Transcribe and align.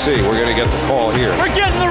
see. 0.00 0.22
We're 0.22 0.40
going 0.40 0.48
to 0.48 0.54
get 0.54 0.70
the 0.70 0.80
call 0.86 1.10
here. 1.10 1.28
We're 1.36 1.54
getting 1.54 1.78
the 1.78 1.89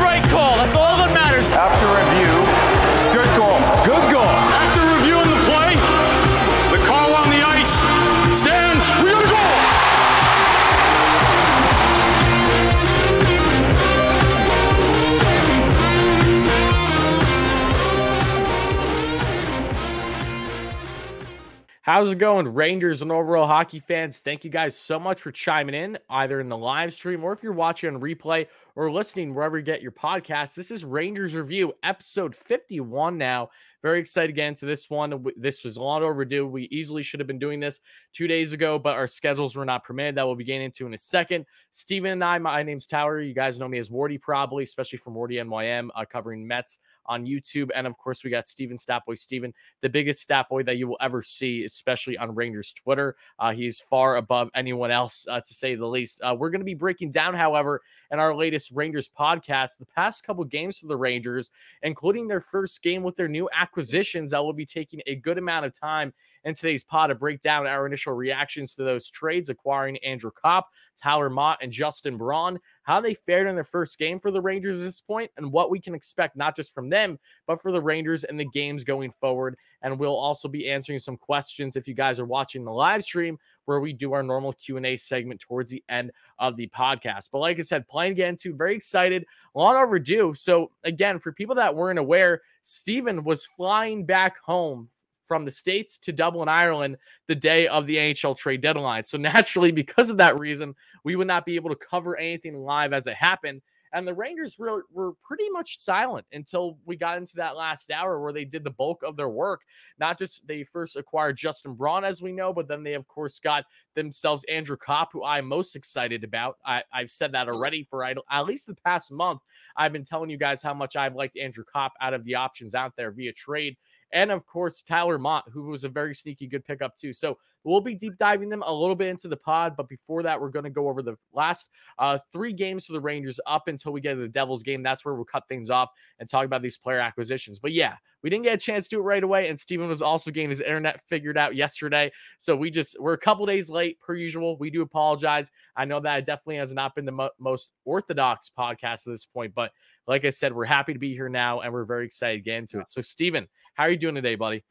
How's 21.90 22.12
it 22.12 22.20
going, 22.20 22.48
Rangers 22.54 23.02
and 23.02 23.12
overall 23.12 23.48
hockey 23.48 23.80
fans? 23.80 24.20
Thank 24.20 24.44
you 24.44 24.52
guys 24.52 24.78
so 24.78 25.00
much 25.00 25.24
for 25.24 25.32
chiming 25.32 25.74
in, 25.74 25.98
either 26.08 26.40
in 26.40 26.48
the 26.48 26.56
live 26.56 26.94
stream 26.94 27.24
or 27.24 27.34
if 27.34 27.42
you're 27.42 27.52
watching 27.52 27.96
on 27.96 28.00
replay 28.00 28.46
or 28.76 28.92
listening 28.92 29.34
wherever 29.34 29.58
you 29.58 29.64
get 29.64 29.82
your 29.82 29.92
podcasts. 29.92 30.54
This 30.54 30.70
is 30.70 30.86
Rangers 30.86 31.34
Review, 31.34 31.74
episode 31.82 32.36
51 32.36 33.18
now. 33.18 33.50
Very 33.82 34.00
excited 34.00 34.28
to 34.28 34.34
get 34.34 34.50
into 34.50 34.68
this 34.68 34.88
one. 34.88 35.26
This 35.36 35.64
was 35.64 35.78
a 35.78 35.82
lot 35.82 36.04
overdue. 36.04 36.46
We 36.46 36.66
easily 36.66 37.02
should 37.02 37.20
have 37.22 37.26
been 37.26 37.40
doing 37.40 37.60
this 37.60 37.80
two 38.14 38.28
days 38.28 38.54
ago, 38.54 38.78
but 38.78 38.96
our 38.96 39.08
schedules 39.08 39.56
were 39.56 39.66
not 39.66 39.84
permitted. 39.84 40.14
That 40.14 40.28
we'll 40.28 40.36
be 40.36 40.44
getting 40.44 40.66
into 40.66 40.86
in 40.86 40.94
a 40.94 40.98
second. 40.98 41.48
Steven 41.72 42.12
and 42.12 42.24
I, 42.24 42.38
my 42.38 42.62
name's 42.62 42.86
Tower. 42.86 43.20
You 43.20 43.34
guys 43.34 43.58
know 43.58 43.68
me 43.68 43.80
as 43.80 43.90
Wardy, 43.90 44.22
probably, 44.22 44.64
especially 44.64 45.00
from 45.00 45.16
Wardy 45.16 45.44
NYM, 45.44 45.90
uh, 45.96 46.06
covering 46.06 46.46
Mets 46.46 46.78
on 47.06 47.26
YouTube. 47.26 47.70
And 47.74 47.88
of 47.88 47.98
course, 47.98 48.24
we 48.24 48.30
got 48.30 48.48
Steven 48.48 48.78
Statboy 48.78 49.18
Steven, 49.18 49.54
the 49.82 49.90
biggest 49.90 50.22
stat 50.22 50.48
boy 50.50 50.64
that 50.64 50.78
you 50.78 50.88
will 50.88 50.98
ever 51.02 51.22
see, 51.22 51.64
especially 51.64 52.18
on 52.18 52.36
Rangers 52.36 52.74
Twitter. 52.74 53.16
Uh, 53.38 53.52
he's 53.52 53.80
far 53.80 54.18
above 54.18 54.50
anyone 54.56 54.92
else, 54.92 55.26
uh, 55.30 55.40
to 55.40 55.54
say 55.54 55.76
the 55.76 55.88
least. 55.88 56.22
Uh, 56.22 56.36
we're 56.38 56.50
going 56.50 56.62
to 56.62 56.66
be 56.66 56.74
breaking 56.74 57.12
down, 57.12 57.34
however, 57.34 57.82
in 58.12 58.20
our 58.20 58.36
latest 58.36 58.72
Rangers 58.72 59.10
podcast, 59.10 59.78
the 59.78 59.86
past 59.86 60.24
couple 60.24 60.44
games 60.44 60.80
for 60.80 60.88
the 60.88 60.98
Rangers, 60.98 61.52
including 61.84 62.28
their 62.28 62.42
first 62.42 62.82
game 62.82 63.04
with 63.04 63.16
their 63.16 63.28
new 63.28 63.50
acquisitions 63.54 64.32
that 64.32 64.44
will 64.44 64.54
be 64.54 64.66
taking 64.66 65.02
a 65.08 65.16
good 65.16 65.38
amount 65.38 65.66
of 65.66 65.74
time 65.74 66.14
in 66.44 66.54
today's 66.54 66.84
pod 66.84 67.10
to 67.10 67.16
break 67.16 67.42
down 67.42 67.68
our 67.68 67.86
initial 67.86 68.14
reactions 68.14 68.74
to 68.74 68.84
those 68.84 69.10
trades, 69.10 69.50
acquiring 69.50 69.98
Andrew 69.98 70.32
Copp, 70.32 70.68
Tyler 71.02 71.30
Motte, 71.30 71.60
and 71.62 71.72
Justin 71.72 72.18
Braun, 72.18 72.60
how 72.84 73.02
they 73.02 73.14
fared 73.14 73.48
in 73.48 73.56
their 73.56 73.64
first 73.64 73.98
game 73.98 74.20
for 74.20 74.32
the 74.32 74.42
Rangers 74.42 74.82
at 74.82 74.86
this 74.86 75.02
point, 75.02 75.32
and 75.38 75.52
what 75.52 75.70
we 75.70 75.80
can 75.80 75.96
expect 75.96 76.36
not 76.36 76.56
just 76.56 76.74
from 76.74 76.90
them, 76.90 77.20
but 77.48 77.62
for 77.62 77.72
the 77.72 77.82
Rangers 77.82 78.24
and 78.24 78.40
the 78.40 78.46
games 78.46 78.84
going 78.84 79.12
forward. 79.12 79.56
And 79.82 79.98
we'll 79.98 80.16
also 80.16 80.48
be 80.48 80.70
answering 80.70 81.00
some 81.00 81.18
questions 81.18 81.76
if 81.76 81.88
you 81.88 81.94
guys 81.94 82.20
are 82.20 82.26
watching 82.26 82.66
the 82.66 82.72
live 82.72 83.04
stream 83.04 83.38
where 83.66 83.80
we 83.80 83.94
do 83.94 84.14
our 84.14 84.24
normal 84.24 84.54
Q&A 84.54 84.98
segment 84.98 85.40
towards 85.40 85.70
the 85.70 85.84
end 85.90 86.12
of 86.40 86.58
the 86.58 86.68
podcast. 86.68 87.30
But 87.32 87.40
like 87.40 87.60
I 87.60 87.62
said, 87.62 87.88
playing 87.88 88.14
again 88.14 88.36
too, 88.36 88.56
very 88.56 88.76
excited, 88.76 89.26
long 89.54 89.76
overdue. 89.76 90.34
So 90.34 90.72
again, 90.84 91.20
for 91.20 91.32
people 91.32 91.56
that 91.56 91.76
weren't 91.76 92.00
aware, 92.00 92.42
Steven 92.64 93.24
was 93.24 93.46
flying 93.46 94.06
back 94.06 94.40
home 94.40 94.90
from 95.30 95.46
the 95.46 95.52
States 95.52 95.98
to 96.00 96.12
Dublin, 96.12 96.50
Ireland, 96.50 96.98
the 97.28 97.36
day 97.36 97.68
of 97.68 97.86
the 97.86 97.96
NHL 97.96 98.36
trade 98.36 98.60
deadline. 98.60 99.06
So, 99.06 99.18
naturally, 99.18 99.72
because 99.72 100.10
of 100.10 100.18
that 100.18 100.38
reason, 100.38 100.76
we 101.06 101.16
would 101.16 101.28
not 101.28 101.46
be 101.46 101.56
able 101.56 101.70
to 101.70 101.78
cover 101.78 102.18
anything 102.18 102.62
live 102.62 102.92
as 102.92 103.08
it 103.08 103.16
happened. 103.16 103.62
And 103.92 104.08
the 104.08 104.14
Rangers 104.14 104.58
were, 104.60 104.84
were 104.92 105.14
pretty 105.24 105.50
much 105.50 105.80
silent 105.80 106.26
until 106.32 106.78
we 106.86 106.96
got 106.96 107.18
into 107.18 107.38
that 107.38 107.56
last 107.56 107.90
hour 107.90 108.22
where 108.22 108.34
they 108.34 108.46
did 108.46 108.64
the 108.64 108.70
bulk 108.70 109.02
of 109.04 109.16
their 109.16 109.30
work. 109.30 109.62
Not 110.00 110.20
just 110.20 110.48
they 110.48 110.64
first 110.64 110.96
acquired 110.96 111.38
Justin 111.38 111.74
Braun, 111.74 112.04
as 112.04 112.22
we 112.22 112.32
know, 112.32 112.54
but 112.54 112.68
then 112.68 112.84
they, 112.84 112.94
of 112.94 113.08
course, 113.08 113.40
got 113.40 113.66
themselves 113.96 114.44
Andrew 114.44 114.78
Copp, 114.78 115.10
who 115.12 115.24
I'm 115.24 115.48
most 115.48 115.76
excited 115.76 116.24
about. 116.24 116.58
I, 116.64 116.84
have 116.92 117.10
said 117.10 117.32
that 117.32 117.50
already 117.50 117.88
for 117.90 118.04
at 118.04 118.46
least 118.46 118.68
the 118.68 118.76
past 118.76 119.12
month. 119.12 119.42
I've 119.76 119.94
been 119.94 120.04
telling 120.04 120.30
you 120.30 120.38
guys 120.38 120.62
how 120.62 120.74
much 120.74 120.96
I've 120.96 121.16
liked 121.16 121.38
Andrew 121.38 121.64
Copp 121.72 121.94
out 122.00 122.14
of 122.14 122.24
the 122.26 122.36
options 122.36 122.76
out 122.76 122.94
there 122.96 123.12
via 123.12 123.34
trade 123.34 123.76
and 124.12 124.32
of 124.32 124.46
course 124.46 124.82
Tyler 124.82 125.18
Motte, 125.18 125.46
who 125.52 125.64
was 125.64 125.84
a 125.84 125.90
very 125.90 126.14
sneaky 126.14 126.48
good 126.48 126.66
pickup 126.66 126.96
too. 126.96 127.14
So 127.14 127.38
we'll 127.64 127.82
be 127.82 127.96
deep 127.96 128.18
diving 128.18 128.50
them 128.50 128.64
a 128.66 128.74
little 128.74 128.96
bit 128.96 129.08
into 129.08 129.28
the 129.28 129.38
pod, 129.38 129.76
but 129.76 129.90
before 129.90 130.24
that, 130.24 130.40
we're 130.40 130.50
going 130.50 130.64
to 130.64 130.70
go 130.70 130.88
over 130.88 131.02
the 131.02 131.16
last 131.34 131.70
uh, 131.98 132.18
three 132.32 132.54
games 132.54 132.86
for 132.86 132.94
the 132.94 133.02
Rangers 133.02 133.40
up 133.46 133.68
until 133.68 133.92
we 133.92 134.02
get 134.02 134.14
to 134.14 134.22
the 134.22 134.28
Devils 134.28 134.64
game. 134.64 134.82
That's 134.82 135.04
where 135.04 135.14
we'll 135.14 135.26
cut 135.26 135.48
things 135.48 135.70
off 135.70 135.90
and 136.20 136.30
talk 136.30 136.46
about 136.46 136.62
these 136.62 136.78
player 136.78 137.00
acquisitions. 137.00 137.60
But 137.60 137.74
yeah, 137.74 137.96
we 138.22 138.30
didn't 138.30 138.44
get 138.44 138.54
a 138.54 138.58
chance 138.58 138.88
to 138.88 138.96
do 138.96 139.00
it 139.00 139.04
right 139.04 139.24
away, 139.24 139.50
and 139.50 139.60
Steven 139.60 139.88
was 139.88 140.02
also 140.02 140.32
getting 140.32 140.50
his 140.50 140.62
internet 140.62 141.02
figured 141.08 141.38
out 141.38 141.56
yesterday. 141.56 142.12
So 142.38 142.56
we 142.56 142.72
just 142.72 143.00
we're 143.00 143.14
a 143.14 143.18
couple 143.18 143.46
days 143.46 143.70
late 143.70 144.00
per 144.00 144.16
usual. 144.16 144.58
We 144.58 144.70
do 144.70 144.82
apologize. 144.82 145.52
I 145.76 145.86
know 145.86 146.00
that 146.02 146.20
it 146.20 146.26
definitely 146.26 146.58
has 146.58 146.74
not 146.74 146.96
been 146.96 147.06
the 147.06 147.12
mo- 147.12 147.30
most 147.40 147.70
orthodox 147.86 148.52
podcast 148.58 149.08
at 149.08 149.12
this 149.12 149.26
point, 149.26 149.54
but 149.54 149.72
like 150.08 150.26
I 150.26 150.32
said, 150.32 150.54
we're 150.54 150.66
happy 150.66 150.94
to 150.94 151.00
be 151.00 151.14
here 151.14 151.30
now, 151.30 151.62
and 151.62 151.72
we're 151.72 151.86
very 151.86 152.06
excited 152.06 152.38
to 152.38 152.44
get 152.44 152.58
into 152.58 152.80
it. 152.80 152.90
So 152.90 153.02
Steven, 153.02 153.48
how 153.80 153.86
are 153.86 153.92
you 153.92 153.98
doing 153.98 154.16
today, 154.16 154.36
buddy? 154.36 154.62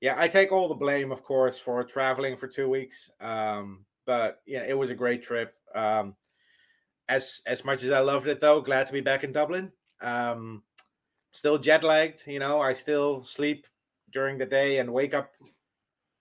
Yeah, 0.00 0.14
I 0.16 0.26
take 0.26 0.50
all 0.50 0.68
the 0.68 0.74
blame, 0.74 1.12
of 1.12 1.22
course, 1.22 1.58
for 1.58 1.84
traveling 1.84 2.34
for 2.34 2.48
two 2.48 2.70
weeks. 2.70 3.10
Um, 3.20 3.84
but 4.06 4.40
yeah, 4.46 4.64
it 4.66 4.76
was 4.76 4.88
a 4.88 4.94
great 4.94 5.22
trip. 5.22 5.54
Um, 5.74 6.16
as 7.06 7.42
as 7.46 7.62
much 7.62 7.82
as 7.82 7.90
I 7.90 7.98
loved 7.98 8.26
it, 8.26 8.40
though, 8.40 8.62
glad 8.62 8.86
to 8.86 8.92
be 8.94 9.02
back 9.02 9.22
in 9.22 9.32
Dublin. 9.32 9.70
Um, 10.00 10.62
still 11.30 11.58
jet 11.58 11.84
lagged, 11.84 12.22
you 12.26 12.38
know. 12.38 12.58
I 12.58 12.72
still 12.72 13.22
sleep 13.22 13.66
during 14.10 14.38
the 14.38 14.46
day 14.46 14.78
and 14.78 14.94
wake 14.94 15.12
up, 15.12 15.32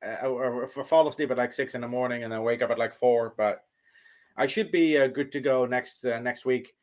uh, 0.06 0.28
or, 0.28 0.64
or 0.64 0.68
fall 0.68 1.08
asleep 1.08 1.32
at 1.32 1.38
like 1.38 1.54
six 1.54 1.76
in 1.76 1.82
the 1.82 1.88
morning, 1.88 2.26
and 2.26 2.34
then 2.34 2.44
wake 2.44 2.62
up 2.62 2.72
at 2.72 2.78
like 2.78 2.94
four. 2.94 3.36
But 3.38 3.64
I 4.36 4.48
should 4.48 4.70
be 4.70 4.98
uh, 4.98 5.08
good 5.08 5.32
to 5.32 5.40
go 5.40 5.66
next 5.66 6.04
uh, 6.04 6.20
next 6.20 6.44
week. 6.44 6.76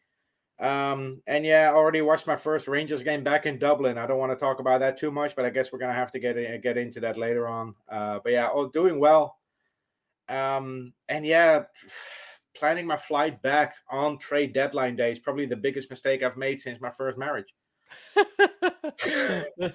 Um, 0.61 1.23
and 1.27 1.45
yeah, 1.45 1.71
I 1.71 1.75
already 1.75 2.03
watched 2.03 2.27
my 2.27 2.37
first 2.37 2.69
Rangers 2.69 3.03
game 3.03 3.25
back 3.25 3.47
in 3.47 3.59
Dublin. 3.59 3.97
I 3.97 4.07
don't 4.07 4.19
want 4.19 4.31
to 4.31 4.37
talk 4.37 4.61
about 4.61 4.81
that 4.81 4.99
too 4.99 5.11
much, 5.11 5.35
but 5.35 5.47
I 5.47 5.51
guess 5.51 5.73
we're 5.73 5.79
gonna 5.79 5.95
have 5.95 6.11
to 6.11 6.19
get 6.19 6.37
in, 6.37 6.61
get 6.61 6.77
into 6.77 7.01
that 7.01 7.17
later 7.17 7.49
on. 7.49 7.75
Uh, 7.89 8.19
but 8.23 8.33
yeah, 8.33 8.49
all 8.49 8.67
doing 8.67 9.01
well. 9.01 9.39
Um, 10.29 10.93
and 11.09 11.25
yeah, 11.25 11.65
planning 12.55 12.87
my 12.87 12.99
flight 12.99 13.41
back 13.41 13.75
on 13.89 14.19
trade 14.19 14.53
deadline 14.53 14.97
day 14.97 15.11
is 15.11 15.19
probably 15.19 15.47
the 15.47 15.57
biggest 15.57 15.89
mistake 15.89 16.23
I've 16.23 16.37
made 16.37 16.61
since 16.61 16.79
my 16.81 16.91
first 16.91 17.17
marriage. 17.17 17.55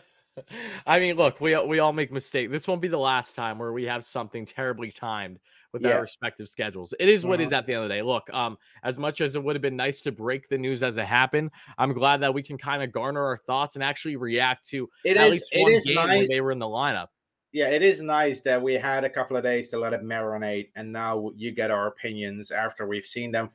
I 0.85 1.00
mean, 1.00 1.16
look, 1.16 1.41
we 1.41 1.57
we 1.66 1.79
all 1.79 1.94
make 1.94 2.12
mistakes. 2.12 2.51
This 2.51 2.68
won't 2.68 2.81
be 2.81 2.90
the 2.90 2.97
last 2.97 3.35
time 3.35 3.57
where 3.57 3.72
we 3.74 3.85
have 3.85 4.06
something 4.06 4.45
terribly 4.45 4.91
timed 4.91 5.40
with 5.75 5.84
yeah. 5.84 5.96
our 5.96 6.02
respective 6.03 6.47
schedules. 6.47 6.94
It 7.02 7.09
is 7.09 7.25
what 7.25 7.41
uh-huh. 7.41 7.47
is 7.47 7.52
at 7.52 7.68
the 7.68 7.74
end 7.74 7.84
of 7.84 7.90
the 7.90 7.96
day. 7.96 8.02
Look, 8.02 8.34
um, 8.34 8.58
as 8.81 8.97
much 8.97 9.19
as 9.19 9.36
it 9.36 9.44
would 9.44 9.58
have 9.58 9.62
been 9.62 9.75
nice 9.75 10.00
to 10.02 10.12
break 10.13 10.47
the 10.47 10.58
news 10.58 10.81
as 10.84 10.97
it 10.97 11.06
happened, 11.06 11.52
I'm 11.78 11.91
glad 11.91 12.22
that 12.22 12.34
we 12.34 12.41
can 12.44 12.58
kind 12.58 12.81
of 12.81 12.94
garner 12.94 13.22
our 13.22 13.36
thoughts 13.36 13.75
and 13.75 13.84
actually 13.84 14.16
react 14.16 14.69
to 14.69 14.90
it 15.03 15.18
at 15.18 15.28
is, 15.28 15.34
least 15.34 15.53
one 15.53 15.72
game 15.84 15.96
nice. 15.96 16.19
when 16.19 16.28
they 16.30 16.40
were 16.40 16.53
in 16.53 16.59
the 16.59 16.66
lineup. 16.66 17.08
Yeah, 17.52 17.68
it 17.68 17.81
is 17.81 18.02
nice 18.02 18.40
that 18.41 18.62
we 18.62 18.75
had 18.75 19.03
a 19.03 19.09
couple 19.09 19.36
of 19.36 19.44
days 19.44 19.68
to 19.69 19.78
let 19.78 19.91
it 19.91 20.02
marinate, 20.02 20.69
and 20.78 20.94
now 20.94 21.30
you 21.36 21.52
get 21.52 21.72
our 21.72 21.88
opinions 21.88 22.52
after 22.52 22.88
we've 22.88 23.03
seen 23.03 23.31
them 23.31 23.50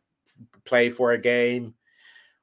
play 0.67 0.91
for 0.91 1.13
a 1.13 1.19
game 1.19 1.75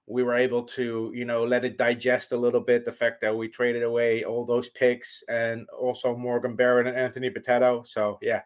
we 0.07 0.23
were 0.23 0.35
able 0.35 0.63
to 0.63 1.11
you 1.13 1.25
know 1.25 1.43
let 1.43 1.65
it 1.65 1.77
digest 1.77 2.31
a 2.31 2.37
little 2.37 2.61
bit 2.61 2.85
the 2.85 2.91
fact 2.91 3.21
that 3.21 3.35
we 3.35 3.47
traded 3.47 3.83
away 3.83 4.23
all 4.23 4.45
those 4.45 4.69
picks 4.69 5.21
and 5.29 5.67
also 5.69 6.15
Morgan 6.15 6.55
Barron 6.55 6.87
and 6.87 6.97
Anthony 6.97 7.29
Bitetto. 7.29 7.85
So 7.85 8.17
yeah, 8.21 8.41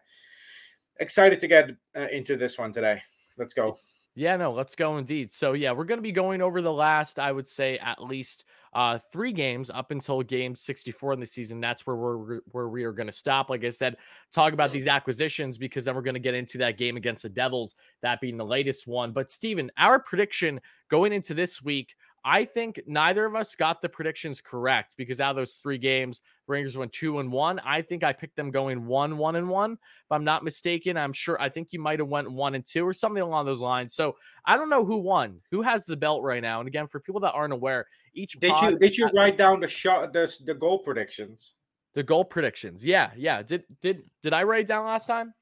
excited 1.02 1.40
to 1.40 1.48
get 1.48 1.70
uh, 1.96 2.06
into 2.10 2.36
this 2.36 2.58
one 2.58 2.72
today. 2.72 3.02
Let's 3.36 3.52
go. 3.52 3.76
Yeah, 4.14 4.36
no, 4.36 4.52
let's 4.52 4.74
go 4.74 4.98
indeed. 4.98 5.30
So 5.30 5.54
yeah, 5.54 5.72
we're 5.72 5.84
going 5.84 5.98
to 5.98 6.02
be 6.02 6.12
going 6.12 6.42
over 6.42 6.60
the 6.60 6.72
last, 6.72 7.18
I 7.18 7.32
would 7.32 7.48
say, 7.48 7.78
at 7.78 8.02
least 8.02 8.44
uh, 8.74 8.98
three 9.10 9.32
games 9.32 9.70
up 9.70 9.90
until 9.90 10.22
game 10.22 10.54
64 10.54 11.14
in 11.14 11.20
the 11.20 11.26
season. 11.26 11.60
That's 11.60 11.86
where 11.86 11.96
we're 11.96 12.40
where 12.50 12.68
we 12.68 12.84
are 12.84 12.92
going 12.92 13.06
to 13.06 13.12
stop. 13.12 13.48
Like 13.48 13.64
I 13.64 13.70
said, 13.70 13.96
talk 14.30 14.52
about 14.52 14.70
these 14.70 14.86
acquisitions 14.86 15.56
because 15.56 15.86
then 15.86 15.94
we're 15.94 16.02
going 16.02 16.14
to 16.14 16.20
get 16.20 16.34
into 16.34 16.58
that 16.58 16.76
game 16.76 16.98
against 16.98 17.22
the 17.22 17.30
Devils, 17.30 17.74
that 18.02 18.20
being 18.20 18.36
the 18.36 18.44
latest 18.44 18.86
one. 18.86 19.12
But 19.12 19.30
Steven, 19.30 19.70
our 19.78 19.98
prediction 19.98 20.60
going 20.90 21.14
into 21.14 21.32
this 21.32 21.62
week 21.62 21.94
I 22.24 22.44
think 22.44 22.80
neither 22.86 23.24
of 23.24 23.34
us 23.34 23.56
got 23.56 23.82
the 23.82 23.88
predictions 23.88 24.40
correct 24.40 24.94
because 24.96 25.20
out 25.20 25.30
of 25.30 25.36
those 25.36 25.54
three 25.54 25.78
games, 25.78 26.20
Rangers 26.46 26.76
went 26.76 26.92
two 26.92 27.18
and 27.18 27.32
one. 27.32 27.58
I 27.64 27.82
think 27.82 28.04
I 28.04 28.12
picked 28.12 28.36
them 28.36 28.50
going 28.50 28.86
one, 28.86 29.18
one 29.18 29.36
and 29.36 29.48
one. 29.48 29.72
If 29.72 30.12
I'm 30.12 30.22
not 30.22 30.44
mistaken, 30.44 30.96
I'm 30.96 31.12
sure 31.12 31.40
I 31.40 31.48
think 31.48 31.72
you 31.72 31.80
might 31.80 31.98
have 31.98 32.08
went 32.08 32.30
one 32.30 32.54
and 32.54 32.64
two 32.64 32.86
or 32.86 32.92
something 32.92 33.22
along 33.22 33.46
those 33.46 33.60
lines. 33.60 33.94
So 33.94 34.16
I 34.46 34.56
don't 34.56 34.70
know 34.70 34.84
who 34.84 34.98
won, 34.98 35.40
who 35.50 35.62
has 35.62 35.84
the 35.84 35.96
belt 35.96 36.22
right 36.22 36.42
now. 36.42 36.60
And 36.60 36.68
again, 36.68 36.86
for 36.86 37.00
people 37.00 37.20
that 37.22 37.32
aren't 37.32 37.52
aware, 37.52 37.86
each 38.14 38.38
did 38.38 38.52
you 38.62 38.78
did 38.78 38.96
you 38.96 39.08
write 39.14 39.36
down 39.36 39.60
the 39.60 39.68
shot 39.68 40.12
the 40.12 40.32
the 40.44 40.54
goal 40.54 40.78
predictions? 40.78 41.54
The 41.94 42.02
goal 42.02 42.24
predictions, 42.24 42.84
yeah, 42.84 43.10
yeah. 43.16 43.42
Did 43.42 43.64
did 43.80 44.02
did 44.22 44.32
I 44.32 44.44
write 44.44 44.66
down 44.66 44.86
last 44.86 45.06
time? 45.06 45.34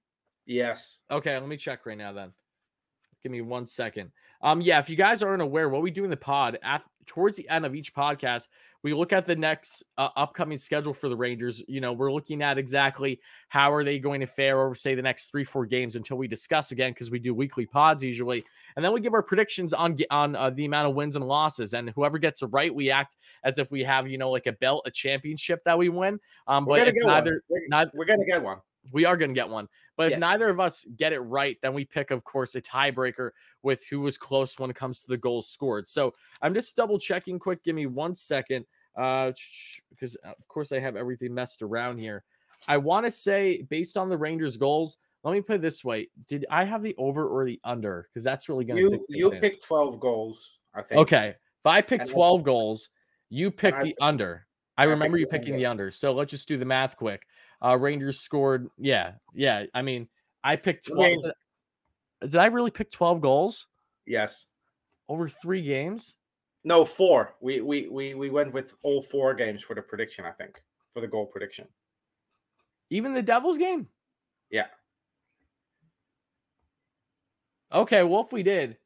Yes. 0.47 1.01
Okay, 1.11 1.39
let 1.39 1.49
me 1.49 1.57
check 1.57 1.85
right 1.85 1.99
now 1.99 2.13
then. 2.13 2.33
Give 3.23 3.31
me 3.31 3.41
one 3.43 3.67
second. 3.67 4.13
Um, 4.43 4.61
yeah, 4.61 4.79
if 4.79 4.89
you 4.89 4.97
guys 4.97 5.23
aren't 5.23 5.43
aware, 5.43 5.69
what 5.69 5.83
we 5.83 5.91
do 5.91 6.05
in 6.05 6.11
the 6.11 6.17
pod 6.17 6.59
at 6.63 6.83
towards 7.07 7.37
the 7.37 7.49
end 7.49 7.67
of 7.67 7.75
each 7.75 7.95
podcast, 7.95 8.47
we 8.83 8.95
look 8.95 9.13
at 9.13 9.27
the 9.27 9.37
next 9.37 9.83
uh, 9.99 10.09
upcoming 10.17 10.57
schedule 10.57 10.95
for 10.95 11.09
the 11.09 11.17
Rangers. 11.17 11.63
You 11.69 11.81
know, 11.81 11.93
we're 11.93 12.13
looking 12.13 12.43
at 12.43 12.57
exactly 12.57 13.21
how 13.49 13.73
are 13.73 13.85
they 13.85 13.99
going 13.99 14.21
to 14.21 14.27
fare 14.27 14.63
over, 14.63 14.75
say, 14.75 14.95
the 14.95 15.03
next 15.03 15.31
three, 15.31 15.45
four 15.45 15.67
games 15.67 15.97
until 15.97 16.17
we 16.17 16.29
discuss 16.29 16.73
again 16.73 16.93
because 16.93 17.11
we 17.11 17.19
do 17.19 17.35
weekly 17.35 17.67
pods 17.67 18.03
usually, 18.03 18.43
and 18.77 18.85
then 18.85 18.93
we 18.93 19.01
give 19.01 19.13
our 19.13 19.23
predictions 19.23 19.75
on 19.75 19.99
on 20.11 20.35
uh, 20.35 20.51
the 20.51 20.65
amount 20.65 20.89
of 20.89 20.95
wins 20.95 21.17
and 21.17 21.27
losses. 21.27 21.75
And 21.75 21.91
whoever 21.91 22.19
gets 22.19 22.43
it 22.43 22.47
right, 22.47 22.75
we 22.75 22.91
act 22.91 23.17
as 23.45 23.59
if 23.59 23.71
we 23.71 23.85
have 23.85 24.09
you 24.09 24.17
know 24.17 24.31
like 24.31 24.47
a 24.47 24.53
belt, 24.53 24.85
a 24.87 24.91
championship 24.91 25.61
that 25.65 25.77
we 25.77 25.89
win. 25.91 26.19
Um, 26.47 26.65
We're 26.65 26.75
but 26.75 26.79
gonna 26.79 26.89
if 26.91 26.95
get 26.95 27.07
neither. 27.07 27.43
We're, 27.51 27.61
not 27.69 27.89
we're 27.95 28.07
gonna 28.07 28.25
get 28.25 28.43
one. 28.43 28.59
we 28.93 29.05
are 29.05 29.17
going 29.17 29.31
to 29.31 29.35
get 29.35 29.49
one. 29.49 29.69
But 30.01 30.07
if 30.07 30.13
Yeah. 30.13 30.19
neither 30.21 30.49
of 30.49 30.59
us 30.61 30.87
get 30.97 31.13
it 31.13 31.21
right, 31.21 31.59
then 31.61 31.75
we 31.75 31.85
pick, 31.85 32.11
of 32.11 32.25
course, 32.25 32.55
a 32.55 32.63
tiebreaker 32.63 33.33
with 33.63 33.85
who 33.91 34.01
was 34.01 34.17
close 34.17 34.59
when 34.59 34.71
it 34.71 34.77
comes 34.77 35.03
to 35.03 35.09
the 35.09 35.19
goals 35.19 35.47
scored. 35.51 35.87
So 35.87 36.15
I'm 36.41 36.55
just 36.55 36.75
double 36.75 36.99
checking 36.99 37.39
quick. 37.39 37.63
Give 37.63 37.75
me 37.77 37.85
one 37.85 38.15
second. 38.15 38.65
Uh, 38.97 39.33
because 39.91 40.15
of 40.25 40.49
course 40.49 40.73
I 40.73 40.79
have 40.81 40.97
everything 40.97 41.35
messed 41.35 41.61
around 41.61 41.99
here. 41.99 42.25
I 42.67 42.79
want 42.79 43.05
to 43.05 43.11
say, 43.11 43.61
based 43.69 43.99
on 43.99 44.09
the 44.09 44.17
Rangers' 44.17 44.57
goals, 44.57 44.97
let 45.23 45.33
me 45.33 45.43
put 45.43 45.57
it 45.57 45.61
this 45.63 45.85
way: 45.85 46.09
Did 46.29 46.47
I 46.51 46.65
have 46.65 46.83
the 46.83 46.95
over 46.97 47.29
or 47.29 47.45
the 47.45 47.61
under? 47.63 48.09
Because 48.09 48.25
that's 48.25 48.49
really 48.49 48.65
going 48.65 48.79
to 48.79 49.05
You 49.11 49.31
you 49.31 49.31
picked 49.39 49.63
twelve 49.63 50.01
goals, 50.01 50.61
I 50.75 50.81
think. 50.81 50.99
Okay, 51.03 51.29
if 51.29 51.67
I 51.67 51.83
pick 51.83 52.01
And 52.01 52.09
I- 52.11 52.13
12 52.15 52.43
goals, 52.43 52.89
you 53.29 53.51
pick 53.51 53.75
the 53.77 53.85
picked- 53.89 53.99
under. 54.01 54.47
I 54.79 54.85
I 54.85 54.87
remember 54.87 55.19
you 55.19 55.27
picking 55.27 55.57
the 55.57 55.67
under. 55.67 55.91
So 55.91 56.13
let's 56.13 56.31
just 56.31 56.49
do 56.49 56.57
the 56.57 56.65
math 56.65 56.97
quick. 56.97 57.27
Uh 57.63 57.77
Rangers 57.77 58.21
scored, 58.21 58.71
yeah, 58.79 59.13
yeah. 59.35 59.65
I 59.75 59.83
mean, 59.83 60.09
I 60.45 60.57
picked 60.57 60.89
I 60.91 60.95
12. 60.95 61.07
mean- 61.11 61.21
did, 61.21 62.31
did 62.31 62.37
I 62.37 62.47
really 62.47 62.71
pick 62.71 62.91
12 62.91 63.21
goals 63.21 63.67
Yes. 64.07 64.47
over 65.09 65.29
three 65.29 65.63
games? 65.63 66.17
No, 66.65 66.85
four. 66.85 67.35
We 67.41 67.61
we 67.61 67.89
we 67.89 68.15
we 68.15 68.29
went 68.31 68.53
with 68.53 68.75
all 68.83 69.01
four 69.03 69.35
games 69.35 69.63
for 69.63 69.75
the 69.75 69.83
prediction. 69.83 70.25
I 70.25 70.31
think 70.33 70.63
for 70.93 71.01
the 71.01 71.07
goal 71.09 71.27
prediction. 71.27 71.67
Even 72.91 73.15
the 73.15 73.23
Devils 73.23 73.57
game? 73.57 73.89
Yeah. 74.51 74.67
Okay, 77.73 78.03
well, 78.03 78.23
if 78.23 78.33
we 78.33 78.43
did, 78.43 78.77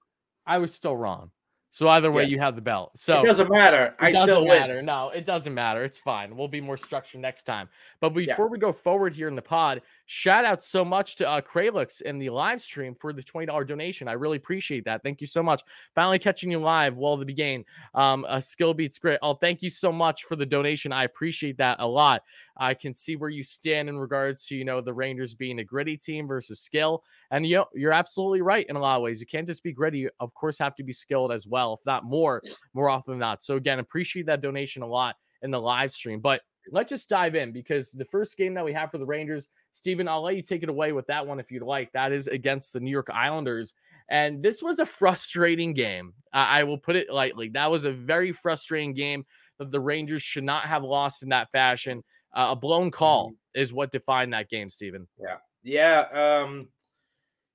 I 0.47 0.59
was 0.59 0.73
still 0.75 0.97
wrong. 0.97 1.31
So 1.75 1.89
either 1.89 2.13
way, 2.13 2.23
Yes. 2.23 2.31
you 2.31 2.39
have 2.39 2.55
the 2.55 2.61
belt. 2.63 2.93
So 2.95 3.19
it 3.21 3.25
doesn't 3.25 3.51
matter. 3.51 3.97
I 3.99 4.13
doesn't 4.13 4.29
still 4.29 4.47
matter. 4.47 4.77
win. 4.77 4.85
No, 4.85 5.09
it 5.09 5.27
doesn't 5.27 5.53
matter. 5.53 5.83
It's 5.83 5.99
fine. 5.99 6.37
We'll 6.37 6.47
be 6.47 6.61
more 6.61 6.77
structured 6.77 7.21
next 7.21 7.43
time. 7.43 7.69
But 7.99 8.15
Yeah. 8.15 8.27
before 8.27 8.47
we 8.47 8.59
go 8.59 8.73
forward 8.73 9.13
here 9.13 9.27
in 9.27 9.35
the 9.35 9.43
pod, 9.43 9.83
shout 10.07 10.45
out 10.45 10.63
so 10.63 10.85
much 10.85 11.17
to 11.17 11.29
uh, 11.29 11.41
Kralix 11.41 12.01
in 12.01 12.19
the 12.19 12.31
live 12.31 12.61
stream 12.61 12.95
for 12.95 13.13
the 13.13 13.25
$20 13.25 13.65
donation. 13.65 14.07
I 14.07 14.13
really 14.13 14.37
appreciate 14.37 14.85
that. 14.85 15.03
Thank 15.03 15.21
you 15.21 15.27
so 15.27 15.43
much. 15.43 15.63
Finally 15.97 16.21
catching 16.21 16.49
you 16.49 16.61
live 16.61 16.97
Well, 16.97 17.17
the 17.17 17.25
beginning. 17.25 17.65
Um, 17.93 18.25
uh, 18.29 18.39
skill 18.39 18.73
beats 18.73 18.97
grit. 19.01 19.19
Oh, 19.21 19.35
thank 19.35 19.61
you 19.61 19.69
so 19.69 19.91
much 19.91 20.23
for 20.23 20.37
the 20.37 20.47
donation. 20.47 20.93
I 20.93 21.03
appreciate 21.03 21.57
that 21.59 21.79
a 21.81 21.87
lot. 21.89 22.23
I 22.57 22.75
can 22.75 22.93
see 22.93 23.17
where 23.17 23.31
you 23.31 23.43
stand 23.43 23.89
in 23.89 23.99
regards 23.99 24.47
to, 24.47 24.55
you 24.55 24.65
know, 24.65 24.81
the 24.81 24.93
Rangers 24.93 25.35
being 25.35 25.59
a 25.59 25.65
gritty 25.65 25.97
team 25.97 26.27
versus 26.27 26.61
skill. 26.61 27.03
And 27.31 27.47
you 27.47 27.57
know, 27.57 27.67
you're 27.75 27.93
absolutely 27.93 28.43
right 28.43 28.67
in 28.69 28.77
a 28.77 28.81
lot 28.81 28.97
of 28.97 29.03
ways. 29.03 29.21
You 29.21 29.27
can't 29.27 29.47
just 29.47 29.63
be 29.63 29.73
gritty. 29.73 29.99
You, 29.99 30.11
of 30.21 30.33
course, 30.35 30.59
have 30.59 30.77
to 30.77 30.85
be 30.85 30.93
skilled 30.93 31.33
as 31.33 31.47
well, 31.47 31.75
if 31.75 31.81
not 31.87 32.05
more, 32.05 32.43
more 32.75 32.89
often 32.89 33.13
than 33.13 33.21
not. 33.21 33.43
So 33.43 33.57
again, 33.57 33.79
appreciate 33.79 34.27
that 34.27 34.41
donation 34.41 34.83
a 34.83 34.87
lot 34.87 35.17
in 35.43 35.51
the 35.51 35.61
live 35.61 35.91
stream. 35.91 36.21
But 36.21 36.43
let's 36.71 36.89
just 36.89 37.09
dive 37.09 37.35
in 37.35 37.53
because 37.53 37.93
the 37.93 38.05
first 38.05 38.37
game 38.37 38.55
that 38.55 38.65
we 38.65 38.73
have 38.73 38.91
for 38.91 38.99
the 38.99 39.07
Rangers, 39.07 39.49
Steven, 39.73 40.09
I'll 40.09 40.23
let 40.23 40.37
you 40.37 40.43
take 40.43 40.63
it 40.63 40.69
away 40.69 40.93
with 40.93 41.07
that 41.09 41.27
one 41.27 41.41
if 41.41 41.51
you'd 41.51 41.63
like. 41.63 41.93
That 41.93 42.13
is 42.13 42.29
against 42.29 42.73
the 42.73 42.81
New 42.81 42.91
York 42.91 43.09
Islanders. 43.13 43.75
And 44.09 44.43
this 44.43 44.63
was 44.63 44.81
a 44.81 44.87
frustrating 44.87 45.75
game. 45.75 46.15
I, 46.33 46.61
I 46.61 46.65
will 46.65 46.79
put 46.79 46.97
it 46.97 47.11
lightly. 47.11 47.49
That 47.51 47.71
was 47.71 47.85
a 47.85 47.93
very 47.93 48.33
frustrating 48.33 48.95
game 48.95 49.25
that 49.59 49.71
the 49.71 49.81
Rangers 49.81 50.23
should 50.23 50.45
not 50.45 50.67
have 50.67 50.83
lost 50.83 51.23
in 51.23 51.31
that 51.31 51.51
fashion. 51.51 52.03
Uh, 52.35 52.49
a 52.51 52.57
blown 52.57 52.91
call 52.91 53.33
is 53.55 53.73
what 53.73 53.93
defined 53.93 54.33
that 54.33 54.51
game, 54.51 54.69
Steven. 54.69 55.07
Yeah. 55.19 55.37
Yeah. 55.63 56.01
Um. 56.43 56.69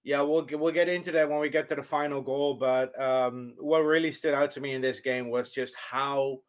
Yeah, 0.04 0.22
we'll 0.22 0.42
get- 0.44 0.58
we'll 0.60 0.74
get 0.74 0.88
into 0.88 1.12
that 1.12 1.30
when 1.30 1.40
we 1.40 1.50
get 1.50 1.68
to 1.68 1.76
the 1.76 1.84
final 1.84 2.22
goal. 2.22 2.56
But 2.56 3.00
um, 3.00 3.54
what 3.58 3.80
really 3.80 4.12
stood 4.12 4.34
out 4.34 4.50
to 4.52 4.62
me 4.62 4.72
in 4.74 4.82
this 4.82 5.02
game 5.02 5.30
was 5.30 5.52
just 5.52 5.76
how 5.76 6.40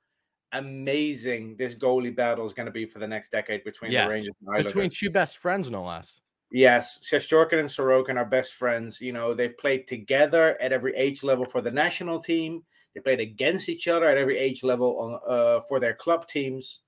amazing 0.52 1.56
this 1.56 1.74
goalie 1.74 2.14
battle 2.14 2.46
is 2.46 2.54
going 2.54 2.66
to 2.66 2.72
be 2.72 2.84
for 2.86 2.98
the 2.98 3.06
next 3.06 3.30
decade 3.32 3.64
between 3.64 3.90
Yes, 3.90 4.04
the 4.06 4.10
Rangers 4.10 4.34
and 4.40 4.48
Islanders. 4.50 4.72
Between 4.72 4.90
two 4.90 5.10
best 5.10 5.38
friends, 5.38 5.70
no 5.70 5.84
less. 5.84 6.20
Yes, 6.52 6.98
Shesterkin 7.08 7.58
and 7.60 7.68
Sorokin 7.68 8.16
are 8.16 8.24
best 8.24 8.54
friends. 8.54 9.00
You 9.00 9.12
know, 9.12 9.34
they've 9.34 9.56
played 9.56 9.86
together 9.86 10.56
at 10.60 10.72
every 10.72 10.94
age 10.96 11.22
level 11.22 11.44
for 11.44 11.60
the 11.60 11.70
national 11.70 12.20
team. 12.20 12.64
They 12.94 13.00
played 13.00 13.20
against 13.20 13.68
each 13.68 13.86
other 13.86 14.06
at 14.06 14.16
every 14.18 14.36
age 14.36 14.64
level 14.64 14.98
on, 14.98 15.20
uh, 15.28 15.60
for 15.68 15.78
their 15.78 15.94
club 15.94 16.26
teams. 16.26 16.82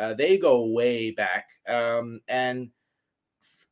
Uh, 0.00 0.14
they 0.14 0.38
go 0.38 0.64
way 0.64 1.10
back, 1.10 1.50
um, 1.68 2.22
and 2.26 2.70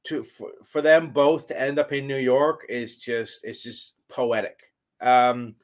to 0.04 0.22
for, 0.22 0.50
for 0.62 0.82
them 0.82 1.10
both 1.10 1.46
to 1.48 1.58
end 1.58 1.78
up 1.78 1.90
in 1.90 2.06
New 2.06 2.18
York 2.18 2.66
is 2.68 2.96
just 2.96 3.44
it's 3.44 3.62
just 3.62 3.94
poetic. 4.08 4.60
Um, 5.00 5.54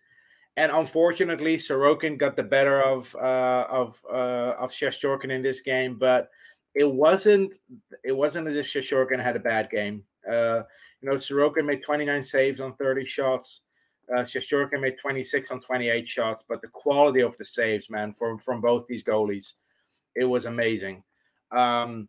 and 0.56 0.72
unfortunately, 0.72 1.58
Sorokin 1.58 2.16
got 2.16 2.34
the 2.34 2.43
better 2.43 2.81
of 2.81 3.14
uh, 3.16 3.66
of 3.69 4.02
uh, 4.11 4.55
of 4.58 4.70
Shesterkin 4.70 5.31
in 5.31 5.43
this 5.43 5.61
game, 5.61 5.96
but 5.99 6.31
it 6.75 6.90
wasn't 6.90 7.52
it 8.02 8.12
wasn't 8.12 8.49
as 8.49 8.56
if 8.56 8.67
Shesterkin 8.67 9.22
had 9.22 9.37
a 9.37 9.40
bad 9.40 9.69
game. 9.69 10.02
Uh, 10.26 10.62
you 11.02 11.10
know, 11.10 11.17
Sorokin 11.17 11.67
made 11.67 11.82
29 11.82 12.25
saves 12.25 12.62
on 12.62 12.72
30 12.72 13.05
shots. 13.05 13.60
Uh, 14.10 14.20
Shesterkin 14.20 14.81
made 14.81 14.96
26 14.99 15.50
on 15.50 15.60
28 15.60 16.08
shots, 16.08 16.43
but 16.49 16.62
the 16.62 16.69
quality 16.69 17.20
of 17.20 17.37
the 17.37 17.44
saves, 17.44 17.90
man, 17.90 18.14
from 18.14 18.38
from 18.38 18.62
both 18.62 18.87
these 18.87 19.05
goalies, 19.05 19.55
it 20.14 20.25
was 20.25 20.46
amazing. 20.46 21.02
Um, 21.50 22.08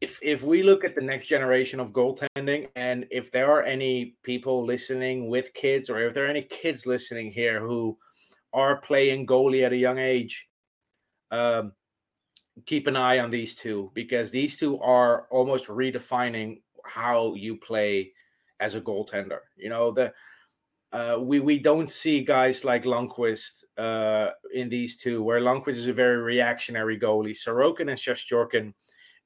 if 0.00 0.18
if 0.22 0.42
we 0.42 0.62
look 0.62 0.84
at 0.84 0.94
the 0.94 1.00
next 1.00 1.28
generation 1.28 1.78
of 1.78 1.92
goaltending, 1.92 2.68
and 2.74 3.06
if 3.10 3.30
there 3.30 3.50
are 3.50 3.62
any 3.62 4.16
people 4.22 4.64
listening 4.64 5.28
with 5.28 5.54
kids, 5.54 5.88
or 5.88 6.00
if 6.00 6.12
there 6.12 6.24
are 6.24 6.28
any 6.28 6.42
kids 6.42 6.86
listening 6.86 7.30
here 7.30 7.60
who 7.60 7.96
are 8.52 8.80
playing 8.80 9.26
goalie 9.26 9.62
at 9.62 9.72
a 9.72 9.76
young 9.76 9.98
age, 9.98 10.48
um, 11.30 11.72
keep 12.66 12.86
an 12.86 12.96
eye 12.96 13.20
on 13.20 13.30
these 13.30 13.54
two 13.54 13.90
because 13.94 14.30
these 14.30 14.56
two 14.56 14.78
are 14.80 15.26
almost 15.30 15.66
redefining 15.66 16.60
how 16.84 17.34
you 17.34 17.56
play 17.56 18.12
as 18.60 18.74
a 18.74 18.80
goaltender. 18.80 19.38
You 19.56 19.70
know, 19.70 19.90
the 19.90 20.12
uh, 20.92 21.16
we 21.18 21.40
we 21.40 21.58
don't 21.58 21.90
see 21.90 22.22
guys 22.22 22.64
like 22.64 22.84
Lundqvist 22.84 23.64
uh, 23.78 24.30
in 24.52 24.68
these 24.68 24.96
two, 24.96 25.22
where 25.22 25.40
Lundqvist 25.40 25.78
is 25.78 25.88
a 25.88 25.92
very 25.92 26.18
reactionary 26.18 26.98
goalie. 26.98 27.30
Sorokin 27.30 27.90
and 27.90 27.98
Shesterkin 27.98 28.74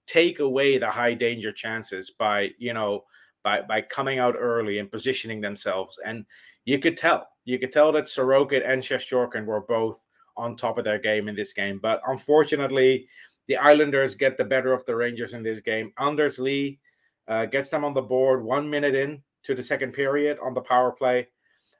take 0.06 0.38
away 0.38 0.78
the 0.78 0.88
high 0.90 1.14
danger 1.14 1.50
chances 1.50 2.12
by 2.12 2.50
you 2.58 2.72
know 2.72 3.04
by 3.42 3.62
by 3.62 3.80
coming 3.80 4.20
out 4.20 4.36
early 4.38 4.78
and 4.78 4.90
positioning 4.90 5.40
themselves, 5.40 5.98
and 6.04 6.24
you 6.64 6.78
could 6.78 6.96
tell 6.96 7.28
you 7.44 7.58
could 7.58 7.72
tell 7.72 7.90
that 7.92 8.04
Sorokin 8.04 8.62
and 8.64 8.80
Shesterkin 8.80 9.44
were 9.44 9.62
both 9.62 10.04
on 10.36 10.54
top 10.54 10.78
of 10.78 10.84
their 10.84 10.98
game 10.98 11.28
in 11.28 11.34
this 11.34 11.52
game. 11.52 11.80
But 11.82 12.00
unfortunately, 12.06 13.08
the 13.48 13.56
Islanders 13.56 14.14
get 14.14 14.36
the 14.36 14.44
better 14.44 14.72
of 14.72 14.84
the 14.84 14.94
Rangers 14.94 15.34
in 15.34 15.42
this 15.42 15.60
game. 15.60 15.92
Anders 15.98 16.38
Lee 16.38 16.78
uh, 17.28 17.46
gets 17.46 17.70
them 17.70 17.84
on 17.84 17.94
the 17.94 18.02
board 18.02 18.44
one 18.44 18.68
minute 18.68 18.94
in 18.94 19.22
to 19.44 19.54
the 19.54 19.62
second 19.62 19.92
period 19.92 20.38
on 20.42 20.54
the 20.54 20.60
power 20.60 20.92
play, 20.92 21.28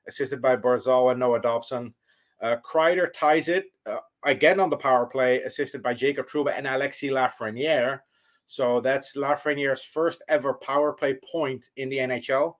assisted 0.08 0.40
by 0.40 0.56
Barzal 0.56 1.10
and 1.10 1.20
Noah 1.20 1.40
Dobson. 1.40 1.94
Uh, 2.40 2.56
Kreider 2.64 3.12
ties 3.12 3.48
it 3.48 3.66
uh, 3.86 3.98
again 4.24 4.60
on 4.60 4.70
the 4.70 4.76
power 4.76 5.06
play, 5.06 5.40
assisted 5.42 5.82
by 5.82 5.94
Jacob 5.94 6.26
Trouba 6.26 6.56
and 6.56 6.66
Alexis 6.66 7.10
Lafreniere. 7.10 8.00
So 8.46 8.80
that's 8.80 9.16
Lafreniere's 9.16 9.84
first 9.84 10.22
ever 10.28 10.54
power 10.54 10.92
play 10.92 11.18
point 11.30 11.70
in 11.76 11.88
the 11.88 11.98
NHL. 11.98 12.54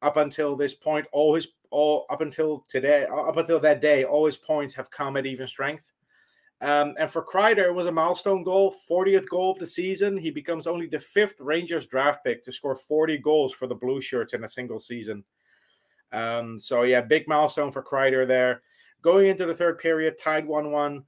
Up 0.00 0.16
until 0.16 0.56
this 0.56 0.74
point, 0.74 1.06
all 1.12 1.34
his 1.34 1.48
all 1.70 2.06
up 2.10 2.20
until 2.20 2.64
today, 2.68 3.06
up 3.06 3.36
until 3.36 3.60
that 3.60 3.80
day, 3.80 4.04
all 4.04 4.26
his 4.26 4.36
points 4.36 4.74
have 4.74 4.90
come 4.90 5.16
at 5.16 5.26
even 5.26 5.46
strength. 5.46 5.92
Um, 6.60 6.94
and 6.98 7.10
for 7.10 7.24
Kreider, 7.24 7.64
it 7.64 7.74
was 7.74 7.86
a 7.86 7.92
milestone 7.92 8.44
goal, 8.44 8.72
40th 8.88 9.28
goal 9.28 9.50
of 9.50 9.58
the 9.58 9.66
season. 9.66 10.16
He 10.16 10.30
becomes 10.30 10.68
only 10.68 10.86
the 10.86 10.98
fifth 10.98 11.40
Rangers 11.40 11.86
draft 11.86 12.24
pick 12.24 12.44
to 12.44 12.52
score 12.52 12.76
40 12.76 13.18
goals 13.18 13.52
for 13.52 13.66
the 13.66 13.74
Blue 13.74 14.00
Shirts 14.00 14.32
in 14.32 14.44
a 14.44 14.48
single 14.48 14.78
season. 14.78 15.24
Um, 16.12 16.58
so 16.58 16.82
yeah, 16.82 17.00
big 17.00 17.26
milestone 17.28 17.70
for 17.70 17.82
Kreider 17.82 18.26
there. 18.26 18.62
Going 19.02 19.26
into 19.28 19.46
the 19.46 19.54
third 19.54 19.78
period, 19.78 20.16
tied 20.18 20.46
1-1. 20.46 20.98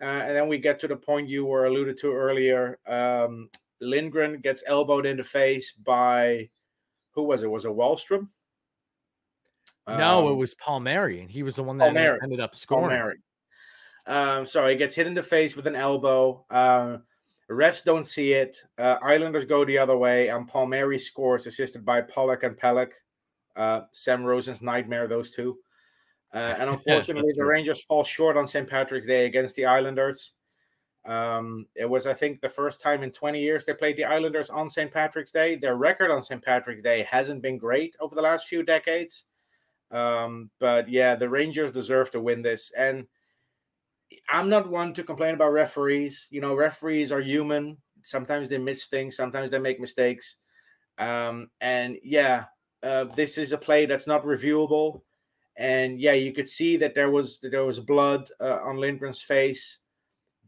Uh, 0.00 0.04
and 0.04 0.34
then 0.34 0.48
we 0.48 0.58
get 0.58 0.80
to 0.80 0.88
the 0.88 0.96
point 0.96 1.28
you 1.28 1.44
were 1.44 1.66
alluded 1.66 1.96
to 1.98 2.12
earlier. 2.12 2.78
Um, 2.86 3.48
Lindgren 3.80 4.40
gets 4.40 4.62
elbowed 4.66 5.06
in 5.06 5.16
the 5.16 5.22
face 5.22 5.72
by 5.72 6.48
who 7.10 7.22
was 7.24 7.42
it? 7.42 7.50
Was 7.50 7.64
it 7.64 7.70
Wahlstrom? 7.72 8.28
no, 9.88 10.28
it 10.28 10.32
Um, 10.32 10.38
was 10.38 10.54
Palmieri, 10.54 11.20
and 11.20 11.30
he 11.30 11.42
was 11.42 11.56
the 11.56 11.62
one 11.62 11.76
that 11.78 11.86
Palmieri. 11.92 12.18
ended 12.22 12.40
up 12.40 12.54
scoring. 12.54 13.18
Um, 14.06 14.44
so 14.46 14.66
he 14.66 14.74
gets 14.76 14.94
hit 14.94 15.06
in 15.06 15.14
the 15.14 15.22
face 15.22 15.54
with 15.56 15.66
an 15.66 15.76
elbow. 15.76 16.44
Um, 16.50 17.04
refs 17.50 17.84
don't 17.84 18.04
see 18.04 18.32
it. 18.32 18.56
Uh, 18.78 18.96
Islanders 19.02 19.44
go 19.44 19.64
the 19.64 19.78
other 19.78 19.96
way, 19.96 20.28
and 20.28 20.48
Palmieri 20.48 20.98
scores, 20.98 21.46
assisted 21.46 21.84
by 21.84 22.00
Pulock 22.00 22.42
and 22.44 22.56
Pelech. 22.56 22.92
Uh, 23.56 23.82
Sam 23.92 24.24
Rosen's 24.24 24.62
nightmare, 24.62 25.06
those 25.06 25.30
two. 25.30 25.58
Uh, 26.32 26.54
and 26.58 26.70
unfortunately, 26.70 27.32
the. 27.36 27.44
Rangers 27.44 27.82
fall 27.84 28.04
short 28.04 28.36
on 28.36 28.46
St. 28.46 28.68
Patrick's 28.68 29.06
Day 29.06 29.26
against 29.26 29.56
the 29.56 29.66
Islanders. 29.66 30.32
Um, 31.04 31.66
it 31.74 31.88
was, 31.88 32.06
I 32.06 32.14
think, 32.14 32.40
the 32.40 32.48
first 32.48 32.80
time 32.80 33.02
in 33.02 33.10
20 33.10 33.40
years 33.40 33.64
they 33.64 33.74
played 33.74 33.96
the 33.96 34.04
Islanders 34.04 34.50
on 34.50 34.70
St. 34.70 34.92
Patrick's 34.92 35.32
Day. 35.32 35.56
Their 35.56 35.76
record 35.76 36.10
on 36.10 36.22
St. 36.22 36.42
Patrick's 36.42 36.82
Day 36.82 37.02
hasn't 37.02 37.42
been 37.42 37.58
great 37.58 37.96
over 38.00 38.14
the 38.14 38.22
last 38.22 38.46
few 38.46 38.62
decades. 38.62 39.24
Um, 39.90 40.50
but 40.58 40.88
yeah, 40.88 41.14
the 41.16 41.28
Rangers 41.28 41.72
deserve 41.72 42.10
to 42.12 42.20
win 42.20 42.40
this. 42.40 42.70
And 42.76 43.06
I'm 44.28 44.48
not 44.48 44.70
one 44.70 44.94
to 44.94 45.04
complain 45.04 45.34
about 45.34 45.52
referees. 45.52 46.28
You 46.30 46.40
know, 46.40 46.54
referees 46.54 47.12
are 47.12 47.20
human. 47.20 47.76
Sometimes 48.02 48.48
they 48.48 48.58
miss 48.58 48.86
things, 48.86 49.16
sometimes 49.16 49.50
they 49.50 49.58
make 49.58 49.80
mistakes. 49.80 50.36
Um, 50.98 51.50
and 51.60 51.98
yeah, 52.02 52.44
this 52.82 53.38
is 53.38 53.52
a 53.52 53.58
play 53.58 53.86
that's 53.86 54.06
not 54.06 54.22
reviewable. 54.22 55.02
And 55.56 56.00
yeah, 56.00 56.12
you 56.12 56.32
could 56.32 56.48
see 56.48 56.76
that 56.78 56.94
there 56.94 57.10
was 57.10 57.40
there 57.40 57.64
was 57.64 57.78
blood 57.78 58.30
uh, 58.40 58.60
on 58.62 58.76
Lindgren's 58.76 59.22
face 59.22 59.78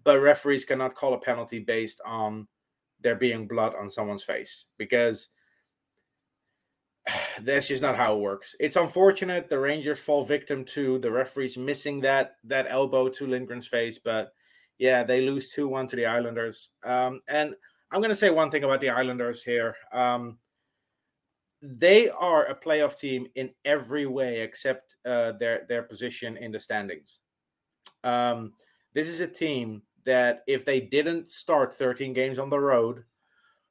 but 0.04 0.20
referees 0.20 0.64
cannot 0.64 0.94
call 0.94 1.14
a 1.14 1.18
penalty 1.18 1.58
based 1.58 2.00
on 2.04 2.46
there 3.00 3.16
being 3.16 3.48
blood 3.48 3.74
on 3.74 3.90
someone's 3.90 4.22
face 4.22 4.66
because 4.78 5.28
that's 7.40 7.68
just 7.68 7.82
not 7.82 7.96
how 7.96 8.14
it 8.14 8.20
works. 8.20 8.54
It's 8.60 8.76
unfortunate 8.76 9.48
the 9.48 9.58
Rangers 9.58 10.00
fall 10.00 10.22
victim 10.22 10.64
to 10.66 10.98
the 10.98 11.10
referees 11.10 11.56
missing 11.56 12.00
that 12.02 12.36
that 12.44 12.66
elbow 12.68 13.08
to 13.08 13.26
Lindgren's 13.26 13.66
face, 13.66 13.98
but 13.98 14.32
yeah, 14.78 15.02
they 15.02 15.22
lose 15.22 15.50
two 15.50 15.68
one 15.68 15.86
to 15.88 15.96
the 15.96 16.06
Islanders. 16.06 16.70
Um, 16.84 17.20
and 17.28 17.54
I'm 17.90 18.00
going 18.00 18.10
to 18.10 18.16
say 18.16 18.30
one 18.30 18.50
thing 18.50 18.64
about 18.64 18.80
the 18.80 18.90
Islanders 18.90 19.42
here. 19.42 19.74
Um, 19.92 20.38
they 21.64 22.10
are 22.10 22.44
a 22.44 22.54
playoff 22.54 22.98
team 22.98 23.26
in 23.36 23.50
every 23.64 24.04
way 24.06 24.42
except 24.42 24.96
uh, 25.06 25.32
their 25.32 25.64
their 25.68 25.82
position 25.82 26.36
in 26.36 26.52
the 26.52 26.60
standings. 26.60 27.20
Um, 28.02 28.52
this 28.92 29.08
is 29.08 29.20
a 29.20 29.26
team 29.26 29.82
that 30.04 30.42
if 30.46 30.66
they 30.66 30.80
didn't 30.80 31.30
start 31.30 31.74
13 31.74 32.12
games 32.12 32.38
on 32.38 32.50
the 32.50 32.60
road, 32.60 33.04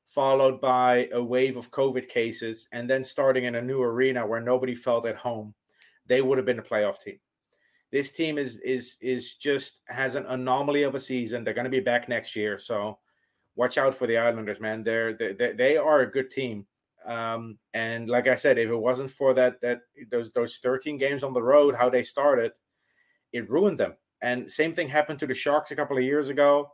followed 0.05 0.59
by 0.59 1.07
a 1.13 1.23
wave 1.23 1.55
of 1.55 1.69
COVID 1.69 2.09
cases, 2.09 2.67
and 2.71 2.89
then 2.89 3.03
starting 3.03 3.43
in 3.43 3.55
a 3.55 3.61
new 3.61 3.81
arena 3.81 4.25
where 4.25 4.41
nobody 4.41 4.73
felt 4.73 5.05
at 5.05 5.15
home, 5.15 5.53
they 6.07 6.23
would 6.23 6.39
have 6.39 6.47
been 6.47 6.59
a 6.59 6.63
playoff 6.63 6.99
team. 6.99 7.19
This 7.91 8.11
team 8.11 8.39
is 8.39 8.57
is 8.57 8.97
is 9.01 9.35
just 9.35 9.81
has 9.85 10.15
an 10.15 10.25
anomaly 10.25 10.81
of 10.81 10.95
a 10.95 10.99
season. 10.99 11.43
They're 11.43 11.53
going 11.53 11.65
to 11.65 11.69
be 11.69 11.79
back 11.79 12.09
next 12.09 12.35
year, 12.35 12.57
so 12.57 12.97
watch 13.55 13.77
out 13.77 13.93
for 13.93 14.07
the 14.07 14.17
Islanders, 14.17 14.59
man. 14.59 14.83
They're 14.83 15.13
they, 15.13 15.53
they 15.53 15.77
are 15.77 16.01
a 16.01 16.11
good 16.11 16.31
team. 16.31 16.65
Um, 17.05 17.57
and 17.73 18.09
like 18.09 18.27
I 18.27 18.35
said, 18.35 18.57
if 18.57 18.69
it 18.69 18.75
wasn't 18.75 19.11
for 19.11 19.33
that 19.33 19.61
that 19.61 19.81
those 20.09 20.31
those 20.31 20.57
13 20.57 20.97
games 20.97 21.23
on 21.23 21.33
the 21.33 21.43
road, 21.43 21.75
how 21.75 21.89
they 21.89 22.03
started, 22.03 22.51
it 23.31 23.49
ruined 23.49 23.79
them. 23.79 23.95
And 24.21 24.49
same 24.49 24.73
thing 24.73 24.87
happened 24.87 25.19
to 25.19 25.27
the 25.27 25.35
Sharks 25.35 25.71
a 25.71 25.75
couple 25.75 25.97
of 25.97 26.03
years 26.03 26.29
ago. 26.29 26.71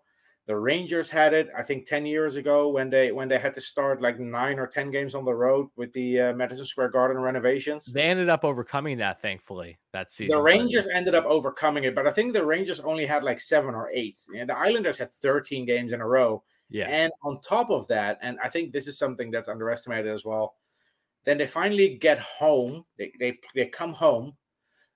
The 0.49 0.57
Rangers 0.57 1.09
had 1.09 1.35
it, 1.35 1.47
I 1.55 1.61
think, 1.61 1.85
ten 1.85 2.07
years 2.07 2.35
ago 2.35 2.69
when 2.69 2.89
they 2.89 3.11
when 3.11 3.27
they 3.27 3.37
had 3.37 3.53
to 3.53 3.61
start 3.61 4.01
like 4.01 4.19
nine 4.19 4.57
or 4.57 4.65
ten 4.65 4.89
games 4.89 5.13
on 5.13 5.23
the 5.23 5.33
road 5.33 5.67
with 5.75 5.93
the 5.93 6.19
uh, 6.19 6.33
Madison 6.33 6.65
Square 6.65 6.89
Garden 6.89 7.21
renovations. 7.21 7.85
They 7.85 8.01
ended 8.01 8.29
up 8.29 8.43
overcoming 8.43 8.97
that, 8.97 9.21
thankfully, 9.21 9.77
that 9.93 10.11
season. 10.11 10.35
The 10.35 10.41
Rangers 10.41 10.87
ended 10.91 11.13
up 11.13 11.25
overcoming 11.25 11.83
it, 11.83 11.93
but 11.93 12.07
I 12.07 12.11
think 12.11 12.33
the 12.33 12.43
Rangers 12.43 12.79
only 12.79 13.05
had 13.05 13.23
like 13.23 13.39
seven 13.39 13.75
or 13.75 13.91
eight. 13.93 14.19
And 14.35 14.49
the 14.49 14.57
Islanders 14.57 14.97
had 14.97 15.11
13 15.11 15.65
games 15.65 15.93
in 15.93 16.01
a 16.01 16.07
row. 16.07 16.43
Yeah, 16.69 16.87
And 16.89 17.11
on 17.23 17.41
top 17.41 17.69
of 17.69 17.87
that, 17.87 18.19
and 18.21 18.37
I 18.43 18.49
think 18.49 18.71
this 18.71 18.87
is 18.87 18.97
something 18.97 19.31
that's 19.31 19.49
underestimated 19.49 20.11
as 20.11 20.23
well, 20.23 20.55
then 21.25 21.37
they 21.37 21.45
finally 21.45 21.95
get 21.95 22.19
home. 22.19 22.85
They 22.97 23.11
they, 23.19 23.39
they 23.55 23.65
come 23.67 23.93
home, 23.93 24.37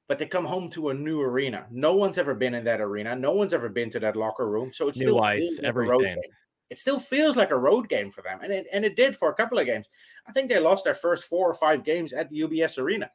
but 0.08 0.20
they 0.20 0.26
come 0.28 0.46
home 0.46 0.70
to 0.72 0.90
a 0.90 0.94
new 0.94 1.22
arena. 1.22 1.66
No 1.72 1.96
one's 1.96 2.18
ever 2.18 2.36
been 2.36 2.54
in 2.54 2.64
that 2.66 2.82
arena. 2.82 3.16
No 3.16 3.32
one's 3.32 3.54
ever 3.54 3.70
been 3.70 3.90
to 3.92 4.00
that 4.02 4.16
locker 4.16 4.50
room. 4.50 4.72
So 4.72 4.88
it 4.88 4.96
New 4.96 5.02
still 5.02 5.22
ice, 5.22 5.38
feels 5.40 5.60
like 5.60 5.76
a 5.76 5.82
road 5.82 6.06
everything. 6.06 6.16
game. 6.22 6.32
It 6.70 6.78
still 6.78 7.00
feels 7.00 7.36
like 7.38 7.52
a 7.52 7.58
road 7.58 7.90
game 7.90 8.10
for 8.10 8.22
them, 8.22 8.40
and 8.44 8.52
it 8.52 8.68
and 8.72 8.86
it 8.86 8.96
did 8.96 9.16
for 9.16 9.30
a 9.30 9.36
couple 9.36 9.60
of 9.60 9.66
games. 9.66 9.88
I 10.28 10.32
think 10.32 10.50
they 10.50 10.60
lost 10.60 10.84
their 10.84 10.94
first 10.94 11.26
four 11.26 11.50
or 11.50 11.54
five 11.54 11.84
games 11.84 12.14
at 12.14 12.30
the 12.30 12.42
UBS 12.42 12.78
Arena. 12.78 13.12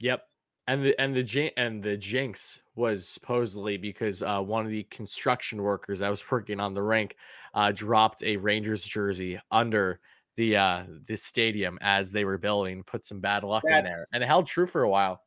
Yep. 0.00 0.22
And 0.66 0.84
the 0.84 1.00
and 1.00 1.14
the 1.16 1.52
and 1.56 1.82
the 1.82 1.96
jinx 1.96 2.60
was 2.76 3.08
supposedly 3.08 3.76
because 3.76 4.22
uh, 4.22 4.40
one 4.40 4.64
of 4.64 4.70
the 4.70 4.84
construction 4.84 5.62
workers 5.62 5.98
that 5.98 6.08
was 6.08 6.22
working 6.30 6.60
on 6.60 6.74
the 6.74 6.82
rink 6.82 7.16
uh, 7.54 7.72
dropped 7.72 8.22
a 8.22 8.36
Rangers 8.36 8.84
jersey 8.84 9.38
under 9.50 10.00
the 10.36 10.56
uh, 10.56 10.84
the 11.06 11.16
stadium 11.16 11.78
as 11.80 12.12
they 12.12 12.24
were 12.24 12.38
building, 12.38 12.82
put 12.84 13.04
some 13.04 13.20
bad 13.20 13.44
luck 13.44 13.64
in 13.64 13.84
there, 13.84 14.06
and 14.12 14.22
it 14.22 14.26
held 14.26 14.46
true 14.46 14.66
for 14.66 14.82
a 14.82 14.88
while. 14.88 15.22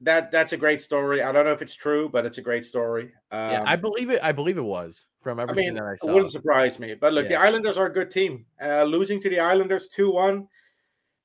That 0.00 0.30
that's 0.30 0.52
a 0.52 0.56
great 0.56 0.82
story. 0.82 1.22
I 1.22 1.32
don't 1.32 1.44
know 1.44 1.52
if 1.52 1.62
it's 1.62 1.74
true, 1.74 2.08
but 2.08 2.26
it's 2.26 2.38
a 2.38 2.42
great 2.42 2.64
story. 2.64 3.12
Um, 3.30 3.50
yeah, 3.50 3.64
I 3.66 3.76
believe 3.76 4.10
it. 4.10 4.20
I 4.22 4.32
believe 4.32 4.58
it 4.58 4.62
was 4.62 5.06
from 5.22 5.40
I 5.40 5.44
everything 5.44 5.66
mean, 5.66 5.74
that 5.74 5.84
I 5.84 5.92
it 5.92 6.00
saw. 6.00 6.12
wouldn't 6.12 6.32
surprise 6.32 6.78
me. 6.78 6.94
But 6.94 7.14
look, 7.14 7.28
the 7.28 7.36
Islanders 7.36 7.78
are 7.78 7.86
a 7.86 7.92
good 7.92 8.10
team. 8.10 8.44
Uh, 8.62 8.82
losing 8.82 9.20
to 9.22 9.30
the 9.30 9.40
Islanders 9.40 9.88
2 9.88 10.12
1, 10.12 10.46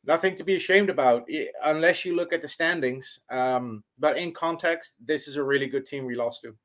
nothing 0.05 0.35
to 0.35 0.43
be 0.43 0.55
ashamed 0.55 0.89
about, 0.89 1.27
unless 1.63 2.05
you 2.05 2.15
look 2.15 2.31
at 2.31 2.41
the 2.41 2.47
standings. 2.47 3.19
Um, 3.29 3.83
but 3.99 4.17
in 4.17 4.33
context, 4.33 4.95
this 5.05 5.27
is 5.27 5.35
a 5.35 5.43
really 5.43 5.67
good 5.67 5.85
team 5.85 6.05
we 6.05 6.15
lost 6.15 6.43
to. 6.43 6.55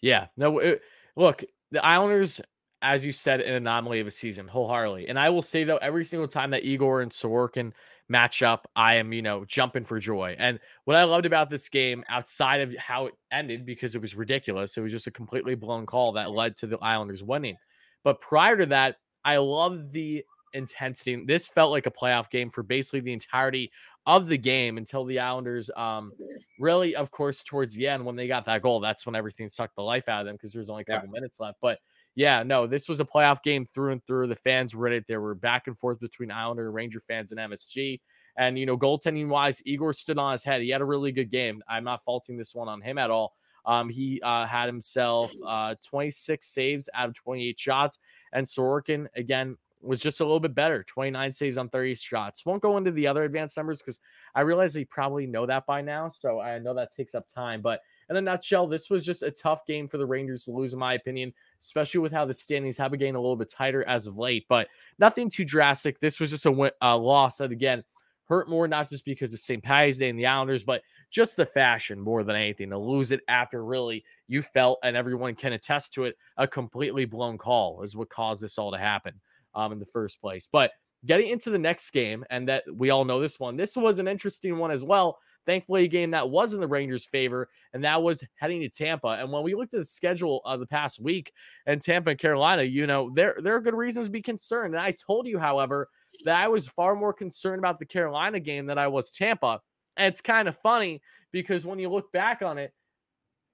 Yeah. 0.00 0.26
No, 0.36 0.58
it, 0.58 0.82
look, 1.16 1.44
the 1.70 1.84
Islanders, 1.84 2.40
as 2.82 3.04
you 3.04 3.12
said, 3.12 3.40
an 3.40 3.54
anomaly 3.54 4.00
of 4.00 4.06
a 4.06 4.10
season, 4.10 4.46
wholeheartedly. 4.48 5.08
And 5.08 5.18
I 5.18 5.30
will 5.30 5.42
say 5.42 5.64
though, 5.64 5.78
every 5.78 6.04
single 6.04 6.28
time 6.28 6.50
that 6.50 6.64
Igor 6.64 7.00
and 7.00 7.10
Sorokin 7.10 7.72
match 8.08 8.42
up, 8.42 8.70
I 8.76 8.96
am, 8.96 9.12
you 9.12 9.22
know, 9.22 9.44
jumping 9.44 9.84
for 9.84 9.98
joy. 9.98 10.36
And 10.38 10.60
what 10.84 10.96
I 10.96 11.04
loved 11.04 11.26
about 11.26 11.50
this 11.50 11.68
game, 11.68 12.04
outside 12.08 12.60
of 12.60 12.74
how 12.76 13.06
it 13.06 13.14
ended, 13.32 13.66
because 13.66 13.94
it 13.94 14.00
was 14.00 14.14
ridiculous, 14.14 14.76
it 14.76 14.82
was 14.82 14.92
just 14.92 15.08
a 15.08 15.12
completely 15.12 15.54
blown 15.54 15.86
call 15.86 16.12
that 16.12 16.30
led 16.30 16.56
to 16.58 16.66
the 16.66 16.78
Islanders 16.78 17.24
winning. 17.24 17.56
But 18.04 18.20
prior 18.20 18.56
to 18.56 18.66
that, 18.66 18.96
I 19.24 19.38
loved 19.38 19.92
the 19.92 20.24
intensity. 20.52 21.24
This 21.26 21.48
felt 21.48 21.72
like 21.72 21.86
a 21.86 21.90
playoff 21.90 22.30
game 22.30 22.50
for 22.50 22.62
basically 22.62 23.00
the 23.00 23.12
entirety 23.12 23.72
of 24.06 24.28
the 24.28 24.38
game 24.38 24.78
until 24.78 25.04
the 25.04 25.18
Islanders 25.18 25.70
um 25.76 26.12
really 26.58 26.94
of 26.94 27.10
course 27.10 27.42
towards 27.42 27.74
the 27.74 27.88
end 27.88 28.04
when 28.04 28.16
they 28.16 28.28
got 28.28 28.44
that 28.46 28.62
goal 28.62 28.80
that's 28.80 29.04
when 29.04 29.14
everything 29.16 29.48
sucked 29.48 29.74
the 29.76 29.82
life 29.82 30.08
out 30.08 30.20
of 30.20 30.26
them 30.26 30.36
because 30.36 30.52
there 30.52 30.60
was 30.60 30.70
only 30.70 30.82
a 30.82 30.86
Yeah. 30.88 30.96
couple 30.98 31.10
minutes 31.10 31.40
left 31.40 31.58
but 31.60 31.80
yeah 32.14 32.42
no 32.42 32.66
this 32.66 32.88
was 32.88 33.00
a 33.00 33.04
playoff 33.04 33.42
game 33.42 33.64
through 33.66 33.92
and 33.92 34.04
through 34.06 34.28
the 34.28 34.36
fans 34.36 34.74
were 34.74 34.86
in 34.86 34.92
it 34.94 35.06
there 35.08 35.20
were 35.20 35.34
back 35.34 35.66
and 35.66 35.78
forth 35.78 35.98
between 36.00 36.30
Islander 36.30 36.66
and 36.66 36.74
Ranger 36.74 37.00
fans 37.00 37.32
and 37.32 37.40
MSG 37.40 38.00
and 38.38 38.58
you 38.58 38.64
know 38.66 38.78
goaltending 38.78 39.28
wise 39.28 39.60
Igor 39.66 39.92
stood 39.92 40.18
on 40.18 40.32
his 40.32 40.44
head 40.44 40.62
he 40.62 40.68
had 40.70 40.80
a 40.80 40.84
really 40.86 41.10
good 41.12 41.30
game 41.30 41.62
I'm 41.68 41.84
not 41.84 42.02
faulting 42.04 42.36
this 42.36 42.54
one 42.54 42.68
on 42.68 42.80
him 42.80 42.98
at 42.98 43.10
all 43.10 43.34
um 43.64 43.88
he 43.88 44.20
uh 44.22 44.46
had 44.46 44.66
himself 44.66 45.32
uh 45.48 45.74
26 45.84 46.46
saves 46.46 46.88
out 46.94 47.08
of 47.08 47.14
28 47.14 47.58
shots 47.58 47.98
and 48.32 48.46
Sorokin 48.46 49.08
again 49.16 49.56
was 49.86 50.00
just 50.00 50.20
a 50.20 50.24
little 50.24 50.40
bit 50.40 50.54
better 50.54 50.82
29 50.84 51.32
saves 51.32 51.58
on 51.58 51.68
30 51.68 51.94
shots 51.94 52.44
won't 52.44 52.62
go 52.62 52.76
into 52.76 52.90
the 52.90 53.06
other 53.06 53.24
advanced 53.24 53.56
numbers 53.56 53.80
because 53.80 54.00
I 54.34 54.42
realize 54.42 54.74
they 54.74 54.84
probably 54.84 55.26
know 55.26 55.46
that 55.46 55.66
by 55.66 55.80
now, 55.82 56.08
so 56.08 56.40
I 56.40 56.58
know 56.58 56.74
that 56.74 56.92
takes 56.92 57.14
up 57.14 57.26
time. 57.28 57.62
But 57.62 57.80
in 58.10 58.16
a 58.16 58.20
nutshell, 58.20 58.66
this 58.66 58.90
was 58.90 59.04
just 59.04 59.22
a 59.22 59.30
tough 59.30 59.66
game 59.66 59.88
for 59.88 59.98
the 59.98 60.06
Rangers 60.06 60.44
to 60.44 60.52
lose, 60.52 60.72
in 60.72 60.78
my 60.78 60.94
opinion, 60.94 61.32
especially 61.60 62.00
with 62.00 62.12
how 62.12 62.24
the 62.24 62.34
standings 62.34 62.76
have 62.78 62.90
been 62.90 63.00
getting 63.00 63.16
a 63.16 63.20
little 63.20 63.36
bit 63.36 63.48
tighter 63.48 63.82
as 63.84 64.06
of 64.06 64.16
late. 64.16 64.44
But 64.48 64.68
nothing 64.98 65.30
too 65.30 65.44
drastic. 65.44 65.98
This 66.00 66.20
was 66.20 66.30
just 66.30 66.46
a 66.46 66.52
win- 66.52 66.70
loss 66.82 67.38
that 67.38 67.50
again 67.50 67.82
hurt 68.28 68.48
more, 68.48 68.66
not 68.68 68.90
just 68.90 69.04
because 69.04 69.32
of 69.32 69.38
St. 69.38 69.62
Patty's 69.62 69.98
Day 69.98 70.08
and 70.08 70.18
the 70.18 70.26
Islanders, 70.26 70.64
but 70.64 70.82
just 71.10 71.36
the 71.36 71.46
fashion 71.46 72.00
more 72.00 72.24
than 72.24 72.36
anything. 72.36 72.70
To 72.70 72.78
lose 72.78 73.12
it 73.12 73.20
after 73.28 73.64
really 73.64 74.04
you 74.26 74.42
felt, 74.42 74.78
and 74.82 74.96
everyone 74.96 75.34
can 75.34 75.52
attest 75.52 75.94
to 75.94 76.04
it, 76.04 76.16
a 76.36 76.46
completely 76.46 77.04
blown 77.04 77.38
call 77.38 77.82
is 77.82 77.96
what 77.96 78.10
caused 78.10 78.42
this 78.42 78.58
all 78.58 78.72
to 78.72 78.78
happen 78.78 79.14
um, 79.56 79.72
in 79.72 79.80
the 79.80 79.86
first 79.86 80.20
place. 80.20 80.48
But 80.50 80.70
getting 81.04 81.28
into 81.28 81.50
the 81.50 81.58
next 81.58 81.90
game, 81.90 82.24
and 82.30 82.48
that 82.48 82.64
we 82.72 82.90
all 82.90 83.04
know 83.04 83.20
this 83.20 83.40
one. 83.40 83.56
This 83.56 83.76
was 83.76 83.98
an 83.98 84.08
interesting 84.08 84.58
one 84.58 84.70
as 84.70 84.84
well. 84.84 85.18
Thankfully, 85.46 85.84
a 85.84 85.88
game 85.88 86.10
that 86.10 86.28
was 86.28 86.54
in 86.54 86.60
the 86.60 86.66
Rangers' 86.66 87.04
favor, 87.04 87.48
and 87.72 87.84
that 87.84 88.02
was 88.02 88.24
heading 88.34 88.60
to 88.62 88.68
Tampa. 88.68 89.08
And 89.08 89.30
when 89.30 89.44
we 89.44 89.54
looked 89.54 89.74
at 89.74 89.80
the 89.80 89.86
schedule 89.86 90.42
of 90.44 90.58
the 90.58 90.66
past 90.66 91.00
week 91.00 91.32
and 91.66 91.80
Tampa 91.80 92.10
and 92.10 92.18
Carolina, 92.18 92.64
you 92.64 92.86
know, 92.86 93.10
there 93.14 93.36
there 93.40 93.54
are 93.54 93.60
good 93.60 93.74
reasons 93.74 94.06
to 94.06 94.12
be 94.12 94.22
concerned. 94.22 94.74
And 94.74 94.82
I 94.82 94.92
told 94.92 95.28
you, 95.28 95.38
however, 95.38 95.88
that 96.24 96.34
I 96.34 96.48
was 96.48 96.66
far 96.66 96.96
more 96.96 97.12
concerned 97.12 97.60
about 97.60 97.78
the 97.78 97.86
Carolina 97.86 98.40
game 98.40 98.66
than 98.66 98.78
I 98.78 98.88
was 98.88 99.10
Tampa. 99.10 99.60
And 99.96 100.08
it's 100.08 100.20
kind 100.20 100.48
of 100.48 100.58
funny 100.58 101.00
because 101.30 101.64
when 101.64 101.78
you 101.78 101.90
look 101.90 102.10
back 102.12 102.42
on 102.42 102.58
it, 102.58 102.72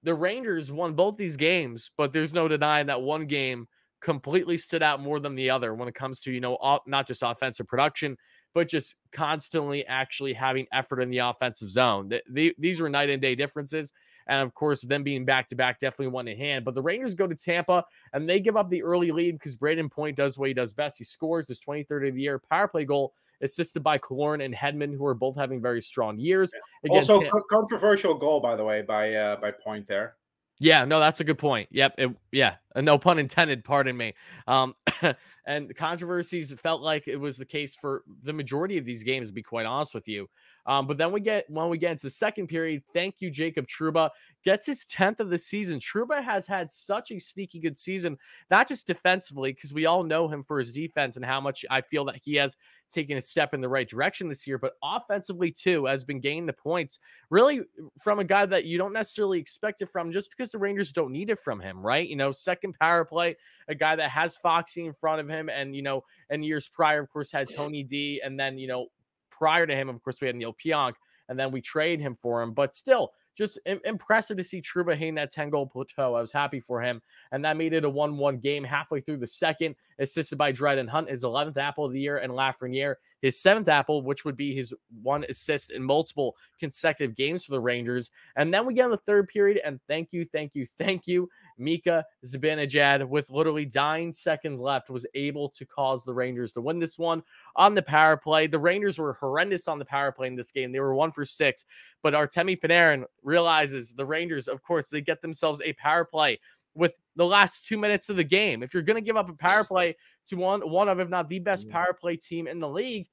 the 0.03 0.15
Rangers 0.15 0.73
won 0.73 0.95
both 0.95 1.17
these 1.17 1.37
games, 1.37 1.91
but 1.97 2.13
there's 2.13 2.33
no 2.33 2.49
denying 2.49 2.87
that 2.87 3.03
one 3.03 3.27
game 3.27 3.69
completely 4.03 4.59
stood 4.59 4.83
out 4.83 5.01
more 5.01 5.21
than 5.21 5.35
the 5.35 5.51
other 5.51 5.75
when 5.75 5.89
it 5.89 5.95
comes 5.95 6.21
to, 6.21 6.33
you 6.33 6.41
know, 6.41 6.57
off, 6.57 6.83
not 6.87 7.07
just 7.07 7.23
offensive 7.23 7.67
production, 7.67 8.17
but 8.55 8.69
just 8.69 8.97
constantly 9.13 9.87
actually 9.87 10.33
having 10.35 10.67
effort 10.73 11.01
in 11.01 11.09
the 11.11 11.19
offensive 11.19 11.71
zone. 11.71 12.11
Th- 12.11 12.23
the- 12.31 12.55
these 12.59 12.81
were 12.81 12.89
night 12.89 13.11
and 13.11 13.23
day 13.23 13.35
differences. 13.35 13.93
And 14.29 14.43
of 14.47 14.55
course, 14.55 14.83
them 14.83 15.03
being 15.03 15.25
back 15.25 15.49
to 15.49 15.57
back 15.57 15.79
definitely 15.81 16.09
one 16.09 16.29
in 16.29 16.37
hand. 16.39 16.65
But 16.65 16.75
the 16.75 16.83
Rangers 16.83 17.15
go 17.15 17.27
to 17.27 17.35
Tampa 17.35 17.85
and 18.13 18.29
they 18.29 18.39
give 18.39 18.57
up 18.57 18.71
the 18.71 18.83
early 18.83 19.11
lead 19.11 19.33
because 19.33 19.57
Brayden 19.57 19.91
Point 19.91 20.17
does 20.17 20.39
what 20.39 20.49
he 20.49 20.55
does 20.55 20.73
best. 20.73 20.99
He 20.99 21.05
scores 21.05 21.49
his 21.49 21.59
23rd 21.59 22.09
of 22.09 22.15
the 22.15 22.23
year 22.23 22.41
power 22.51 22.69
play 22.69 22.85
goal 22.85 23.15
assisted 23.41 23.83
by 23.83 23.99
Killorn 23.99 24.45
and 24.45 24.55
Hedman, 24.55 24.97
who 24.97 25.05
are 25.07 25.15
both 25.15 25.35
having 25.35 25.61
very 25.61 25.83
strong 25.83 26.19
years. 26.21 26.53
Again, 26.85 26.99
Also, 26.99 27.21
Tam- 27.23 27.31
controversial 27.51 28.15
goal, 28.15 28.39
by 28.39 28.55
the 28.55 28.65
way, 28.65 28.83
by 28.83 29.13
uh, 29.15 29.37
by 29.37 29.51
point 29.51 29.89
there. 29.89 30.17
Yeah, 30.62 30.85
no, 30.85 31.00
that's 31.00 31.19
a 31.19 31.25
good 31.25 31.38
point. 31.38 31.69
Yep. 31.73 31.95
It, 31.99 32.11
yeah. 32.31 32.54
uh, 32.76 32.83
No 32.83 32.97
pun 32.97 33.19
intended. 33.19 33.64
Pardon 33.64 33.97
me. 33.97 34.14
Um, 34.47 34.76
and 35.45 35.69
the 35.69 35.75
controversies 35.75 36.52
felt 36.52 36.83
like 36.83 37.09
it 37.09 37.16
was 37.16 37.37
the 37.37 37.45
case 37.45 37.75
for 37.75 38.04
the 38.23 38.33
majority 38.33 38.78
of 38.78 38.85
these 38.85 39.02
games, 39.02 39.26
to 39.26 39.35
be 39.35 39.42
quite 39.42 39.66
honest 39.66 39.92
with 39.92 40.07
you. 40.07 40.28
Um, 40.64 40.87
but 40.87 40.99
then 40.99 41.11
we 41.11 41.21
get 41.21 41.50
when 41.50 41.69
we 41.69 41.78
get 41.78 41.90
into 41.90 42.04
the 42.04 42.11
second 42.11 42.47
period, 42.47 42.85
thank 42.95 43.16
you, 43.19 43.28
Jacob 43.28 43.66
Trouba. 43.66 44.11
Gets 44.45 44.66
his 44.66 44.85
10th 44.85 45.19
of 45.19 45.31
the 45.31 45.38
season. 45.38 45.81
Trouba 45.81 46.23
has 46.23 46.47
had 46.47 46.71
such 46.71 47.11
a 47.11 47.19
sneaky 47.19 47.59
good 47.59 47.76
season, 47.76 48.16
not 48.49 48.69
just 48.69 48.87
defensively, 48.87 49.52
because 49.52 49.75
we 49.75 49.87
all 49.87 50.04
know 50.04 50.28
him 50.28 50.45
for 50.45 50.61
his 50.61 50.73
defense 50.73 51.16
and 51.16 51.25
how 51.25 51.40
much 51.40 51.64
I 51.71 51.81
feel 51.81 52.04
that 52.04 52.21
he 52.23 52.37
has 52.37 52.57
taken 52.93 53.17
a 53.17 53.21
step 53.21 53.55
in 53.55 53.61
the 53.61 53.69
right 53.69 53.89
direction 53.89 54.29
this 54.29 54.47
year, 54.47 54.59
but 54.59 54.75
offensively 54.83 55.51
too 55.51 55.87
has 55.87 56.05
been 56.05 56.21
gaining 56.21 56.47
the 56.47 56.53
points 56.53 56.99
really 57.31 57.63
from 58.01 58.19
a 58.19 58.25
guy 58.25 58.47
that 58.47 58.65
you 58.65 58.79
don't 58.79 58.93
necessarily 58.93 59.39
expect 59.39 59.83
it 59.83 59.89
from 59.89 60.13
just 60.13 60.31
because 60.31 60.53
the 60.53 60.59
Rangers 60.59 60.93
don't 60.93 61.13
need 61.13 61.31
it 61.31 61.39
from 61.39 61.61
him, 61.61 61.85
right? 61.85 62.09
You 62.09 62.17
know, 62.17 62.33
second 62.33 62.75
power 62.79 63.05
play, 63.05 63.37
a 63.69 63.75
guy 63.75 63.97
that 63.97 64.11
has 64.11 64.37
Foxy 64.37 64.87
in 64.87 64.93
front 64.93 65.21
of 65.21 65.29
him, 65.29 65.49
and 65.49 65.75
you 65.75 65.83
know, 65.83 66.05
and 66.31 66.45
years 66.45 66.69
prior, 66.69 67.03
of 67.03 67.11
course, 67.11 67.33
had 67.33 67.49
Tony 67.55 67.83
D, 67.83 68.21
and 68.25 68.39
then 68.39 68.59
you 68.59 68.69
know, 68.69 68.87
prior 69.31 69.67
to 69.67 69.75
him, 69.75 69.89
of 69.89 70.03
course, 70.03 70.21
we 70.21 70.27
had 70.27 70.37
Neil 70.37 70.55
Pionk, 70.55 70.95
and 71.29 71.39
then 71.39 71.51
we 71.51 71.61
trade 71.61 72.01
him 72.01 72.17
for 72.21 72.43
him, 72.43 72.53
but 72.53 72.75
still. 72.75 73.13
Just 73.37 73.59
im- 73.67 73.81
impressive 73.85 74.37
to 74.37 74.45
see 74.45 74.61
Trouba 74.61 74.97
hitting 74.97 75.15
that 75.17 75.31
10 75.33 75.51
goal 75.51 75.67
plateau. 75.67 76.15
I 76.15 76.21
was 76.21 76.33
happy 76.33 76.61
for 76.61 76.83
him. 76.83 77.01
And 77.31 77.45
that 77.45 77.57
made 77.57 77.73
it 77.73 77.85
a 77.85 77.91
1 77.91 78.17
1 78.17 78.39
game 78.39 78.65
halfway 78.65 79.01
through 79.01 79.19
the 79.19 79.27
second, 79.27 79.75
assisted 79.99 80.37
by 80.37 80.53
Dryden 80.53 80.89
Hunt, 80.89 81.11
his 81.11 81.25
11th 81.25 81.57
apple 81.57 81.85
of 81.85 81.93
the 81.93 82.01
year, 82.01 82.19
and 82.19 82.33
Lafreniere, 82.33 82.97
his 83.23 83.39
seventh 83.39 83.69
apple, 83.69 84.03
which 84.03 84.25
would 84.25 84.37
be 84.37 84.55
his 84.55 84.75
one 85.03 85.25
assist 85.29 85.71
in 85.71 85.83
multiple 85.83 86.37
consecutive 86.59 87.15
games 87.17 87.45
for 87.45 87.53
the 87.53 87.61
Rangers. 87.61 88.11
And 88.37 88.53
then 88.53 88.67
we 88.67 88.75
get 88.75 88.87
in 88.87 88.91
the 88.91 88.97
third 88.99 89.29
period, 89.29 89.61
and 89.65 89.81
thank 89.89 90.09
you, 90.12 90.25
thank 90.25 90.55
you, 90.55 90.67
thank 90.77 91.07
you. 91.07 91.29
Mika 91.59 92.05
Zibanejad, 92.25 93.09
with 93.09 93.31
literally 93.31 93.69
nine 93.75 94.13
seconds 94.13 94.61
left, 94.61 94.91
was 94.91 95.07
able 95.15 95.49
to 95.51 95.65
cause 95.65 96.05
the 96.05 96.15
Rangers 96.15 96.53
to 96.55 96.61
win 96.61 96.79
this 96.79 96.99
one 96.99 97.23
on 97.57 97.75
the 97.75 97.83
power 97.83 98.17
play. 98.17 98.47
The 98.47 98.59
Rangers 98.59 98.99
were 98.99 99.15
horrendous 99.15 99.69
on 99.69 99.79
the 99.79 99.85
power 99.85 100.13
play 100.13 100.27
in 100.27 100.37
this 100.37 100.51
game. 100.51 100.73
They 100.73 100.81
were 100.81 100.95
one 100.95 101.13
for 101.13 101.25
six, 101.25 101.65
but 102.03 102.15
Artemi 102.15 102.61
Panarin 102.61 103.05
realizes 103.23 103.93
the 103.93 104.07
Rangers, 104.07 104.49
of 104.49 104.63
course, 104.63 104.89
they 104.89 105.01
get 105.01 105.21
themselves 105.21 105.61
a 105.65 105.73
power 105.75 106.05
play 106.05 106.39
with 106.75 106.95
the 107.17 107.27
last 107.27 107.67
two 107.67 107.77
minutes 107.77 108.09
of 108.09 108.17
the 108.17 108.25
game. 108.25 108.63
If 108.63 108.73
you're 108.73 108.83
going 108.83 108.97
to 108.97 109.07
give 109.07 109.17
up 109.17 109.29
a 109.29 109.35
power 109.35 109.65
play 109.65 109.97
to 110.27 110.37
one, 110.37 110.61
one 110.69 110.89
of, 110.89 111.01
if 111.01 111.09
not 111.09 111.29
the 111.29 111.39
best 111.39 111.69
power 111.69 111.93
play 111.99 112.17
team 112.17 112.47
in 112.47 112.61
the 112.61 112.69
league 112.69 113.09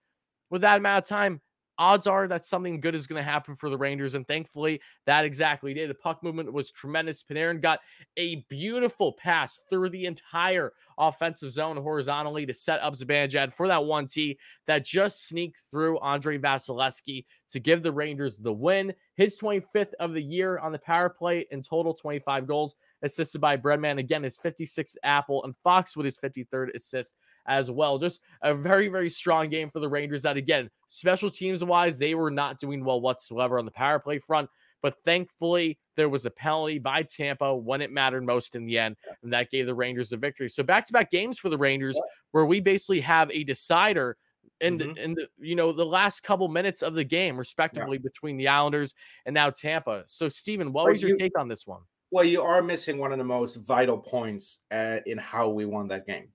with 0.50 0.62
that 0.62 0.78
amount 0.78 1.04
of 1.04 1.10
time, 1.10 1.42
odds 1.80 2.06
are 2.06 2.28
that 2.28 2.46
something 2.46 2.80
good 2.80 2.94
is 2.94 3.08
going 3.08 3.24
to 3.24 3.30
happen 3.30 3.56
for 3.56 3.70
the 3.70 3.78
Rangers. 3.78 4.14
And 4.14 4.28
thankfully, 4.28 4.82
that 5.06 5.26
exactly 5.26 5.74
did. 5.74 5.90
The 5.90 5.96
puck 5.96 6.22
movement 6.22 6.54
was 6.54 6.70
tremendous. 6.70 7.24
Panarin 7.24 7.62
got 7.62 7.80
a 8.18 8.46
beautiful 8.50 9.14
pass 9.14 9.62
through 9.70 9.90
the 9.90 10.06
entire 10.06 10.74
offensive 11.00 11.52
zone 11.52 11.78
horizontally 11.78 12.46
to 12.46 12.54
set 12.54 12.82
up 12.82 12.94
Zibanejad 12.94 13.54
for 13.54 13.68
that 13.70 13.86
one 13.86 14.06
T 14.06 14.38
that 14.68 14.84
just 14.86 15.28
sneaked 15.28 15.62
through 15.72 15.98
Andre 16.00 16.38
Vasilevskiy 16.38 17.26
to 17.52 17.60
give 17.60 17.82
the 17.82 17.92
Rangers 17.92 18.38
the 18.38 18.54
win. 18.54 18.94
His 19.16 19.38
25th 19.38 19.94
of 20.00 20.14
the 20.14 20.22
year 20.22 20.60
on 20.60 20.74
the 20.74 20.80
power 20.80 21.10
play 21.10 21.48
in 21.52 21.62
total, 21.62 21.94
25 21.94 22.46
goals, 22.46 22.76
assisted 23.02 23.40
by 23.40 23.56
Breadman. 23.56 24.00
Again, 24.00 24.24
his 24.24 24.38
56th 24.38 24.96
apple, 25.04 25.44
and 25.46 25.56
Fox 25.64 25.96
with 25.96 26.06
his 26.06 26.18
53rd 26.18 26.76
assist 26.76 27.16
as 27.50 27.70
well. 27.70 27.98
Just 27.98 28.22
a 28.42 28.54
very, 28.54 28.88
very 28.88 29.10
strong 29.10 29.50
game 29.50 29.70
for 29.70 29.80
the 29.82 29.90
Rangers. 29.90 30.22
That 30.24 30.38
again, 30.38 30.70
special 30.88 31.30
teams 31.30 31.62
wise, 31.64 31.98
they 31.98 32.16
were 32.16 32.32
not 32.32 32.60
doing 32.60 32.86
well 32.86 33.02
whatsoever 33.02 33.60
on 33.60 33.66
the 33.66 33.72
power 33.72 34.00
play 34.00 34.20
front. 34.20 34.50
But 34.82 34.96
thankfully, 35.04 35.78
there 35.98 36.08
was 36.08 36.26
a 36.26 36.32
penalty 36.32 36.80
by 36.80 37.04
Tampa 37.04 37.54
when 37.54 37.82
it 37.82 37.92
mattered 37.92 38.24
most 38.26 38.56
in 38.56 38.66
the 38.66 38.78
end, 38.80 38.96
and 39.24 39.34
that 39.34 39.52
gave 39.52 39.66
the 39.66 39.74
Rangers 39.76 40.12
the 40.12 40.18
victory. 40.18 40.48
So 40.48 40.64
back 40.64 40.86
to 40.88 40.94
back 40.94 41.12
games 41.12 41.38
for 41.38 41.50
the 41.50 41.58
Rangers, 41.58 42.00
where 42.32 42.46
we 42.46 42.62
basically 42.62 43.02
have 43.02 43.30
a 43.32 43.44
decider 43.44 44.16
in 44.62 44.78
the, 44.78 44.86
Mhm. 44.86 44.98
in 44.98 45.14
the 45.16 45.28
you 45.38 45.56
know 45.56 45.74
the 45.74 45.86
last 45.86 46.22
couple 46.22 46.48
minutes 46.48 46.82
of 46.82 46.94
the 46.94 47.04
game, 47.04 47.38
respectively, 47.38 47.98
between 47.98 48.38
the 48.38 48.48
Islanders 48.48 48.94
and 49.26 49.34
now 49.34 49.50
Tampa. 49.50 50.04
So, 50.06 50.30
Steven, 50.30 50.72
what 50.72 50.86
But 50.86 50.92
was 50.94 51.02
your 51.02 51.12
you- 51.12 51.18
take 51.18 51.38
on 51.38 51.48
this 51.50 51.66
one? 51.68 51.82
Well, 52.12 52.24
you 52.24 52.42
are 52.42 52.62
missing 52.62 52.98
one 52.98 53.12
of 53.12 53.18
the 53.20 53.24
most 53.24 53.56
vital 53.58 53.98
points 53.98 54.60
uh, 54.72 55.00
in 55.06 55.18
how 55.18 55.50
we 55.50 55.66
won 55.66 55.88
that 55.90 56.08
game. 56.08 56.30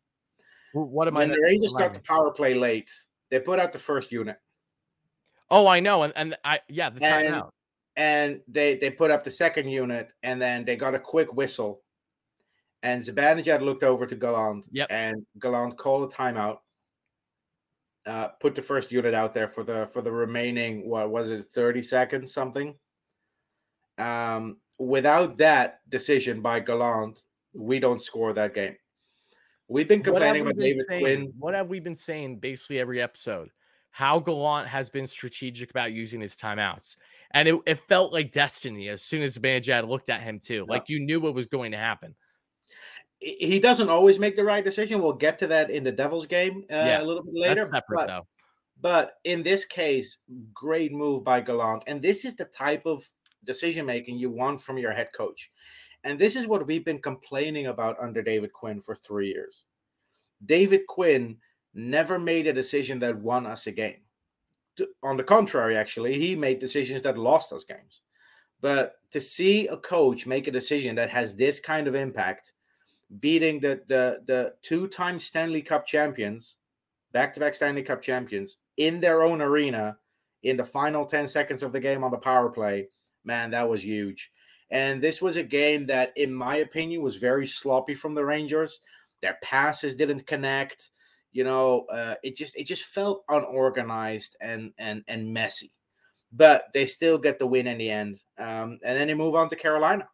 Wh- 0.75 0.93
What 0.93 1.09
am 1.09 1.17
I? 1.17 1.21
When 1.21 1.29
the 1.31 1.35
missing? 1.37 1.45
Rangers 1.45 1.73
got 1.73 1.95
the 1.95 2.01
power 2.01 2.31
play 2.31 2.53
late, 2.55 2.91
they 3.31 3.41
put 3.41 3.59
out 3.59 3.73
the 3.73 3.79
first 3.79 4.13
unit 4.13 4.37
Oh, 5.51 5.67
I 5.67 5.81
know, 5.81 6.03
and 6.03 6.13
and 6.17 6.37
I 6.45 6.61
yeah, 6.69 6.91
the 6.91 7.03
And- 7.05 7.35
timeout. 7.35 7.51
and 7.97 8.43
they 8.49 8.77
they 8.77 8.91
put 8.91 9.11
up 9.11 9.25
the 9.25 9.31
second 9.31 9.69
unit, 9.69 10.13
and 10.23 10.41
then 10.43 10.65
they 10.65 10.77
got 10.77 10.95
a 10.95 10.99
quick 11.01 11.33
whistle. 11.33 11.83
And 12.83 13.03
Zibanejad 13.03 13.63
looked 13.63 13.83
over 13.83 14.05
to 14.07 14.15
Gallant, 14.17 14.69
Yep. 14.73 14.89
and 14.91 15.25
Gallant 15.39 15.79
called 15.79 16.13
a 16.13 16.15
timeout. 16.15 16.59
Uh, 18.07 18.29
put 18.41 18.55
the 18.55 18.61
first 18.61 18.93
unit 18.93 19.15
out 19.15 19.33
there 19.33 19.49
for 19.49 19.65
the 19.65 19.87
for 19.87 20.03
the 20.03 20.13
remaining 20.13 20.87
what 20.89 21.09
was 21.11 21.31
it 21.31 21.45
thirty 21.45 21.81
seconds 21.83 22.33
something. 22.35 22.79
Um, 23.99 24.59
without 24.79 25.39
that 25.39 25.81
decision 25.89 26.41
by 26.43 26.61
Gallant, 26.61 27.23
we 27.55 27.79
don't 27.81 28.03
score 28.03 28.33
that 28.35 28.53
game. 28.55 28.77
We've 29.69 29.89
been 29.89 30.03
complaining 30.03 30.43
about 30.43 30.57
been 30.57 30.65
David 30.65 30.85
saying? 30.89 31.03
Quinn. 31.03 31.33
What 31.39 31.55
have 31.55 31.69
we 31.69 31.81
been 31.81 31.95
saying 31.95 32.39
basically 32.39 32.79
every 32.79 33.01
episode? 33.01 33.49
How 33.91 34.19
Gallant 34.19 34.69
has 34.69 34.91
been 34.91 35.07
strategic 35.07 35.71
about 35.71 35.93
using 35.93 36.21
his 36.21 36.35
timeouts. 36.35 36.97
And 37.31 37.49
it, 37.49 37.61
it 37.67 37.79
felt 37.79 38.13
like 38.13 38.33
destiny 38.33 38.89
as 38.89 39.03
soon 39.03 39.23
as 39.23 39.39
Banjad 39.39 39.89
looked 39.89 40.11
at 40.11 40.23
him, 40.23 40.39
too. 40.39 40.67
Like 40.69 40.89
you 40.89 41.01
knew 41.01 41.21
what 41.21 41.35
was 41.35 41.47
going 41.47 41.73
to 41.73 41.79
happen. 41.79 42.15
He 43.21 43.59
doesn't 43.59 43.89
always 43.89 44.19
make 44.19 44.37
the 44.37 44.45
right 44.45 44.63
decision. 44.63 45.01
We'll 45.01 45.13
get 45.15 45.39
to 45.39 45.47
that 45.47 45.71
in 45.71 45.83
the 45.83 45.93
Devils 45.93 46.27
game 46.27 46.65
uh, 46.71 46.75
Yeah, 46.75 47.03
a 47.03 47.05
little 47.05 47.23
bit 47.23 47.35
later. 47.35 47.55
That's 47.57 47.69
separate, 47.69 47.97
but- 47.97 48.07
though. 48.09 48.27
But 48.81 49.15
in 49.23 49.43
this 49.43 49.65
case, 49.65 50.19
great 50.53 50.93
move 50.93 51.25
by 51.25 51.41
Gallant. 51.41 51.85
And 51.87 52.03
this 52.03 52.25
is 52.25 52.35
the 52.35 52.45
type 52.47 52.83
of 52.85 53.09
decision 53.45 53.87
making 53.87 54.19
you 54.19 54.31
want 54.31 54.61
from 54.61 54.77
your 54.79 54.93
head 54.93 55.09
coach. 55.17 55.51
And 56.05 56.19
this 56.19 56.37
is 56.37 56.47
what 56.47 56.67
we've 56.67 56.85
been 56.85 57.01
complaining 57.01 57.67
about 57.67 57.97
under 58.01 58.23
David 58.23 58.53
Quinn 58.53 58.81
for 58.81 58.95
three 58.95 59.29
years. 59.29 59.65
David 60.45 60.87
Quinn 60.87 61.39
never 61.75 62.19
made 62.19 62.47
a 62.47 62.53
decision 62.53 62.99
that 63.01 63.19
won 63.19 63.47
us 63.47 63.67
a 63.67 63.73
game. 63.73 64.03
On 65.03 65.17
the 65.17 65.25
contrary, 65.25 65.77
actually, 65.77 66.19
he 66.19 66.37
made 66.37 66.59
decisions 66.59 67.03
that 67.03 67.17
lost 67.17 67.53
us 67.53 67.65
games. 67.65 68.03
But 68.61 68.97
to 69.13 69.21
see 69.21 69.67
a 69.69 69.77
coach 69.77 70.27
make 70.27 70.47
a 70.47 70.53
decision 70.53 70.95
that 70.97 71.11
has 71.11 71.35
this 71.35 71.61
kind 71.61 71.87
of 71.87 71.95
impact, 71.95 72.53
beating 73.21 73.61
the 73.61 73.83
the, 73.89 74.23
the 74.27 74.55
two-time 74.63 75.19
Stanley 75.19 75.63
Cup 75.63 75.87
champions, 75.87 76.57
back-to-back 77.13 77.55
Stanley 77.55 77.83
Cup 77.83 78.03
champions 78.03 78.57
in 78.77 79.01
their 79.01 79.23
own 79.23 79.41
arena 79.41 79.97
in 80.43 80.57
the 80.57 80.65
final 80.65 81.07
10 81.07 81.29
seconds 81.29 81.63
of 81.63 81.73
the 81.73 81.81
game 81.81 82.05
on 82.05 82.11
the 82.11 82.19
power 82.19 82.49
play, 82.49 82.89
man, 83.25 83.51
that 83.51 83.69
was 83.69 83.85
huge. 83.85 84.31
And 84.75 85.01
this 85.01 85.23
was 85.23 85.37
a 85.37 85.43
game 85.45 85.87
that, 85.87 86.13
in 86.17 86.35
my 86.35 86.57
opinion, 86.57 87.01
was 87.01 87.17
very 87.17 87.47
sloppy 87.47 87.95
from 87.95 88.13
the 88.13 88.25
Rangers. 88.25 88.81
Their 89.23 89.39
passes 89.41 89.95
didn't 89.95 90.27
connect. 90.27 90.91
You 91.31 91.45
know, 91.45 91.87
uh, 91.93 92.17
it 92.25 92.35
just 92.35 92.57
it 92.57 92.67
just 92.67 92.85
felt 92.85 93.25
unorganized 93.29 94.37
and 94.41 94.73
and 94.77 95.05
and 95.07 95.33
messy. 95.33 95.71
But 96.33 96.65
they 96.75 96.87
still 96.87 97.19
get 97.19 97.39
the 97.39 97.47
win 97.47 97.69
in 97.69 97.79
the 97.79 97.89
end. 97.89 98.19
Um, 98.37 98.81
and 98.85 98.99
then 98.99 99.07
they 99.07 99.15
move 99.15 99.37
on 99.37 99.49
to 99.51 99.57
Carolina. 99.57 100.09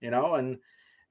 You 0.00 0.10
know, 0.10 0.34
and 0.34 0.58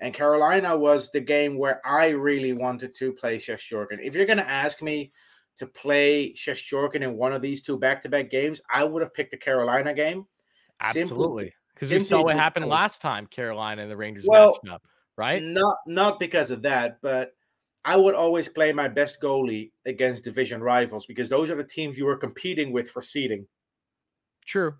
and 0.01 0.13
Carolina 0.13 0.77
was 0.77 1.09
the 1.09 1.21
game 1.21 1.57
where 1.57 1.81
I 1.87 2.09
really 2.09 2.51
wanted 2.51 2.95
to 2.95 3.13
play 3.13 3.37
Shesterkin. 3.37 3.99
If 4.03 4.13
you're 4.13 4.25
going 4.25 4.39
to 4.39 4.49
ask 4.49 4.81
me 4.81 5.13
to 5.55 5.67
play 5.67 6.33
Shesterkin 6.33 7.01
in 7.01 7.15
one 7.15 7.31
of 7.31 7.41
these 7.41 7.61
two 7.61 7.77
back-to-back 7.77 8.29
games, 8.29 8.59
I 8.73 8.83
would 8.83 9.01
have 9.01 9.13
picked 9.13 9.31
the 9.31 9.37
Carolina 9.37 9.93
game. 9.93 10.25
Simply- 10.83 11.01
Absolutely. 11.01 11.53
Because 11.79 11.91
we 11.91 11.99
saw 12.01 12.21
what 12.21 12.35
happened 12.35 12.65
last 12.65 13.01
time 13.01 13.25
Carolina 13.25 13.83
and 13.83 13.91
the 13.91 13.95
Rangers 13.95 14.25
Well, 14.27 14.59
matched 14.63 14.73
up, 14.73 14.83
right? 15.15 15.41
Not 15.41 15.77
not 15.87 16.19
because 16.19 16.51
of 16.51 16.61
that, 16.63 16.97
but 17.01 17.31
I 17.85 17.95
would 17.95 18.15
always 18.15 18.49
play 18.49 18.73
my 18.73 18.89
best 18.89 19.21
goalie 19.21 19.71
against 19.85 20.25
division 20.25 20.61
rivals 20.61 21.05
because 21.05 21.29
those 21.29 21.49
are 21.49 21.55
the 21.55 21.63
teams 21.63 21.97
you 21.97 22.05
were 22.05 22.17
competing 22.17 22.73
with 22.73 22.89
for 22.89 23.01
seeding. 23.01 23.47
True. 24.45 24.75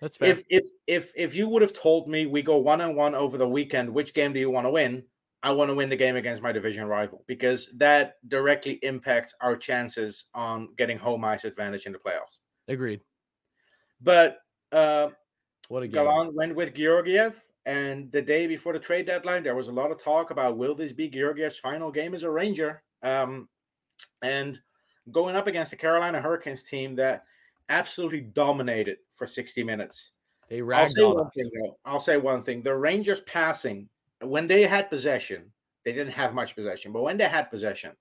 That's 0.00 0.16
fair. 0.16 0.30
If 0.30 0.42
if 0.48 0.64
if 0.86 1.12
if 1.14 1.34
you 1.34 1.48
would 1.48 1.62
have 1.62 1.74
told 1.74 2.08
me 2.08 2.26
we 2.26 2.42
go 2.42 2.58
one 2.58 2.80
on 2.80 2.96
one 2.96 3.14
over 3.14 3.36
the 3.36 3.48
weekend, 3.48 3.90
which 3.90 4.14
game 4.14 4.32
do 4.32 4.40
you 4.40 4.50
want 4.50 4.66
to 4.66 4.70
win? 4.70 5.04
I 5.42 5.50
want 5.50 5.70
to 5.70 5.74
win 5.74 5.88
the 5.88 5.96
game 5.96 6.16
against 6.16 6.42
my 6.42 6.52
division 6.52 6.86
rival 6.86 7.24
because 7.26 7.68
that 7.76 8.14
directly 8.28 8.74
impacts 8.82 9.34
our 9.40 9.56
chances 9.56 10.26
on 10.34 10.68
getting 10.78 10.98
home 10.98 11.24
ice 11.24 11.44
advantage 11.44 11.86
in 11.86 11.92
the 11.92 11.98
playoffs. 11.98 12.38
Agreed. 12.68 13.00
But 14.00 14.38
uh, 14.70 15.08
What 15.72 15.82
a 15.82 15.88
game. 15.88 16.04
Gallant 16.04 16.34
went 16.34 16.54
with 16.54 16.74
Georgiev, 16.74 17.42
and 17.64 18.12
the 18.12 18.20
day 18.20 18.46
before 18.46 18.74
the 18.74 18.78
trade 18.78 19.06
deadline, 19.06 19.42
there 19.42 19.54
was 19.54 19.68
a 19.68 19.72
lot 19.72 19.90
of 19.90 19.96
talk 19.96 20.30
about 20.30 20.58
will 20.58 20.74
this 20.74 20.92
be 20.92 21.08
Georgiev's 21.08 21.58
final 21.58 21.90
game 21.90 22.12
as 22.12 22.24
a 22.24 22.30
Ranger? 22.30 22.82
Um, 23.02 23.48
and 24.20 24.60
going 25.10 25.34
up 25.34 25.46
against 25.46 25.70
the 25.70 25.78
Carolina 25.78 26.20
Hurricanes 26.20 26.62
team 26.62 26.94
that 26.96 27.24
absolutely 27.70 28.20
dominated 28.20 28.98
for 29.08 29.26
60 29.26 29.64
minutes. 29.64 30.10
They 30.50 30.60
I'll 30.60 30.86
say 30.86 31.04
one 31.04 31.30
thing 31.30 31.50
though. 31.58 31.78
I'll 31.86 32.00
say 32.00 32.18
one 32.18 32.42
thing. 32.42 32.62
The 32.62 32.76
Rangers 32.76 33.22
passing 33.22 33.88
when 34.20 34.46
they 34.46 34.64
had 34.64 34.90
possession, 34.90 35.50
they 35.86 35.94
didn't 35.94 36.12
have 36.12 36.34
much 36.34 36.54
possession, 36.54 36.92
but 36.92 37.02
when 37.02 37.16
they 37.16 37.24
had 37.24 37.50
possession, 37.50 37.92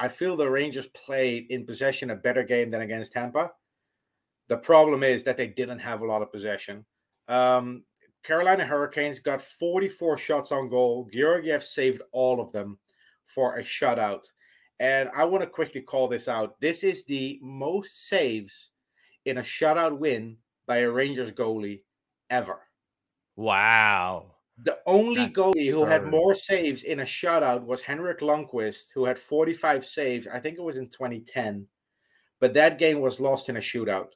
I 0.00 0.08
feel 0.08 0.34
the 0.34 0.50
Rangers 0.50 0.88
played 0.88 1.46
in 1.48 1.64
possession 1.64 2.10
a 2.10 2.16
better 2.16 2.42
game 2.42 2.70
than 2.70 2.80
against 2.80 3.12
Tampa. 3.12 3.52
The 4.48 4.56
problem 4.56 5.02
is 5.02 5.24
that 5.24 5.36
they 5.36 5.46
didn't 5.46 5.78
have 5.80 6.02
a 6.02 6.06
lot 6.06 6.22
of 6.22 6.32
possession. 6.32 6.84
Um, 7.28 7.84
Carolina 8.22 8.64
Hurricanes 8.64 9.20
got 9.20 9.40
44 9.40 10.18
shots 10.18 10.52
on 10.52 10.68
goal. 10.68 11.08
Georgiev 11.12 11.62
saved 11.62 12.02
all 12.12 12.40
of 12.40 12.52
them 12.52 12.78
for 13.24 13.56
a 13.56 13.62
shutout. 13.62 14.24
And 14.80 15.10
I 15.16 15.24
want 15.24 15.42
to 15.42 15.50
quickly 15.50 15.80
call 15.80 16.08
this 16.08 16.28
out. 16.28 16.60
This 16.60 16.82
is 16.82 17.04
the 17.04 17.38
most 17.42 18.08
saves 18.08 18.70
in 19.24 19.38
a 19.38 19.42
shutout 19.42 19.98
win 19.98 20.36
by 20.66 20.78
a 20.78 20.90
Rangers 20.90 21.32
goalie 21.32 21.82
ever. 22.30 22.60
Wow. 23.36 24.34
The 24.62 24.78
only 24.86 25.26
That's 25.26 25.32
goalie 25.32 25.70
who 25.70 25.84
had 25.84 26.06
more 26.06 26.34
saves 26.34 26.82
in 26.82 27.00
a 27.00 27.04
shutout 27.04 27.64
was 27.64 27.80
Henrik 27.80 28.20
Lundqvist, 28.20 28.92
who 28.94 29.04
had 29.04 29.18
45 29.18 29.84
saves. 29.84 30.26
I 30.26 30.40
think 30.40 30.58
it 30.58 30.62
was 30.62 30.78
in 30.78 30.86
2010. 30.86 31.66
But 32.40 32.54
that 32.54 32.78
game 32.78 33.00
was 33.00 33.20
lost 33.20 33.48
in 33.48 33.56
a 33.56 33.60
shootout. 33.60 34.08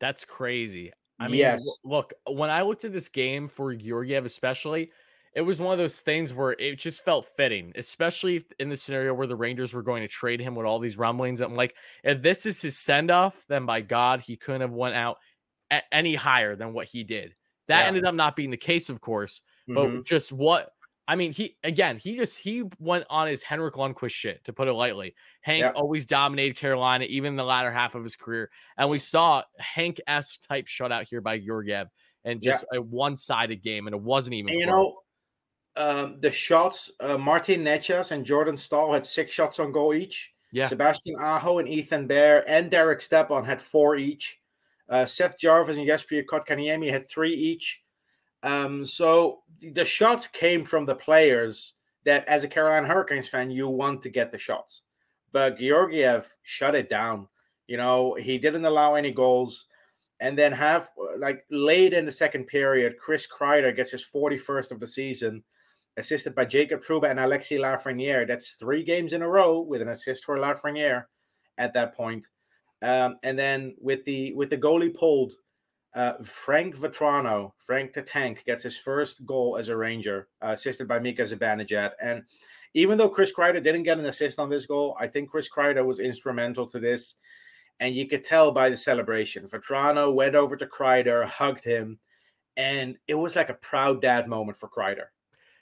That's 0.00 0.24
crazy. 0.24 0.92
I 1.18 1.28
mean, 1.28 1.38
Yes. 1.38 1.80
look, 1.84 2.12
when 2.26 2.50
I 2.50 2.62
looked 2.62 2.84
at 2.84 2.92
this 2.92 3.08
game 3.08 3.48
for 3.48 3.74
Georgiev, 3.74 4.24
especially, 4.26 4.92
it 5.34 5.40
was 5.40 5.60
one 5.60 5.72
of 5.72 5.78
those 5.78 6.00
things 6.00 6.32
where 6.32 6.52
it 6.52 6.78
just 6.78 7.04
felt 7.04 7.26
fitting, 7.36 7.72
especially 7.76 8.44
in 8.58 8.68
the 8.68 8.76
scenario 8.76 9.14
where 9.14 9.26
the 9.26 9.36
Rangers 9.36 9.72
were 9.72 9.82
going 9.82 10.02
to 10.02 10.08
trade 10.08 10.40
him 10.40 10.54
with 10.54 10.66
all 10.66 10.78
these 10.78 10.96
rumblings. 10.96 11.40
I'm 11.40 11.54
like, 11.54 11.74
if 12.04 12.22
this 12.22 12.46
is 12.46 12.60
his 12.60 12.78
send 12.78 13.10
off, 13.10 13.44
then 13.48 13.66
by 13.66 13.80
God, 13.80 14.20
he 14.20 14.36
couldn't 14.36 14.62
have 14.62 14.72
went 14.72 14.94
out 14.94 15.18
any 15.92 16.14
higher 16.14 16.56
than 16.56 16.72
what 16.72 16.88
he 16.88 17.02
did. 17.04 17.34
That 17.68 17.82
Yeah. 17.82 17.88
ended 17.88 18.04
up 18.04 18.14
not 18.14 18.36
being 18.36 18.50
the 18.50 18.56
case, 18.56 18.88
of 18.88 19.00
course, 19.00 19.42
but 19.74 19.90
Mhm. 19.90 20.04
just 20.04 20.32
what 20.32 20.70
I 21.08 21.14
mean, 21.14 21.32
he 21.32 21.56
again, 21.62 21.98
he 21.98 22.16
just 22.16 22.38
he 22.38 22.64
went 22.78 23.04
on 23.08 23.28
his 23.28 23.42
Henrik 23.42 23.74
Lundqvist 23.74 24.10
shit, 24.10 24.44
to 24.44 24.52
put 24.52 24.68
it 24.68 24.72
lightly. 24.72 25.14
Hank 25.40 25.60
Yep. 25.60 25.74
always 25.76 26.04
dominated 26.04 26.56
Carolina, 26.56 27.04
even 27.04 27.30
in 27.30 27.36
the 27.36 27.44
latter 27.44 27.70
half 27.70 27.94
of 27.94 28.02
his 28.02 28.16
career. 28.16 28.50
And 28.76 28.90
we 28.90 28.98
saw 28.98 29.42
Hank 29.58 30.00
S 30.06 30.38
type 30.38 30.66
shutout 30.66 31.06
here 31.08 31.20
by 31.20 31.38
Georgiev 31.38 31.88
and 32.24 32.42
just 32.42 32.64
a 32.72 32.82
one-sided 32.82 33.62
game, 33.62 33.86
and 33.86 33.94
it 33.94 34.02
wasn't 34.02 34.34
even 34.34 34.50
And 34.50 34.60
you 34.60 34.66
know, 34.66 34.98
um, 35.76 36.18
the 36.18 36.32
shots, 36.32 36.90
uh, 37.00 37.16
Martin 37.18 37.64
Necas 37.64 38.10
and 38.10 38.24
Jordan 38.24 38.56
Staal 38.56 38.92
had 38.92 39.06
six 39.06 39.30
shots 39.30 39.60
on 39.60 39.70
goal 39.70 39.94
each. 39.94 40.32
Yeah. 40.50 40.66
Sebastian 40.66 41.16
Aho 41.20 41.58
and 41.58 41.68
Ethan 41.68 42.06
Bear 42.06 42.48
and 42.48 42.70
Derek 42.70 43.00
Stepan 43.00 43.44
had 43.44 43.60
four 43.60 43.96
each. 43.96 44.40
Uh, 44.88 45.04
Seth 45.04 45.38
Jarvis 45.38 45.76
and 45.76 45.86
Jesperi 45.86 46.24
Kotkaniemi 46.24 46.90
had 46.90 47.08
three 47.08 47.32
each. 47.32 47.80
Um, 48.46 48.84
so 48.86 49.42
the- 49.60 49.84
shots 49.84 50.28
came 50.28 50.64
from 50.64 50.86
the 50.86 50.94
players 50.94 51.74
that, 52.04 52.26
as 52.28 52.44
a 52.44 52.48
Carolina 52.48 52.86
Hurricanes 52.86 53.28
fan, 53.28 53.50
you 53.50 53.68
want 53.68 54.00
to 54.02 54.08
get 54.08 54.30
the 54.30 54.38
shots. 54.38 54.82
But 55.32 55.58
Georgiev 55.58 56.34
shut 56.44 56.76
it 56.76 56.88
down. 56.88 57.28
You 57.66 57.76
know, 57.76 58.14
he 58.14 58.38
didn't 58.38 58.64
allow 58.64 58.94
any 58.94 59.10
goals. 59.10 59.66
And 60.20 60.38
then 60.38 60.52
half 60.52 60.94
like 61.18 61.44
late 61.50 61.92
in 61.92 62.06
the 62.06 62.12
second 62.12 62.46
period, 62.46 62.96
Chris 62.98 63.26
Kreider 63.26 63.74
gets 63.74 63.90
his 63.90 64.06
41st 64.06 64.70
of 64.70 64.80
the 64.80 64.86
season, 64.86 65.42
assisted 65.96 66.34
by 66.34 66.44
Jacob 66.44 66.80
Trouba 66.80 67.10
and 67.10 67.18
Alexis 67.18 67.60
Lafreniere. 67.60 68.26
That's 68.26 68.52
three 68.52 68.84
games 68.84 69.12
in 69.12 69.22
a 69.22 69.28
row 69.28 69.60
with 69.60 69.82
an 69.82 69.88
assist 69.88 70.24
for 70.24 70.38
Lafreniere 70.38 71.04
at 71.58 71.74
that 71.74 71.94
point. 71.94 72.28
Um, 72.82 73.16
and 73.24 73.36
then 73.36 73.74
with 73.80 74.04
the 74.04 74.32
with 74.34 74.50
the 74.50 74.58
goalie 74.58 74.94
pulled, 74.94 75.34
uh, 75.96 76.12
Frank 76.22 76.76
Vatrano, 76.76 77.52
Frank 77.58 77.94
the 77.94 78.02
Tank, 78.02 78.44
gets 78.44 78.62
his 78.62 78.78
first 78.78 79.24
goal 79.24 79.56
as 79.56 79.70
a 79.70 79.76
Ranger, 79.76 80.28
uh, 80.42 80.50
assisted 80.50 80.86
by 80.86 80.98
Mika 80.98 81.22
Zibanejad. 81.22 81.92
And 82.00 82.22
even 82.74 82.98
though 82.98 83.08
Chris 83.08 83.32
Kreider 83.32 83.64
didn't 83.64 83.84
get 83.84 83.98
an 83.98 84.04
assist 84.04 84.38
on 84.38 84.50
this 84.50 84.66
goal, 84.66 84.94
I 85.00 85.06
think 85.06 85.30
Chris 85.30 85.48
Kreider 85.48 85.84
was 85.84 85.98
instrumental 85.98 86.66
to 86.66 86.78
this. 86.78 87.14
And 87.80 87.94
you 87.94 88.06
could 88.06 88.24
tell 88.24 88.52
by 88.52 88.68
the 88.68 88.76
celebration. 88.76 89.44
Vatrano 89.44 90.14
went 90.14 90.34
over 90.34 90.56
to 90.56 90.66
Kreider, 90.66 91.26
hugged 91.26 91.64
him, 91.64 91.98
and 92.58 92.96
it 93.08 93.14
was 93.14 93.34
like 93.34 93.48
a 93.48 93.54
proud 93.54 94.02
dad 94.02 94.28
moment 94.28 94.58
for 94.58 94.68
Kreider. 94.68 95.06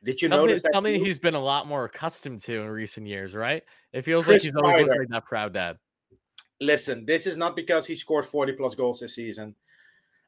Did 0.02 0.20
you 0.20 0.28
something, 0.28 0.46
notice 0.46 0.62
that? 0.62 0.72
something 0.72 0.98
too? 0.98 1.04
he's 1.04 1.18
been 1.20 1.34
a 1.34 1.42
lot 1.42 1.66
more 1.66 1.84
accustomed 1.84 2.40
to 2.40 2.60
in 2.60 2.68
recent 2.68 3.06
years, 3.06 3.34
right? 3.34 3.62
It 3.92 4.02
feels 4.02 4.26
Chris 4.26 4.42
like 4.44 4.52
he's 4.52 4.56
always 4.56 4.78
looked 4.78 4.98
like 4.98 5.08
that 5.10 5.24
proud 5.24 5.54
dad. 5.54 5.78
listen, 6.60 7.06
this 7.06 7.26
is 7.26 7.36
not 7.36 7.56
because 7.56 7.86
he 7.86 7.94
scored 7.94 8.26
40 8.26 8.52
plus 8.54 8.74
goals 8.74 9.00
this 9.00 9.14
season. 9.14 9.54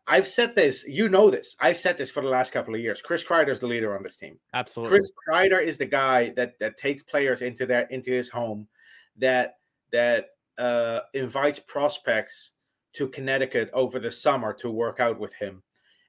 I've 0.08 0.26
said 0.26 0.54
this, 0.54 0.84
you 0.86 1.08
know 1.08 1.30
this. 1.30 1.56
I've 1.60 1.76
said 1.76 1.98
this 1.98 2.10
for 2.10 2.22
the 2.22 2.28
last 2.28 2.52
couple 2.52 2.74
of 2.74 2.80
years. 2.80 3.02
Chris 3.02 3.24
Kreider 3.24 3.50
is 3.50 3.58
the 3.58 3.66
leader 3.66 3.96
on 3.96 4.02
this 4.02 4.16
team. 4.16 4.38
Absolutely. 4.54 4.90
Chris 4.90 5.10
Kreider 5.28 5.60
is 5.60 5.78
the 5.78 5.86
guy 5.86 6.30
that 6.36 6.58
that 6.60 6.76
takes 6.76 7.02
players 7.02 7.42
into 7.42 7.66
their 7.66 7.82
into 7.90 8.12
his 8.12 8.28
home, 8.28 8.68
that 9.16 9.54
that 9.92 10.26
uh, 10.58 11.00
invites 11.14 11.58
prospects 11.58 12.52
to 12.94 13.08
Connecticut 13.08 13.70
over 13.72 13.98
the 13.98 14.10
summer 14.10 14.52
to 14.54 14.70
work 14.70 15.00
out 15.00 15.18
with 15.18 15.34
him. 15.34 15.62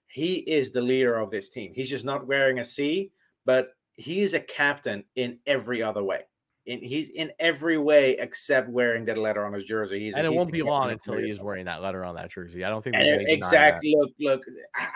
He 0.08 0.36
is 0.36 0.72
the 0.72 0.82
leader 0.82 1.16
of 1.16 1.32
this 1.32 1.50
team. 1.50 1.74
He's 1.74 1.90
just 1.90 2.06
not 2.06 2.28
wearing 2.28 2.60
a 2.60 2.66
C, 2.66 3.12
but 3.46 3.70
he 3.94 4.22
is 4.22 4.34
a 4.34 4.40
captain 4.40 5.04
in 5.16 5.40
every 5.46 5.84
other 5.84 6.04
way. 6.04 6.22
In 6.68 6.80
he's 6.80 7.08
in 7.12 7.32
every 7.40 7.78
way 7.78 8.18
except 8.20 8.68
wearing 8.70 9.06
that 9.06 9.18
letter 9.18 9.46
on 9.46 9.54
his 9.54 9.64
jersey. 9.64 10.00
He's 10.02 10.16
and 10.18 10.28
it 10.28 10.32
he's 10.32 10.38
won't 10.38 10.52
be 10.52 10.62
long 10.62 10.92
until 10.92 11.16
the 11.16 11.22
he 11.22 11.30
is 11.30 11.40
wearing 11.40 11.64
that 11.64 11.82
letter 11.82 12.04
on 12.04 12.14
that 12.16 12.30
jersey. 12.30 12.66
I 12.66 12.70
don't 12.70 12.84
think 12.84 12.98
And 12.98 13.06
there's 13.06 13.22
it- 13.22 13.24
any 13.24 13.36
denying 13.38 13.40
that. 13.40 13.48
exactly. 13.48 13.96
Look, 13.98 14.12
look. 14.20 14.44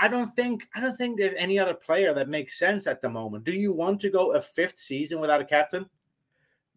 I- 0.01 0.09
don't 0.09 0.27
think 0.31 0.67
I 0.75 0.81
don't 0.81 0.97
think 0.97 1.17
there's 1.17 1.33
any 1.35 1.57
other 1.57 1.73
player 1.73 2.13
that 2.13 2.27
makes 2.27 2.59
sense 2.59 2.87
at 2.87 3.01
the 3.01 3.07
moment. 3.07 3.45
Do 3.45 3.53
you 3.53 3.71
want 3.71 4.01
to 4.01 4.09
go 4.09 4.33
a 4.33 4.41
fifth 4.41 4.79
season 4.79 5.21
without 5.21 5.39
a 5.39 5.45
captain? 5.45 5.89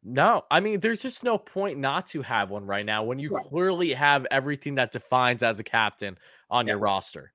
No, 0.04 0.44
I 0.50 0.60
mean, 0.60 0.78
there's 0.78 1.02
just 1.02 1.24
no 1.24 1.38
point 1.38 1.78
not 1.78 2.06
to 2.08 2.22
have 2.22 2.50
one 2.50 2.64
right 2.64 2.86
now 2.86 3.02
when 3.02 3.18
you 3.18 3.30
Right. 3.30 3.44
clearly 3.46 3.92
have 3.94 4.26
everything 4.30 4.76
that 4.76 4.92
defines 4.92 5.42
as 5.42 5.58
a 5.58 5.64
captain 5.64 6.16
on 6.50 6.68
your 6.68 6.78
roster. 6.78 7.32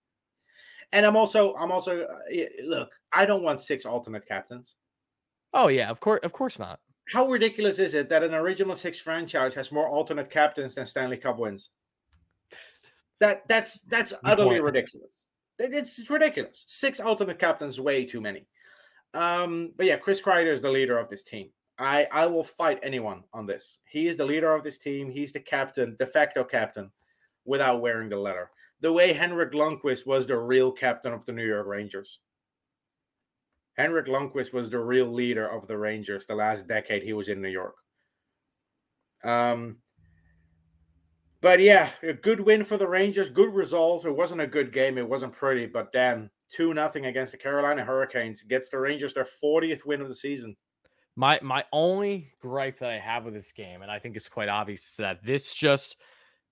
And 0.93 1.05
I'm 1.05 1.17
also 1.17 1.55
I'm 1.55 1.73
also 1.73 2.03
uh, 2.03 2.19
look. 2.63 2.91
I 3.11 3.25
don't 3.25 3.43
want 3.43 3.59
six 3.59 3.85
alternate 3.85 4.25
captains. 4.25 4.75
Oh 5.53 5.67
yeah, 5.67 5.89
of 5.89 5.99
course, 5.99 6.21
of 6.23 6.31
course 6.31 6.57
not. 6.57 6.79
How 7.11 7.27
ridiculous 7.27 7.79
is 7.79 7.93
it 7.93 8.09
that 8.09 8.23
an 8.23 8.33
original 8.33 8.75
six 8.75 8.99
franchise 8.99 9.55
has 9.55 9.71
more 9.71 9.89
alternate 9.89 10.29
captains 10.29 10.75
than 10.75 10.85
Stanley 10.85 11.17
Cup 11.17 11.39
wins? 11.39 11.71
That 13.19 13.47
that's 13.47 13.81
that's 13.81 14.13
utterly 14.23 14.51
point. 14.51 14.63
ridiculous. 14.63 15.25
It's, 15.57 15.99
it's 15.99 16.09
ridiculous. 16.09 16.63
Six 16.67 16.99
alternate 16.99 17.39
captains, 17.39 17.79
way 17.79 18.05
too 18.05 18.21
many. 18.21 18.47
Um, 19.13 19.73
but 19.75 19.87
yeah, 19.87 19.97
Chris 19.97 20.21
Kreider 20.21 20.47
is 20.47 20.61
the 20.61 20.71
leader 20.71 20.97
of 20.97 21.09
this 21.09 21.23
team. 21.23 21.49
I 21.79 22.07
I 22.11 22.27
will 22.27 22.43
fight 22.43 22.79
anyone 22.83 23.23
on 23.33 23.45
this. 23.45 23.79
He 23.85 24.07
is 24.07 24.15
the 24.15 24.25
leader 24.25 24.53
of 24.53 24.63
this 24.63 24.77
team. 24.77 25.09
He's 25.09 25.31
the 25.31 25.39
captain, 25.39 25.95
de 25.97 26.05
facto 26.05 26.43
captain, 26.43 26.91
without 27.45 27.81
wearing 27.81 28.09
the 28.09 28.17
letter. 28.17 28.51
The 28.81 28.93
way 28.93 29.11
Henrik 29.11 29.51
Lundqvist 29.51 30.05
was 30.05 30.27
the 30.27 30.37
real 30.37 30.71
captain 30.71 31.11
of 31.11 31.25
the 31.25 31.33
New 31.33 31.45
York 31.45 31.67
Rangers. 31.67 32.19
Henrik 33.79 34.07
Lundqvist 34.07 34.51
was 34.51 34.69
the 34.69 34.77
real 34.77 35.05
leader 35.05 35.47
of 35.47 35.65
the 35.65 35.77
Rangers 35.77 36.25
the 36.25 36.35
last 36.35 36.67
decade 36.67 37.01
he 37.01 37.13
was 37.13 37.29
in 37.29 37.41
New 37.41 37.47
York. 37.47 37.75
Um, 39.23 39.77
but 41.39 41.61
yeah, 41.61 41.91
a 42.03 42.11
good 42.11 42.41
win 42.41 42.65
for 42.65 42.75
the 42.75 42.89
Rangers. 42.89 43.29
Good 43.29 43.53
result. 43.53 44.05
It 44.05 44.11
wasn't 44.11 44.41
a 44.41 44.47
good 44.47 44.73
game. 44.73 44.97
It 44.97 45.07
wasn't 45.07 45.31
pretty, 45.31 45.65
but 45.65 45.93
damn, 45.93 46.29
two 46.51 46.73
nothing 46.73 47.05
against 47.05 47.31
the 47.31 47.37
Carolina 47.37 47.85
Hurricanes 47.85 48.43
gets 48.43 48.67
the 48.67 48.77
Rangers 48.77 49.13
their 49.13 49.23
40th 49.23 49.85
win 49.85 50.01
of 50.01 50.09
the 50.09 50.15
season. 50.15 50.57
My 51.15 51.39
my 51.41 51.63
only 51.71 52.33
gripe 52.41 52.79
that 52.79 52.89
I 52.89 52.99
have 52.99 53.23
with 53.23 53.33
this 53.33 53.53
game, 53.53 53.81
and 53.81 53.89
I 53.89 53.97
think 53.97 54.17
it's 54.17 54.27
quite 54.27 54.49
obvious, 54.49 54.89
is 54.89 54.97
that 54.97 55.23
this 55.23 55.53
just 55.53 55.95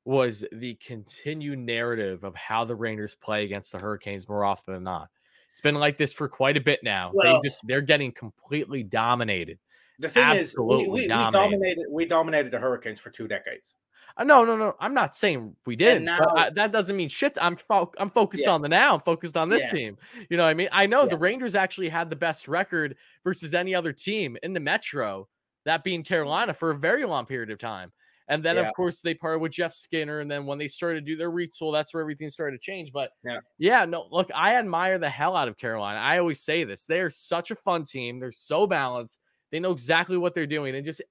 was 0.06 0.46
the 0.54 0.76
continued 0.76 1.60
narrative 1.60 2.24
of 2.24 2.36
how 2.36 2.64
the 2.64 2.76
Rangers 2.76 3.16
play 3.16 3.44
against 3.44 3.74
the 3.74 3.80
Hurricanes 3.80 4.30
more 4.30 4.46
often 4.46 4.74
than 4.74 4.84
not. 4.84 5.10
It's 5.58 5.62
been 5.64 5.74
like 5.74 5.98
this 5.98 6.14
for 6.14 6.30
quite 6.30 6.56
a 6.56 6.62
bit 6.62 6.84
now. 6.84 7.10
Well- 7.16 7.42
they 7.42 7.48
just 7.50 7.66
they're 7.66 7.82
getting 7.82 8.12
completely 8.12 8.84
dominated. 8.84 9.58
The 9.98 10.08
thing 10.08 10.24
Absolutely 10.24 10.84
is, 10.84 10.88
we, 10.88 10.88
we, 10.88 11.02
we 11.02 11.08
dominated. 11.08 11.50
dominated 11.52 11.86
we 11.90 12.06
dominated 12.06 12.52
the 12.52 12.60
Hurricanes 12.60 13.00
for 13.00 13.10
two 13.10 13.28
decades. 13.28 13.74
Uh, 14.16 14.24
no, 14.24 14.46
no, 14.46 14.56
no. 14.56 14.76
I'm 14.80 14.94
not 14.94 15.16
saying 15.16 15.56
we 15.66 15.76
did. 15.76 16.04
now- 16.04 16.20
but 16.20 16.38
I- 16.38 16.50
that 16.52 16.72
doesn't 16.72 16.96
mean 16.96 17.10
shit. 17.10 17.36
I'm 17.42 17.56
fo- 17.58 17.92
I'm 17.98 18.12
focused 18.12 18.44
Yeah. 18.44 18.52
on 18.52 18.62
the 18.62 18.70
now. 18.70 18.94
I'm 18.94 19.02
focused 19.02 19.36
on 19.36 19.50
this 19.50 19.64
Yeah. 19.64 19.72
team. 19.72 19.98
You 20.30 20.38
know 20.38 20.44
what 20.44 20.50
I 20.50 20.54
mean? 20.54 20.70
I 20.72 20.86
know 20.86 21.02
Yeah. 21.06 21.10
the 21.10 21.18
Rangers 21.18 21.56
actually 21.56 21.90
had 21.90 22.12
the 22.12 22.16
best 22.16 22.48
record 22.48 22.96
versus 23.24 23.56
any 23.56 23.74
other 23.74 23.92
team 23.94 24.38
in 24.44 24.54
the 24.54 24.60
Metro, 24.60 25.28
that 25.66 25.84
being 25.84 26.04
Carolina 26.04 26.54
for 26.54 26.70
a 26.70 26.78
very 26.78 27.04
long 27.04 27.26
period 27.26 27.50
of 27.50 27.58
time. 27.58 27.92
And 28.30 28.44
then 28.44 28.56
Yeah. 28.58 28.68
of 28.68 28.74
course 28.76 29.00
they 29.02 29.14
parted 29.14 29.40
with 29.40 29.54
Jeff 29.54 29.74
Skinner, 29.74 30.20
and 30.20 30.30
then 30.30 30.46
when 30.46 30.58
they 30.58 30.68
started 30.68 31.06
to 31.06 31.12
do 31.12 31.16
their 31.16 31.32
retool, 31.32 31.72
that's 31.74 31.94
where 31.94 32.02
everything 32.02 32.30
started 32.30 32.60
to 32.60 32.66
change. 32.66 32.92
But 32.92 33.12
Yeah. 33.24 33.40
yeah, 33.58 33.86
no, 33.86 34.08
look, 34.12 34.30
I 34.36 34.56
admire 34.56 35.00
the 35.00 35.10
hell 35.10 35.36
out 35.36 35.48
of 35.48 35.58
Carolina. 35.58 36.00
I 36.00 36.18
always 36.20 36.42
say 36.42 36.64
this: 36.64 36.86
they 36.86 37.00
are 37.00 37.10
such 37.10 37.52
a 37.52 37.56
fun 37.56 37.86
team. 37.86 38.20
They're 38.20 38.32
so 38.32 38.68
balanced. 38.68 39.20
They 39.52 39.60
know 39.60 39.72
exactly 39.72 40.18
what 40.18 40.34
they're 40.34 40.46
doing, 40.46 40.76
and 40.76 40.86
just 40.86 41.02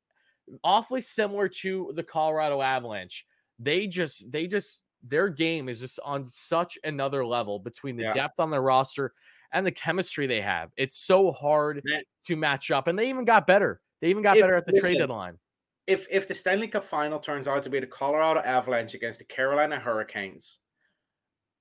awfully 0.62 1.00
similar 1.00 1.48
to 1.48 1.92
the 1.96 2.02
Colorado 2.05 2.61
Avalanche. 2.61 3.26
They 3.59 3.87
just 3.87 4.31
they 4.31 4.46
just 4.46 4.83
their 5.02 5.29
game 5.29 5.68
is 5.68 5.81
just 5.81 5.98
on 6.05 6.24
such 6.24 6.79
another 6.85 7.24
level 7.24 7.59
between 7.59 7.96
the 7.96 8.05
Yeah. 8.05 8.12
depth 8.12 8.40
on 8.40 8.50
their 8.50 8.62
roster 8.62 9.14
and 9.52 9.64
the 9.64 9.70
chemistry 9.72 10.26
they 10.26 10.40
have. 10.40 10.70
It's 10.76 10.96
so 10.96 11.33
hard 11.33 11.81
Man. 11.85 12.02
to 12.26 12.37
match 12.37 12.70
up, 12.70 12.88
and 12.88 12.98
they 12.98 13.09
even 13.09 13.24
got 13.24 13.46
better. 13.46 13.81
They 14.00 14.09
even 14.09 14.22
got 14.22 14.37
If- 14.37 14.42
better 14.42 14.57
at 14.57 14.66
the 14.66 14.72
trade 14.72 14.83
listen, 14.83 14.98
deadline. 14.98 15.38
If 15.87 16.07
if 16.11 16.27
the 16.27 16.35
Stanley 16.35 16.68
Cup 16.68 16.85
final 16.85 17.18
turns 17.18 17.46
out 17.46 17.62
to 17.64 17.70
be 17.70 17.81
the 17.81 17.87
Colorado 17.87 18.40
Avalanche 18.40 18.94
against 18.94 19.18
the 19.20 19.25
Carolina 19.25 19.79
Hurricanes, 19.79 20.59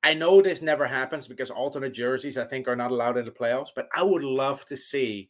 I 0.03 0.13
know 0.13 0.41
this 0.41 0.61
never 0.61 0.85
happens 0.87 1.27
because 1.27 1.51
alternate 1.51 1.93
jerseys 1.93 2.37
I 2.37 2.45
think 2.45 2.67
are 2.67 2.75
not 2.75 2.91
allowed 2.91 3.17
in 3.17 3.25
the 3.25 3.31
playoffs, 3.31 3.69
but 3.75 3.87
I 3.95 4.03
would 4.03 4.23
love 4.23 4.65
to 4.65 4.77
see 4.77 5.29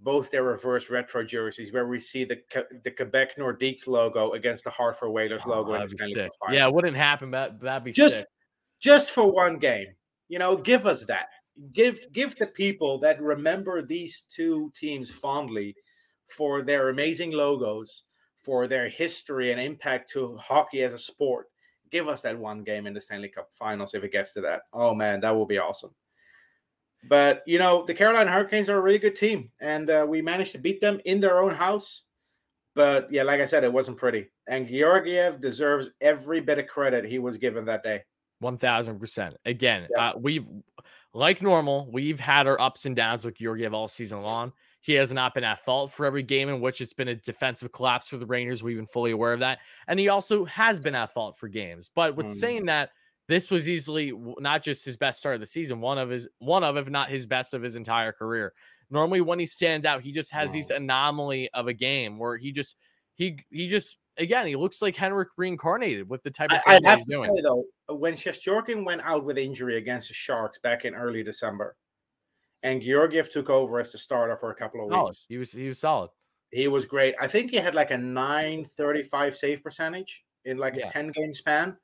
both 0.00 0.30
their 0.30 0.42
reverse 0.42 0.90
retro 0.90 1.24
jerseys 1.24 1.72
where 1.72 1.86
we 1.86 1.98
see 1.98 2.24
the 2.24 2.40
the 2.84 2.90
Quebec 2.90 3.36
Nordiques 3.38 3.86
logo 3.86 4.32
against 4.32 4.64
the 4.64 4.70
Hartford 4.70 5.10
Whalers 5.12 5.42
Oh, 5.46 5.50
logo 5.50 5.74
in 5.74 5.82
the 5.82 5.88
Stanley 5.88 6.14
sick. 6.14 6.24
Cup 6.24 6.32
final. 6.40 6.56
Yeah, 6.56 6.66
it 6.66 6.74
wouldn't 6.74 6.96
happen, 6.96 7.30
but 7.30 7.60
that'd 7.60 7.84
be 7.84 7.92
Just 7.92 8.16
sick. 8.18 8.26
just 8.80 9.12
for 9.12 9.30
one 9.30 9.58
game. 9.58 9.86
You 10.28 10.38
know, 10.38 10.56
give 10.56 10.86
us 10.86 11.04
that. 11.06 11.28
Give 11.72 12.00
give 12.12 12.34
the 12.36 12.48
people 12.48 12.98
that 12.98 13.22
remember 13.22 13.80
these 13.82 14.22
two 14.22 14.72
teams 14.74 15.14
fondly 15.14 15.74
for 16.26 16.62
their 16.62 16.88
amazing 16.88 17.32
logos, 17.32 18.02
for 18.42 18.66
their 18.66 18.88
history 18.88 19.52
and 19.52 19.60
impact 19.60 20.10
to 20.12 20.36
hockey 20.36 20.82
as 20.82 20.94
a 20.94 20.98
sport. 20.98 21.46
Give 21.90 22.08
us 22.08 22.22
that 22.22 22.38
one 22.38 22.64
game 22.64 22.86
in 22.86 22.94
the 22.94 23.00
Stanley 23.00 23.28
Cup 23.28 23.52
Finals 23.52 23.94
if 23.94 24.02
it 24.04 24.12
gets 24.12 24.32
to 24.34 24.40
that. 24.42 24.62
Oh 24.72 24.94
man, 24.94 25.20
that 25.20 25.34
will 25.34 25.46
be 25.46 25.58
awesome. 25.58 25.94
But 27.08 27.42
you 27.46 27.58
know, 27.58 27.84
the 27.84 27.94
Carolina 27.94 28.30
Hurricanes 28.30 28.68
are 28.68 28.78
a 28.78 28.80
really 28.80 28.98
good 28.98 29.16
team, 29.16 29.50
and 29.60 29.90
uh, 29.90 30.06
we 30.08 30.22
managed 30.22 30.52
to 30.52 30.58
beat 30.58 30.80
them 30.80 31.00
in 31.04 31.20
their 31.20 31.40
own 31.40 31.50
house. 31.52 32.04
But 32.74 33.08
yeah, 33.12 33.22
like 33.22 33.40
I 33.40 33.44
said, 33.44 33.62
it 33.62 33.72
wasn't 33.72 33.98
pretty. 33.98 34.30
And 34.48 34.66
Georgiev 34.66 35.40
deserves 35.40 35.90
every 36.00 36.40
bit 36.40 36.58
of 36.58 36.66
credit 36.66 37.04
he 37.04 37.18
was 37.18 37.36
given 37.36 37.64
that 37.66 37.82
day. 37.84 38.02
One 38.40 38.56
thousand 38.58 38.98
percent. 38.98 39.36
Again, 39.44 39.86
Yeah. 39.94 40.08
uh, 40.10 40.12
we've 40.18 40.48
like 41.12 41.40
normal, 41.42 41.88
we've 41.92 42.18
had 42.18 42.46
our 42.46 42.60
ups 42.60 42.86
and 42.86 42.96
downs 42.96 43.24
with 43.24 43.36
Georgiev 43.36 43.74
all 43.74 43.86
season 43.86 44.20
long. 44.20 44.52
He 44.84 44.92
has 44.94 45.14
not 45.14 45.32
been 45.32 45.44
at 45.44 45.64
fault 45.64 45.92
for 45.92 46.04
every 46.04 46.22
game 46.22 46.50
in 46.50 46.60
which 46.60 46.82
it's 46.82 46.92
been 46.92 47.08
a 47.08 47.14
defensive 47.14 47.72
collapse 47.72 48.10
for 48.10 48.18
the 48.18 48.26
Rangers. 48.26 48.62
We've 48.62 48.76
been 48.76 48.86
fully 48.86 49.12
aware 49.12 49.32
of 49.32 49.40
that, 49.40 49.60
and 49.88 49.98
he 49.98 50.10
also 50.10 50.44
has 50.44 50.78
been 50.78 50.94
at 50.94 51.14
fault 51.14 51.38
for 51.38 51.48
games. 51.48 51.90
But 51.94 52.16
with 52.16 52.26
Mm. 52.26 52.30
saying 52.34 52.66
that, 52.66 52.90
this 53.26 53.50
was 53.50 53.66
easily 53.66 54.12
not 54.38 54.62
just 54.62 54.84
his 54.84 54.98
best 54.98 55.18
start 55.18 55.36
of 55.36 55.40
the 55.40 55.46
season, 55.46 55.80
one 55.80 55.96
of 55.96 56.10
his 56.10 56.28
one 56.36 56.62
of, 56.62 56.76
if 56.76 56.90
not 56.90 57.08
his 57.08 57.24
best 57.24 57.54
of 57.54 57.62
his 57.62 57.76
entire 57.76 58.12
career. 58.12 58.52
Normally, 58.90 59.22
when 59.22 59.38
he 59.38 59.46
stands 59.46 59.86
out, 59.86 60.02
he 60.02 60.12
just 60.12 60.30
has 60.32 60.52
these 60.52 60.68
anomaly 60.68 61.48
of 61.54 61.66
a 61.66 61.72
game 61.72 62.18
where 62.18 62.36
he 62.36 62.52
just 62.52 62.76
he 63.14 63.38
he 63.50 63.68
just 63.68 63.96
again 64.18 64.46
he 64.46 64.54
looks 64.54 64.82
like 64.82 64.96
Henrik 64.96 65.28
reincarnated 65.38 66.10
with 66.10 66.22
the 66.24 66.30
type 66.30 66.52
of 66.52 66.60
I, 66.66 66.76
I 66.76 66.80
have 66.84 67.00
to 67.00 67.10
doing. 67.10 67.34
say 67.34 67.40
though, 67.40 67.64
when 67.88 68.12
Shesterkin 68.12 68.84
went 68.84 69.00
out 69.00 69.24
with 69.24 69.38
injury 69.38 69.78
against 69.78 70.08
the 70.08 70.14
Sharks 70.14 70.58
back 70.58 70.84
in 70.84 70.94
early 70.94 71.22
December, 71.22 71.74
and 72.64 72.82
Georgiev 72.82 73.30
took 73.30 73.50
over 73.50 73.80
as 73.80 73.92
the 73.92 73.98
starter 73.98 74.36
for 74.38 74.50
a 74.52 74.56
couple 74.56 74.82
of 74.84 74.90
Solid. 74.90 75.14
weeks, 75.14 75.28
He 75.28 75.36
was 75.36 75.52
he 75.52 75.68
was 75.68 75.78
solid. 75.78 76.10
he 76.50 76.68
was 76.68 76.86
great. 76.86 77.14
I 77.20 77.26
think 77.26 77.50
he 77.50 77.56
had 77.56 77.74
like 77.74 77.90
a 77.90 77.98
935 77.98 79.36
save 79.36 79.62
percentage 79.62 80.24
in 80.44 80.58
like 80.58 80.76
Yeah. 80.76 80.90
a 80.90 80.92
10 80.92 81.08
game 81.10 81.32
span. 81.32 81.76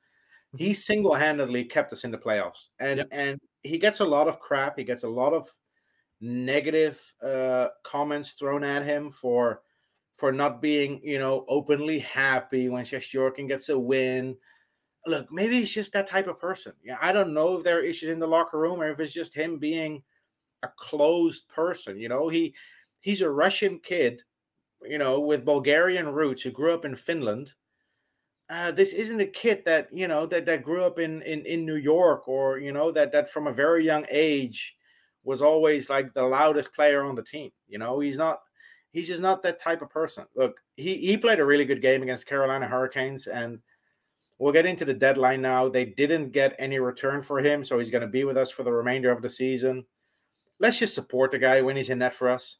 He 0.57 0.75
single 0.75 1.15
handedly 1.15 1.65
kept 1.67 1.93
us 1.93 2.05
in 2.05 2.13
the 2.13 2.19
playoffs. 2.19 2.69
And 2.81 3.05
Yep. 3.05 3.09
and 3.13 3.41
he 3.63 3.79
gets 3.79 4.01
a 4.01 4.05
lot 4.07 4.29
of 4.29 4.41
crap. 4.41 4.79
He 4.79 4.85
gets 4.85 5.05
a 5.05 5.09
lot 5.11 5.35
of 5.35 5.49
negative 6.21 7.15
uh 7.23 7.69
comments 7.85 8.33
thrown 8.33 8.65
at 8.65 8.85
him 8.85 9.11
for 9.11 9.63
for 10.15 10.33
not 10.33 10.63
being, 10.63 11.03
you 11.05 11.19
know, 11.19 11.47
openly 11.49 11.99
happy 12.01 12.69
when 12.69 12.85
Shesterkin 12.85 13.49
gets 13.49 13.69
a 13.71 13.79
win. 13.79 14.39
Look, 15.07 15.33
maybe 15.33 15.61
he's 15.61 15.73
just 15.75 15.93
that 15.95 16.09
type 16.09 16.27
of 16.29 16.39
person. 16.39 16.75
Yeah, 16.83 16.99
I 17.01 17.13
don't 17.13 17.35
know 17.35 17.57
if 17.57 17.65
there 17.65 17.79
are 17.79 17.83
issues 17.83 18.11
in 18.11 18.19
the 18.21 18.27
locker 18.29 18.59
room 18.59 18.81
or 18.83 18.91
if 18.91 19.01
it's 19.01 19.13
just 19.15 19.35
him 19.35 19.59
being 19.59 20.05
a 20.63 20.69
closed 20.77 21.49
person. 21.49 21.99
You 21.99 22.09
know, 22.09 22.29
he 22.29 22.55
he's 23.01 23.23
a 23.23 23.31
Russian 23.31 23.79
kid, 23.79 24.23
you 24.83 24.99
know, 24.99 25.21
with 25.21 25.45
Bulgarian 25.45 26.09
roots 26.09 26.43
who 26.43 26.51
grew 26.51 26.75
up 26.75 26.85
in 26.85 26.95
Finland. 26.95 27.55
Uh, 28.49 28.73
this 28.73 28.93
isn't 28.93 29.21
a 29.21 29.27
kid 29.27 29.63
that 29.65 29.89
you 29.93 30.09
know 30.09 30.27
that 30.27 30.47
that 30.47 30.65
grew 30.65 30.85
up 30.85 30.99
in 30.99 31.23
in 31.23 31.45
in 31.47 31.65
New 31.65 31.77
York 31.77 32.27
or 32.29 32.59
you 32.59 32.73
know 32.73 32.91
that 32.91 33.13
that 33.13 33.31
from 33.31 33.47
a 33.47 33.53
very 33.53 33.85
young 33.85 34.05
age 34.11 34.77
was 35.23 35.43
always 35.43 35.91
like 35.91 36.13
the 36.15 36.23
loudest 36.23 36.75
player 36.75 37.05
on 37.05 37.15
the 37.15 37.23
team. 37.23 37.51
You 37.69 37.79
know, 37.79 38.01
he's 38.01 38.17
not. 38.17 38.41
He's 38.93 39.07
just 39.07 39.23
not 39.23 39.43
that 39.45 39.61
type 39.61 39.83
of 39.83 39.91
person. 39.91 40.25
Look, 40.35 40.61
he 40.77 40.97
he 40.97 41.17
played 41.17 41.39
a 41.39 41.45
really 41.45 41.65
good 41.65 41.81
game 41.81 42.03
against 42.03 42.27
Carolina 42.27 42.67
Hurricanes, 42.67 43.29
and 43.29 43.61
we'll 44.39 44.53
get 44.53 44.67
into 44.67 44.85
the 44.85 44.95
deadline 44.95 45.41
now. 45.43 45.69
They 45.69 45.85
didn't 45.85 46.33
get 46.33 46.57
any 46.59 46.81
return 46.81 47.23
for 47.23 47.39
him, 47.39 47.63
so 47.63 47.79
he's 47.79 47.91
going 47.91 48.03
to 48.03 48.09
be 48.09 48.25
with 48.25 48.37
us 48.37 48.51
for 48.51 48.65
the 48.65 48.73
remainder 48.73 49.13
of 49.13 49.23
the 49.23 49.31
season. 49.31 49.85
Let's 50.61 50.79
just 50.79 50.95
support 50.95 51.33
the 51.33 51.39
guy 51.39 51.63
when 51.63 51.77
he's 51.77 51.91
in 51.91 51.99
net 51.99 52.15
for 52.15 52.29
us. 52.29 52.57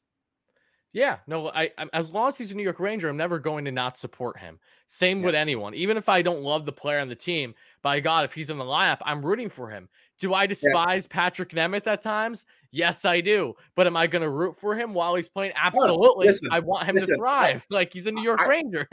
Yeah, 0.93 1.19
no, 1.29 1.51
I, 1.51 1.71
I 1.79 1.87
as 1.93 2.11
long 2.11 2.29
as 2.29 2.37
he's 2.37 2.51
a 2.51 2.57
New 2.57 2.65
York 2.65 2.81
Ranger, 2.81 3.09
I'm 3.09 3.17
never 3.17 3.39
going 3.39 3.65
to 3.67 3.71
not 3.71 3.97
support 3.97 4.41
him. 4.41 4.59
Same 4.89 5.23
with 5.23 5.37
anyone, 5.37 5.73
even 5.75 5.97
if 5.97 6.09
I 6.09 6.21
don't 6.21 6.43
love 6.43 6.67
the 6.67 6.73
player 6.73 6.99
on 6.99 7.09
the 7.09 7.15
team. 7.15 7.55
By 7.81 8.01
God, 8.01 8.25
if 8.25 8.35
he's 8.35 8.51
in 8.51 8.59
the 8.59 8.65
lineup, 8.65 8.99
I'm 9.03 9.25
rooting 9.25 9.49
for 9.49 9.71
him. 9.71 9.89
Do 10.19 10.35
I 10.35 10.47
despise 10.47 11.07
Patrick 11.07 11.51
Nemeth 11.51 11.87
at 11.87 12.03
times? 12.03 12.45
Yes, 12.73 13.05
I 13.05 13.21
do. 13.21 13.55
But 13.77 13.87
am 13.87 13.97
I 13.97 14.09
going 14.09 14.23
to 14.23 14.29
root 14.29 14.57
for 14.57 14.75
him 14.75 14.93
while 14.93 15.15
he's 15.15 15.29
playing? 15.29 15.53
Absolutely. 15.55 16.27
listen, 16.27 16.51
I 16.53 16.59
want 16.59 16.87
him 16.87 16.97
listen, 16.97 17.15
to 17.15 17.17
thrive. 17.17 17.65
like 17.71 17.93
he's 17.93 18.09
a 18.09 18.13
New 18.13 18.25
York 18.25 18.41
I- 18.41 18.49
Ranger. 18.49 18.89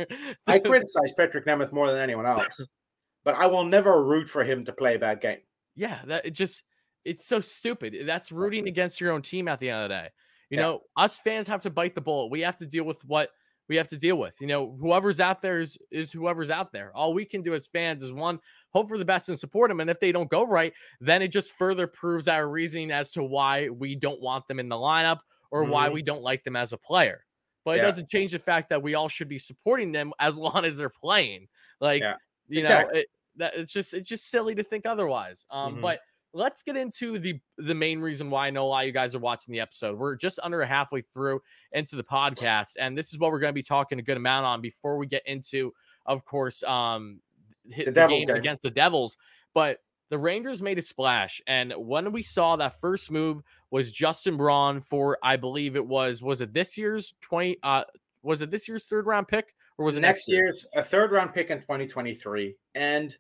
I 0.48 0.60
criticize 0.66 1.14
Patrick 1.14 1.48
Nemeth 1.48 1.74
more 1.74 1.92
than 1.92 2.00
anyone 2.00 2.28
else, 2.28 2.64
but 3.26 3.34
I 3.36 3.48
will 3.48 3.66
never 3.66 4.04
root 4.04 4.30
for 4.30 4.44
him 4.44 4.64
to 4.66 4.72
play 4.72 4.96
a 4.96 5.00
bad 5.00 5.20
game. 5.20 5.40
Yeah, 5.76 6.00
that 6.06 6.28
it 6.28 6.32
just 6.32 6.62
it's 7.08 7.26
so 7.26 7.40
stupid. 7.40 7.96
That's 8.06 8.32
rooting 8.32 8.68
against 8.68 9.00
your 9.02 9.12
own 9.12 9.22
team 9.22 9.48
at 9.48 9.60
the 9.60 9.70
end 9.70 9.84
of 9.84 9.90
the 9.90 9.96
day. 9.96 10.10
You 10.50 10.58
Yeah. 10.58 10.64
know, 10.64 10.82
us 10.96 11.18
fans 11.20 11.48
have 11.48 11.62
to 11.62 11.70
bite 11.70 11.96
the 11.96 12.02
bullet. 12.02 12.28
We 12.28 12.42
have 12.42 12.58
to 12.58 12.68
deal 12.68 12.84
with 12.84 13.04
what 13.06 13.32
we 13.70 13.76
have 13.76 13.90
to 13.90 13.98
deal 13.98 14.18
with. 14.18 14.34
You 14.40 14.48
know, 14.48 14.78
whoever's 14.80 15.20
out 15.20 15.42
there 15.42 15.60
is 15.60 15.78
is 15.92 16.12
whoever's 16.12 16.50
out 16.50 16.72
there. 16.72 16.96
All 16.96 17.14
we 17.14 17.26
can 17.26 17.42
do 17.42 17.54
as 17.54 17.68
fans 17.68 18.02
is 18.04 18.14
one, 18.14 18.40
hope 18.72 18.88
for 18.88 18.98
the 18.98 19.04
best 19.06 19.28
and 19.30 19.38
support 19.38 19.70
them. 19.70 19.80
And 19.82 19.90
if 19.90 20.00
they 20.00 20.12
don't 20.14 20.30
go 20.30 20.44
right, 20.44 20.74
then 21.02 21.22
it 21.22 21.30
just 21.30 21.52
further 21.54 21.86
proves 21.88 22.28
our 22.30 22.48
reasoning 22.50 22.92
as 22.92 23.12
to 23.12 23.24
why 23.24 23.68
we 23.70 23.96
don't 23.96 24.22
want 24.22 24.48
them 24.48 24.60
in 24.60 24.70
the 24.70 24.76
lineup 24.78 25.20
or 25.52 25.64
why 25.66 25.90
Mhm. 25.90 25.94
we 25.94 26.02
don't 26.02 26.22
like 26.22 26.44
them 26.44 26.56
as 26.56 26.72
a 26.74 26.78
player. 26.78 27.26
But 27.66 27.80
it 27.80 27.82
doesn't 27.82 28.10
change 28.10 28.32
the 28.32 28.40
fact 28.40 28.70
that 28.70 28.82
we 28.82 28.96
all 28.96 29.10
should 29.10 29.28
be 29.28 29.38
supporting 29.40 29.92
them 29.92 30.14
as 30.20 30.38
long 30.40 30.64
as 30.64 30.78
they're 30.78 30.90
playing. 30.90 31.50
Like, 31.82 32.02
Yeah, 32.02 32.16
you 32.48 32.62
exactly. 32.62 32.94
know, 32.94 33.00
it, 33.02 33.08
that 33.36 33.54
it's 33.56 33.74
just 33.74 33.94
it's 33.94 34.08
just 34.08 34.30
silly 34.30 34.56
to 34.56 34.64
think 34.64 34.86
otherwise. 34.86 35.46
Um, 35.50 35.76
Mhm. 35.78 35.82
but 35.82 36.00
let's 36.34 36.62
get 36.64 36.78
into 36.78 37.20
the 37.20 37.40
the 37.58 37.74
main 37.76 38.00
reason 38.00 38.30
why 38.30 38.48
I 38.48 38.50
know 38.50 38.66
a 38.66 38.68
lot 38.68 38.82
of 38.82 38.88
you 38.88 38.94
guys 38.94 39.16
are 39.16 39.20
watching 39.20 39.52
the 39.54 39.60
episode. 39.60 39.98
We're 39.98 40.16
just 40.16 40.40
under 40.44 40.64
halfway 40.64 41.02
through 41.02 41.42
into 41.72 41.96
the 41.96 42.04
podcast, 42.04 42.74
and 42.80 42.98
this 42.98 43.14
is 43.14 43.20
what 43.20 43.32
we're 43.32 43.40
going 43.40 43.52
to 43.52 43.56
be 43.56 43.64
talking 43.64 44.00
a 44.00 44.04
good 44.04 44.18
amount 44.18 44.46
on 44.46 44.62
before 44.62 44.98
we 44.98 45.08
get 45.08 45.24
into, 45.26 45.74
of 46.06 46.26
course, 46.26 46.64
um, 46.64 47.20
The 47.66 47.86
the, 47.86 48.08
game 48.08 48.28
game. 48.28 48.36
against 48.36 48.62
the 48.62 48.70
Devils. 48.70 49.18
But 49.54 49.80
the 50.10 50.18
Rangers 50.18 50.62
made 50.62 50.78
a 50.78 50.82
splash, 50.82 51.42
and 51.48 51.74
when 51.78 52.12
we 52.12 52.24
saw 52.24 52.56
that 52.58 52.80
first 52.80 53.12
move 53.12 53.42
was 53.72 53.92
Justin 53.92 54.38
Braun 54.38 54.80
for, 54.80 55.18
I 55.22 55.36
believe 55.36 55.76
it 55.76 55.86
was, 55.86 56.22
was 56.22 56.40
it 56.42 56.54
this 56.54 56.78
year's 56.78 57.14
twenty? 57.22 57.58
Uh, 57.64 57.84
was 58.24 58.42
it 58.42 58.52
this 58.52 58.68
year's 58.68 58.86
third 58.86 59.06
round 59.06 59.28
pick, 59.28 59.54
or 59.78 59.86
was 59.86 59.98
it 59.98 60.02
next 60.02 60.20
next, 60.20 60.28
year? 60.30 60.44
year's 60.44 60.66
a 60.76 60.84
third 60.84 61.12
round 61.12 61.34
pick 61.34 61.50
in 61.50 61.60
2023. 61.60 62.56
And 62.76 63.18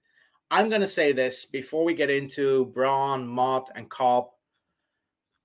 I'm 0.49 0.69
going 0.69 0.81
to 0.81 0.87
say 0.87 1.11
this 1.11 1.45
before 1.45 1.83
we 1.83 1.93
get 1.93 2.09
into 2.09 2.65
Braun, 2.67 3.27
Motte, 3.27 3.71
and 3.75 3.89
Copp. 3.89 4.33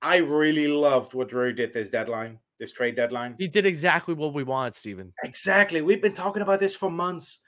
I 0.00 0.18
really 0.18 0.68
loved 0.68 1.14
what 1.14 1.28
Drew 1.28 1.52
did 1.52 1.72
this 1.72 1.90
deadline, 1.90 2.38
this 2.58 2.72
trade 2.72 2.96
deadline. 2.96 3.36
He 3.38 3.48
did 3.48 3.66
exactly 3.66 4.14
what 4.14 4.34
we 4.34 4.42
wanted, 4.42 4.74
Steven. 4.74 5.12
Exactly. 5.24 5.82
We've 5.82 6.02
been 6.02 6.12
talking 6.12 6.42
about 6.42 6.60
this 6.60 6.74
for 6.74 6.90
months. 6.90 7.40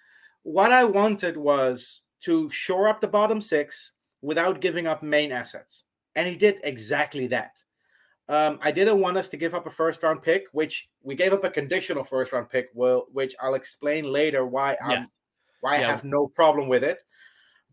What 0.43 0.73
I 0.73 0.85
wanted 0.85 1.37
was 1.37 2.03
to 2.23 2.51
shore 2.51 2.89
up 2.89 3.01
the 3.01 3.09
bottom 3.09 3.41
six 3.41 3.93
without 4.23 4.61
giving 4.61 4.87
up 4.87 5.03
main 5.03 5.33
assets. 5.33 5.85
And 6.17 6.27
he 6.29 6.37
did 6.37 6.61
exactly 6.65 7.27
that. 7.29 7.63
Um, 8.29 8.59
I 8.63 8.71
didn't 8.71 9.01
want 9.01 9.17
us 9.17 9.29
to 9.31 9.37
give 9.37 9.55
up 9.55 9.67
a 9.67 9.71
first 9.71 10.03
round 10.03 10.23
pick, 10.23 10.45
which 10.53 10.89
we 11.03 11.15
gave 11.15 11.33
up 11.33 11.45
a 11.45 11.51
conditional 11.51 12.05
first 12.05 12.33
round 12.33 12.49
pick, 12.49 12.69
well, 12.73 13.07
which 13.13 13.35
I'll 13.41 13.55
explain 13.55 14.05
later 14.05 14.47
why 14.47 14.77
I'm 14.83 15.09
why 15.61 15.79
Yeah. 15.79 15.89
I 15.89 15.91
have 15.91 16.05
no 16.05 16.29
problem 16.29 16.69
with 16.69 16.85
it. 16.85 17.01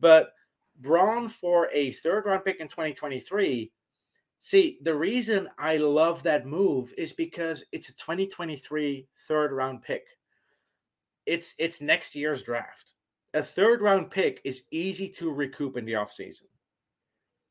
But 0.01 0.33
Braun 0.81 1.29
for 1.29 1.69
a 1.71 1.91
third 1.91 2.25
round 2.25 2.43
pick 2.43 2.59
in 2.59 2.67
2023. 2.67 3.71
See, 4.41 4.79
the 4.81 4.95
reason 4.95 5.47
I 5.59 5.77
love 5.77 6.23
that 6.23 6.47
move 6.47 6.91
is 6.97 7.13
because 7.13 7.63
it's 7.71 7.89
a 7.89 7.95
2023 7.95 9.07
third 9.27 9.51
round 9.53 9.83
pick. 9.83 10.07
It's 11.27 11.53
it's 11.59 11.79
next 11.79 12.15
year's 12.15 12.41
draft. 12.41 12.93
A 13.35 13.43
third 13.43 13.81
round 13.81 14.09
pick 14.09 14.41
is 14.43 14.63
easy 14.71 15.07
to 15.09 15.31
recoup 15.31 15.77
in 15.77 15.85
the 15.85 15.93
offseason. 15.93 16.45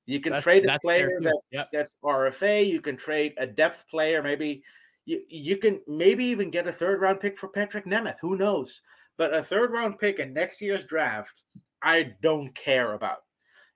You 0.06 0.18
can 0.20 0.30
That's- 0.32 0.42
trade 0.42 0.64
a 0.64 0.66
that's 0.66 0.82
player 0.82 1.20
that's 1.22 1.46
Yep. 1.52 1.68
that's 1.72 1.96
RFA, 2.02 2.66
you 2.66 2.80
can 2.80 2.96
trade 2.96 3.34
a 3.36 3.46
depth 3.46 3.86
player, 3.88 4.22
maybe 4.22 4.64
you, 5.06 5.22
you 5.28 5.56
can 5.56 5.80
maybe 5.86 6.24
even 6.26 6.50
get 6.50 6.66
a 6.66 6.72
third 6.72 7.00
round 7.00 7.20
pick 7.20 7.38
for 7.38 7.48
Patrick 7.48 7.86
Nemeth. 7.86 8.18
Who 8.20 8.36
knows? 8.36 8.82
But 9.16 9.32
a 9.34 9.42
third 9.42 9.70
round 9.70 9.98
pick 10.00 10.18
in 10.18 10.32
next 10.32 10.60
year's 10.60 10.84
draft, 10.84 11.42
I 11.82 12.14
don't 12.22 12.54
care 12.54 12.94
about 12.94 13.24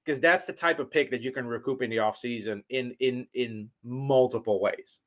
because 0.05 0.21
that's 0.21 0.45
the 0.45 0.53
type 0.53 0.79
of 0.79 0.91
pick 0.91 1.11
that 1.11 1.23
you 1.23 1.33
can 1.33 1.47
recoup 1.47 1.83
in 1.83 1.91
the 1.91 1.97
offseason 1.97 2.63
in 2.69 2.95
in 3.01 3.27
in 3.35 3.71
multiple 3.83 4.61
ways. 4.61 5.01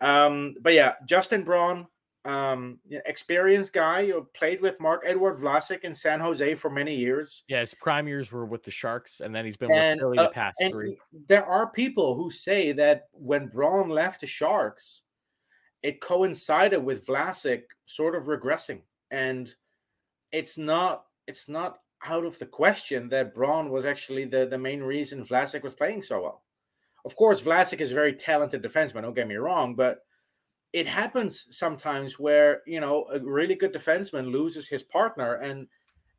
Um, 0.00 0.54
but 0.62 0.72
yeah, 0.72 0.94
Justin 1.06 1.42
Braun, 1.42 1.86
um, 2.24 2.78
experienced 3.06 3.72
guy 3.72 4.06
who 4.06 4.26
played 4.34 4.60
with 4.60 4.80
Marc-Edouard 4.80 5.36
Vlasic 5.36 5.80
in 5.80 5.94
San 5.94 6.20
Jose 6.20 6.54
for 6.54 6.70
many 6.70 6.94
years. 6.94 7.44
Yeah, 7.48 7.60
his 7.60 7.74
prime 7.74 8.08
years 8.08 8.30
were 8.30 8.46
with 8.46 8.62
the 8.62 8.70
Sharks, 8.70 9.20
and 9.20 9.34
then 9.34 9.44
he's 9.44 9.56
been 9.56 9.72
And, 9.72 10.00
with 10.00 10.16
Philly 10.16 10.18
uh, 10.18 10.22
the 10.24 10.30
past 10.30 10.60
and 10.60 10.72
three. 10.72 10.98
there 11.28 11.44
are 11.44 11.70
people 11.70 12.14
who 12.14 12.30
say 12.30 12.72
that 12.72 13.08
when 13.12 13.48
Braun 13.48 13.88
left 13.88 14.20
the 14.20 14.26
Sharks, 14.26 15.02
it 15.82 16.00
coincided 16.00 16.82
with 16.82 17.06
Vlasic 17.06 17.62
sort 17.86 18.14
of 18.14 18.24
regressing, 18.24 18.82
and 19.10 19.54
it's 20.32 20.56
not 20.58 21.04
it's 21.26 21.48
not 21.48 21.78
out 22.04 22.24
of 22.24 22.38
the 22.38 22.46
question 22.46 23.08
that 23.10 23.34
Braun 23.34 23.70
was 23.70 23.84
actually 23.84 24.24
the 24.24 24.46
the 24.46 24.58
main 24.58 24.82
reason 24.82 25.24
Vlasic 25.24 25.62
was 25.62 25.74
playing 25.74 26.02
so 26.02 26.22
well. 26.22 26.42
Of 27.04 27.16
course, 27.16 27.42
Vlasic 27.42 27.80
is 27.80 27.92
a 27.92 27.94
very 27.94 28.14
talented 28.14 28.62
defenseman. 28.62 29.02
Don't 29.02 29.14
get 29.14 29.28
me 29.28 29.36
wrong, 29.36 29.74
but 29.74 30.04
it 30.72 30.86
happens 30.86 31.46
sometimes 31.50 32.18
where 32.18 32.62
you 32.66 32.80
know 32.80 33.06
a 33.12 33.20
really 33.20 33.54
good 33.54 33.74
defenseman 33.74 34.30
loses 34.30 34.68
his 34.68 34.82
partner 34.82 35.34
and 35.34 35.66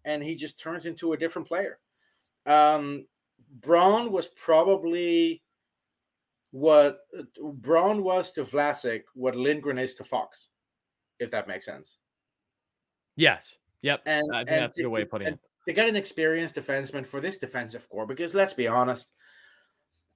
and 0.05 0.23
he 0.23 0.35
just 0.35 0.59
turns 0.59 0.85
into 0.85 1.13
a 1.13 1.17
different 1.17 1.47
player. 1.47 1.79
Um, 2.45 3.05
Braun 3.61 4.11
was 4.11 4.27
probably 4.27 5.43
what 6.51 6.99
Braun 7.39 8.03
was 8.03 8.31
to 8.33 8.43
Vlasic, 8.43 9.03
what 9.13 9.35
Lindgren 9.35 9.77
is 9.77 9.95
to 9.95 10.03
Fox, 10.03 10.49
if 11.19 11.31
that 11.31 11.47
makes 11.47 11.65
sense. 11.65 11.99
Yes. 13.15 13.57
Yep. 13.81 14.01
And 14.05 14.25
I 14.33 14.39
think 14.39 14.51
and 14.51 14.61
that's 14.63 14.77
a 14.77 14.83
good 14.83 14.89
way 14.89 15.01
of 15.01 15.09
putting 15.09 15.27
and 15.27 15.35
it. 15.35 15.50
To 15.67 15.73
get 15.73 15.87
an 15.87 15.95
experienced 15.95 16.55
defenseman 16.55 17.05
for 17.05 17.21
this 17.21 17.37
defensive 17.37 17.87
core, 17.89 18.07
because 18.07 18.33
let's 18.33 18.53
be 18.53 18.67
honest, 18.67 19.11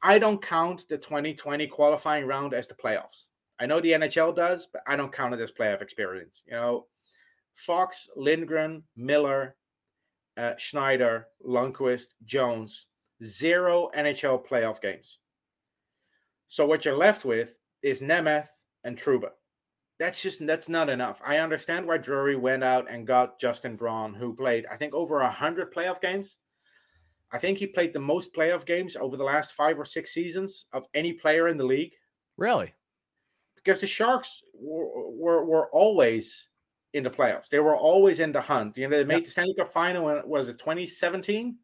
I 0.01 0.17
don't 0.17 0.41
count 0.41 0.85
the 0.89 0.97
2020 0.97 1.67
qualifying 1.67 2.25
round 2.25 2.53
as 2.53 2.67
the 2.67 2.73
playoffs. 2.73 3.25
I 3.59 3.65
know 3.65 3.79
the 3.79 3.91
NHL 3.91 4.35
does, 4.35 4.67
but 4.71 4.81
I 4.87 4.95
don't 4.95 5.13
count 5.13 5.33
it 5.33 5.39
as 5.39 5.51
playoff 5.51 5.81
experience. 5.81 6.43
You 6.45 6.53
know, 6.53 6.85
Fox, 7.53 8.09
Lindgren, 8.15 8.83
Miller, 8.97 9.55
uh, 10.37 10.53
Schneider, 10.57 11.27
Lundkvist, 11.45 12.07
Jones, 12.25 12.87
zero 13.23 13.89
NHL 13.95 14.45
playoff 14.45 14.81
games. 14.81 15.19
So 16.47 16.65
what 16.65 16.85
you're 16.85 16.97
left 16.97 17.25
with 17.25 17.57
is 17.81 18.01
Nemeth 18.01 18.47
and 18.83 18.97
Trouba. 18.97 19.29
That's 19.99 20.21
just 20.21 20.45
that's 20.45 20.67
not 20.67 20.89
enough. 20.89 21.21
I 21.25 21.37
understand 21.37 21.87
why 21.87 21.97
Drury 21.97 22.35
went 22.35 22.63
out 22.63 22.89
and 22.89 23.07
got 23.07 23.39
Justin 23.39 23.75
Braun, 23.77 24.13
who 24.13 24.35
played 24.35 24.65
I 24.69 24.75
think 24.75 24.93
over 24.93 25.23
hundred 25.23 25.73
playoff 25.73 26.01
games. 26.01 26.37
I 27.31 27.37
think 27.37 27.57
he 27.57 27.67
played 27.67 27.93
the 27.93 27.99
most 27.99 28.33
playoff 28.33 28.65
games 28.65 28.95
over 28.95 29.17
the 29.17 29.23
last 29.23 29.51
five 29.53 29.79
or 29.79 29.85
six 29.85 30.13
seasons 30.13 30.65
of 30.73 30.85
any 30.93 31.13
player 31.13 31.47
in 31.47 31.57
the 31.57 31.65
league 31.65 31.93
Really? 32.37 32.73
because 33.55 33.81
the 33.81 33.87
Sharks 33.87 34.43
were, 34.53 35.09
were, 35.09 35.43
were 35.45 35.69
always 35.71 36.49
in 36.93 37.03
the 37.03 37.09
playoffs. 37.09 37.49
They 37.49 37.59
were 37.59 37.75
always 37.75 38.19
in 38.19 38.31
the 38.31 38.39
hunt. 38.41 38.77
You 38.77 38.87
know, 38.87 38.95
they 38.95 39.03
made 39.03 39.15
Yep. 39.15 39.23
the 39.25 39.31
Stanley 39.31 39.55
Cup 39.55 39.69
final 39.69 40.05
when 40.05 40.27
was 40.29 40.49
it 40.49 40.59
2017? 40.59 41.57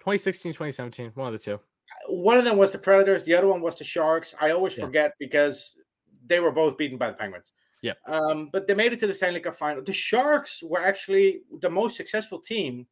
2016, 0.00 0.52
2017, 0.52 1.12
one 1.14 1.28
of 1.28 1.32
the 1.32 1.38
two. 1.38 1.60
One 2.08 2.36
of 2.36 2.44
them 2.44 2.56
was 2.56 2.72
the 2.72 2.78
Predators, 2.78 3.22
the 3.24 3.34
other 3.34 3.46
one 3.48 3.60
was 3.60 3.76
the 3.76 3.84
Sharks. 3.84 4.34
I 4.40 4.50
always 4.50 4.76
Yeah. 4.76 4.86
forget 4.86 5.12
because 5.20 5.78
they 6.30 6.40
were 6.40 6.50
both 6.50 6.78
beaten 6.78 6.96
by 6.96 7.10
the 7.10 7.16
Penguins. 7.16 7.52
Yeah. 7.82 7.94
Um, 8.06 8.48
but 8.52 8.66
they 8.66 8.74
made 8.74 8.92
it 8.92 9.00
to 9.00 9.06
the 9.06 9.14
Stanley 9.14 9.40
Cup 9.40 9.54
final. 9.54 9.82
The 9.82 9.92
Sharks 9.92 10.62
were 10.62 10.82
actually 10.82 11.42
the 11.60 11.70
most 11.70 11.96
successful 11.96 12.38
team 12.38 12.86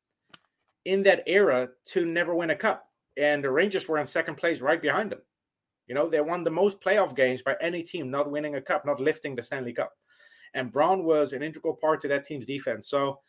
in 0.85 1.03
that 1.05 1.23
era 1.27 1.69
to 1.87 2.05
never 2.05 2.35
win 2.35 2.51
a 2.51 2.57
cup. 2.57 2.89
And 3.17 3.43
the 3.43 3.51
Rangers 3.51 3.89
were 3.89 3.99
in 3.99 4.07
second 4.07 4.37
place 4.37 4.61
right 4.61 4.81
behind 4.81 5.13
them. 5.13 5.21
You 5.87 5.95
know, 5.95 6.09
they 6.09 6.21
won 6.21 6.45
the 6.45 6.51
most 6.51 6.81
playoff 6.81 7.17
games 7.17 7.43
by 7.43 7.57
any 7.61 7.83
team 7.83 8.11
not 8.11 8.31
winning 8.31 8.55
a 8.55 8.61
cup, 8.61 8.85
not 8.85 9.01
lifting 9.01 9.35
the 9.35 9.43
Stanley 9.43 9.73
Cup. 9.73 9.93
And 10.55 10.73
Braun 10.73 11.05
was 11.05 11.33
an 11.33 11.43
integral 11.43 11.75
part 11.75 12.01
to 12.03 12.09
that 12.09 12.25
team's 12.25 12.47
defense. 12.47 12.89
So, 12.89 13.21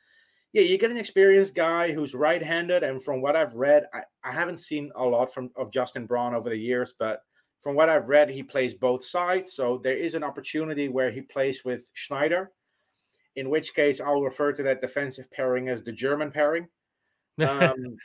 yeah, 0.54 0.64
you 0.64 0.78
get 0.78 0.92
an 0.92 0.98
experienced 0.98 1.54
guy 1.54 1.92
who's 1.92 2.16
right-handed, 2.16 2.84
and 2.84 3.04
from 3.04 3.22
what 3.22 3.36
I've 3.36 3.54
read, 3.54 3.86
I, 3.94 4.02
I 4.24 4.32
haven't 4.32 4.58
seen 4.58 4.92
a 4.96 5.04
lot 5.04 5.34
from 5.34 5.52
of 5.56 5.72
Justin 5.72 6.06
Braun 6.06 6.34
over 6.34 6.50
the 6.50 6.58
years, 6.58 6.94
but 6.98 7.22
from 7.60 7.76
what 7.76 7.90
I've 7.90 8.10
read, 8.10 8.30
he 8.30 8.44
plays 8.44 8.74
both 8.74 9.04
sides. 9.04 9.54
So 9.54 9.80
there 9.84 9.98
is 9.98 10.16
an 10.16 10.24
opportunity 10.24 10.88
where 10.88 11.12
he 11.12 11.22
plays 11.22 11.64
with 11.66 11.90
Schneider, 11.94 12.52
in 13.36 13.50
which 13.50 13.74
case 13.74 14.00
I'll 14.00 14.22
refer 14.22 14.54
to 14.54 14.64
that 14.64 14.82
defensive 14.82 15.30
pairing 15.32 15.68
as 15.70 15.84
the 15.84 15.92
German 15.92 16.32
pairing. 16.32 16.68
Um, 17.40 17.96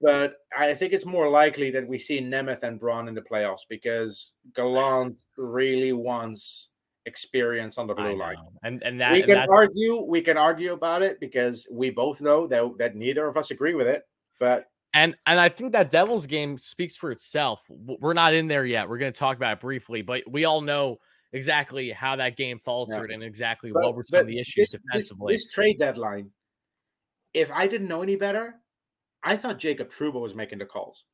but 0.00 0.36
I 0.56 0.72
think 0.72 0.94
it's 0.94 1.04
more 1.04 1.28
likely 1.28 1.70
that 1.72 1.86
we 1.86 1.98
see 1.98 2.20
Nemeth 2.22 2.62
and 2.62 2.78
Braun 2.80 3.06
in 3.06 3.14
the 3.14 3.20
playoffs 3.20 3.66
because 3.68 4.32
Gallant 4.54 5.24
really 5.36 5.92
wants 5.92 6.70
experience 7.04 7.78
on 7.78 7.86
the 7.86 7.94
blue 7.94 8.16
line. 8.16 8.36
And 8.62 8.82
and 8.82 9.00
that 9.00 9.12
we 9.12 9.20
can 9.22 9.34
that's- 9.34 9.48
argue, 9.50 10.02
we 10.02 10.22
can 10.22 10.38
argue 10.38 10.72
about 10.72 11.02
it 11.02 11.18
because 11.20 11.66
we 11.70 11.90
both 11.90 12.20
know 12.20 12.46
that 12.46 12.62
that 12.78 12.94
neither 12.94 13.26
of 13.26 13.36
us 13.36 13.50
agree 13.50 13.74
with 13.74 13.88
it. 13.88 14.04
But 14.38 14.66
And 14.94 15.16
and 15.26 15.38
I 15.38 15.48
think 15.48 15.72
that 15.72 15.90
Devils 15.90 16.26
game 16.26 16.56
speaks 16.56 16.96
for 16.96 17.10
itself. 17.10 17.60
We're 17.68 18.14
not 18.14 18.34
in 18.34 18.48
there 18.48 18.64
yet. 18.64 18.88
We're 18.88 18.98
going 18.98 19.12
to 19.12 19.18
talk 19.18 19.36
about 19.36 19.54
it 19.54 19.60
briefly, 19.60 20.02
but 20.02 20.22
we 20.28 20.44
all 20.44 20.60
know 20.60 20.98
exactly 21.32 21.90
how 21.90 22.16
that 22.16 22.36
game 22.36 22.58
faltered 22.58 23.10
and 23.10 23.22
exactly 23.22 23.70
but, 23.70 23.82
what 23.82 23.94
were 23.94 24.04
some 24.06 24.20
of 24.20 24.26
the 24.26 24.38
issues 24.38 24.54
this, 24.56 24.72
this, 24.72 24.80
defensively. 24.82 25.34
this 25.34 25.46
trade 25.48 25.78
deadline, 25.78 26.30
if 27.34 27.50
I 27.52 27.66
didn't 27.66 27.88
know 27.88 28.02
any 28.02 28.16
better, 28.16 28.54
I 29.22 29.36
thought 29.36 29.58
Jacob 29.58 29.90
Trouba 29.90 30.20
was 30.20 30.34
making 30.34 30.58
the 30.58 30.64
calls. 30.64 31.04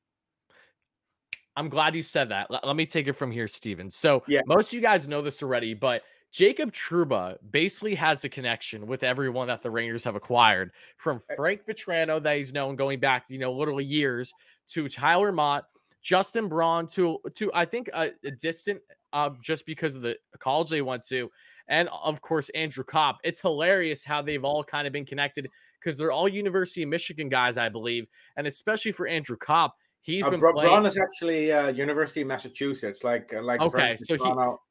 I'm 1.57 1.69
glad 1.69 1.95
you 1.95 2.03
said 2.03 2.31
that. 2.31 2.51
Let, 2.51 2.67
let 2.67 2.77
me 2.77 2.87
take 2.87 3.07
it 3.09 3.13
from 3.15 3.31
here, 3.31 3.49
Steven. 3.49 3.91
So 3.91 4.23
Yeah. 4.29 4.41
most 4.47 4.69
of 4.69 4.75
you 4.75 4.81
guys 4.81 5.07
know 5.07 5.23
this 5.23 5.43
already, 5.43 5.75
but 5.75 6.03
Jacob 6.35 6.73
Trouba 6.73 7.37
basically 7.53 7.95
has 7.95 8.25
a 8.25 8.29
connection 8.29 8.89
with 8.89 9.05
everyone 9.05 9.47
that 9.47 9.63
the 9.63 9.71
Rangers 9.71 10.03
have 10.03 10.17
acquired, 10.17 10.73
from 10.97 11.23
Eh 11.31 11.35
Frank 11.37 11.65
Vatrano 11.65 12.21
that 12.21 12.37
he's 12.37 12.53
known 12.53 12.75
going 12.75 12.99
back, 12.99 13.27
you 13.31 13.39
know, 13.39 13.53
literally 13.53 13.85
years, 13.85 14.35
to 14.67 14.89
Tyler 14.89 15.31
Motte, 15.31 15.67
Justin 16.03 16.49
Braun, 16.49 16.89
to 16.89 17.21
to 17.37 17.53
I 17.55 17.65
think 17.65 17.89
a, 17.95 18.11
a 18.25 18.33
distant, 18.33 18.81
uh, 19.13 19.31
just 19.41 19.65
because 19.65 19.95
of 19.95 20.03
the 20.03 20.17
college 20.41 20.71
they 20.71 20.83
went 20.83 21.05
to, 21.05 21.31
and 21.69 21.89
of 21.91 22.21
course 22.21 22.49
Andrew 22.49 22.83
Copp. 22.83 23.19
It's 23.23 23.41
hilarious 23.41 24.03
how 24.03 24.21
they've 24.21 24.45
all 24.45 24.65
kind 24.65 24.89
of 24.89 24.93
been 24.93 25.07
connected 25.07 25.49
because 25.79 25.97
they're 25.97 26.11
all 26.11 26.27
University 26.27 26.83
of 26.83 26.89
Michigan 26.89 27.29
guys, 27.29 27.59
I 27.59 27.69
believe, 27.69 28.09
and 28.37 28.49
especially 28.49 28.91
for 28.91 29.07
Andrew 29.07 29.37
Copp. 29.37 29.77
He's 30.05 30.23
Uh, 30.23 30.29
been 30.31 30.39
Bra- 30.39 30.53
playing. 30.53 30.69
Braun 30.69 30.85
is 30.87 30.99
actually 31.01 31.51
uh, 31.51 31.69
University 31.69 32.21
of 32.21 32.29
Massachusetts, 32.29 33.03
like 33.03 33.33
uh, 33.33 33.41
like 33.43 33.63
Okay, 33.63 33.71
Francis 33.71 34.07
so 34.07 34.17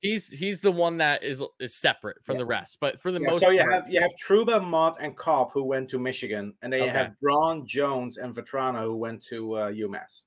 he- 0.01 0.07
he's 0.09 0.29
he's 0.29 0.61
the 0.61 0.71
one 0.71 0.97
that 0.97 1.23
is 1.23 1.43
is 1.59 1.75
separate 1.75 2.23
from 2.23 2.35
Yeah. 2.35 2.41
the 2.41 2.45
rest. 2.45 2.77
But 2.79 3.01
for 3.01 3.11
the 3.11 3.19
Yeah, 3.19 3.31
most 3.31 3.39
so 3.39 3.49
you 3.49 3.61
part, 3.61 3.73
have 3.73 3.89
you 3.89 3.99
have 3.99 4.11
Trouba, 4.23 4.63
Motte, 4.63 4.97
and 5.01 5.17
Copp 5.17 5.51
who 5.51 5.63
went 5.63 5.89
to 5.89 5.97
Michigan, 5.97 6.53
and 6.61 6.71
then 6.71 6.83
you 6.83 6.89
have 6.89 7.19
Braun, 7.19 7.65
Jones, 7.65 8.17
and 8.17 8.31
Vatrano 8.33 8.81
who 8.83 8.95
went 8.95 9.23
to 9.25 9.53
uh, 9.53 9.71
UMass. 9.71 10.21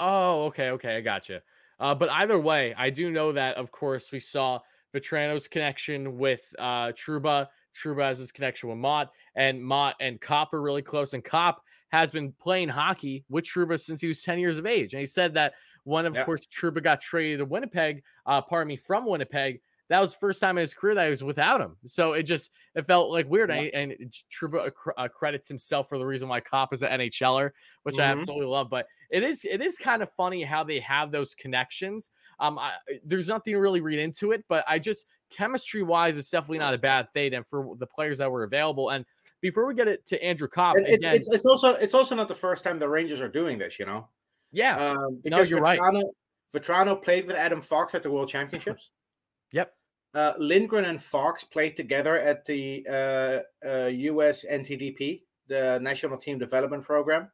oh, 0.00 0.46
okay, 0.46 0.70
okay, 0.70 0.96
I 0.96 1.00
got 1.02 1.28
you. 1.28 1.38
Uh, 1.78 1.94
but 1.94 2.08
either 2.10 2.38
way, 2.38 2.74
I 2.76 2.90
do 2.90 3.12
know 3.12 3.30
that 3.32 3.56
of 3.56 3.70
course 3.70 4.10
we 4.10 4.18
saw 4.18 4.58
Vatrano's 4.92 5.46
connection 5.46 6.18
with 6.18 6.42
uh 6.58 6.88
Trouba. 6.92 7.46
Trouba 7.80 8.02
has 8.08 8.18
his 8.18 8.32
connection 8.32 8.70
with 8.70 8.78
Motte, 8.78 9.10
and 9.36 9.62
Motte 9.62 9.94
and 10.00 10.20
Copp 10.20 10.52
are 10.52 10.60
really 10.60 10.82
close. 10.82 11.14
And 11.14 11.24
Copp 11.24 11.62
has 11.88 12.10
been 12.10 12.32
playing 12.32 12.68
hockey 12.68 13.24
with 13.28 13.44
Trouba 13.44 13.80
since 13.80 14.00
he 14.00 14.08
was 14.08 14.22
10 14.22 14.38
years 14.38 14.58
of 14.58 14.66
age. 14.66 14.92
And 14.94 15.00
he 15.00 15.06
said 15.06 15.34
that 15.34 15.54
when, 15.84 16.06
of 16.06 16.14
Yeah. 16.14 16.24
course, 16.24 16.46
Trouba 16.46 16.82
got 16.82 17.00
traded 17.00 17.38
to 17.38 17.44
Winnipeg, 17.44 18.02
uh, 18.26 18.42
pardon 18.42 18.68
me, 18.68 18.76
from 18.76 19.06
Winnipeg, 19.06 19.60
that 19.88 20.00
was 20.00 20.12
the 20.12 20.18
first 20.18 20.38
time 20.42 20.58
in 20.58 20.60
his 20.60 20.74
career 20.74 20.94
that 20.96 21.04
he 21.04 21.08
was 21.10 21.24
without 21.24 21.62
him. 21.62 21.78
So 21.86 22.12
it 22.12 22.24
just 22.24 22.50
it 22.74 22.86
felt 22.86 23.10
like 23.10 23.26
weird. 23.26 23.48
Yeah. 23.48 23.62
And, 23.72 23.92
and 23.92 24.14
Trouba 24.30 24.70
uh, 24.98 25.08
credits 25.08 25.48
himself 25.48 25.88
for 25.88 25.96
the 25.96 26.04
reason 26.04 26.28
why 26.28 26.40
Copp 26.40 26.74
is 26.74 26.82
an 26.82 26.90
NHLer, 27.00 27.52
which 27.84 27.98
I 27.98 28.02
Mhm. 28.02 28.12
absolutely 28.12 28.46
love. 28.48 28.68
But 28.68 28.86
it 29.10 29.22
is 29.22 29.46
it 29.46 29.62
is 29.62 29.78
kind 29.78 30.02
of 30.02 30.12
funny 30.14 30.42
how 30.42 30.62
they 30.62 30.80
have 30.80 31.10
those 31.10 31.34
connections. 31.34 32.10
Um, 32.38 32.58
I, 32.58 32.74
there's 33.02 33.28
nothing 33.28 33.54
to 33.54 33.60
really 33.60 33.80
read 33.80 33.98
into 33.98 34.32
it, 34.32 34.44
but 34.46 34.62
I 34.68 34.78
just 34.78 35.06
chemistry 35.30 35.82
wise, 35.82 36.18
it's 36.18 36.28
definitely 36.28 36.58
not 36.58 36.74
a 36.74 36.78
bad 36.78 37.10
thing. 37.14 37.32
And 37.34 37.46
for 37.46 37.74
the 37.78 37.86
players 37.86 38.18
that 38.18 38.30
were 38.30 38.44
available, 38.44 38.90
and 38.90 39.06
before 39.40 39.66
we 39.66 39.74
get 39.74 39.88
it 39.88 40.04
to 40.06 40.22
Andrew 40.22 40.48
Copp, 40.48 40.76
And 40.76 40.86
it's, 40.86 41.04
again, 41.04 41.14
it's 41.16 41.32
it's 41.32 41.46
also 41.46 41.74
it's 41.74 41.94
also 41.94 42.14
not 42.14 42.28
the 42.28 42.34
first 42.34 42.64
time 42.64 42.78
the 42.78 42.88
Rangers 42.88 43.20
are 43.20 43.28
doing 43.28 43.58
this, 43.58 43.78
you 43.78 43.86
know. 43.86 44.08
yeah, 44.52 44.76
Um, 44.92 45.20
because 45.22 45.50
you're 45.50 45.60
right. 45.60 45.80
Vatrano, 46.54 47.02
played 47.02 47.26
with 47.26 47.36
Adam 47.36 47.60
Fox 47.60 47.94
at 47.94 48.02
the 48.02 48.10
World 48.10 48.28
Championships. 48.28 48.90
yep, 49.52 49.74
Uh, 50.14 50.32
Lindgren 50.38 50.86
and 50.86 51.00
Fox 51.00 51.44
played 51.44 51.76
together 51.76 52.16
at 52.16 52.46
the 52.46 52.86
uh, 52.88 53.68
uh, 53.68 53.86
US 53.86 54.46
NTDP, 54.50 55.22
the 55.48 55.78
National 55.82 56.16
Team 56.16 56.38
Development 56.38 56.82
Program. 56.82 57.30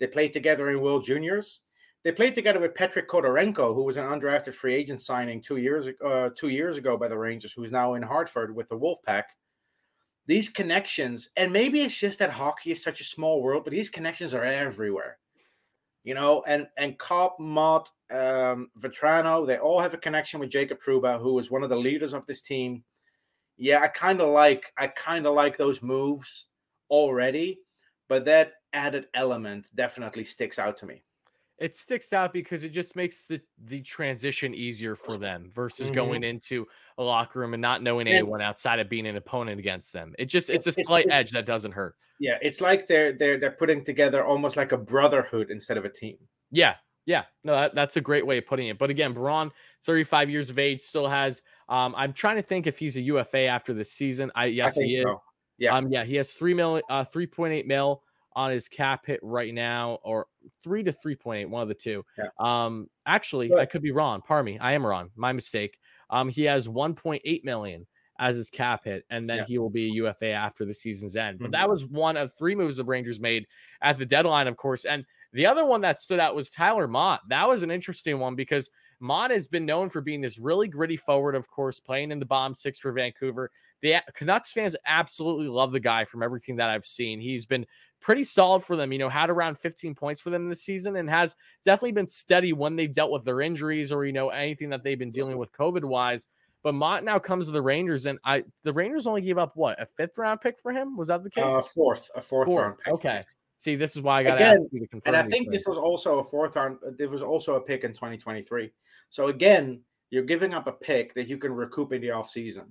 They 0.00 0.06
played 0.06 0.32
together 0.32 0.70
in 0.70 0.80
World 0.80 1.04
Juniors. 1.04 1.60
they 2.02 2.12
played 2.12 2.34
together 2.34 2.60
with 2.60 2.74
Patrick 2.74 3.08
Khodorenko, 3.08 3.74
who 3.74 3.82
was 3.82 3.96
an 3.96 4.04
undrafted 4.06 4.54
free 4.54 4.74
agent 4.74 5.00
signing 5.00 5.40
two 5.42 5.56
years 5.58 5.88
uh, 6.04 6.30
two 6.34 6.48
years 6.48 6.76
ago 6.78 6.96
by 6.96 7.08
the 7.08 7.18
Rangers, 7.18 7.52
who's 7.52 7.70
now 7.72 7.94
in 7.94 8.02
Hartford 8.02 8.54
with 8.54 8.68
the 8.68 8.78
Wolfpack. 8.78 9.24
These 10.26 10.48
connections, 10.48 11.28
and 11.36 11.52
maybe 11.52 11.80
it's 11.80 11.94
just 11.94 12.18
that 12.18 12.30
hockey 12.30 12.70
is 12.70 12.82
such 12.82 13.00
a 13.00 13.04
small 13.04 13.42
world, 13.42 13.64
but 13.64 13.72
these 13.72 13.90
connections 13.90 14.32
are 14.32 14.44
everywhere. 14.44 15.18
You 16.02 16.14
know, 16.14 16.42
and 16.46 16.66
and 16.76 16.98
Copp, 16.98 17.38
Motte, 17.38 17.90
um, 18.10 18.68
Vatrano, 18.78 19.46
they 19.46 19.58
all 19.58 19.80
have 19.80 19.94
a 19.94 19.98
connection 19.98 20.40
with 20.40 20.50
Jacob 20.50 20.78
Trouba, 20.78 21.20
who 21.20 21.38
is 21.38 21.50
one 21.50 21.62
of 21.62 21.70
the 21.70 21.76
leaders 21.76 22.12
of 22.12 22.26
this 22.26 22.42
team. 22.42 22.84
Yeah, 23.56 23.80
I 23.80 23.88
kind 23.88 24.20
of 24.20 24.28
like 24.30 24.72
I 24.78 24.86
kind 24.88 25.26
of 25.26 25.34
like 25.34 25.56
those 25.56 25.82
moves 25.82 26.46
already, 26.90 27.60
but 28.08 28.24
that 28.26 28.52
added 28.72 29.06
element 29.14 29.70
definitely 29.74 30.24
sticks 30.24 30.58
out 30.58 30.76
to 30.78 30.86
me 30.86 31.02
it 31.58 31.76
sticks 31.76 32.12
out 32.12 32.32
because 32.32 32.64
it 32.64 32.70
just 32.70 32.96
makes 32.96 33.24
the 33.24 33.40
the 33.64 33.80
transition 33.82 34.54
easier 34.54 34.96
for 34.96 35.16
them 35.16 35.50
versus 35.54 35.90
Mhm. 35.90 35.94
going 35.94 36.24
into 36.24 36.66
a 36.98 37.02
locker 37.02 37.38
room 37.40 37.54
and 37.54 37.60
not 37.60 37.82
knowing 37.82 38.06
And- 38.08 38.16
anyone 38.16 38.40
outside 38.42 38.80
of 38.80 38.88
being 38.88 39.06
an 39.06 39.16
opponent 39.16 39.58
against 39.60 39.92
them. 39.92 40.14
It 40.18 40.26
just 40.26 40.50
it's 40.50 40.66
a 40.66 40.70
It's- 40.70 40.78
it's- 40.78 40.86
slight 40.86 41.06
edge 41.10 41.30
that 41.30 41.46
doesn't 41.46 41.72
hurt. 41.72 41.94
Yeah, 42.20 42.38
it's 42.42 42.60
like 42.60 42.86
they're 42.86 43.12
they're 43.12 43.36
they're 43.38 43.50
putting 43.50 43.82
together 43.84 44.24
almost 44.24 44.56
like 44.56 44.72
a 44.72 44.76
brotherhood 44.76 45.50
instead 45.50 45.76
of 45.76 45.84
a 45.84 45.90
team. 45.90 46.16
Yeah, 46.52 46.76
yeah. 47.06 47.24
No, 47.42 47.54
that, 47.54 47.74
that's 47.74 47.96
a 47.96 48.00
great 48.00 48.24
way 48.24 48.38
of 48.38 48.46
putting 48.46 48.68
it. 48.68 48.78
But 48.78 48.90
again, 48.90 49.12
Braun, 49.12 49.50
35 49.84 50.30
years 50.30 50.48
of 50.50 50.58
age, 50.58 50.80
still 50.80 51.08
has 51.08 51.42
um 51.68 51.94
I'm 51.96 52.12
trying 52.12 52.36
to 52.36 52.42
think 52.42 52.66
if 52.68 52.78
he's 52.78 52.96
a 52.96 53.00
UFA 53.00 53.46
after 53.46 53.74
this 53.74 53.90
season. 53.92 54.30
I 54.36 54.46
yes, 54.46 54.72
I 54.76 54.80
think 54.82 54.90
he 54.92 54.96
is. 54.98 55.02
so. 55.02 55.22
Yeah. 55.58 55.76
Um, 55.76 55.88
yeah, 55.90 56.04
he 56.04 56.16
has 56.16 56.34
three 56.34 56.54
mil, 56.54 56.80
uh, 56.88 57.04
three 57.04 57.26
point 57.26 57.52
eight 57.52 57.66
mil 57.66 58.03
on 58.36 58.50
his 58.50 58.68
cap 58.68 59.06
hit 59.06 59.20
right 59.22 59.54
now, 59.54 59.98
or 60.02 60.26
three 60.62 60.82
to 60.82 60.92
three 60.92 61.14
point 61.16 61.42
eight, 61.42 61.50
one 61.50 61.62
of 61.62 61.68
the 61.68 61.74
two. 61.74 62.04
Yeah. 62.18 62.26
Um, 62.38 62.88
actually, 63.06 63.48
But- 63.48 63.60
I 63.60 63.66
could 63.66 63.82
be 63.82 63.92
wrong. 63.92 64.22
Pardon 64.22 64.54
me, 64.54 64.58
I 64.58 64.72
am 64.72 64.84
wrong. 64.86 65.10
My 65.16 65.32
mistake. 65.32 65.78
Um, 66.10 66.28
he 66.28 66.44
has 66.44 66.68
one 66.68 66.94
point 66.94 67.22
eight 67.24 67.44
million 67.44 67.86
as 68.20 68.36
his 68.36 68.48
cap 68.50 68.84
hit, 68.84 69.04
and 69.10 69.28
then 69.28 69.38
Yeah. 69.38 69.44
he 69.46 69.58
will 69.58 69.70
be 69.70 69.86
a 69.86 69.92
UFA 69.94 70.30
after 70.30 70.64
the 70.64 70.74
season's 70.74 71.16
end. 71.16 71.40
But 71.40 71.48
Mhm. 71.48 71.52
that 71.52 71.68
was 71.68 71.84
one 71.84 72.16
of 72.16 72.32
three 72.34 72.54
moves 72.54 72.76
the 72.76 72.84
Rangers 72.84 73.18
made 73.18 73.46
at 73.82 73.98
the 73.98 74.06
deadline, 74.06 74.46
of 74.46 74.56
course. 74.56 74.84
And 74.84 75.04
the 75.32 75.46
other 75.46 75.64
one 75.64 75.80
that 75.80 76.00
stood 76.00 76.20
out 76.20 76.36
was 76.36 76.48
Tyler 76.48 76.86
Motte. 76.86 77.22
That 77.28 77.48
was 77.48 77.64
an 77.64 77.72
interesting 77.72 78.20
one 78.20 78.36
because 78.36 78.70
Motte 79.00 79.32
has 79.32 79.48
been 79.48 79.66
known 79.66 79.88
for 79.90 80.00
being 80.00 80.20
this 80.20 80.38
really 80.38 80.68
gritty 80.68 80.96
forward, 80.96 81.34
of 81.34 81.48
course, 81.48 81.80
playing 81.80 82.12
in 82.12 82.20
the 82.20 82.24
bomb 82.26 82.54
six 82.54 82.78
for 82.78 82.92
Vancouver. 82.92 83.50
The 83.82 83.96
Canucks 84.14 84.52
fans 84.52 84.76
absolutely 84.86 85.48
love 85.48 85.72
the 85.72 85.80
guy 85.80 86.04
from 86.04 86.22
everything 86.22 86.54
that 86.56 86.70
I've 86.70 86.86
seen. 86.86 87.18
He's 87.20 87.44
been 87.46 87.66
pretty 88.04 88.22
solid 88.22 88.62
for 88.62 88.76
them, 88.76 88.92
you 88.92 88.98
know, 88.98 89.08
had 89.08 89.30
around 89.30 89.58
15 89.58 89.94
points 89.94 90.20
for 90.20 90.28
them 90.28 90.46
this 90.50 90.60
season 90.62 90.96
and 90.96 91.08
has 91.08 91.34
definitely 91.64 91.92
been 91.92 92.06
steady 92.06 92.52
when 92.52 92.76
they've 92.76 92.92
dealt 92.92 93.10
with 93.10 93.24
their 93.24 93.40
injuries 93.40 93.90
or, 93.90 94.04
you 94.04 94.12
know, 94.12 94.28
anything 94.28 94.68
that 94.68 94.84
they've 94.84 94.98
been 94.98 95.10
dealing 95.10 95.38
with 95.38 95.50
COVID 95.52 95.82
wise. 95.84 96.26
But 96.62 96.74
Motte 96.74 97.02
now 97.02 97.18
comes 97.18 97.46
to 97.46 97.52
the 97.52 97.60
Rangers, 97.62 98.04
and 98.06 98.18
I 98.24 98.44
the 98.62 98.72
Rangers 98.72 99.06
only 99.06 99.22
gave 99.22 99.38
up 99.38 99.52
what 99.54 99.80
a 99.80 99.86
fifth 99.96 100.16
round 100.18 100.40
pick 100.42 100.58
for 100.60 100.70
him. 100.72 100.96
Was 100.96 101.08
that 101.08 101.22
the 101.24 101.30
case? 101.30 101.52
Uh, 101.54 101.62
fourth, 101.62 102.10
a 102.14 102.20
fourth, 102.20 102.46
Fourth. 102.46 102.62
round 102.62 102.78
pick. 102.78 102.94
Okay. 102.94 103.24
See, 103.56 103.76
this 103.76 103.96
is 103.96 104.02
why 104.02 104.20
I 104.20 104.22
got 104.22 104.34
to 104.36 104.50
Again, 104.52 104.68
to 104.72 104.86
confirm. 104.88 105.02
And 105.06 105.16
I 105.16 105.22
think 105.22 105.46
things. 105.46 105.52
this 105.52 105.66
was 105.66 105.78
also 105.78 106.18
a 106.18 106.24
fourth 106.24 106.56
round. 106.56 106.78
uh, 106.86 106.90
There 106.98 107.08
was 107.08 107.22
also 107.22 107.56
a 107.56 107.60
pick 107.60 107.84
in 107.84 107.92
2023. 107.92 108.70
So 109.10 109.28
again, 109.28 109.80
you're 110.10 110.24
giving 110.24 110.52
up 110.54 110.66
a 110.66 110.72
pick 110.72 111.14
that 111.14 111.28
you 111.28 111.38
can 111.38 111.52
recoup 111.52 111.92
in 111.92 112.00
the 112.02 112.08
offseason. 112.08 112.66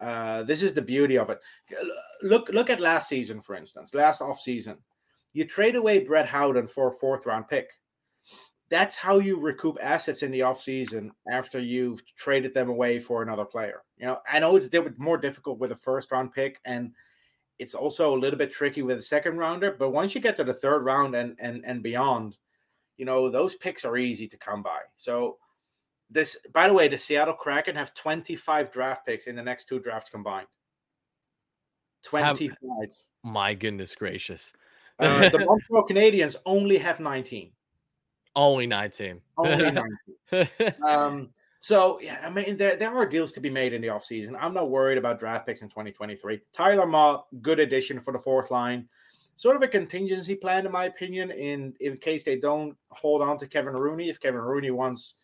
Uh, 0.00 0.42
this 0.42 0.62
is 0.62 0.74
the 0.74 0.82
beauty 0.82 1.16
of 1.16 1.30
it. 1.30 1.38
Look, 2.22 2.48
look 2.50 2.70
at 2.70 2.80
last 2.80 3.08
season, 3.08 3.40
for 3.40 3.54
instance, 3.54 3.94
last 3.94 4.20
off 4.20 4.38
season. 4.38 4.78
You 5.32 5.46
trade 5.46 5.76
away 5.76 6.00
Brett 6.00 6.26
Howden 6.26 6.66
for 6.66 6.88
a 6.88 6.92
fourth 6.92 7.26
round 7.26 7.48
pick. 7.48 7.70
That's 8.68 8.96
how 8.96 9.18
you 9.18 9.38
recoup 9.38 9.78
assets 9.80 10.22
in 10.22 10.30
the 10.30 10.40
offseason 10.40 11.10
after 11.30 11.60
you've 11.60 12.02
traded 12.16 12.52
them 12.52 12.68
away 12.68 12.98
for 12.98 13.22
another 13.22 13.44
player. 13.44 13.82
You 13.96 14.06
know, 14.06 14.18
I 14.30 14.40
know 14.40 14.56
it's 14.56 14.70
more 14.98 15.18
difficult 15.18 15.58
with 15.58 15.72
a 15.72 15.76
first 15.76 16.10
round 16.10 16.32
pick, 16.32 16.60
and 16.64 16.92
it's 17.58 17.74
also 17.74 18.14
a 18.14 18.18
little 18.18 18.38
bit 18.38 18.50
tricky 18.50 18.82
with 18.82 18.98
a 18.98 19.02
second 19.02 19.38
rounder. 19.38 19.76
But 19.78 19.90
once 19.90 20.14
you 20.14 20.20
get 20.20 20.36
to 20.38 20.44
the 20.44 20.54
third 20.54 20.84
round 20.84 21.14
and 21.14 21.36
and 21.38 21.64
and 21.64 21.82
beyond, 21.82 22.38
you 22.96 23.04
know 23.04 23.30
those 23.30 23.54
picks 23.54 23.84
are 23.84 23.96
easy 23.96 24.26
to 24.28 24.38
come 24.38 24.62
by. 24.62 24.80
So 24.96 25.38
this, 26.10 26.36
by 26.52 26.68
the 26.68 26.74
way, 26.74 26.88
the 26.88 26.98
Seattle 26.98 27.34
Kraken 27.34 27.74
have 27.76 27.94
25 27.94 28.70
draft 28.70 29.04
picks 29.06 29.26
in 29.26 29.36
the 29.36 29.42
next 29.42 29.64
two 29.68 29.80
drafts 29.80 30.10
combined. 30.10 30.46
25. 32.04 32.56
my 33.24 33.54
goodness 33.54 33.94
gracious, 33.94 34.52
Uh, 34.98 35.28
the 35.28 35.38
Montreal 35.44 35.86
Canadiens 35.88 36.36
only 36.46 36.78
have 36.78 37.00
19. 37.00 37.50
only 38.36 38.66
19. 38.66 39.20
Only 39.38 39.70
19. 40.32 40.74
Um, 40.86 41.30
so 41.58 41.98
yeah, 42.00 42.20
I 42.24 42.30
mean 42.30 42.56
there, 42.56 42.76
there 42.76 42.94
are 42.94 43.06
deals 43.06 43.32
to 43.32 43.40
be 43.40 43.50
made 43.50 43.72
in 43.72 43.80
the 43.82 43.88
offseason. 43.88 44.36
I'm 44.38 44.54
not 44.54 44.70
worried 44.70 44.98
about 44.98 45.18
draft 45.18 45.46
picks 45.46 45.62
in 45.62 45.68
2023. 45.68 46.40
Tyler 46.52 46.86
Motte, 46.86 47.26
good 47.42 47.58
addition 47.58 47.98
for 47.98 48.12
the 48.12 48.18
fourth 48.18 48.50
line. 48.52 48.88
Sort 49.34 49.56
of 49.56 49.62
a 49.62 49.68
contingency 49.68 50.34
plan, 50.36 50.64
in 50.64 50.72
my 50.72 50.84
opinion, 50.84 51.30
in 51.32 51.74
in 51.80 51.96
case 51.96 52.22
they 52.24 52.38
don't 52.38 52.76
hold 52.90 53.20
on 53.20 53.36
to 53.38 53.46
Kevin 53.48 53.74
Rooney. 53.74 54.08
If 54.08 54.20
Kevin 54.20 54.40
Rooney 54.40 54.70
wants 54.70 55.16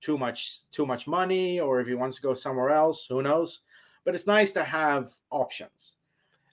too 0.00 0.16
much 0.18 0.68
too 0.70 0.86
much 0.86 1.06
money, 1.06 1.60
or 1.60 1.80
if 1.80 1.86
he 1.86 1.94
wants 1.94 2.16
to 2.16 2.22
go 2.22 2.34
somewhere 2.34 2.70
else, 2.70 3.06
who 3.06 3.22
knows? 3.22 3.60
But 4.04 4.14
it's 4.14 4.26
nice 4.26 4.52
to 4.54 4.64
have 4.64 5.12
options. 5.30 5.96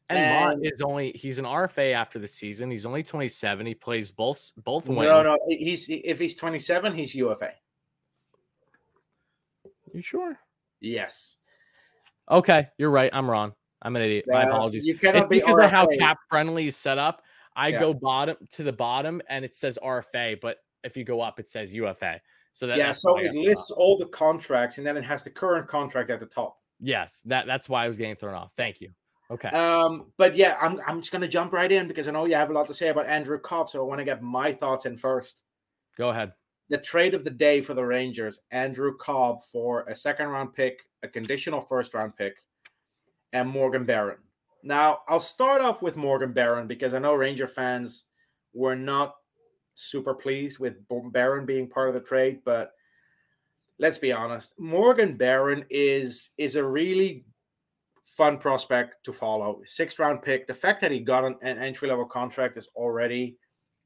And, 0.10 0.44
Motte 0.46 0.54
And- 0.54 0.66
is 0.66 0.82
only 0.82 1.12
he's 1.14 1.38
an 1.38 1.46
RFA 1.46 1.94
after 1.94 2.18
the 2.20 2.28
season. 2.28 2.72
He's 2.72 2.86
only 2.86 3.04
27. 3.04 3.66
He 3.66 3.74
plays 3.74 4.10
both 4.12 4.52
both 4.64 4.88
wings. 4.88 5.04
No, 5.04 5.22
no, 5.24 5.38
he's 5.48 5.88
if 5.90 6.20
he's 6.20 6.36
27, 6.36 6.94
he's 6.94 7.14
UFA. 7.16 7.54
You 9.94 10.02
sure? 10.02 10.40
Yes. 10.80 11.38
Okay, 12.30 12.68
you're 12.78 12.92
right. 12.92 13.10
I'm 13.14 13.30
wrong. 13.30 13.54
I'm 13.82 13.96
an 13.96 14.02
idiot. 14.02 14.26
My 14.28 14.44
Uh, 14.44 14.50
apologies. 14.50 14.86
You 14.86 14.98
cannot 14.98 15.20
It's 15.20 15.28
be 15.30 15.40
because 15.40 15.56
of 15.56 15.70
how 15.72 15.88
cap 15.98 16.18
friendly 16.30 16.68
is 16.68 16.76
set 16.76 16.98
up. 16.98 17.22
I 17.56 17.70
Yeah. 17.70 17.80
go 17.80 17.94
bottom 17.94 18.38
to 18.52 18.64
the 18.64 18.74
bottom 18.74 19.22
and 19.30 19.44
it 19.46 19.56
says 19.56 19.80
RFA, 19.82 20.36
but 20.36 20.64
if 20.84 20.96
you 20.98 21.04
go 21.04 21.22
up, 21.22 21.40
it 21.40 21.50
says 21.50 21.74
UFA. 21.74 22.22
So 22.58 22.66
that, 22.66 22.80
yeah, 22.80 22.92
so 22.92 23.20
it 23.20 23.36
lists 23.36 23.70
all 23.70 24.00
the 24.00 24.08
contracts 24.08 24.80
and 24.80 24.88
then 24.88 24.98
it 24.98 25.04
has 25.04 25.22
the 25.22 25.30
current 25.30 25.68
contract 25.68 26.10
at 26.10 26.20
the 26.20 26.26
top. 26.26 26.58
Yes, 26.80 27.22
that 27.28 27.46
that's 27.46 27.70
why 27.70 27.84
I 27.84 27.88
was 27.88 28.00
getting 28.00 28.16
thrown 28.16 28.34
off. 28.34 28.52
Thank 28.58 28.82
you. 28.82 28.90
Okay. 29.30 29.50
Um, 29.50 30.08
but 30.18 30.36
yeah, 30.36 30.58
I'm 30.60 30.82
I'm 30.88 31.00
just 31.00 31.12
gonna 31.12 31.28
jump 31.28 31.54
right 31.54 31.72
in 31.72 31.88
because 31.88 32.08
I 32.08 32.12
know 32.12 32.26
you 32.26 32.34
have 32.34 32.50
a 32.50 32.54
lot 32.54 32.66
to 32.66 32.74
say 32.74 32.88
about 32.88 33.06
Andrew 33.06 33.38
Copp, 33.38 33.70
so 33.70 33.80
I 33.80 33.88
want 33.88 34.00
to 34.00 34.06
get 34.06 34.24
my 34.24 34.52
thoughts 34.52 34.88
in 34.88 34.98
first. 34.98 35.44
go 36.00 36.10
ahead. 36.10 36.34
The 36.70 36.80
trade 36.80 37.14
of 37.14 37.24
the 37.24 37.30
day 37.30 37.62
for 37.62 37.76
the 37.76 37.86
Rangers, 37.86 38.40
Andrew 38.50 38.98
Copp 38.98 39.46
for 39.46 39.84
a 39.84 39.96
second 39.96 40.30
round 40.30 40.56
pick, 40.56 40.80
a 41.04 41.08
conditional 41.08 41.62
first 41.62 41.94
round 41.94 42.16
pick, 42.16 42.38
and 43.34 43.48
Morgan 43.48 43.86
Barron. 43.86 44.18
Now, 44.64 45.02
I'll 45.08 45.20
start 45.20 45.62
off 45.62 45.84
with 45.84 45.96
Morgan 45.96 46.34
Barron 46.34 46.66
because 46.66 46.96
I 46.96 47.00
know 47.00 47.14
Ranger 47.14 47.46
fans 47.46 48.06
were 48.56 48.76
not 48.76 49.14
super 49.78 50.14
pleased 50.14 50.60
with 50.60 50.76
Barron 51.12 51.46
being 51.46 51.70
part 51.70 51.90
of 51.90 51.94
the 51.94 52.02
trade, 52.02 52.40
but 52.46 52.72
let's 53.80 54.00
be 54.00 54.12
honest, 54.12 54.54
Morgan 54.60 55.16
Barron 55.16 55.66
is 55.70 56.32
is 56.38 56.56
a 56.56 56.64
really 56.64 57.26
fun 58.06 58.38
prospect 58.38 59.04
to 59.04 59.14
follow. 59.14 59.62
Sixth 59.66 60.00
round 60.00 60.22
pick. 60.22 60.48
The 60.48 60.54
fact 60.54 60.82
that 60.82 60.92
he 60.92 61.00
got 61.00 61.26
an, 61.26 61.36
an 61.42 61.58
entry 61.60 61.90
level 61.90 62.06
contract 62.06 62.58
is 62.58 62.70
already 62.76 63.38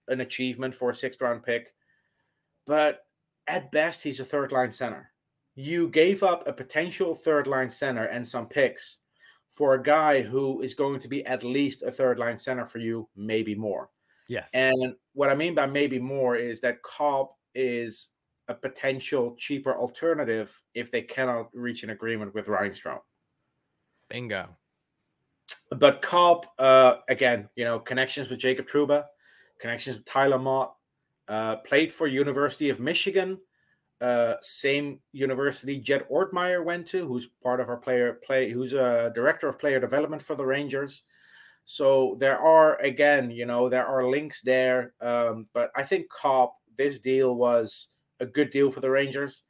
an 0.08 0.22
achievement 0.22 0.74
for 0.74 0.92
a 0.92 0.96
sixth 0.96 1.22
round 1.22 1.44
pick. 1.44 1.74
But 2.66 3.06
at 3.48 3.72
best, 3.72 4.04
he's 4.04 4.20
a 4.20 4.26
third 4.26 4.52
line 4.52 4.72
center. 4.72 5.12
You 5.56 5.90
gave 5.90 6.24
up 6.24 6.48
a 6.48 6.54
potential 6.54 7.14
third 7.14 7.48
line 7.48 7.70
center 7.70 8.06
and 8.06 8.26
some 8.26 8.48
picks 8.48 9.00
for 9.50 9.74
a 9.74 9.84
guy 9.84 10.22
who 10.22 10.62
is 10.62 10.74
going 10.74 11.00
to 11.02 11.10
be 11.10 11.26
at 11.26 11.44
least 11.44 11.84
a 11.84 11.92
third 11.92 12.18
line 12.20 12.38
center 12.38 12.66
for 12.66 12.80
you, 12.80 13.10
maybe 13.18 13.54
more. 13.54 13.90
Yes. 14.32 14.50
And 14.54 14.96
what 15.12 15.30
I 15.30 15.36
mean 15.36 15.54
by 15.54 15.66
maybe 15.66 16.00
more 16.00 16.38
is 16.38 16.62
that 16.62 16.82
Copp 16.84 17.34
is 17.54 18.12
a 18.48 18.54
potential 18.54 19.36
cheaper 19.38 19.76
alternative 19.76 20.58
if 20.74 20.90
they 20.90 21.02
cannot 21.02 21.50
reach 21.54 21.84
an 21.84 21.90
agreement 21.90 22.34
with 22.34 22.48
Ryan 22.48 22.72
Strome. 22.72 23.02
Bingo. 24.10 24.48
But 25.70 26.02
Copp, 26.02 26.46
uh, 26.58 26.96
again, 27.10 27.50
you 27.58 27.66
know, 27.66 27.78
connections 27.78 28.30
with 28.30 28.40
Jacob 28.40 28.68
Trouba, 28.68 29.04
connections 29.60 29.98
with 29.98 30.06
Tyler 30.06 30.40
Motte, 30.40 30.76
uh, 31.28 31.58
played 31.58 31.92
for 31.92 32.08
University 32.08 32.70
of 32.70 32.80
Michigan, 32.80 33.38
uh, 34.00 34.36
same 34.40 35.02
university 35.12 35.78
Jed 35.78 36.06
Ortmeyer 36.10 36.64
went 36.64 36.88
to, 36.88 37.06
who's 37.06 37.28
part 37.44 37.60
of 37.60 37.68
our 37.68 37.76
player 37.76 38.22
play, 38.26 38.50
who's 38.50 38.72
a 38.72 39.12
director 39.14 39.50
of 39.50 39.60
player 39.60 39.82
development 39.82 40.22
for 40.22 40.36
the 40.36 40.46
Rangers. 40.46 41.04
So 41.66 42.18
there 42.20 42.40
are 42.40 42.80
again, 42.82 43.32
you 43.32 43.46
know, 43.46 43.70
there 43.70 43.86
are 43.86 44.10
links 44.10 44.42
there. 44.42 44.94
Um, 45.02 45.48
but 45.54 45.72
I 45.76 45.84
think 45.84 46.10
Copp, 46.10 46.56
this 46.78 47.00
deal 47.00 47.36
was 47.36 47.88
a 48.20 48.26
good 48.26 48.50
deal 48.50 48.72
for 48.72 48.80
the 48.80 48.90
Rangers. 48.90 49.44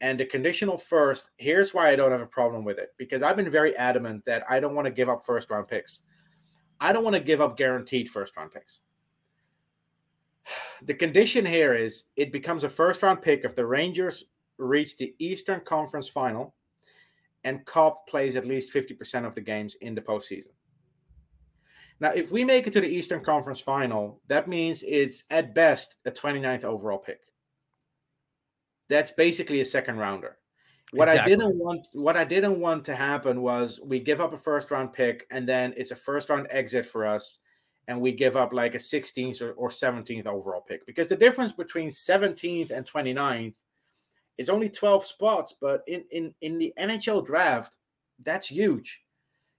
And 0.00 0.18
the 0.18 0.24
conditional 0.24 0.78
first, 0.78 1.30
here's 1.36 1.74
why 1.74 1.90
I 1.90 1.96
don't 1.96 2.12
have 2.12 2.22
a 2.22 2.26
problem 2.26 2.64
with 2.64 2.78
it 2.78 2.88
because 2.96 3.22
I've 3.22 3.36
been 3.36 3.50
very 3.50 3.76
adamant 3.76 4.24
that 4.24 4.44
I 4.48 4.58
don't 4.58 4.74
want 4.74 4.86
to 4.86 4.92
give 4.92 5.10
up 5.10 5.22
first 5.22 5.50
round 5.50 5.68
picks. 5.68 6.00
I 6.80 6.92
don't 6.92 7.04
want 7.04 7.16
to 7.16 7.22
give 7.22 7.42
up 7.42 7.56
guaranteed 7.56 8.08
first 8.08 8.36
round 8.36 8.52
picks. 8.52 8.80
The 10.82 10.94
condition 10.94 11.44
here 11.44 11.74
is 11.74 12.04
it 12.16 12.32
becomes 12.32 12.64
a 12.64 12.68
first 12.68 13.02
round 13.02 13.20
pick 13.20 13.44
if 13.44 13.54
the 13.54 13.66
Rangers 13.66 14.24
reach 14.56 14.96
the 14.96 15.14
Eastern 15.18 15.60
Conference 15.60 16.08
final 16.08 16.54
and 17.44 17.64
Copp 17.66 18.06
plays 18.06 18.34
at 18.34 18.46
least 18.46 18.74
50% 18.74 19.26
of 19.26 19.34
the 19.34 19.40
games 19.42 19.74
in 19.82 19.94
the 19.94 20.00
postseason. 20.00 20.52
Now, 22.00 22.10
if 22.10 22.32
we 22.32 22.44
make 22.44 22.66
it 22.66 22.72
to 22.72 22.80
the 22.80 22.88
Eastern 22.88 23.20
Conference 23.20 23.60
final, 23.60 24.20
that 24.28 24.48
means 24.48 24.82
it's 24.82 25.24
at 25.30 25.54
best 25.54 25.96
a 26.06 26.10
29th 26.10 26.64
overall 26.64 26.98
pick. 26.98 27.20
That's 28.88 29.10
basically 29.10 29.60
a 29.60 29.66
second 29.66 29.98
rounder. 29.98 30.38
What 30.92 31.08
exactly. 31.08 31.32
I 31.32 31.36
didn't 31.36 31.56
want 31.56 31.86
what 31.92 32.16
I 32.16 32.24
didn't 32.24 32.58
want 32.58 32.84
to 32.86 32.96
happen 32.96 33.42
was 33.42 33.78
we 33.84 34.00
give 34.00 34.20
up 34.20 34.32
a 34.32 34.36
first 34.36 34.70
round 34.72 34.92
pick 34.92 35.26
and 35.30 35.48
then 35.48 35.72
it's 35.76 35.92
a 35.92 35.96
first 35.96 36.28
round 36.28 36.48
exit 36.50 36.84
for 36.84 37.06
us 37.06 37.38
and 37.86 38.00
we 38.00 38.12
give 38.12 38.36
up 38.36 38.52
like 38.52 38.74
a 38.74 38.78
16th 38.78 39.40
or, 39.40 39.52
or 39.52 39.68
17th 39.68 40.26
overall 40.26 40.60
pick 40.60 40.84
because 40.86 41.06
the 41.06 41.16
difference 41.16 41.52
between 41.52 41.90
17th 41.90 42.72
and 42.72 42.90
29th 42.90 43.54
is 44.36 44.48
only 44.48 44.68
12 44.68 45.04
spots 45.04 45.54
but 45.60 45.82
in 45.86 46.04
in 46.10 46.34
in 46.40 46.58
the 46.58 46.72
NHL 46.76 47.24
draft 47.24 47.78
that's 48.24 48.48
huge 48.48 49.00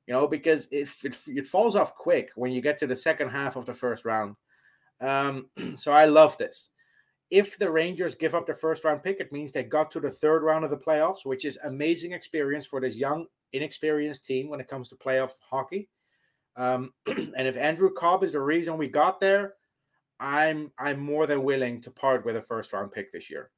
you 0.08 0.14
know 0.14 0.28
because 0.28 0.68
it, 0.72 0.90
it, 1.04 1.20
it 1.28 1.48
falls 1.48 1.76
off 1.76 1.96
quick 1.96 2.32
when 2.36 2.52
you 2.52 2.62
get 2.62 2.78
to 2.78 2.88
the 2.88 2.96
second 2.96 3.30
half 3.30 3.56
of 3.56 3.66
the 3.66 3.74
first 3.74 4.06
round 4.06 4.36
um, 5.02 5.50
so 5.76 5.92
I 5.92 6.06
love 6.06 6.38
this 6.38 6.72
if 7.32 7.58
the 7.58 7.72
Rangers 7.72 8.14
give 8.14 8.36
up 8.36 8.46
the 8.46 8.54
first 8.54 8.84
round 8.84 9.02
pick, 9.04 9.22
it 9.22 9.32
means 9.32 9.52
they 9.52 9.64
got 9.64 9.90
to 9.92 10.02
the 10.02 10.10
third 10.10 10.44
round 10.44 10.66
of 10.66 10.70
the 10.70 10.78
playoffs, 10.78 11.26
which 11.26 11.46
is 11.46 11.58
amazing 11.64 12.12
experience 12.12 12.66
for 12.66 12.82
this 12.82 12.98
young, 12.98 13.26
inexperienced 13.54 14.26
team 14.26 14.50
when 14.50 14.60
it 14.60 14.68
comes 14.68 14.90
to 14.90 14.96
playoff 14.98 15.32
hockey. 15.50 15.88
Um, 16.58 16.92
and 17.08 17.48
if 17.48 17.58
Andrew 17.58 17.90
Copp 17.94 18.26
is 18.26 18.34
the 18.34 18.42
reason 18.42 18.78
we 18.78 18.90
got 18.90 19.22
there, 19.22 19.54
I'm 20.20 20.72
I'm 20.78 21.00
more 21.00 21.26
than 21.26 21.44
willing 21.44 21.82
to 21.82 21.90
part 21.90 22.26
with 22.26 22.36
a 22.36 22.42
first 22.42 22.74
round 22.74 22.92
pick 22.92 23.12
this 23.12 23.30
year. 23.30 23.50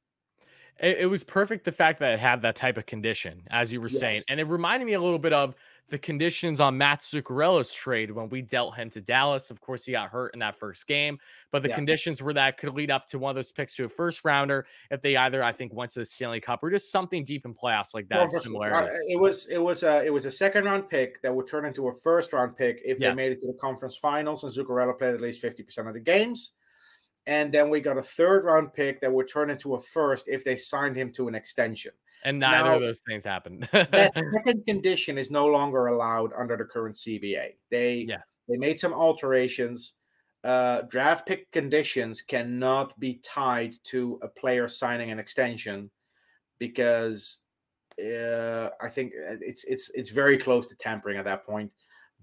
It, 0.80 0.98
it 1.00 1.06
was 1.06 1.24
perfect 1.24 1.64
the 1.64 1.72
fact 1.72 2.00
that 2.00 2.12
it 2.12 2.20
had 2.20 2.42
that 2.42 2.56
type 2.56 2.76
of 2.76 2.86
condition, 2.86 3.42
as 3.50 3.72
you 3.72 3.80
were 3.80 3.88
yes. 3.88 4.00
saying, 4.00 4.22
and 4.28 4.40
it 4.40 4.44
reminded 4.44 4.86
me 4.86 4.94
a 4.94 5.00
little 5.00 5.18
bit 5.18 5.32
of 5.32 5.54
the 5.90 5.98
conditions 5.98 6.60
on 6.60 6.78
Matt 6.78 7.00
Zuccarello's 7.00 7.70
trade 7.70 8.10
when 8.10 8.28
we 8.30 8.40
dealt 8.40 8.74
him 8.74 8.88
to 8.90 9.00
Dallas. 9.00 9.50
Of 9.50 9.60
course, 9.60 9.84
he 9.84 9.92
got 9.92 10.08
hurt 10.08 10.32
in 10.32 10.40
that 10.40 10.58
first 10.58 10.86
game, 10.86 11.18
but 11.52 11.62
the 11.62 11.68
yeah. 11.68 11.74
conditions 11.74 12.22
were 12.22 12.32
that 12.32 12.56
could 12.56 12.74
lead 12.74 12.90
up 12.90 13.06
to 13.08 13.18
one 13.18 13.30
of 13.30 13.36
those 13.36 13.52
picks 13.52 13.74
to 13.74 13.84
a 13.84 13.88
first 13.88 14.24
rounder 14.24 14.66
if 14.90 15.02
they 15.02 15.14
either, 15.14 15.42
I 15.42 15.52
think, 15.52 15.74
went 15.74 15.90
to 15.92 16.00
the 16.00 16.04
Stanley 16.04 16.40
Cup 16.40 16.62
or 16.62 16.70
just 16.70 16.90
something 16.90 17.22
deep 17.24 17.44
in 17.44 17.54
playoffs 17.54 17.94
like 17.94 18.08
that. 18.08 18.18
Well, 18.18 18.30
similar. 18.30 18.74
Uh, 18.74 18.88
it 19.08 19.20
was 19.20 19.46
it 19.48 19.62
was 19.62 19.82
a 19.82 20.04
it 20.04 20.12
was 20.12 20.24
a 20.24 20.30
second 20.30 20.64
round 20.64 20.88
pick 20.88 21.20
that 21.22 21.34
would 21.34 21.46
turn 21.46 21.66
into 21.66 21.88
a 21.88 21.92
first 21.92 22.32
round 22.32 22.56
pick 22.56 22.80
if 22.84 22.98
yeah. 22.98 23.10
they 23.10 23.14
made 23.14 23.32
it 23.32 23.40
to 23.40 23.46
the 23.46 23.58
conference 23.60 23.98
finals 23.98 24.42
and 24.42 24.52
Zuccarello 24.52 24.98
played 24.98 25.14
at 25.14 25.20
least 25.20 25.40
fifty 25.40 25.62
percent 25.62 25.86
of 25.86 25.94
the 25.94 26.00
games. 26.00 26.52
And 27.26 27.52
then 27.52 27.70
we 27.70 27.80
got 27.80 27.96
a 27.96 28.02
third 28.02 28.44
round 28.44 28.72
pick 28.74 29.00
that 29.00 29.12
would 29.12 29.28
turn 29.28 29.50
into 29.50 29.74
a 29.74 29.80
first 29.80 30.28
if 30.28 30.44
they 30.44 30.56
signed 30.56 30.96
him 30.96 31.10
to 31.12 31.28
an 31.28 31.34
extension. 31.34 31.92
And 32.24 32.38
neither 32.38 32.70
now, 32.70 32.76
of 32.76 32.80
those 32.80 33.00
things 33.06 33.24
happened. 33.24 33.68
that 33.72 34.16
second 34.34 34.64
condition 34.66 35.18
is 35.18 35.30
no 35.30 35.46
longer 35.46 35.86
allowed 35.86 36.32
under 36.38 36.56
the 36.56 36.64
current 36.64 36.96
CBA. 36.96 37.54
They 37.70 38.06
yeah. 38.08 38.22
they 38.48 38.56
made 38.56 38.78
some 38.78 38.94
alterations. 38.94 39.94
Uh, 40.42 40.82
draft 40.82 41.26
pick 41.26 41.50
conditions 41.52 42.20
cannot 42.20 42.98
be 43.00 43.20
tied 43.24 43.74
to 43.84 44.18
a 44.22 44.28
player 44.28 44.68
signing 44.68 45.10
an 45.10 45.18
extension 45.18 45.90
because 46.58 47.38
uh, 47.98 48.68
I 48.82 48.88
think 48.88 49.12
uh, 49.16 49.36
it's 49.40 49.64
it's 49.64 49.90
it's 49.94 50.10
very 50.10 50.38
close 50.38 50.66
to 50.66 50.76
tampering 50.76 51.18
at 51.18 51.24
that 51.26 51.44
point. 51.44 51.70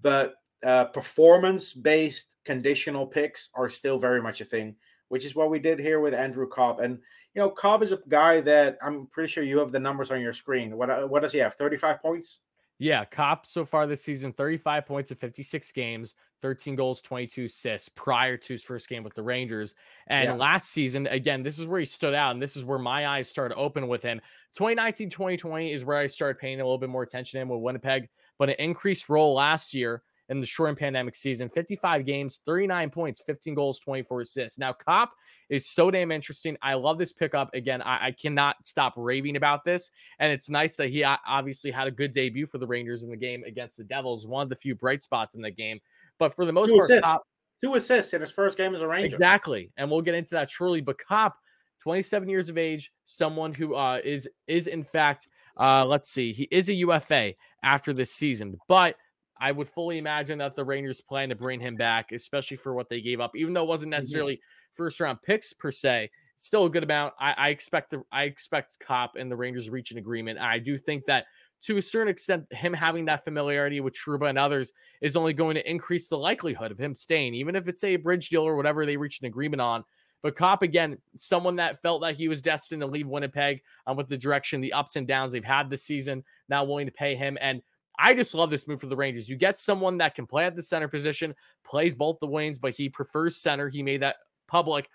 But 0.00 0.34
uh, 0.64 0.86
performance 0.86 1.72
based 1.72 2.34
conditional 2.44 3.06
picks 3.06 3.50
are 3.54 3.68
still 3.68 3.98
very 3.98 4.20
much 4.20 4.40
a 4.40 4.44
thing 4.44 4.76
which 5.12 5.26
is 5.26 5.34
what 5.34 5.50
we 5.50 5.58
did 5.58 5.78
here 5.78 6.00
with 6.00 6.14
Andrew 6.14 6.48
Copp. 6.48 6.80
And 6.80 6.98
you 7.34 7.42
know, 7.42 7.50
Copp 7.50 7.82
is 7.82 7.92
a 7.92 7.98
guy 8.08 8.40
that 8.40 8.78
I'm 8.80 9.06
pretty 9.08 9.28
sure 9.28 9.44
you 9.44 9.58
have 9.58 9.70
the 9.70 9.78
numbers 9.78 10.10
on 10.10 10.22
your 10.22 10.32
screen. 10.32 10.74
What 10.74 10.88
uh, 10.88 11.06
what 11.06 11.20
does 11.20 11.34
he 11.34 11.38
have? 11.40 11.54
35 11.54 12.00
points. 12.00 12.40
Yeah, 12.78 13.04
Copp 13.04 13.44
so 13.44 13.66
far 13.66 13.86
this 13.86 14.02
season, 14.02 14.32
35 14.32 14.86
points 14.86 15.10
in 15.10 15.18
56 15.18 15.70
games, 15.72 16.14
13 16.40 16.76
goals, 16.76 17.02
22 17.02 17.44
assists 17.44 17.90
prior 17.90 18.38
to 18.38 18.54
his 18.54 18.64
first 18.64 18.88
game 18.88 19.04
with 19.04 19.12
the 19.12 19.22
Rangers. 19.22 19.74
And 20.06 20.28
yeah. 20.28 20.34
last 20.34 20.70
season, 20.70 21.06
again, 21.06 21.42
this 21.42 21.58
is 21.58 21.66
where 21.66 21.80
he 21.80 21.84
stood 21.84 22.14
out, 22.14 22.32
and 22.32 22.40
this 22.40 22.56
is 22.56 22.64
where 22.64 22.78
my 22.78 23.06
eyes 23.06 23.28
started 23.28 23.54
open 23.56 23.88
with 23.88 24.02
him. 24.02 24.18
2019 24.54 25.10
2020 25.10 25.74
is 25.74 25.84
where 25.84 25.98
I 25.98 26.06
started 26.06 26.40
paying 26.40 26.58
a 26.58 26.64
little 26.64 26.78
bit 26.78 26.88
more 26.88 27.02
attention 27.02 27.36
to 27.36 27.42
him 27.42 27.50
with 27.50 27.60
Winnipeg, 27.60 28.08
but 28.38 28.48
an 28.48 28.56
increased 28.58 29.10
role 29.10 29.34
last 29.34 29.74
year 29.74 30.02
in 30.32 30.40
the 30.40 30.46
short 30.46 30.78
pandemic 30.78 31.14
season 31.14 31.48
55 31.50 32.06
games, 32.06 32.40
39 32.44 32.90
points, 32.90 33.22
15 33.24 33.54
goals, 33.54 33.78
24 33.78 34.22
assists. 34.22 34.58
Now, 34.58 34.72
Copp 34.72 35.12
is 35.50 35.68
so 35.68 35.90
damn 35.90 36.10
interesting. 36.10 36.56
I 36.62 36.72
love 36.74 36.96
this 36.96 37.12
pickup. 37.12 37.54
Again, 37.54 37.82
I, 37.82 38.06
I, 38.06 38.12
cannot 38.12 38.56
stop 38.66 38.94
raving 38.96 39.36
about 39.36 39.62
this. 39.62 39.90
And 40.18 40.32
it's 40.32 40.48
nice 40.48 40.76
that 40.76 40.88
he 40.88 41.04
obviously 41.04 41.70
had 41.70 41.86
a 41.86 41.90
good 41.90 42.12
debut 42.12 42.46
for 42.46 42.56
the 42.56 42.66
Rangers 42.66 43.02
in 43.02 43.10
the 43.10 43.16
game 43.16 43.44
against 43.44 43.76
the 43.76 43.84
Devils, 43.84 44.26
one 44.26 44.42
of 44.42 44.48
the 44.48 44.56
few 44.56 44.74
bright 44.74 45.02
spots 45.02 45.34
in 45.34 45.42
the 45.42 45.50
game. 45.50 45.78
But 46.18 46.34
for 46.34 46.46
the 46.46 46.52
most 46.52 46.70
two 46.70 46.78
part, 46.78 46.90
assists. 46.90 47.06
Copp, 47.06 47.22
two 47.62 47.74
assists 47.74 48.14
in 48.14 48.22
his 48.22 48.30
first 48.30 48.56
game 48.56 48.74
as 48.74 48.80
a 48.80 48.88
Ranger. 48.88 49.14
Exactly. 49.14 49.70
And 49.76 49.90
we'll 49.90 50.00
get 50.00 50.14
into 50.14 50.30
that 50.30 50.48
truly. 50.48 50.80
But 50.80 50.96
Copp, 50.98 51.36
27 51.82 52.28
years 52.30 52.48
of 52.48 52.56
age, 52.56 52.90
someone 53.04 53.52
who 53.52 53.74
uh, 53.74 54.00
is 54.02 54.26
is 54.46 54.66
in 54.66 54.82
fact, 54.82 55.28
uh, 55.58 55.84
let's 55.84 56.08
see, 56.08 56.32
he 56.32 56.44
is 56.50 56.70
a 56.70 56.74
UFA 56.74 57.34
after 57.62 57.92
this 57.92 58.10
season, 58.10 58.56
but 58.68 58.96
I 59.42 59.50
would 59.50 59.68
fully 59.68 59.98
imagine 59.98 60.38
that 60.38 60.54
the 60.54 60.64
Rangers 60.64 61.00
plan 61.00 61.30
to 61.30 61.34
bring 61.34 61.58
him 61.58 61.74
back, 61.74 62.12
especially 62.12 62.56
for 62.56 62.74
what 62.74 62.88
they 62.88 63.00
gave 63.00 63.20
up, 63.20 63.32
even 63.34 63.52
though 63.52 63.64
it 63.64 63.68
wasn't 63.68 63.90
mm-hmm. 63.90 63.96
necessarily 63.96 64.34
mm-hmm. 64.34 64.74
first 64.74 65.00
round 65.00 65.20
picks 65.22 65.52
per 65.52 65.72
se. 65.72 66.10
Still 66.36 66.66
a 66.66 66.70
good 66.70 66.84
amount. 66.84 67.14
I, 67.18 67.32
I 67.32 67.48
expect 67.48 67.90
the 67.90 68.02
I 68.12 68.22
expect 68.22 68.78
Copp 68.78 69.16
and 69.16 69.30
the 69.30 69.36
Rangers 69.36 69.68
reach 69.68 69.90
an 69.90 69.98
agreement. 69.98 70.38
I 70.38 70.60
do 70.60 70.78
think 70.78 71.06
that 71.06 71.26
to 71.62 71.76
a 71.76 71.82
certain 71.82 72.08
extent, 72.08 72.44
him 72.52 72.72
having 72.72 73.04
that 73.06 73.24
familiarity 73.24 73.80
with 73.80 73.94
Trouba 73.94 74.28
and 74.28 74.38
others 74.38 74.72
is 75.00 75.16
only 75.16 75.32
going 75.32 75.54
to 75.56 75.70
increase 75.70 76.08
the 76.08 76.18
likelihood 76.18 76.70
of 76.70 76.78
him 76.78 76.94
staying, 76.94 77.34
even 77.34 77.56
if 77.56 77.66
it's 77.66 77.82
a 77.82 77.96
bridge 77.96 78.28
deal 78.28 78.42
or 78.42 78.56
whatever 78.56 78.86
they 78.86 78.96
reach 78.96 79.20
an 79.20 79.26
agreement 79.26 79.60
on. 79.60 79.84
But 80.22 80.36
Copp 80.36 80.62
again, 80.62 80.98
someone 81.16 81.56
that 81.56 81.82
felt 81.82 82.02
that 82.02 82.14
he 82.14 82.28
was 82.28 82.40
destined 82.40 82.80
to 82.82 82.86
leave 82.86 83.08
Winnipeg 83.08 83.60
um, 83.88 83.96
with 83.96 84.08
the 84.08 84.16
direction, 84.16 84.60
the 84.60 84.72
ups 84.72 84.94
and 84.94 85.06
downs 85.06 85.32
they've 85.32 85.44
had 85.44 85.68
this 85.68 85.84
season, 85.84 86.22
now 86.48 86.62
willing 86.62 86.86
to 86.86 86.92
pay 86.92 87.16
him. 87.16 87.36
And 87.40 87.60
I 88.02 88.14
just 88.14 88.34
love 88.34 88.50
this 88.50 88.66
move 88.66 88.80
for 88.80 88.88
the 88.88 88.96
Rangers. 88.96 89.28
You 89.28 89.36
get 89.36 89.56
someone 89.56 89.96
that 89.98 90.16
can 90.16 90.26
play 90.26 90.44
at 90.44 90.56
the 90.56 90.62
center 90.62 90.88
position, 90.88 91.34
plays 91.64 91.94
both 91.94 92.18
the 92.20 92.26
wings, 92.26 92.58
but 92.58 92.74
he 92.74 92.88
prefers 92.88 93.36
center. 93.36 93.68
He 93.68 93.80
made 93.80 94.02
that 94.02 94.16
public. 94.48 94.90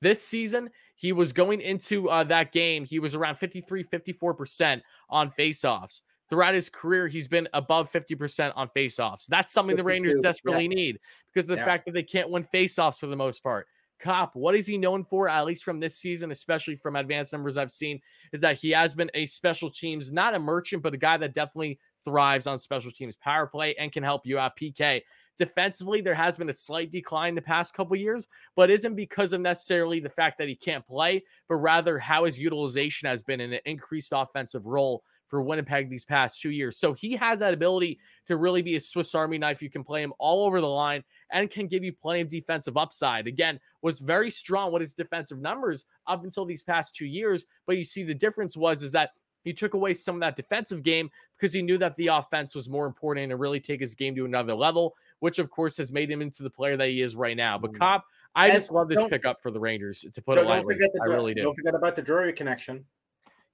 This 0.00 0.22
season, 0.22 0.70
he 0.94 1.12
was 1.12 1.32
going 1.32 1.60
into 1.60 2.08
uh, 2.08 2.24
that 2.24 2.52
game, 2.52 2.86
he 2.86 2.98
was 2.98 3.14
around 3.14 3.36
53, 3.36 3.84
54% 3.84 4.80
on 5.10 5.30
faceoffs. 5.30 6.00
Throughout 6.30 6.54
his 6.54 6.70
career, 6.70 7.06
he's 7.06 7.28
been 7.28 7.46
above 7.52 7.92
50% 7.92 8.52
on 8.56 8.68
faceoffs. 8.74 9.26
That's 9.26 9.52
something 9.52 9.76
the 9.76 9.84
Rangers 9.84 10.18
desperately 10.20 10.64
yeah. 10.64 10.74
need 10.74 10.98
because 11.32 11.48
of 11.48 11.56
the 11.56 11.60
yeah. 11.60 11.66
fact 11.66 11.84
that 11.84 11.92
they 11.92 12.02
can't 12.02 12.30
win 12.30 12.46
faceoffs 12.52 12.98
for 12.98 13.06
the 13.06 13.16
most 13.16 13.42
part. 13.42 13.66
Copp, 14.00 14.34
what 14.34 14.54
is 14.54 14.66
he 14.66 14.76
known 14.76 15.04
for, 15.04 15.28
at 15.28 15.44
least 15.46 15.62
from 15.62 15.78
this 15.78 15.96
season, 15.96 16.30
especially 16.30 16.76
from 16.76 16.96
advanced 16.96 17.32
numbers 17.32 17.56
I've 17.56 17.70
seen, 17.70 18.00
is 18.32 18.40
that 18.40 18.58
he 18.58 18.70
has 18.70 18.94
been 18.94 19.10
a 19.14 19.26
special 19.26 19.70
teams, 19.70 20.10
not 20.10 20.34
a 20.34 20.38
merchant, 20.38 20.82
but 20.82 20.94
a 20.94 20.98
guy 20.98 21.16
that 21.16 21.32
definitely 21.32 21.78
thrives 22.06 22.46
on 22.46 22.56
special 22.56 22.90
teams 22.90 23.16
power 23.16 23.46
play 23.46 23.74
and 23.74 23.92
can 23.92 24.02
help 24.02 24.24
you 24.24 24.38
out 24.38 24.56
PK. 24.56 25.02
Defensively, 25.36 26.00
there 26.00 26.14
has 26.14 26.38
been 26.38 26.48
a 26.48 26.54
slight 26.54 26.90
decline 26.90 27.34
the 27.34 27.42
past 27.42 27.74
couple 27.74 27.94
years, 27.94 28.26
but 28.54 28.70
isn't 28.70 28.94
because 28.94 29.34
of 29.34 29.42
necessarily 29.42 30.00
the 30.00 30.08
fact 30.08 30.38
that 30.38 30.48
he 30.48 30.54
can't 30.54 30.86
play, 30.86 31.22
but 31.46 31.56
rather 31.56 31.98
how 31.98 32.24
his 32.24 32.38
utilization 32.38 33.06
has 33.06 33.22
been 33.22 33.42
in 33.42 33.52
an 33.52 33.60
increased 33.66 34.12
offensive 34.14 34.64
role 34.64 35.02
for 35.28 35.42
Winnipeg 35.42 35.90
these 35.90 36.04
past 36.04 36.40
two 36.40 36.50
years. 36.50 36.78
So 36.78 36.92
he 36.92 37.16
has 37.16 37.40
that 37.40 37.52
ability 37.52 37.98
to 38.26 38.36
really 38.36 38.62
be 38.62 38.76
a 38.76 38.80
Swiss 38.80 39.14
Army 39.14 39.38
knife. 39.38 39.60
You 39.60 39.68
can 39.70 39.84
play 39.84 40.02
him 40.02 40.14
all 40.18 40.46
over 40.46 40.60
the 40.60 40.68
line 40.68 41.02
and 41.32 41.50
can 41.50 41.66
give 41.66 41.84
you 41.84 41.92
plenty 41.92 42.20
of 42.20 42.28
defensive 42.28 42.76
upside. 42.76 43.26
Again, 43.26 43.58
was 43.82 43.98
very 43.98 44.30
strong 44.30 44.72
with 44.72 44.80
his 44.80 44.94
defensive 44.94 45.40
numbers 45.40 45.84
up 46.06 46.24
until 46.24 46.44
these 46.44 46.62
past 46.62 46.94
two 46.94 47.06
years. 47.06 47.46
But 47.66 47.76
you 47.76 47.84
see, 47.84 48.04
the 48.04 48.14
difference 48.14 48.56
was 48.56 48.82
is 48.82 48.92
that 48.92 49.10
he 49.46 49.52
took 49.52 49.74
away 49.74 49.94
some 49.94 50.16
of 50.16 50.20
that 50.22 50.34
defensive 50.34 50.82
game 50.82 51.08
because 51.38 51.52
he 51.52 51.62
knew 51.62 51.78
that 51.78 51.94
the 51.96 52.08
offense 52.08 52.52
was 52.52 52.68
more 52.68 52.84
important 52.84 53.30
and 53.30 53.40
really 53.40 53.60
take 53.60 53.78
his 53.78 53.94
game 53.94 54.16
to 54.16 54.24
another 54.24 54.54
level, 54.54 54.96
which 55.20 55.38
of 55.38 55.50
course 55.50 55.76
has 55.76 55.92
made 55.92 56.10
him 56.10 56.20
into 56.20 56.42
the 56.42 56.50
player 56.50 56.76
that 56.76 56.88
he 56.88 57.00
is 57.00 57.14
right 57.14 57.36
now. 57.36 57.56
But 57.56 57.72
mm. 57.72 57.78
Copp, 57.78 58.04
I 58.34 58.46
and 58.46 58.54
just 58.54 58.72
love 58.72 58.88
this 58.88 59.04
pickup 59.04 59.40
for 59.40 59.52
the 59.52 59.60
Rangers 59.60 60.04
to 60.12 60.20
put 60.20 60.36
it 60.36 60.46
lightly. 60.46 60.74
The, 60.74 61.00
I 61.00 61.06
really 61.06 61.32
do. 61.32 61.42
Don't 61.42 61.54
forget 61.54 61.76
about 61.76 61.94
the 61.94 62.02
Drury 62.02 62.32
connection. 62.32 62.84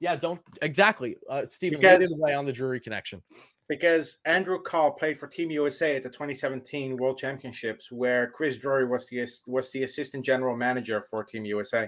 Yeah, 0.00 0.16
don't 0.16 0.40
exactly, 0.62 1.16
uh, 1.28 1.44
Stephen. 1.44 1.78
Because, 1.78 2.16
way 2.18 2.32
on 2.32 2.46
the 2.46 2.52
Drury 2.52 2.80
connection. 2.80 3.22
Because 3.68 4.18
Andrew 4.24 4.60
Copp 4.62 4.98
played 4.98 5.18
for 5.18 5.28
Team 5.28 5.50
USA 5.50 5.94
at 5.94 6.02
the 6.02 6.08
2017 6.08 6.96
World 6.96 7.18
Championships, 7.18 7.92
where 7.92 8.30
Chris 8.30 8.56
Drury 8.56 8.86
was 8.86 9.06
the 9.06 9.28
was 9.46 9.70
the 9.70 9.82
assistant 9.82 10.24
general 10.24 10.56
manager 10.56 11.02
for 11.02 11.22
Team 11.22 11.44
USA. 11.44 11.86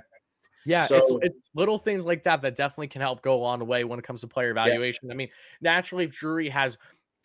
Yeah, 0.66 0.86
so, 0.86 0.96
it's, 0.96 1.12
it's 1.22 1.50
little 1.54 1.78
things 1.78 2.06
like 2.06 2.24
that 2.24 2.42
that 2.42 2.56
definitely 2.56 2.88
can 2.88 3.00
help 3.00 3.22
go 3.22 3.36
a 3.36 3.40
long 3.40 3.64
way 3.66 3.84
when 3.84 3.98
it 3.98 4.04
comes 4.04 4.22
to 4.22 4.26
player 4.26 4.50
evaluation. 4.50 5.08
Yeah. 5.08 5.14
I 5.14 5.16
mean, 5.16 5.28
naturally, 5.60 6.04
if 6.04 6.12
Drury 6.12 6.48
has 6.48 6.78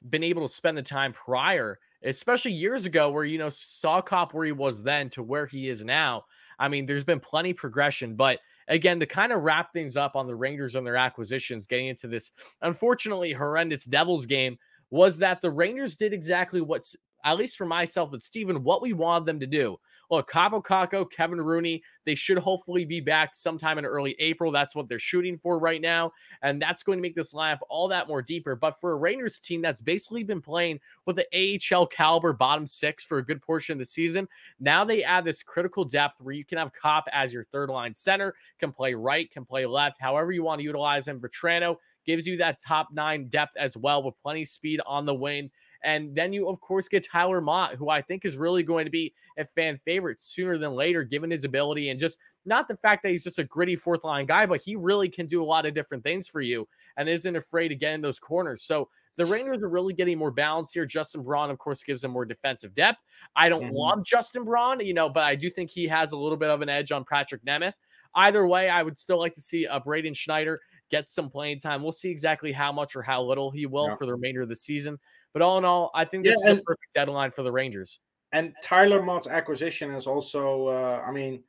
been 0.07 0.23
able 0.23 0.47
to 0.47 0.53
spend 0.53 0.77
the 0.77 0.83
time 0.83 1.13
prior, 1.13 1.79
especially 2.03 2.51
years 2.51 2.85
ago, 2.85 3.11
where 3.11 3.25
you 3.25 3.37
know 3.37 3.49
saw 3.49 4.01
Copp 4.01 4.33
where 4.33 4.45
he 4.45 4.51
was 4.51 4.83
then 4.83 5.09
to 5.11 5.23
where 5.23 5.45
he 5.45 5.69
is 5.69 5.83
now, 5.83 6.25
I 6.57 6.67
mean, 6.67 6.85
there's 6.85 7.03
been 7.03 7.19
plenty 7.19 7.53
progression, 7.53 8.15
but 8.15 8.39
again, 8.67 8.99
to 8.99 9.05
kind 9.05 9.31
of 9.31 9.41
wrap 9.41 9.73
things 9.73 9.97
up 9.97 10.15
on 10.15 10.27
the 10.27 10.35
Rangers 10.35 10.75
and 10.75 10.85
their 10.85 10.97
acquisitions, 10.97 11.65
getting 11.65 11.87
into 11.87 12.07
this 12.07 12.31
unfortunately 12.61 13.33
horrendous 13.33 13.85
Devils 13.85 14.25
game, 14.25 14.57
was 14.91 15.19
that 15.19 15.41
the 15.41 15.51
Rangers 15.51 15.95
did 15.95 16.13
exactly 16.13 16.61
what's 16.61 16.95
at 17.23 17.37
least 17.37 17.57
for 17.57 17.65
myself 17.65 18.13
and 18.13 18.21
Steven, 18.21 18.63
what 18.63 18.81
we 18.81 18.93
wanted 18.93 19.25
them 19.25 19.39
to 19.41 19.47
do. 19.47 19.77
Look, 20.09 20.29
Kaapo 20.31 20.63
Kakko, 20.63 21.09
Kevin 21.09 21.39
Rooney, 21.39 21.83
they 22.05 22.15
should 22.15 22.39
hopefully 22.39 22.83
be 22.85 22.99
back 22.99 23.35
sometime 23.35 23.77
in 23.77 23.85
early 23.85 24.15
April. 24.19 24.51
That's 24.51 24.75
what 24.75 24.89
they're 24.89 24.97
shooting 24.97 25.37
for 25.37 25.59
right 25.59 25.81
now. 25.81 26.11
And 26.41 26.61
that's 26.61 26.81
going 26.81 26.97
to 26.97 27.01
make 27.01 27.13
this 27.13 27.33
lineup 27.33 27.59
all 27.69 27.87
that 27.89 28.07
more 28.07 28.21
deeper. 28.21 28.55
But 28.55 28.79
for 28.79 28.91
a 28.93 28.95
Rangers 28.95 29.39
team 29.39 29.61
that's 29.61 29.81
basically 29.81 30.23
been 30.23 30.41
playing 30.41 30.79
with 31.05 31.17
the 31.17 31.59
AHL 31.71 31.85
caliber 31.87 32.33
bottom 32.33 32.65
six 32.65 33.03
for 33.03 33.19
a 33.19 33.25
good 33.25 33.41
portion 33.41 33.73
of 33.73 33.79
the 33.79 33.85
season, 33.85 34.27
now 34.59 34.83
they 34.83 35.03
add 35.03 35.25
this 35.25 35.43
critical 35.43 35.85
depth 35.85 36.19
where 36.21 36.33
you 36.33 36.45
can 36.45 36.57
have 36.57 36.73
Copp 36.73 37.05
as 37.13 37.31
your 37.31 37.45
third 37.45 37.69
line 37.69 37.93
center, 37.93 38.33
can 38.59 38.71
play 38.71 38.93
right, 38.93 39.29
can 39.31 39.45
play 39.45 39.65
left, 39.65 40.01
however 40.01 40.31
you 40.31 40.43
want 40.43 40.59
to 40.59 40.65
utilize 40.65 41.07
him. 41.07 41.19
Vatrano 41.19 41.77
gives 42.05 42.25
you 42.25 42.37
that 42.37 42.59
top 42.59 42.87
nine 42.91 43.27
depth 43.27 43.55
as 43.57 43.77
well 43.77 44.01
with 44.01 44.19
plenty 44.21 44.43
speed 44.43 44.81
on 44.87 45.05
the 45.05 45.13
wing. 45.13 45.51
And 45.83 46.15
then 46.15 46.33
you, 46.33 46.49
of 46.49 46.59
course, 46.59 46.87
get 46.87 47.05
Tyler 47.05 47.41
Motte, 47.41 47.75
who 47.75 47.89
I 47.89 48.01
think 48.01 48.25
is 48.25 48.37
really 48.37 48.63
going 48.63 48.85
to 48.85 48.91
be 48.91 49.13
a 49.37 49.45
fan 49.45 49.77
favorite 49.77 50.19
sooner 50.19 50.57
than 50.57 50.73
later, 50.73 51.03
given 51.03 51.31
his 51.31 51.45
ability 51.45 51.89
and 51.89 51.99
just 51.99 52.19
not 52.45 52.67
the 52.67 52.77
fact 52.77 53.03
that 53.03 53.09
he's 53.09 53.23
just 53.23 53.39
a 53.39 53.43
gritty 53.43 53.75
fourth 53.75 54.03
line 54.03 54.25
guy, 54.25 54.45
but 54.45 54.61
he 54.61 54.75
really 54.75 55.09
can 55.09 55.25
do 55.25 55.41
a 55.41 55.45
lot 55.45 55.65
of 55.65 55.73
different 55.73 56.03
things 56.03 56.27
for 56.27 56.41
you 56.41 56.67
and 56.97 57.07
isn't 57.07 57.35
afraid 57.35 57.69
to 57.69 57.75
get 57.75 57.93
in 57.93 58.01
those 58.01 58.19
corners. 58.19 58.63
So 58.63 58.89
the 59.15 59.25
Rangers 59.25 59.61
are 59.61 59.69
really 59.69 59.93
getting 59.93 60.17
more 60.17 60.31
balance 60.31 60.71
here. 60.71 60.85
Justin 60.85 61.23
Braun, 61.23 61.49
of 61.49 61.57
course, 61.57 61.83
gives 61.83 62.01
them 62.01 62.11
more 62.11 62.25
defensive 62.25 62.73
depth. 62.73 62.99
I 63.35 63.49
don't 63.49 63.63
mm-hmm. 63.63 63.75
love 63.75 64.05
Justin 64.05 64.45
Braun, 64.45 64.79
you 64.79 64.93
know, 64.93 65.09
but 65.09 65.23
I 65.23 65.35
do 65.35 65.49
think 65.49 65.69
he 65.69 65.87
has 65.87 66.13
a 66.13 66.17
little 66.17 66.37
bit 66.37 66.49
of 66.49 66.61
an 66.61 66.69
edge 66.69 66.91
on 66.91 67.03
Patrick 67.03 67.43
Nemeth. 67.45 67.73
Either 68.15 68.47
way, 68.47 68.69
I 68.69 68.81
would 68.81 68.97
still 68.97 69.19
like 69.19 69.33
to 69.33 69.41
see 69.41 69.65
a 69.65 69.79
Braden 69.79 70.13
Schneider 70.13 70.61
get 70.89 71.09
some 71.09 71.29
playing 71.29 71.59
time. 71.59 71.83
We'll 71.83 71.91
see 71.91 72.09
exactly 72.09 72.51
how 72.51 72.71
much 72.71 72.95
or 72.95 73.01
how 73.01 73.21
little 73.21 73.51
he 73.51 73.65
will 73.65 73.89
yeah. 73.89 73.95
for 73.97 74.05
the 74.05 74.13
remainder 74.13 74.41
of 74.41 74.49
the 74.49 74.55
season. 74.55 74.97
But 75.33 75.41
all 75.41 75.57
in 75.57 75.65
all, 75.65 75.91
I 75.93 76.05
think 76.05 76.25
this 76.25 76.37
yeah, 76.41 76.51
is 76.51 76.51
and, 76.51 76.59
a 76.59 76.63
perfect 76.63 76.93
deadline 76.93 77.31
for 77.31 77.43
the 77.43 77.51
Rangers. 77.51 77.99
And 78.31 78.53
Tyler 78.63 79.01
Motte's 79.01 79.27
acquisition 79.27 79.91
is 79.91 80.07
also, 80.07 80.67
uh, 80.67 81.03
I 81.05 81.11
mean, 81.11 81.43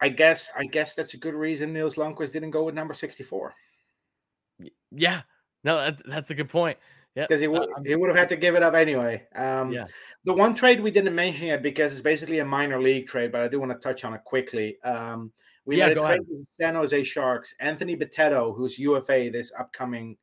I 0.00 0.08
guess, 0.08 0.50
I 0.56 0.64
guess 0.64 0.94
that's 0.94 1.14
a 1.14 1.18
good 1.18 1.34
reason 1.34 1.72
Nils 1.72 1.96
Lundkvist 1.96 2.32
didn't 2.32 2.50
go 2.50 2.64
with 2.64 2.74
number 2.74 2.94
sixty-four. 2.94 3.54
Yeah, 4.90 5.22
no, 5.62 5.76
that's, 5.76 6.02
that's 6.06 6.30
a 6.30 6.34
good 6.34 6.48
point. 6.48 6.78
Yeah, 7.14 7.26
because 7.28 7.40
he 7.40 7.46
would 7.46 7.62
uh, 7.62 7.82
he 7.84 7.94
would 7.94 8.08
have 8.08 8.18
had 8.18 8.28
to 8.30 8.36
give 8.36 8.56
it 8.56 8.62
up 8.62 8.74
anyway. 8.74 9.24
Um, 9.36 9.72
yeah. 9.72 9.84
The 10.24 10.34
one 10.34 10.52
trade 10.52 10.80
we 10.80 10.90
didn't 10.90 11.14
mention 11.14 11.46
yet 11.46 11.62
because 11.62 11.92
it's 11.92 12.00
basically 12.00 12.40
a 12.40 12.44
minor 12.44 12.82
league 12.82 13.06
trade, 13.06 13.30
but 13.30 13.40
I 13.40 13.46
do 13.46 13.60
want 13.60 13.70
to 13.70 13.78
touch 13.78 14.04
on 14.04 14.14
it 14.14 14.24
quickly. 14.24 14.82
Um, 14.82 15.32
we 15.64 15.78
yeah, 15.78 15.86
made 15.88 15.98
a 15.98 16.00
trade 16.00 16.06
ahead. 16.06 16.26
with 16.28 16.40
the 16.40 16.46
San 16.60 16.74
Jose 16.74 17.04
Sharks. 17.04 17.54
Anthony 17.60 17.96
Bitetto, 17.96 18.56
who's 18.56 18.80
UFA 18.80 19.30
this 19.30 19.52
upcoming 19.56 20.16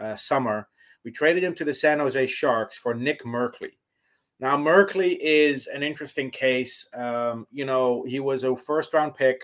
uh, 0.00 0.16
summer, 0.16 0.68
we 1.04 1.10
traded 1.10 1.42
him 1.42 1.54
to 1.54 1.64
the 1.64 1.74
San 1.74 1.98
Jose 1.98 2.26
Sharks 2.26 2.76
for 2.76 2.94
Nick 2.94 3.24
Merkley. 3.24 3.72
Now, 4.40 4.56
Merkley 4.56 5.18
is 5.20 5.66
an 5.68 5.82
interesting 5.82 6.30
case. 6.30 6.86
Um, 6.94 7.46
you 7.52 7.64
know, 7.64 8.04
he 8.06 8.20
was 8.20 8.44
a 8.44 8.56
first 8.56 8.92
round 8.92 9.14
pick. 9.14 9.42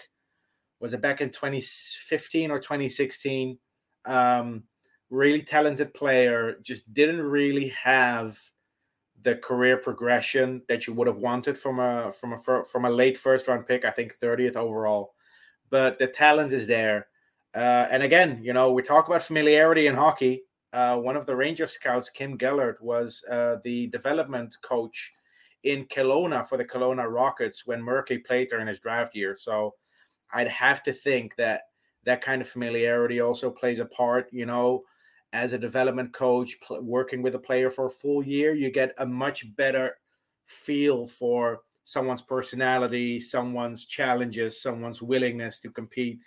Was 0.81 0.93
it 0.93 1.01
back 1.01 1.21
in 1.21 1.31
2015 1.31 2.51
or 2.51 2.59
2016? 2.59 3.59
Um, 4.07 4.65
really 5.11 5.43
talented 5.43 5.95
player, 5.95 6.59
just 6.63 6.93
didn't 6.93 7.21
really 7.21 7.69
have 7.69 8.39
the 9.23 9.37
career 9.37 9.77
progression 9.77 10.63
that 10.69 10.87
you 10.87 10.93
would 10.93 11.07
have 11.07 11.19
wanted 11.19 11.59
from 11.59 11.81
a 11.81 12.11
from 12.13 12.33
a 12.33 12.65
from 12.65 12.85
a 12.85 12.91
late 12.91 13.19
first 13.19 13.49
round 13.49 13.67
pick. 13.67 13.85
I 13.85 13.91
think 13.91 14.17
30th 14.19 14.57
overall, 14.57 15.15
but 15.71 15.99
the 15.99 16.07
talent 16.07 16.53
is 16.53 16.67
there. 16.67 17.09
Uh, 17.55 17.87
and 17.91 18.03
again, 18.03 18.41
you 18.43 18.53
know, 18.53 18.73
we 18.73 18.83
talk 18.83 19.09
about 19.09 19.23
familiarity 19.23 19.87
in 19.87 19.95
hockey 19.95 20.43
uh, 20.73 20.97
one 20.97 21.17
of 21.17 21.27
the 21.27 21.37
Ranger 21.37 21.67
scouts, 21.67 22.11
Kim 22.11 22.37
Gellert, 22.37 22.81
was 22.83 23.25
uh, 23.31 23.57
the 23.65 23.87
development 23.89 24.57
coach 24.63 25.13
in 25.65 25.87
Kelowna 25.87 26.47
for 26.47 26.57
the 26.57 26.65
Kelowna 26.65 27.11
Rockets 27.11 27.67
when 27.67 27.83
Merkley 27.83 28.25
played 28.25 28.51
there 28.51 28.61
in 28.61 28.67
his 28.67 28.79
draft 28.79 29.15
year. 29.17 29.35
So 29.35 29.75
I'd 30.33 30.49
have 30.49 30.83
to 30.85 30.93
think 30.93 31.37
that 31.37 31.63
that 32.05 32.21
kind 32.21 32.41
of 32.41 32.49
familiarity 32.49 33.21
also 33.21 33.51
plays 33.51 33.79
a 33.79 33.87
part. 33.87 34.29
You 34.33 34.47
know, 34.47 34.85
as 35.33 35.53
a 35.53 35.59
development 35.59 36.13
coach, 36.13 36.59
pl- 36.61 36.83
working 36.83 37.23
with 37.23 37.35
a 37.35 37.41
player 37.41 37.71
for 37.71 37.87
a 37.87 37.91
full 37.91 38.23
year, 38.23 38.53
you 38.53 38.71
get 38.71 38.95
a 38.99 39.07
much 39.07 39.55
better 39.57 39.97
feel 40.45 41.07
for 41.07 41.61
someone's 41.85 42.23
personality, 42.23 43.19
someone's 43.19 43.87
challenges, 43.87 44.61
someone's 44.61 45.01
willingness 45.01 45.61
to 45.61 45.71
compete 45.71 46.19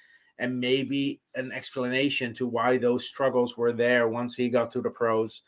and 0.41 0.59
maybe 0.59 1.21
an 1.35 1.51
explanation 1.51 2.33
to 2.33 2.47
why 2.47 2.75
those 2.75 3.05
struggles 3.05 3.55
were 3.55 3.71
there 3.71 4.09
once 4.09 4.35
he 4.35 4.49
got 4.49 4.71
to 4.71 4.81
the 4.81 4.89
pros. 4.89 5.43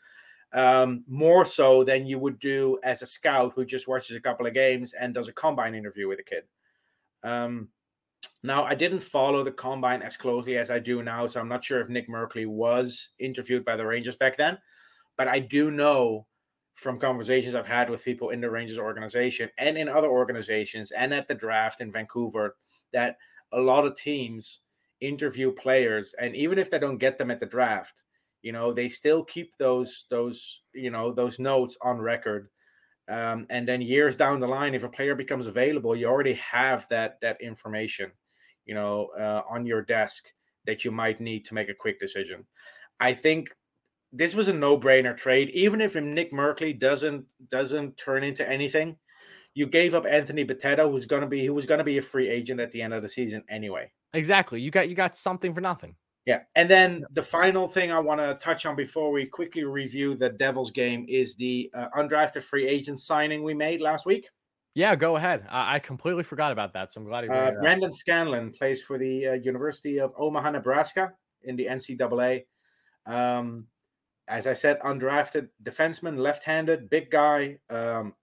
Um, 0.53 1.03
more 1.07 1.45
so 1.45 1.83
than 1.83 2.05
you 2.05 2.19
would 2.19 2.37
do 2.37 2.77
as 2.83 3.01
a 3.01 3.07
scout 3.07 3.53
who 3.55 3.65
just 3.65 3.87
watches 3.87 4.15
a 4.15 4.21
couple 4.21 4.45
of 4.45 4.53
games 4.53 4.93
and 4.93 5.11
does 5.11 5.27
a 5.27 5.33
combine 5.33 5.73
interview 5.73 6.07
with 6.07 6.19
a 6.19 6.23
kid. 6.23 6.43
Um, 7.23 7.69
now, 8.43 8.63
I 8.63 8.75
didn't 8.75 9.01
follow 9.01 9.43
the 9.43 9.51
combine 9.51 10.03
as 10.03 10.15
closely 10.15 10.57
as 10.57 10.69
I 10.69 10.77
do 10.77 11.01
now, 11.01 11.25
so 11.25 11.39
I'm 11.39 11.47
not 11.47 11.63
sure 11.63 11.79
if 11.79 11.89
Nick 11.89 12.07
Merkley 12.07 12.45
was 12.45 13.09
interviewed 13.17 13.65
by 13.65 13.75
the 13.75 13.87
Rangers 13.87 14.15
back 14.15 14.37
then, 14.37 14.59
but 15.17 15.27
I 15.27 15.39
do 15.39 15.71
know 15.71 16.27
from 16.75 16.99
conversations 16.99 17.55
I've 17.55 17.65
had 17.65 17.89
with 17.89 18.05
people 18.05 18.29
in 18.29 18.41
the 18.41 18.51
Rangers 18.51 18.77
organization 18.77 19.49
and 19.57 19.75
in 19.75 19.89
other 19.89 20.09
organizations 20.09 20.91
and 20.91 21.13
at 21.13 21.27
the 21.27 21.35
draft 21.35 21.81
in 21.81 21.91
Vancouver 21.91 22.57
that 22.91 23.17
a 23.51 23.59
lot 23.59 23.85
of 23.85 23.95
teams 23.95 24.59
interview 25.03 25.51
players 25.51 26.15
and 26.19 26.35
even 26.35 26.57
if 26.57 26.69
they 26.71 26.79
don't 26.79 26.97
get 26.97 27.17
them 27.17 27.29
at 27.29 27.39
the 27.39 27.45
draft 27.45 28.03
you 28.43 28.51
know 28.51 28.71
they 28.71 28.87
still 28.87 29.23
keep 29.23 29.57
those 29.57 30.05
those 30.11 30.61
you 30.75 30.91
know 30.91 31.11
those 31.11 31.39
notes 31.39 31.75
on 31.81 31.97
record. 31.97 32.49
Um, 33.09 33.45
and 33.49 33.67
then 33.67 33.81
years 33.81 34.15
down 34.15 34.39
the 34.39 34.47
line 34.47 34.73
if 34.75 34.83
a 34.83 34.89
player 34.89 35.13
becomes 35.13 35.47
available 35.47 35.93
you 35.93 36.07
already 36.07 36.33
have 36.35 36.87
that 36.87 37.19
that 37.21 37.41
information 37.41 38.11
you 38.65 38.75
know 38.75 39.09
uh, 39.19 39.41
on 39.49 39.65
your 39.65 39.81
desk 39.81 40.31
that 40.65 40.85
you 40.85 40.91
might 40.91 41.19
need 41.19 41.43
to 41.45 41.53
make 41.53 41.69
a 41.69 41.73
quick 41.73 41.99
decision. 41.99 42.45
I 42.99 43.13
think 43.13 43.49
this 44.13 44.35
was 44.35 44.47
a 44.47 44.53
no-brainer 44.53 45.17
trade. 45.17 45.49
Even 45.49 45.81
if 45.81 45.95
nick 45.95 46.31
merkley 46.31 46.77
doesn't 46.77 47.25
doesn't 47.49 47.97
turn 47.97 48.23
into 48.23 48.47
anything 48.47 48.97
you 49.55 49.67
gave 49.67 49.93
up 49.93 50.05
anthony 50.05 50.43
Bitetto, 50.45 50.89
who's 50.89 51.05
to 51.05 51.27
be 51.27 51.45
who 51.45 51.53
was 51.53 51.65
going 51.65 51.79
to 51.79 51.83
be 51.83 51.97
a 51.97 52.01
free 52.01 52.29
agent 52.29 52.59
at 52.59 52.71
the 52.71 52.81
end 52.81 52.93
of 52.93 53.01
the 53.01 53.09
season 53.09 53.43
anyway 53.49 53.91
Exactly. 54.13 54.61
You 54.61 54.71
got 54.71 54.89
you 54.89 54.95
got 54.95 55.15
something 55.15 55.53
for 55.53 55.61
nothing. 55.61 55.95
Yeah. 56.25 56.39
And 56.55 56.69
then 56.69 57.03
the 57.11 57.21
final 57.21 57.67
thing 57.67 57.91
I 57.91 57.99
want 57.99 58.21
to 58.21 58.35
touch 58.35 58.65
on 58.65 58.75
before 58.75 59.11
we 59.11 59.25
quickly 59.25 59.65
review 59.65 60.15
the 60.15 60.29
Devils 60.29 60.71
game 60.71 61.05
is 61.09 61.35
the 61.35 61.69
uh, 61.73 61.89
undrafted 61.97 62.43
free 62.43 62.65
agent 62.65 62.99
signing 62.99 63.43
we 63.43 63.53
made 63.53 63.81
last 63.81 64.05
week. 64.05 64.29
Yeah, 64.75 64.95
go 64.95 65.17
ahead. 65.17 65.45
I, 65.49 65.75
I 65.75 65.79
completely 65.79 66.23
forgot 66.23 66.51
about 66.51 66.73
that, 66.73 66.91
so 66.91 67.01
I'm 67.01 67.07
glad 67.07 67.25
you. 67.25 67.31
Uh, 67.31 67.51
Brandon 67.59 67.91
Scanlin 67.91 68.55
plays 68.55 68.81
for 68.81 68.97
the 68.97 69.27
uh, 69.27 69.33
University 69.33 69.99
of 69.99 70.13
Omaha, 70.17 70.51
Nebraska, 70.51 71.13
in 71.43 71.55
the 71.55 71.67
NCAA. 71.67 72.45
Um, 73.05 73.67
as 74.27 74.47
I 74.47 74.53
said, 74.53 74.79
undrafted 74.79 75.49
defenseman, 75.61 76.17
left-handed, 76.17 76.89
big 76.89 77.11
guy, 77.11 77.57
um, 77.69 78.15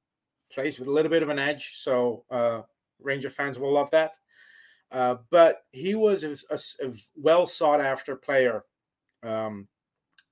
plays 0.53 0.79
with 0.79 0.89
a 0.89 0.91
little 0.91 1.11
bit 1.11 1.23
of 1.23 1.29
an 1.29 1.39
edge. 1.39 1.73
So 1.75 2.25
uh, 2.31 2.63
Ranger 3.01 3.31
fans 3.31 3.59
will 3.59 3.73
love 3.73 3.91
that. 3.93 4.15
Uh, 4.93 5.17
but 5.31 5.63
he 5.73 5.95
was 5.95 6.25
a, 6.25 6.37
a, 6.55 6.89
a 6.89 6.93
well 7.17 7.47
sought 7.47 7.81
after 7.81 8.17
player. 8.17 8.65
Um, 9.23 9.69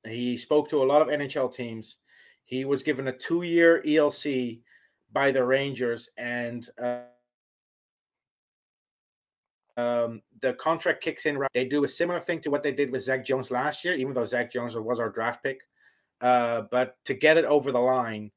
he 0.04 0.36
spoke 0.36 0.68
to 0.70 0.82
a 0.82 0.86
lot 0.86 1.02
of 1.02 1.08
NHL 1.08 1.52
teams. 1.54 1.96
He 2.44 2.64
was 2.64 2.82
given 2.82 3.08
a 3.08 3.12
two 3.12 3.42
year 3.42 3.82
ELC 3.84 4.60
by 5.12 5.30
the 5.30 5.44
Rangers, 5.44 6.08
and 6.16 6.68
uh, 6.80 7.00
um, 9.76 10.22
the 10.40 10.54
contract 10.54 11.02
kicks 11.02 11.26
in. 11.26 11.38
They 11.54 11.64
do 11.64 11.84
a 11.84 11.88
similar 11.88 12.18
thing 12.18 12.40
to 12.40 12.50
what 12.50 12.62
they 12.62 12.72
did 12.72 12.90
with 12.90 13.02
Zach 13.02 13.24
Jones 13.24 13.50
last 13.50 13.84
year, 13.84 13.94
even 13.94 14.12
though 14.12 14.24
Zach 14.24 14.50
Jones 14.50 14.76
was 14.76 14.98
our 14.98 15.10
draft 15.10 15.42
pick. 15.42 15.60
Uh, 16.20 16.62
but 16.70 16.96
to 17.04 17.14
get 17.14 17.38
it 17.38 17.44
over 17.44 17.70
the 17.70 17.80
line, 17.80 18.32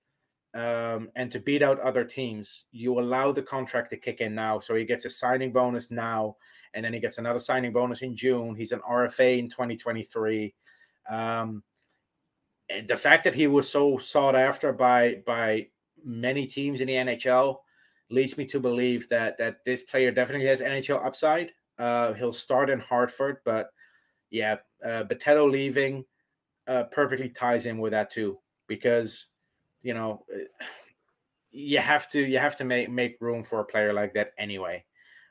um, 0.53 1.09
and 1.15 1.31
to 1.31 1.39
beat 1.39 1.61
out 1.61 1.79
other 1.79 2.03
teams, 2.03 2.65
you 2.71 2.99
allow 2.99 3.31
the 3.31 3.41
contract 3.41 3.89
to 3.91 3.97
kick 3.97 4.19
in 4.19 4.35
now. 4.35 4.59
So 4.59 4.75
he 4.75 4.83
gets 4.83 5.05
a 5.05 5.09
signing 5.09 5.53
bonus 5.53 5.91
now, 5.91 6.35
and 6.73 6.83
then 6.83 6.93
he 6.93 6.99
gets 6.99 7.17
another 7.17 7.39
signing 7.39 7.71
bonus 7.71 8.01
in 8.01 8.15
June. 8.15 8.55
He's 8.55 8.73
an 8.73 8.81
RFA 8.81 9.39
in 9.39 9.49
2023. 9.49 10.53
Um, 11.09 11.63
the 12.87 12.97
fact 12.97 13.23
that 13.23 13.35
he 13.35 13.47
was 13.47 13.69
so 13.69 13.97
sought 13.97 14.35
after 14.35 14.73
by 14.73 15.21
by 15.25 15.67
many 16.03 16.47
teams 16.47 16.81
in 16.81 16.87
the 16.87 16.93
NHL 16.93 17.57
leads 18.09 18.37
me 18.37 18.45
to 18.45 18.59
believe 18.59 19.07
that 19.09 19.37
that 19.37 19.63
this 19.65 19.83
player 19.83 20.11
definitely 20.11 20.47
has 20.47 20.61
NHL 20.61 21.05
upside. 21.05 21.51
Uh, 21.79 22.13
he'll 22.13 22.33
start 22.33 22.69
in 22.69 22.79
Hartford, 22.79 23.37
but 23.45 23.69
yeah, 24.29 24.57
uh, 24.85 25.03
Bitetto 25.03 25.49
leaving 25.49 26.05
uh, 26.67 26.83
perfectly 26.91 27.29
ties 27.29 27.65
in 27.65 27.77
with 27.77 27.91
that 27.91 28.09
too 28.09 28.37
because 28.67 29.27
you 29.81 29.93
know, 29.93 30.25
you 31.51 31.79
have 31.79 32.09
to 32.11 32.21
you 32.21 32.37
have 32.37 32.55
to 32.57 32.63
make 32.63 32.89
make 32.89 33.17
room 33.19 33.43
for 33.43 33.59
a 33.59 33.65
player 33.65 33.93
like 33.93 34.13
that 34.13 34.31
anyway. 34.37 34.83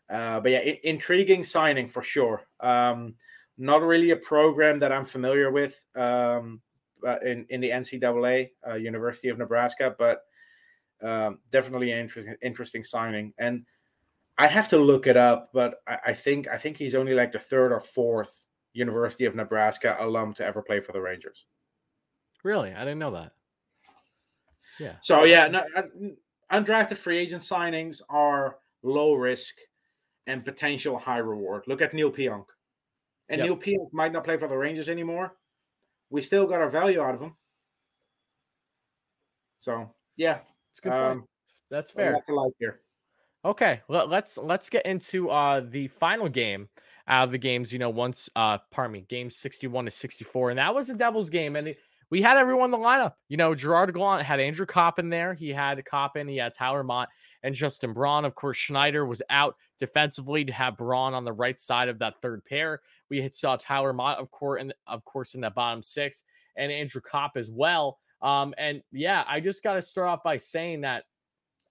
Uh, 0.08 0.40
but 0.40 0.52
yeah, 0.52 0.58
I- 0.58 0.80
intriguing 0.84 1.44
signing 1.44 1.88
for 1.88 2.02
sure. 2.02 2.42
Um, 2.60 3.14
not 3.58 3.82
really 3.82 4.10
a 4.10 4.16
program 4.16 4.78
that 4.80 4.92
I'm 4.92 5.04
familiar 5.04 5.50
with 5.50 5.84
um, 5.96 6.60
uh, 7.06 7.18
in 7.24 7.46
in 7.50 7.60
the 7.60 7.70
NCAA, 7.70 8.50
uh, 8.66 8.74
University 8.74 9.28
of 9.28 9.38
Nebraska, 9.38 9.94
but 9.98 10.22
um, 11.02 11.38
definitely 11.50 11.92
an 11.92 11.98
interesting 11.98 12.34
interesting 12.42 12.84
signing. 12.84 13.32
And 13.38 13.64
I'd 14.38 14.50
have 14.50 14.68
to 14.68 14.78
look 14.78 15.06
it 15.06 15.16
up, 15.16 15.50
but 15.52 15.82
I, 15.86 15.98
I 16.06 16.12
think 16.12 16.48
I 16.48 16.56
think 16.56 16.76
he's 16.76 16.94
only 16.94 17.14
like 17.14 17.32
the 17.32 17.38
third 17.38 17.72
or 17.72 17.80
fourth 17.80 18.46
University 18.72 19.24
of 19.24 19.34
Nebraska 19.34 19.96
alum 20.00 20.32
to 20.34 20.44
ever 20.44 20.62
play 20.62 20.80
for 20.80 20.92
the 20.92 21.00
Rangers. 21.00 21.46
Really, 22.42 22.72
I 22.72 22.80
didn't 22.80 22.98
know 22.98 23.10
that. 23.12 23.32
Yeah. 24.78 24.94
So 25.02 25.24
yeah, 25.24 25.48
no, 25.48 25.64
undrafted 26.52 26.96
free 26.96 27.18
agent 27.18 27.42
signings 27.42 28.00
are 28.08 28.56
low 28.82 29.14
risk 29.14 29.56
and 30.26 30.44
potential 30.44 30.98
high 30.98 31.18
reward. 31.18 31.64
Look 31.66 31.82
at 31.82 31.92
Neal 31.92 32.10
Pionk. 32.10 32.44
And 33.28 33.38
Yep. 33.40 33.46
Neal 33.46 33.56
Pionk 33.56 33.92
might 33.92 34.12
not 34.12 34.24
play 34.24 34.36
for 34.36 34.48
the 34.48 34.56
Rangers 34.56 34.88
anymore. 34.88 35.36
We 36.10 36.20
still 36.20 36.46
got 36.46 36.60
our 36.60 36.68
value 36.68 37.00
out 37.00 37.14
of 37.14 37.20
him. 37.20 37.36
So 39.58 39.94
yeah, 40.16 40.40
It's 40.70 40.80
good. 40.80 40.92
um, 40.92 41.26
That's 41.70 41.90
fair. 41.92 42.12
to 42.26 42.34
like 42.34 42.52
here. 42.58 42.80
Okay, 43.44 43.80
let, 43.88 44.08
let's 44.10 44.36
let's 44.36 44.68
get 44.68 44.84
into 44.84 45.30
uh 45.30 45.60
the 45.66 45.88
final 45.88 46.28
game 46.28 46.68
out 47.08 47.24
of 47.24 47.32
the 47.32 47.38
games. 47.38 47.72
You 47.72 47.78
know, 47.78 47.88
once 47.90 48.28
uh, 48.36 48.58
pardon 48.70 48.92
me, 48.92 49.06
game 49.08 49.30
sixty-one 49.30 49.86
to 49.86 49.90
sixty-four, 49.90 50.50
and 50.50 50.58
that 50.58 50.74
was 50.74 50.88
the 50.88 50.94
Devils 50.94 51.30
game, 51.30 51.56
and 51.56 51.68
it, 51.68 51.78
we 52.10 52.22
had 52.22 52.36
everyone 52.36 52.66
in 52.66 52.70
the 52.72 52.86
lineup. 52.86 53.14
You 53.28 53.36
know, 53.36 53.54
Gerard 53.54 53.94
Gallant 53.94 54.26
had 54.26 54.40
Andrew 54.40 54.66
Copp 54.66 54.98
in 54.98 55.08
there. 55.08 55.32
He 55.32 55.50
had 55.50 55.82
Copp 55.84 56.16
in. 56.16 56.28
He 56.28 56.36
had 56.36 56.52
Tyler 56.52 56.82
Motte 56.82 57.08
and 57.42 57.54
Justin 57.54 57.92
Braun. 57.92 58.24
Of 58.24 58.34
course, 58.34 58.56
Schneider 58.56 59.06
was 59.06 59.22
out 59.30 59.56
defensively 59.78 60.44
to 60.44 60.52
have 60.52 60.76
Braun 60.76 61.14
on 61.14 61.24
the 61.24 61.32
right 61.32 61.58
side 61.58 61.88
of 61.88 61.98
that 62.00 62.20
third 62.20 62.44
pair. 62.44 62.80
We 63.08 63.26
saw 63.32 63.56
Tyler 63.56 63.92
Motte, 63.92 64.18
of 64.18 64.30
course, 64.30 64.60
and 64.60 64.74
of 64.86 65.04
course 65.04 65.34
in 65.34 65.40
that 65.42 65.54
bottom 65.54 65.82
six, 65.82 66.24
and 66.56 66.70
Andrew 66.70 67.00
Copp 67.00 67.36
as 67.36 67.50
well. 67.50 67.98
Um, 68.22 68.54
and 68.58 68.82
yeah, 68.92 69.24
I 69.26 69.40
just 69.40 69.62
got 69.62 69.74
to 69.74 69.82
start 69.82 70.08
off 70.08 70.22
by 70.22 70.36
saying 70.36 70.82
that 70.82 71.04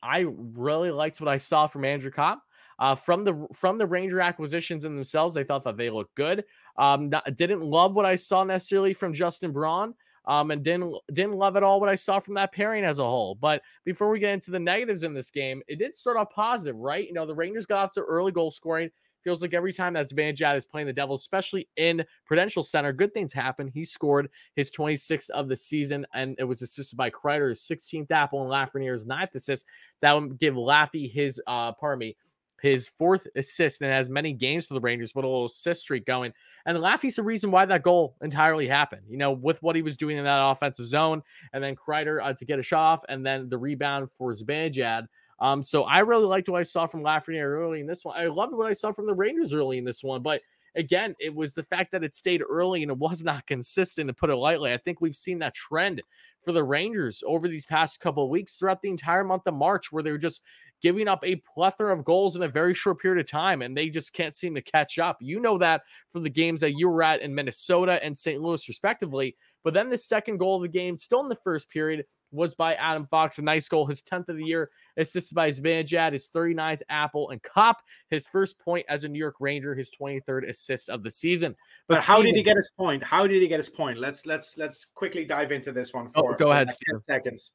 I 0.01 0.25
really 0.27 0.91
liked 0.91 1.19
what 1.19 1.27
I 1.27 1.37
saw 1.37 1.67
from 1.67 1.85
Andrew 1.85 2.11
Copp. 2.11 2.41
Uh, 2.79 2.95
from 2.95 3.25
the 3.25 3.45
from 3.53 3.77
the 3.77 3.85
Ranger 3.85 4.21
acquisitions 4.21 4.85
in 4.85 4.95
themselves, 4.95 5.35
I 5.35 5.43
thought 5.43 5.65
that 5.65 5.75
they 5.75 5.89
looked 5.89 6.15
good. 6.15 6.45
Um, 6.77 7.09
not- 7.09 7.35
didn't 7.35 7.61
love 7.61 7.97
what 7.97 8.05
I 8.05 8.15
saw 8.15 8.45
necessarily 8.45 8.93
from 8.93 9.13
Justin 9.13 9.51
Braun. 9.51 9.93
Um, 10.29 10.51
and 10.51 10.63
didn't 10.63 10.93
didn't 11.11 11.33
love 11.33 11.57
at 11.57 11.63
all 11.63 11.79
what 11.79 11.89
I 11.89 11.95
saw 11.95 12.19
from 12.19 12.35
that 12.35 12.53
pairing 12.53 12.83
as 12.83 12.99
a 12.99 13.03
whole. 13.03 13.33
But 13.33 13.63
before 13.83 14.11
we 14.11 14.19
get 14.19 14.31
into 14.31 14.51
the 14.51 14.59
negatives 14.59 15.03
in 15.03 15.13
this 15.13 15.31
game, 15.31 15.63
it 15.67 15.79
did 15.79 15.95
start 15.95 16.17
off 16.17 16.29
positive, 16.29 16.75
right? 16.75 17.07
You 17.07 17.13
know, 17.13 17.25
the 17.25 17.33
Rangers 17.33 17.65
got 17.65 17.83
off 17.83 17.91
to 17.93 18.01
early 18.01 18.31
goal 18.31 18.51
scoring. 18.51 18.91
Feels 19.23 19.41
like 19.41 19.53
every 19.53 19.73
time 19.73 19.93
that 19.93 20.09
Zibanejad 20.09 20.55
is 20.55 20.65
playing 20.65 20.87
the 20.87 20.93
Devils, 20.93 21.21
especially 21.21 21.67
in 21.75 22.05
Prudential 22.25 22.63
Center, 22.63 22.93
good 22.93 23.13
things 23.13 23.33
happen. 23.33 23.67
He 23.67 23.83
scored 23.83 24.29
his 24.55 24.71
26th 24.71 25.29
of 25.31 25.49
the 25.49 25.57
season, 25.57 26.05
and 26.13 26.35
it 26.39 26.45
was 26.45 26.61
assisted 26.61 26.95
by 26.95 27.09
Kreider, 27.09 27.49
his 27.49 27.59
16th 27.59 28.11
apple, 28.11 28.41
and 28.41 28.49
Lafreniere's 28.49 29.05
ninth 29.05 29.35
assist. 29.35 29.65
That 30.01 30.13
would 30.13 30.39
give 30.39 30.53
Laffy 30.53 31.11
his, 31.11 31.41
uh, 31.47 31.73
pardon 31.73 31.99
me, 31.99 32.15
his 32.61 32.87
fourth 32.87 33.27
assist 33.35 33.81
and 33.81 33.91
has 33.91 34.09
many 34.09 34.33
games 34.33 34.67
for 34.67 34.73
the 34.73 34.79
Rangers 34.79 35.13
with 35.15 35.25
a 35.25 35.27
little 35.27 35.45
assist 35.45 35.81
streak 35.81 36.05
going. 36.05 36.33
And 36.65 36.77
Laffy's 36.77 37.15
the 37.15 37.23
reason 37.23 37.51
why 37.51 37.65
that 37.65 37.83
goal 37.83 38.15
entirely 38.21 38.67
happened. 38.67 39.03
You 39.09 39.17
know, 39.17 39.31
with 39.31 39.61
what 39.63 39.75
he 39.75 39.81
was 39.81 39.97
doing 39.97 40.17
in 40.17 40.23
that 40.23 40.51
offensive 40.51 40.85
zone, 40.85 41.23
and 41.53 41.63
then 41.63 41.75
Kreider 41.75 42.23
uh, 42.23 42.33
to 42.33 42.45
get 42.45 42.59
a 42.59 42.63
shot 42.63 42.79
off, 42.79 43.01
and 43.09 43.25
then 43.25 43.49
the 43.49 43.57
rebound 43.57 44.09
for 44.11 44.31
Zibanejad. 44.31 45.07
Um, 45.39 45.63
so 45.63 45.83
I 45.83 45.99
really 45.99 46.25
liked 46.25 46.49
what 46.49 46.59
I 46.59 46.63
saw 46.63 46.85
from 46.85 47.01
Lafreniere 47.01 47.43
early 47.43 47.79
in 47.79 47.87
this 47.87 48.03
one. 48.03 48.17
I 48.17 48.27
loved 48.27 48.53
what 48.53 48.67
I 48.67 48.73
saw 48.73 48.91
from 48.91 49.07
the 49.07 49.13
Rangers 49.13 49.53
early 49.53 49.77
in 49.77 49.85
this 49.85 50.03
one, 50.03 50.21
but 50.21 50.41
again, 50.75 51.15
it 51.19 51.33
was 51.33 51.53
the 51.53 51.63
fact 51.63 51.91
that 51.91 52.03
it 52.03 52.15
stayed 52.15 52.43
early 52.47 52.81
and 52.83 52.91
it 52.91 52.97
was 52.97 53.23
not 53.23 53.47
consistent, 53.47 54.07
to 54.07 54.13
put 54.13 54.29
it 54.29 54.35
lightly. 54.35 54.73
I 54.73 54.77
think 54.77 55.01
we've 55.01 55.15
seen 55.15 55.39
that 55.39 55.53
trend 55.53 56.01
for 56.43 56.51
the 56.51 56.63
Rangers 56.63 57.23
over 57.27 57.47
these 57.47 57.65
past 57.65 57.99
couple 57.99 58.23
of 58.23 58.29
weeks 58.29 58.55
throughout 58.55 58.81
the 58.81 58.89
entire 58.89 59.23
month 59.23 59.43
of 59.45 59.53
March, 59.53 59.91
where 59.91 60.03
they're 60.03 60.17
just 60.17 60.41
giving 60.81 61.07
up 61.07 61.23
a 61.23 61.41
plethora 61.53 61.97
of 61.97 62.05
goals 62.05 62.35
in 62.35 62.43
a 62.43 62.47
very 62.47 62.73
short 62.73 62.99
period 62.99 63.19
of 63.19 63.29
time, 63.29 63.61
and 63.61 63.75
they 63.75 63.89
just 63.89 64.13
can't 64.13 64.35
seem 64.35 64.55
to 64.55 64.61
catch 64.61 64.99
up. 64.99 65.17
You 65.19 65.39
know 65.39 65.57
that 65.57 65.81
from 66.11 66.23
the 66.23 66.29
games 66.29 66.61
that 66.61 66.77
you 66.77 66.89
were 66.89 67.03
at 67.03 67.21
in 67.21 67.35
Minnesota 67.35 67.99
and 68.03 68.17
St. 68.17 68.41
Louis, 68.41 68.67
respectively. 68.67 69.35
But 69.63 69.73
then 69.73 69.89
the 69.89 69.97
second 69.97 70.37
goal 70.37 70.57
of 70.57 70.61
the 70.61 70.67
game, 70.67 70.95
still 70.95 71.21
in 71.21 71.29
the 71.29 71.35
first 71.35 71.69
period, 71.69 72.05
was 72.31 72.55
by 72.55 72.75
Adam 72.75 73.07
Fox, 73.07 73.39
a 73.39 73.41
nice 73.41 73.67
goal, 73.67 73.85
his 73.85 74.01
10th 74.03 74.29
of 74.29 74.37
the 74.37 74.45
year, 74.45 74.69
assisted 74.97 75.33
by 75.33 75.49
Zibanejad, 75.49 76.13
his 76.13 76.29
39th 76.29 76.81
apple, 76.89 77.31
and 77.31 77.41
Copp, 77.41 77.77
his 78.09 78.27
first 78.27 78.59
point 78.59 78.85
as 78.87 79.03
a 79.03 79.09
New 79.09 79.19
York 79.19 79.35
Ranger, 79.39 79.73
his 79.75 79.91
23rd 79.99 80.47
assist 80.47 80.89
of 80.89 81.03
the 81.03 81.11
season. 81.11 81.55
But 81.87 82.03
how 82.03 82.21
did 82.21 82.35
he 82.35 82.43
get 82.43 82.55
his 82.55 82.71
point? 82.77 83.01
How 83.01 83.25
did 83.25 83.41
he 83.41 83.47
get 83.47 83.57
his 83.57 83.69
point? 83.69 83.97
Let's 83.97 84.25
let's 84.25 84.57
let's 84.57 84.85
quickly 84.85 85.25
dive 85.25 85.51
into 85.51 85.71
this 85.71 85.93
one 85.93 86.07
oh, 86.15 86.21
for 86.21 86.35
go 86.35 86.47
for 86.47 86.51
ahead, 86.51 86.67
like 86.67 86.75
Steven. 86.75 87.01
10 87.07 87.15
seconds. 87.15 87.51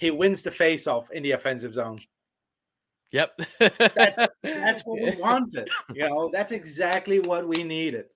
He 0.00 0.10
wins 0.10 0.42
the 0.42 0.50
face-off 0.50 1.10
in 1.10 1.22
the 1.22 1.32
offensive 1.32 1.74
zone. 1.74 2.00
Yep. 3.12 3.38
That's 3.94 4.18
that's 4.42 4.80
what 4.86 4.98
we 5.00 5.14
wanted. 5.20 5.68
You 5.92 6.08
know, 6.08 6.30
that's 6.32 6.52
exactly 6.52 7.20
what 7.20 7.46
we 7.46 7.62
needed. 7.62 8.06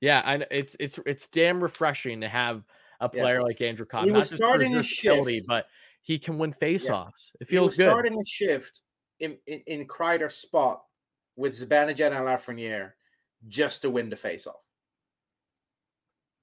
Yeah, 0.00 0.22
and 0.24 0.46
it's 0.52 0.76
it's 0.78 1.00
it's 1.06 1.26
damn 1.26 1.60
refreshing 1.60 2.20
to 2.20 2.28
have 2.28 2.62
a 3.00 3.10
Yeah. 3.12 3.22
player 3.22 3.42
like 3.42 3.60
Andrew 3.60 3.86
Copp. 3.86 4.04
He 4.04 4.12
was 4.12 4.28
starting 4.30 4.72
versatility, 4.74 5.38
shift. 5.38 5.48
but 5.48 5.66
he 6.02 6.18
can 6.18 6.38
win 6.38 6.52
faceoffs. 6.52 7.32
It 7.40 7.48
He 7.50 7.58
was 7.58 7.74
feels 7.74 7.76
good. 7.76 7.90
starting 7.90 8.16
a 8.18 8.24
shift 8.24 8.82
in, 9.18 9.36
in, 9.46 9.62
in 9.66 9.88
Kreider's 9.88 10.36
spot 10.36 10.84
with 11.34 11.54
Zibanejad 11.54 12.12
and 12.12 12.24
Lafreniere 12.26 12.92
just 13.48 13.82
to 13.82 13.90
win 13.90 14.10
the 14.10 14.16
faceoff. 14.16 14.54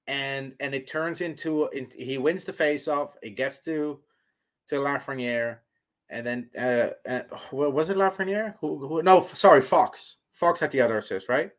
And 0.06 0.54
and 0.60 0.74
it 0.74 0.88
turns 0.88 1.20
into, 1.22 1.68
in 1.68 1.88
he 1.96 2.18
wins 2.18 2.44
the 2.44 2.52
faceoff. 2.52 3.12
It 3.22 3.30
gets 3.30 3.60
to 3.60 4.00
to 4.68 4.76
Lafreniere, 4.76 5.58
and 6.10 6.26
then 6.26 6.50
uh, 6.58 6.90
uh 7.08 7.22
was 7.52 7.90
it 7.90 7.96
Lafreniere? 7.96 8.54
Who, 8.60 8.86
who? 8.86 9.02
No, 9.02 9.20
sorry, 9.20 9.60
Fox. 9.60 10.18
Fox 10.32 10.60
had 10.60 10.70
the 10.70 10.80
other 10.80 10.98
assist, 10.98 11.28
right? 11.28 11.50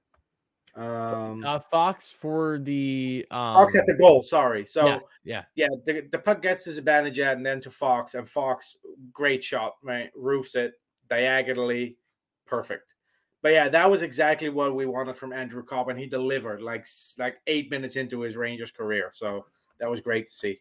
Um, 0.75 1.43
Uh, 1.43 1.59
Fox 1.59 2.09
for 2.11 2.59
the 2.59 3.25
um, 3.31 3.57
Fox 3.57 3.75
had 3.75 3.85
the 3.85 3.95
goal. 3.95 4.21
Sorry. 4.21 4.65
So 4.65 4.85
yeah, 4.85 4.99
yeah, 5.23 5.43
yeah, 5.55 5.67
the, 5.85 6.07
the 6.11 6.19
puck 6.19 6.41
gets 6.41 6.63
to 6.63 6.69
Zibanejad 6.69 7.33
and 7.33 7.45
then 7.45 7.59
to 7.61 7.69
Fox, 7.69 8.13
and 8.13 8.27
Fox, 8.27 8.77
great 9.11 9.43
shot, 9.43 9.75
right? 9.83 10.09
Roofs 10.15 10.55
it 10.55 10.73
diagonally, 11.09 11.97
perfect. 12.45 12.95
But 13.41 13.53
yeah, 13.53 13.69
that 13.69 13.89
was 13.89 14.01
exactly 14.01 14.49
what 14.49 14.75
we 14.75 14.85
wanted 14.85 15.17
from 15.17 15.33
Andrew 15.33 15.63
Copp, 15.63 15.89
and 15.89 15.99
he 15.99 16.07
delivered 16.07 16.61
like 16.61 16.85
like 17.17 17.37
eight 17.47 17.71
minutes 17.71 17.95
into 17.95 18.21
his 18.21 18.37
Rangers 18.37 18.71
career. 18.71 19.09
So 19.13 19.45
that 19.79 19.89
was 19.89 20.01
great 20.01 20.27
to 20.27 20.33
see. 20.33 20.59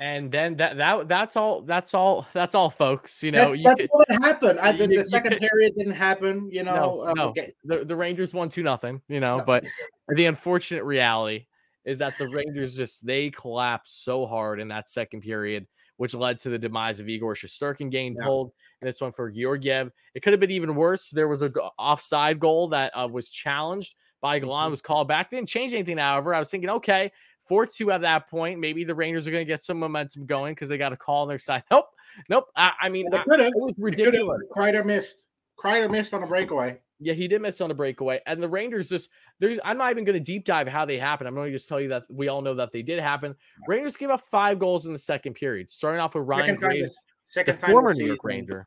And 0.00 0.30
then 0.30 0.56
that 0.56 0.76
that 0.76 1.08
that's 1.08 1.36
all 1.36 1.62
that's 1.62 1.94
all 1.94 2.26
that's 2.32 2.54
all, 2.54 2.70
folks. 2.70 3.22
You 3.22 3.32
know, 3.32 3.38
that's 3.44 3.58
you 3.58 3.64
that's 3.64 3.80
could- 3.82 3.90
what 3.92 4.08
happened. 4.22 4.58
I, 4.60 4.72
the, 4.72 4.84
you- 4.84 4.90
you 4.92 4.98
the 4.98 5.04
second 5.04 5.32
could- 5.32 5.40
period 5.40 5.74
didn't 5.76 5.94
happen. 5.94 6.48
You 6.52 6.62
know, 6.64 6.74
no, 6.74 7.00
uh, 7.02 7.12
no. 7.14 7.22
okay. 7.28 7.52
The, 7.64 7.84
the 7.84 7.96
Rangers 7.96 8.32
won 8.34 8.48
two 8.48 8.62
nothing. 8.62 9.00
You 9.08 9.20
know, 9.20 9.38
No. 9.38 9.44
but 9.44 9.64
the 10.08 10.26
unfortunate 10.26 10.84
reality 10.84 11.46
is 11.84 11.98
that 12.00 12.18
the 12.18 12.28
Rangers 12.28 12.76
just 12.76 13.06
they 13.06 13.30
collapsed 13.30 14.04
so 14.04 14.26
hard 14.26 14.60
in 14.60 14.68
that 14.68 14.88
second 14.90 15.20
period, 15.20 15.66
which 15.98 16.14
led 16.14 16.38
to 16.40 16.48
the 16.48 16.58
demise 16.58 16.98
of 17.00 17.08
Igor 17.08 17.34
Shesterkin 17.34 17.90
getting 17.90 18.16
Yeah. 18.18 18.24
pulled. 18.24 18.52
And 18.82 18.88
this 18.88 19.00
one 19.00 19.12
for 19.12 19.30
Georgiev. 19.30 19.90
It 20.14 20.20
could 20.22 20.32
have 20.34 20.40
been 20.40 20.50
even 20.50 20.74
worse. 20.74 21.08
There 21.10 21.28
was 21.28 21.42
a 21.42 21.50
offside 21.78 22.38
goal 22.38 22.68
that 22.68 22.92
uh, 22.94 23.08
was 23.10 23.30
challenged 23.30 23.94
by 24.20 24.38
Gallant, 24.38 24.68
Mhm. 24.68 24.70
was 24.72 24.82
called 24.82 25.08
back. 25.08 25.30
Didn't 25.30 25.48
change 25.48 25.72
anything. 25.72 25.96
However, 25.98 26.34
I 26.34 26.38
was 26.38 26.50
thinking, 26.50 26.70
okay, 26.70 27.10
four 27.46 27.66
two 27.66 27.90
at 27.92 28.00
that 28.02 28.28
point, 28.28 28.60
maybe 28.60 28.84
the 28.84 28.94
Rangers 28.94 29.26
are 29.26 29.30
going 29.30 29.44
to 29.46 29.50
get 29.50 29.62
some 29.62 29.78
momentum 29.78 30.26
going 30.26 30.54
because 30.54 30.68
they 30.68 30.78
got 30.78 30.92
a 30.92 30.96
call 30.96 31.22
on 31.22 31.28
their 31.28 31.38
side. 31.38 31.62
Nope, 31.70 31.86
nope. 32.30 32.44
I, 32.56 32.72
I 32.82 32.88
mean, 32.88 33.10
They 33.10 33.18
I- 33.18 33.22
it 33.22 33.26
was 33.28 33.36
They 33.36 34.04
could 34.04 34.14
have. 34.14 34.14
ridiculous. 34.24 34.40
Kreider 34.56 34.84
missed. 34.84 35.28
Kreider 35.58 35.90
missed 35.90 36.14
on 36.14 36.22
a 36.22 36.26
breakaway. 36.26 36.80
Yeah, 36.98 37.12
he 37.12 37.28
did 37.28 37.42
miss 37.42 37.60
on 37.60 37.70
a 37.70 37.74
breakaway. 37.74 38.20
And 38.26 38.42
the 38.42 38.48
Rangers 38.48 38.88
just 38.88 39.10
there's 39.38 39.58
I'm 39.62 39.76
not 39.76 39.90
even 39.90 40.04
going 40.04 40.14
to 40.18 40.24
deep 40.24 40.46
dive 40.46 40.66
how 40.66 40.86
they 40.86 40.98
happened. 40.98 41.28
I'm 41.28 41.34
going 41.34 41.48
to 41.48 41.52
just 41.52 41.68
tell 41.68 41.78
you 41.78 41.88
that 41.88 42.04
we 42.08 42.28
all 42.28 42.40
know 42.40 42.54
that 42.54 42.72
they 42.72 42.80
did 42.80 43.00
happen. 43.00 43.34
Rangers 43.68 43.96
gave 43.98 44.08
up 44.08 44.22
five 44.30 44.58
goals 44.58 44.86
in 44.86 44.92
the 44.94 44.98
second 44.98 45.34
period, 45.34 45.70
starting 45.70 46.00
off 46.00 46.14
with 46.14 46.24
Ryan 46.26 46.40
Second 46.46 46.60
time. 46.60 46.70
Graves, 46.70 46.82
This, 46.84 46.98
second 47.24 47.58
time. 47.58 47.70
former 47.70 47.92
New 47.92 48.06
York 48.06 48.16
season. 48.22 48.36
Ranger. 48.38 48.66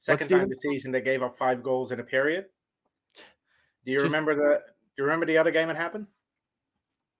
Second 0.00 0.28
time 0.28 0.48
this 0.48 0.62
season, 0.62 0.90
they 0.90 1.00
gave 1.00 1.22
up 1.22 1.36
five 1.36 1.62
goals 1.62 1.92
in 1.92 2.00
a 2.00 2.04
period. 2.04 2.46
Do 3.84 3.92
you 3.92 3.98
Just- 3.98 4.06
remember 4.06 4.34
the? 4.34 4.58
Do 4.96 5.02
you 5.02 5.04
remember 5.04 5.26
the 5.26 5.38
other 5.38 5.52
game 5.52 5.70
it 5.70 5.76
happened? 5.76 6.08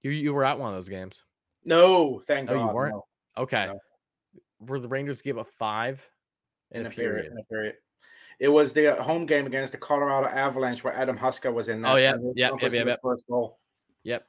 You 0.03 0.11
you 0.11 0.32
were 0.32 0.44
at 0.44 0.59
one 0.59 0.70
of 0.72 0.76
those 0.76 0.88
games. 0.88 1.22
No, 1.64 2.20
thank 2.20 2.51
Oh, 2.51 2.55
you 2.55 2.61
God. 2.61 2.74
weren't? 2.74 2.94
no. 2.94 3.05
Okay. 3.36 3.66
No. 3.66 3.78
Where 4.59 4.80
the 4.80 4.88
Rangers 4.88 5.22
give 5.22 5.36
a 5.36 5.44
five 5.44 6.05
in, 6.70 6.86
a 6.86 6.90
period. 6.90 7.26
In 7.32 7.38
a 7.38 7.44
period. 7.44 7.76
It 8.40 8.49
was 8.49 8.72
the 8.72 8.99
uh, 8.99 9.03
home 9.03 9.26
game 9.26 9.46
against 9.46 9.72
the 9.72 9.78
Colorado 9.78 10.28
Avalanche 10.28 10.84
where 10.84 10.94
Adam 10.94 11.18
Huska 11.18 11.53
was 11.53 11.68
in. 11.68 11.84
Oh, 11.84 11.88
that. 11.88 11.92
Oh, 11.92 11.96
yeah, 11.96 12.14
yeah, 12.34 12.51
yeah, 12.61 12.84
yeah, 12.84 12.96
First 13.03 13.26
goal. 13.28 13.59
Yep. 14.05 14.24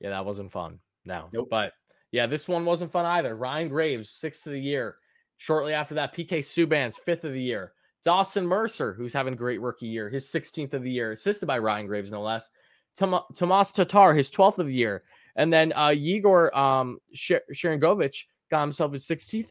Yeah, 0.00 0.10
that 0.10 0.24
wasn't 0.24 0.52
fun. 0.52 0.80
No. 1.04 1.28
Nope. 1.32 1.48
But 1.50 1.72
yeah, 2.10 2.26
this 2.26 2.48
one 2.48 2.64
wasn't 2.64 2.92
fun 2.92 3.04
either. 3.04 3.36
Ryan 3.36 3.68
Graves, 3.68 4.10
sixth 4.10 4.46
of 4.46 4.52
the 4.52 4.60
year. 4.60 4.96
Shortly 5.36 5.72
after 5.74 5.94
that, 5.94 6.14
PK 6.14 6.38
Subban's 6.38 6.96
fifth 6.96 7.24
of 7.24 7.32
the 7.32 7.42
year. 7.42 7.72
Dawson 8.04 8.46
Mercer, 8.46 8.92
who's 8.94 9.12
having 9.12 9.34
a 9.34 9.36
great 9.36 9.60
rookie 9.60 9.86
year, 9.86 10.08
his 10.08 10.26
16th 10.26 10.72
of 10.72 10.82
the 10.82 10.90
year, 10.90 11.12
assisted 11.12 11.46
by 11.46 11.58
Ryan 11.58 11.86
Graves, 11.86 12.10
no 12.10 12.22
less. 12.22 12.48
Tom- 12.98 13.24
Tomas 13.34 13.70
Tatar, 13.70 14.14
his 14.14 14.30
12th 14.30 14.58
of 14.58 14.66
the 14.66 14.74
year. 14.74 15.02
And 15.36 15.52
then 15.52 15.72
uh, 15.74 15.88
Yegor 15.88 16.54
um, 16.56 16.98
Sh- 17.14 17.32
Sharangovich 17.52 18.24
got 18.50 18.62
himself 18.62 18.92
his 18.92 19.06
16th 19.06 19.50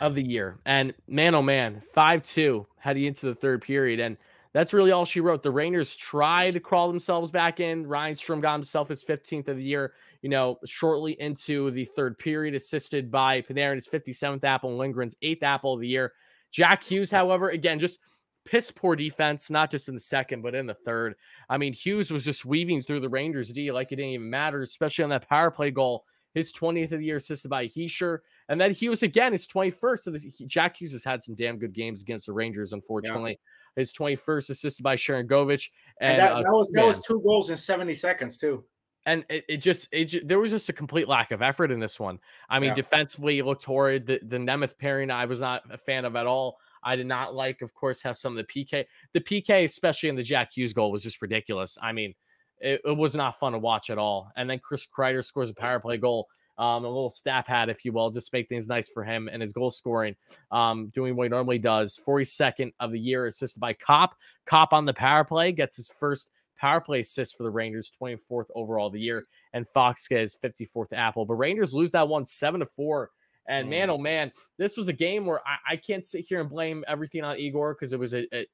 of 0.00 0.14
the 0.14 0.22
year. 0.22 0.58
And 0.66 0.92
man, 1.08 1.34
oh 1.34 1.42
man, 1.42 1.82
5 1.94 2.22
2 2.22 2.66
heading 2.78 3.04
into 3.04 3.26
the 3.26 3.34
third 3.34 3.62
period. 3.62 4.00
And 4.00 4.16
that's 4.52 4.74
really 4.74 4.90
all 4.90 5.06
she 5.06 5.20
wrote. 5.20 5.42
The 5.42 5.50
Rangers 5.50 5.96
tried 5.96 6.52
to 6.52 6.60
crawl 6.60 6.88
themselves 6.88 7.30
back 7.30 7.60
in. 7.60 7.86
Ryan 7.86 8.14
Strome 8.14 8.42
got 8.42 8.52
himself 8.52 8.88
his 8.88 9.02
15th 9.02 9.48
of 9.48 9.56
the 9.56 9.62
year, 9.62 9.94
you 10.20 10.28
know, 10.28 10.58
shortly 10.66 11.18
into 11.20 11.70
the 11.70 11.86
third 11.86 12.18
period, 12.18 12.54
assisted 12.54 13.10
by 13.10 13.40
Panarin's 13.40 13.88
57th 13.88 14.44
apple 14.44 14.76
Lindgren's 14.76 15.16
eighth 15.22 15.42
apple 15.42 15.72
of 15.72 15.80
the 15.80 15.88
year. 15.88 16.12
Jack 16.50 16.84
Hughes, 16.84 17.10
however, 17.10 17.48
again, 17.48 17.78
just 17.78 18.00
piss 18.44 18.70
poor 18.70 18.96
defense, 18.96 19.50
not 19.50 19.70
just 19.70 19.88
in 19.88 19.94
the 19.94 20.00
second, 20.00 20.42
but 20.42 20.54
in 20.54 20.66
the 20.66 20.74
third. 20.74 21.14
I 21.48 21.58
mean, 21.58 21.72
Hughes 21.72 22.10
was 22.10 22.24
just 22.24 22.44
weaving 22.44 22.82
through 22.82 23.00
the 23.00 23.08
Rangers 23.08 23.50
D 23.50 23.70
like 23.72 23.92
it 23.92 23.96
didn't 23.96 24.12
even 24.12 24.30
matter, 24.30 24.62
especially 24.62 25.04
on 25.04 25.10
that 25.10 25.28
power 25.28 25.50
play 25.50 25.70
goal. 25.70 26.04
His 26.34 26.52
20th 26.52 26.92
of 26.92 27.00
the 27.00 27.04
year, 27.04 27.16
assisted 27.16 27.50
by 27.50 27.68
Hischier. 27.68 28.20
And 28.48 28.58
then 28.58 28.72
Hughes 28.72 29.02
again, 29.02 29.32
his 29.32 29.46
21st. 29.46 29.98
So 29.98 30.10
this, 30.10 30.24
Jack 30.46 30.80
Hughes 30.80 30.92
has 30.92 31.04
had 31.04 31.22
some 31.22 31.34
damn 31.34 31.58
good 31.58 31.74
games 31.74 32.00
against 32.00 32.24
the 32.24 32.32
Rangers, 32.32 32.72
unfortunately. 32.72 33.32
Yeah. 33.32 33.80
His 33.82 33.92
21st, 33.92 34.50
assisted 34.50 34.82
by 34.82 34.96
Sharangovich. 34.96 35.68
And, 36.00 36.12
and 36.12 36.20
that, 36.20 36.32
uh, 36.32 36.36
that, 36.36 36.48
was 36.48 36.70
that 36.74 36.86
was 36.86 37.00
two 37.00 37.20
goals 37.20 37.50
in 37.50 37.58
70 37.58 37.94
seconds, 37.94 38.38
too 38.38 38.64
and 39.04 39.24
it, 39.28 39.44
it 39.48 39.56
just 39.58 39.88
it 39.92 40.26
there 40.26 40.38
was 40.38 40.50
just 40.50 40.68
a 40.68 40.72
complete 40.72 41.08
lack 41.08 41.32
of 41.32 41.42
effort 41.42 41.70
in 41.70 41.80
this 41.80 41.98
one. 41.98 42.18
I 42.48 42.58
mean, 42.58 42.68
yeah. 42.68 42.74
defensively, 42.74 43.38
it 43.38 43.46
looked 43.46 43.64
horrid. 43.64 44.06
The 44.06 44.20
the 44.22 44.38
Nemeth 44.38 44.78
pairing 44.78 45.10
I 45.10 45.24
was 45.24 45.40
not 45.40 45.62
a 45.70 45.78
fan 45.78 46.04
of 46.04 46.16
at 46.16 46.26
all. 46.26 46.58
I 46.82 46.96
did 46.96 47.06
not 47.06 47.34
like, 47.34 47.62
of 47.62 47.74
course, 47.74 48.02
have 48.02 48.16
some 48.16 48.36
of 48.36 48.44
the 48.46 48.64
PK. 48.64 48.84
The 49.12 49.20
PK, 49.20 49.64
especially 49.64 50.08
in 50.08 50.16
the 50.16 50.22
Jack 50.22 50.52
Hughes 50.54 50.72
goal, 50.72 50.90
was 50.90 51.02
just 51.02 51.22
ridiculous. 51.22 51.78
I 51.80 51.92
mean, 51.92 52.14
it, 52.60 52.80
it 52.84 52.96
was 52.96 53.14
not 53.14 53.38
fun 53.38 53.52
to 53.52 53.58
watch 53.58 53.90
at 53.90 53.98
all. 53.98 54.30
And 54.36 54.48
then 54.48 54.58
Chris 54.58 54.86
Kreider 54.86 55.24
scores 55.24 55.50
a 55.50 55.54
power 55.54 55.80
play 55.80 55.96
goal. 55.96 56.28
Um, 56.58 56.84
a 56.84 56.88
little 56.88 57.10
staff 57.10 57.46
hat, 57.46 57.70
if 57.70 57.84
you 57.84 57.92
will, 57.92 58.10
just 58.10 58.32
make 58.32 58.48
things 58.48 58.68
nice 58.68 58.86
for 58.86 59.02
him 59.02 59.28
and 59.32 59.40
his 59.40 59.54
goal 59.54 59.70
scoring, 59.70 60.14
um, 60.50 60.92
doing 60.94 61.16
what 61.16 61.24
he 61.24 61.28
normally 61.30 61.58
does. 61.58 61.98
42nd 62.06 62.72
of 62.78 62.92
the 62.92 63.00
year, 63.00 63.26
assisted 63.26 63.58
by 63.58 63.72
Copp. 63.72 64.14
Copp 64.44 64.72
on 64.74 64.84
the 64.84 64.92
power 64.92 65.24
play 65.24 65.50
gets 65.50 65.76
his 65.76 65.88
first 65.98 66.30
power 66.62 66.80
play 66.80 67.00
assist 67.00 67.36
for 67.36 67.42
the 67.42 67.50
Rangers, 67.50 67.90
24th 68.00 68.46
overall 68.54 68.86
of 68.86 68.92
the 68.92 69.00
year, 69.00 69.24
and 69.52 69.66
Fox 69.66 70.06
gets 70.06 70.36
54th 70.36 70.92
apple. 70.92 71.24
But 71.24 71.34
Rangers 71.34 71.74
lose 71.74 71.90
that 71.90 72.06
one 72.06 72.24
seven 72.24 72.60
to 72.60 72.66
four. 72.66 73.10
And 73.48 73.68
man, 73.68 73.88
mm. 73.88 73.92
oh 73.92 73.98
man, 73.98 74.32
this 74.58 74.76
was 74.76 74.88
a 74.88 74.92
game 74.92 75.26
where 75.26 75.40
I, 75.46 75.72
I 75.72 75.76
can't 75.76 76.06
sit 76.06 76.26
here 76.28 76.40
and 76.40 76.48
blame 76.48 76.84
everything 76.86 77.24
on 77.24 77.38
Igor 77.38 77.74
because 77.74 77.92
it 77.92 77.98
was 77.98 78.14
a, 78.14 78.26
a, 78.34 78.46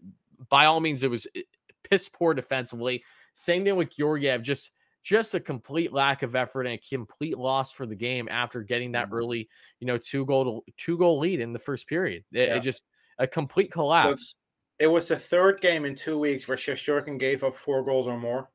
by 0.49 0.64
all 0.64 0.80
means, 0.80 1.03
it 1.03 1.11
was 1.11 1.26
eh, 1.36 1.43
piss 1.89 2.09
poor 2.09 2.34
defensively. 2.34 3.05
Same 3.34 3.64
thing 3.64 3.76
with 3.76 3.95
Georgiev, 3.95 4.43
just 4.43 4.72
just 5.05 5.34
a 5.34 5.41
complete 5.41 5.93
lack 5.93 6.22
of 6.22 6.34
effort 6.34 6.66
and 6.66 6.74
a 6.74 6.89
complete 6.89 7.39
loss 7.39 7.72
for 7.72 7.86
the 7.86 7.95
game 7.95 8.28
after 8.30 8.62
getting 8.62 8.93
that 8.93 9.07
mm-hmm. 9.07 9.14
early, 9.14 9.49
you 9.80 9.86
know, 9.86 9.97
two 9.97 10.26
goal 10.26 10.62
to, 10.66 10.72
two 10.76 10.99
goal 10.99 11.18
lead 11.18 11.41
in 11.41 11.53
the 11.53 11.59
first 11.59 11.86
period. 11.86 12.24
It, 12.32 12.49
yeah. 12.49 12.57
it 12.57 12.61
just 12.61 12.84
a 13.18 13.26
complete 13.26 13.70
collapse. 13.72 14.34
It 14.78 14.86
was 14.86 15.09
the 15.09 15.16
third 15.16 15.61
game 15.61 15.84
in 15.84 15.95
two 15.95 16.18
weeks 16.18 16.47
where 16.47 16.57
Shesterkin 16.57 17.18
gave 17.18 17.43
up 17.43 17.57
four 17.57 17.82
goals 17.84 18.07
or 18.07 18.18
more. 18.18 18.49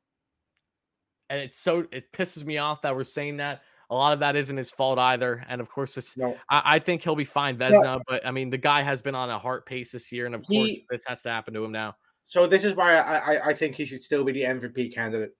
And 1.28 1.40
it's 1.40 1.58
so 1.58 1.86
it 1.90 2.12
pisses 2.12 2.44
me 2.44 2.58
off 2.58 2.82
that 2.82 2.94
we're 2.94 3.04
saying 3.04 3.38
that. 3.38 3.62
A 3.90 3.94
lot 3.94 4.12
of 4.12 4.20
that 4.20 4.36
isn't 4.36 4.56
his 4.56 4.70
fault 4.70 4.98
either. 4.98 5.44
And 5.48 5.60
of 5.60 5.68
course, 5.68 5.94
this 5.94 6.16
no. 6.16 6.36
I, 6.48 6.62
I, 6.76 6.78
think 6.78 7.02
he'll 7.02 7.16
be 7.16 7.24
fine, 7.24 7.56
Vesna. 7.56 7.82
No. 7.82 8.02
But 8.06 8.26
I 8.26 8.30
mean, 8.30 8.50
the 8.50 8.58
guy 8.58 8.82
has 8.82 9.02
been 9.02 9.14
on 9.14 9.30
a 9.30 9.38
heart 9.38 9.66
pace 9.66 9.92
this 9.92 10.10
year, 10.10 10.26
and 10.26 10.34
of 10.34 10.44
he, 10.48 10.58
course, 10.58 10.80
this 10.90 11.04
has 11.06 11.22
to 11.22 11.30
happen 11.30 11.54
to 11.54 11.64
him 11.64 11.72
now. 11.72 11.96
So 12.24 12.46
this 12.46 12.64
is 12.64 12.74
why 12.74 12.96
I, 12.96 13.16
I, 13.16 13.46
I 13.48 13.52
think 13.52 13.74
he 13.74 13.84
should 13.84 14.02
still 14.02 14.24
be 14.24 14.32
the 14.32 14.42
MVP 14.42 14.94
candidate. 14.94 15.32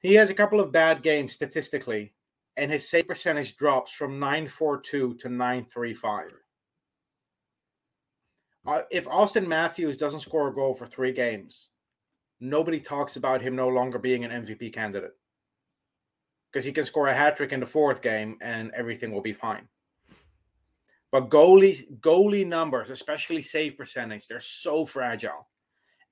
He 0.00 0.14
has 0.14 0.30
a 0.30 0.34
couple 0.34 0.60
of 0.60 0.72
bad 0.72 1.02
games 1.02 1.32
statistically, 1.32 2.12
and 2.56 2.70
his 2.70 2.88
save 2.88 3.06
percentage 3.06 3.56
drops 3.56 3.92
from 3.92 4.18
942 4.18 5.14
to 5.14 5.28
935. 5.28 6.32
Uh, 8.66 8.82
if 8.90 9.06
Auston 9.06 9.46
Matthews 9.46 9.96
doesn't 9.96 10.20
score 10.20 10.48
a 10.48 10.54
goal 10.54 10.74
for 10.74 10.86
three 10.86 11.12
games, 11.12 11.68
nobody 12.40 12.80
talks 12.80 13.14
about 13.14 13.40
him 13.40 13.54
no 13.54 13.68
longer 13.68 13.98
being 13.98 14.24
an 14.24 14.44
MVP 14.44 14.72
candidate 14.72 15.12
because 16.56 16.64
he 16.64 16.72
can 16.72 16.84
score 16.86 17.08
a 17.08 17.14
hat 17.14 17.36
trick 17.36 17.52
in 17.52 17.60
the 17.60 17.66
fourth 17.66 18.00
game 18.00 18.38
and 18.40 18.70
everything 18.74 19.12
will 19.12 19.20
be 19.20 19.34
fine. 19.34 19.68
But 21.12 21.28
goalie 21.28 21.84
goalie 22.00 22.46
numbers, 22.46 22.88
especially 22.88 23.42
save 23.42 23.76
percentage, 23.76 24.26
they're 24.26 24.40
so 24.40 24.86
fragile, 24.86 25.48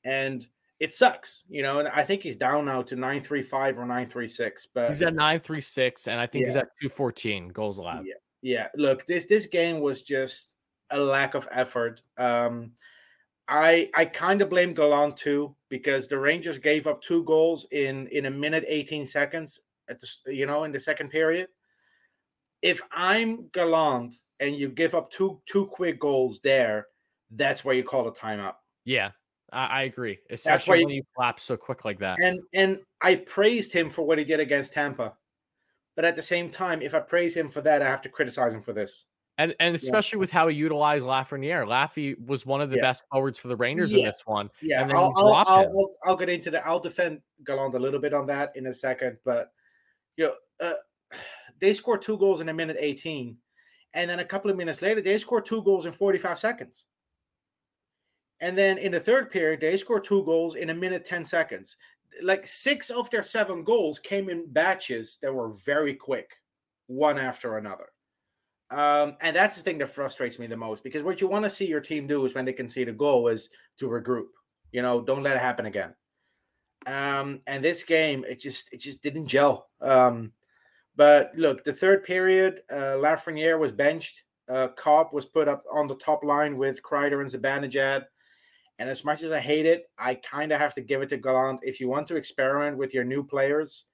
and 0.05 0.47
it 0.81 0.93
sucks. 0.93 1.45
You 1.49 1.63
know, 1.63 1.79
and 1.79 1.89
I 1.89 2.03
think 2.03 2.23
he's 2.23 2.37
down 2.37 2.67
now 2.67 2.83
to 2.83 2.95
nine 2.95 3.23
three 3.23 3.41
five 3.41 3.79
or 3.79 3.87
nine 3.87 4.07
three 4.07 4.29
six. 4.29 4.67
But 4.67 4.89
he's 4.89 5.01
at 5.01 5.15
nine 5.15 5.41
three 5.41 5.63
six, 5.63 6.09
and 6.09 6.21
I 6.21 6.27
think 6.27 6.43
yeah. 6.43 6.49
he's 6.49 6.57
at 6.57 6.69
two 6.81 6.91
fourteen 6.91 7.49
goals 7.49 7.79
allowed. 7.79 8.05
Yeah, 8.05 8.15
yeah. 8.43 8.69
Look, 8.77 9.07
this 9.07 9.25
this 9.25 9.47
game 9.47 9.81
was 9.81 10.03
just 10.03 10.53
a 10.91 11.01
lack 11.01 11.35
of 11.35 11.49
effort. 11.53 12.03
Um, 12.19 12.73
I 13.49 13.91
I 13.95 14.05
kind 14.05 14.43
of 14.43 14.51
blame 14.51 14.75
Gallant 14.75 15.17
too 15.17 15.57
because 15.71 16.07
the 16.07 16.19
Rangers 16.19 16.59
gave 16.59 16.87
up 16.87 17.01
two 17.01 17.25
goals 17.25 17.67
in 17.73 18.09
in 18.09 18.27
a 18.27 18.31
minute 18.31 18.65
18 18.69 19.07
seconds 19.07 19.61
at 19.89 20.01
the 20.01 20.35
you 20.35 20.47
know 20.47 20.65
in 20.65 20.73
the 20.73 20.81
second 20.81 21.11
period. 21.11 21.49
If 22.63 22.83
I'm 22.93 23.49
Gallant 23.49 24.15
and 24.41 24.57
you 24.57 24.69
give 24.69 24.95
up 24.95 25.11
two 25.11 25.41
two 25.47 25.67
quick 25.67 26.01
goals 26.01 26.41
there, 26.41 26.87
that's 27.31 27.65
where 27.65 27.75
you 27.75 27.85
call 27.85 28.09
a 28.09 28.13
timeout. 28.13 28.55
Yeah, 28.85 29.11
I, 29.53 29.67
I 29.67 29.83
agree, 29.83 30.19
especially 30.31 30.81
you, 30.81 30.87
when 30.87 30.95
you 30.95 31.03
collapse 31.15 31.45
so 31.45 31.57
quick 31.57 31.85
like 31.85 31.99
that. 32.01 32.19
And 32.23 32.41
and 32.53 32.79
I 33.03 33.17
praised 33.17 33.73
him 33.73 33.91
for 33.91 34.03
what 34.03 34.19
he 34.19 34.25
did 34.25 34.41
against 34.41 34.73
Tampa, 34.73 35.15
but 35.97 36.05
at 36.05 36.17
the 36.17 36.23
same 36.23 36.51
time, 36.51 36.83
if 36.83 36.95
I 36.95 37.01
praise 37.01 37.37
him 37.37 37.49
for 37.49 37.61
that, 37.63 37.83
I 37.83 37.87
have 37.87 38.03
to 38.03 38.09
criticize 38.09 38.55
him 38.55 38.63
for 38.63 38.73
this. 38.73 39.07
And 39.37 39.55
and 39.59 39.75
especially 39.75 40.19
yeah. 40.19 40.21
with 40.21 40.31
how 40.31 40.49
he 40.49 40.57
utilized 40.57 41.05
Lafreniere, 41.05 41.67
Laffy 41.67 42.15
was 42.25 42.47
one 42.47 42.61
of 42.61 42.71
the 42.71 42.77
yeah. 42.77 42.83
best 42.83 43.03
forwards 43.11 43.39
for 43.39 43.49
the 43.49 43.57
Rangers 43.57 43.93
yeah. 43.93 43.99
in 43.99 44.05
this 44.05 44.23
one. 44.25 44.49
Yeah, 44.63 44.87
I'll 44.93 45.13
I'll, 45.17 45.35
I'll, 45.35 45.47
I'll, 45.47 45.91
I'll, 46.07 46.17
get 46.17 46.29
into 46.29 46.53
that. 46.53 46.65
I'll 46.65 46.79
defend 46.79 47.21
Gallant 47.45 47.75
a 47.75 47.79
little 47.79 48.01
bit 48.01 48.15
on 48.15 48.27
that 48.27 48.53
in 48.55 48.67
a 48.67 48.73
second, 48.73 49.17
but 49.25 49.51
you 50.17 50.27
know, 50.27 50.35
uh, 50.67 51.17
they 51.61 51.75
scored 51.75 52.03
two 52.03 52.19
goals 52.19 52.41
in 52.41 52.49
a 52.49 52.55
minute 52.55 52.77
18, 52.79 53.37
and 53.95 54.11
then 54.11 54.21
a 54.21 54.25
couple 54.25 54.51
of 54.51 54.57
minutes 54.57 54.83
later, 54.83 55.01
they 55.01 55.19
scored 55.19 55.47
two 55.47 55.63
goals 55.63 55.87
in 55.87 55.93
45 55.93 56.39
seconds. 56.39 56.87
And 58.41 58.59
then 58.59 58.79
in 58.79 58.93
the 58.93 59.01
third 59.01 59.31
period, 59.31 59.61
they 59.61 59.77
scored 59.77 60.05
two 60.05 60.25
goals 60.25 60.57
in 60.57 60.71
a 60.71 60.75
minute 60.75 61.05
10 61.05 61.25
seconds. 61.25 61.77
Like 62.23 62.47
six 62.47 62.91
of 62.91 63.09
their 63.11 63.23
seven 63.23 63.65
goals 63.65 63.99
came 63.99 64.29
in 64.29 64.53
batches 64.53 65.19
that 65.23 65.33
were 65.33 65.53
very 65.65 65.95
quick, 65.95 66.31
one 66.87 67.19
after 67.19 67.59
another. 67.59 67.87
Um, 68.71 69.17
and 69.21 69.37
that's 69.37 69.57
the 69.57 69.63
thing 69.63 69.79
that 69.79 69.89
frustrates 69.89 70.39
me 70.39 70.47
the 70.47 70.57
most 70.57 70.83
because 70.83 71.03
what 71.03 71.21
you 71.21 71.29
want 71.29 71.45
to 71.45 71.51
see 71.51 71.67
your 71.67 71.81
team 71.81 72.07
do 72.07 72.25
is 72.25 72.35
when 72.35 72.45
they 72.45 72.53
concede 72.53 72.89
a 72.89 72.93
goal 72.93 73.29
is 73.29 73.49
to 73.79 73.87
regroup. 73.87 74.27
You 74.73 74.83
know, 74.83 75.01
don't 75.01 75.23
let 75.23 75.37
it 75.37 75.43
happen 75.43 75.67
again. 75.67 75.95
Um, 76.87 77.41
and 77.47 77.63
this 77.63 77.85
game, 77.85 78.25
it 78.29 78.41
just 78.41 78.73
it 78.73 78.81
just 78.81 79.03
didn't 79.03 79.27
gel. 79.27 79.69
Um, 79.81 80.33
but 80.97 81.33
look, 81.37 81.65
the 81.65 81.73
third 81.73 82.05
period, 82.05 82.63
uh, 82.71 82.97
Lafreniere 82.97 83.59
was 83.59 83.73
benched. 83.73 84.25
Uh, 84.49 84.69
Copp 84.69 85.13
was 85.13 85.27
put 85.27 85.49
up 85.49 85.63
on 85.73 85.87
the 85.87 85.97
top 85.97 86.23
line 86.23 86.57
with 86.57 86.83
Kreider 86.83 87.21
and 87.21 87.31
Zibanejad. 87.31 88.05
And 88.79 88.91
as 88.91 89.05
much 89.05 89.23
as 89.23 89.31
I 89.31 89.41
hate 89.41 89.67
it, 89.67 89.85
I 89.99 90.17
kind 90.17 90.53
of 90.53 90.59
have 90.59 90.75
to 90.75 90.81
give 90.81 91.01
it 91.01 91.09
to 91.11 91.17
Gallant. 91.17 91.61
If 91.63 91.81
you 91.81 91.89
want 91.89 92.07
to 92.09 92.17
experiment 92.17 92.77
with 92.77 92.93
your 92.93 93.05
new 93.05 93.23
players, 93.23 93.85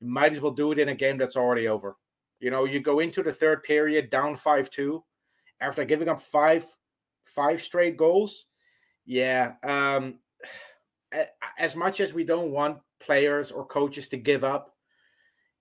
you 0.00 0.08
might 0.08 0.32
as 0.32 0.40
well 0.40 0.52
do 0.52 0.72
it 0.72 0.78
in 0.78 0.88
a 0.88 0.94
game 0.94 1.18
that's 1.18 1.36
already 1.36 1.68
over. 1.68 1.96
You 2.38 2.50
know, 2.50 2.64
you 2.64 2.80
go 2.80 3.00
into 3.00 3.22
the 3.22 3.32
third 3.32 3.62
period 3.62 4.08
down 4.08 4.34
5 4.34 4.70
2 4.70 5.04
after 5.60 5.84
giving 5.84 6.08
up 6.08 6.20
five 6.20 6.64
five 7.24 7.60
straight 7.60 7.96
goals. 7.96 8.46
Yeah. 9.04 9.54
Um, 9.62 10.18
as 11.58 11.76
much 11.76 12.00
as 12.00 12.12
we 12.12 12.24
don't 12.24 12.50
want 12.50 12.78
players 12.98 13.50
or 13.50 13.64
coaches 13.66 14.08
to 14.08 14.16
give 14.16 14.44
up, 14.44 14.74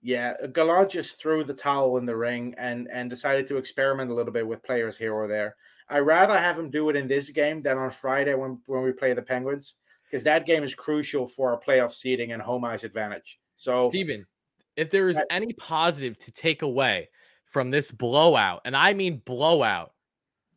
yeah, 0.01 0.33
Gallant 0.53 0.91
just 0.91 1.19
threw 1.19 1.43
the 1.43 1.53
towel 1.53 1.97
in 1.97 2.05
the 2.05 2.15
ring 2.15 2.55
and 2.57 2.87
and 2.91 3.09
decided 3.09 3.47
to 3.47 3.57
experiment 3.57 4.11
a 4.11 4.13
little 4.13 4.31
bit 4.31 4.47
with 4.47 4.63
players 4.63 4.97
here 4.97 5.13
or 5.13 5.27
there. 5.27 5.55
I 5.89 5.99
rather 5.99 6.37
have 6.37 6.57
him 6.57 6.69
do 6.69 6.89
it 6.89 6.95
in 6.95 7.07
this 7.07 7.29
game 7.31 7.61
than 7.61 7.77
on 7.77 7.89
Friday 7.89 8.33
when 8.35 8.59
when 8.67 8.83
we 8.83 8.91
play 8.91 9.13
the 9.13 9.21
Penguins 9.21 9.75
because 10.09 10.23
that 10.23 10.45
game 10.45 10.63
is 10.63 10.73
crucial 10.73 11.27
for 11.27 11.51
our 11.51 11.59
playoff 11.59 11.91
seeding 11.91 12.31
and 12.31 12.41
home 12.41 12.63
ice 12.63 12.83
advantage. 12.83 13.39
So, 13.55 13.89
Steven, 13.89 14.25
if 14.77 14.89
there 14.89 15.09
is 15.09 15.19
any 15.29 15.53
positive 15.53 16.17
to 16.19 16.31
take 16.31 16.61
away 16.61 17.09
from 17.45 17.69
this 17.69 17.91
blowout, 17.91 18.61
and 18.63 18.77
I 18.77 18.93
mean 18.93 19.21
blowout 19.25 19.91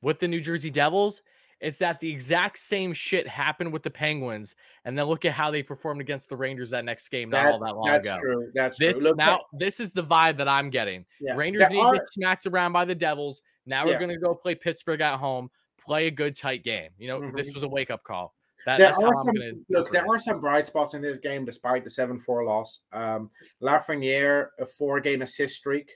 with 0.02 0.20
the 0.20 0.28
New 0.28 0.40
Jersey 0.40 0.70
Devils, 0.70 1.22
it's 1.62 1.78
that 1.78 2.00
the 2.00 2.10
exact 2.10 2.58
same 2.58 2.92
shit 2.92 3.26
happened 3.26 3.72
with 3.72 3.82
the 3.82 3.90
Penguins, 3.90 4.56
and 4.84 4.98
then 4.98 5.06
look 5.06 5.24
at 5.24 5.32
how 5.32 5.50
they 5.50 5.62
performed 5.62 6.00
against 6.00 6.28
the 6.28 6.36
Rangers 6.36 6.70
that 6.70 6.84
next 6.84 7.08
game 7.08 7.30
not 7.30 7.44
that's, 7.44 7.62
all 7.62 7.68
that 7.68 7.76
long 7.76 7.86
that's 7.86 8.04
ago. 8.04 8.12
That's 8.14 8.22
true. 8.22 8.50
That's 8.54 8.78
this, 8.78 8.96
true. 8.96 9.04
Look, 9.04 9.16
now 9.16 9.42
this 9.52 9.78
is 9.80 9.92
the 9.92 10.02
vibe 10.02 10.36
that 10.38 10.48
I'm 10.48 10.70
getting. 10.70 11.06
Yeah, 11.20 11.34
Rangers 11.34 11.70
need 11.70 11.80
to 11.80 11.92
get 11.94 12.08
smacked 12.08 12.46
around 12.46 12.72
by 12.72 12.84
the 12.84 12.94
Devils. 12.94 13.42
Now 13.64 13.84
we're 13.84 13.92
yeah. 13.92 14.00
gonna 14.00 14.18
go 14.18 14.34
play 14.34 14.56
Pittsburgh 14.56 15.00
at 15.00 15.18
home, 15.18 15.50
play 15.80 16.08
a 16.08 16.10
good 16.10 16.36
tight 16.36 16.64
game. 16.64 16.90
You 16.98 17.08
know, 17.08 17.30
this 17.30 17.50
Mhm. 17.50 17.54
was 17.54 17.62
a 17.62 17.68
wake 17.68 17.90
up 17.90 18.02
call. 18.02 18.34
That, 18.66 18.78
there 18.78 18.88
that's 18.88 19.00
how 19.00 19.06
are 19.06 19.10
I'm 19.10 19.24
some 19.24 19.34
gonna 19.34 19.52
look. 19.70 19.92
There 19.92 20.04
it. 20.04 20.08
are 20.08 20.18
some 20.18 20.40
bright 20.40 20.66
spots 20.66 20.94
in 20.94 21.02
this 21.02 21.18
game, 21.18 21.44
despite 21.44 21.84
the 21.84 21.90
seven-four 21.90 22.44
loss. 22.44 22.80
Um, 22.92 23.30
Lafreniere 23.60 24.48
a 24.58 24.66
four-game 24.66 25.22
assist 25.22 25.56
streak. 25.56 25.92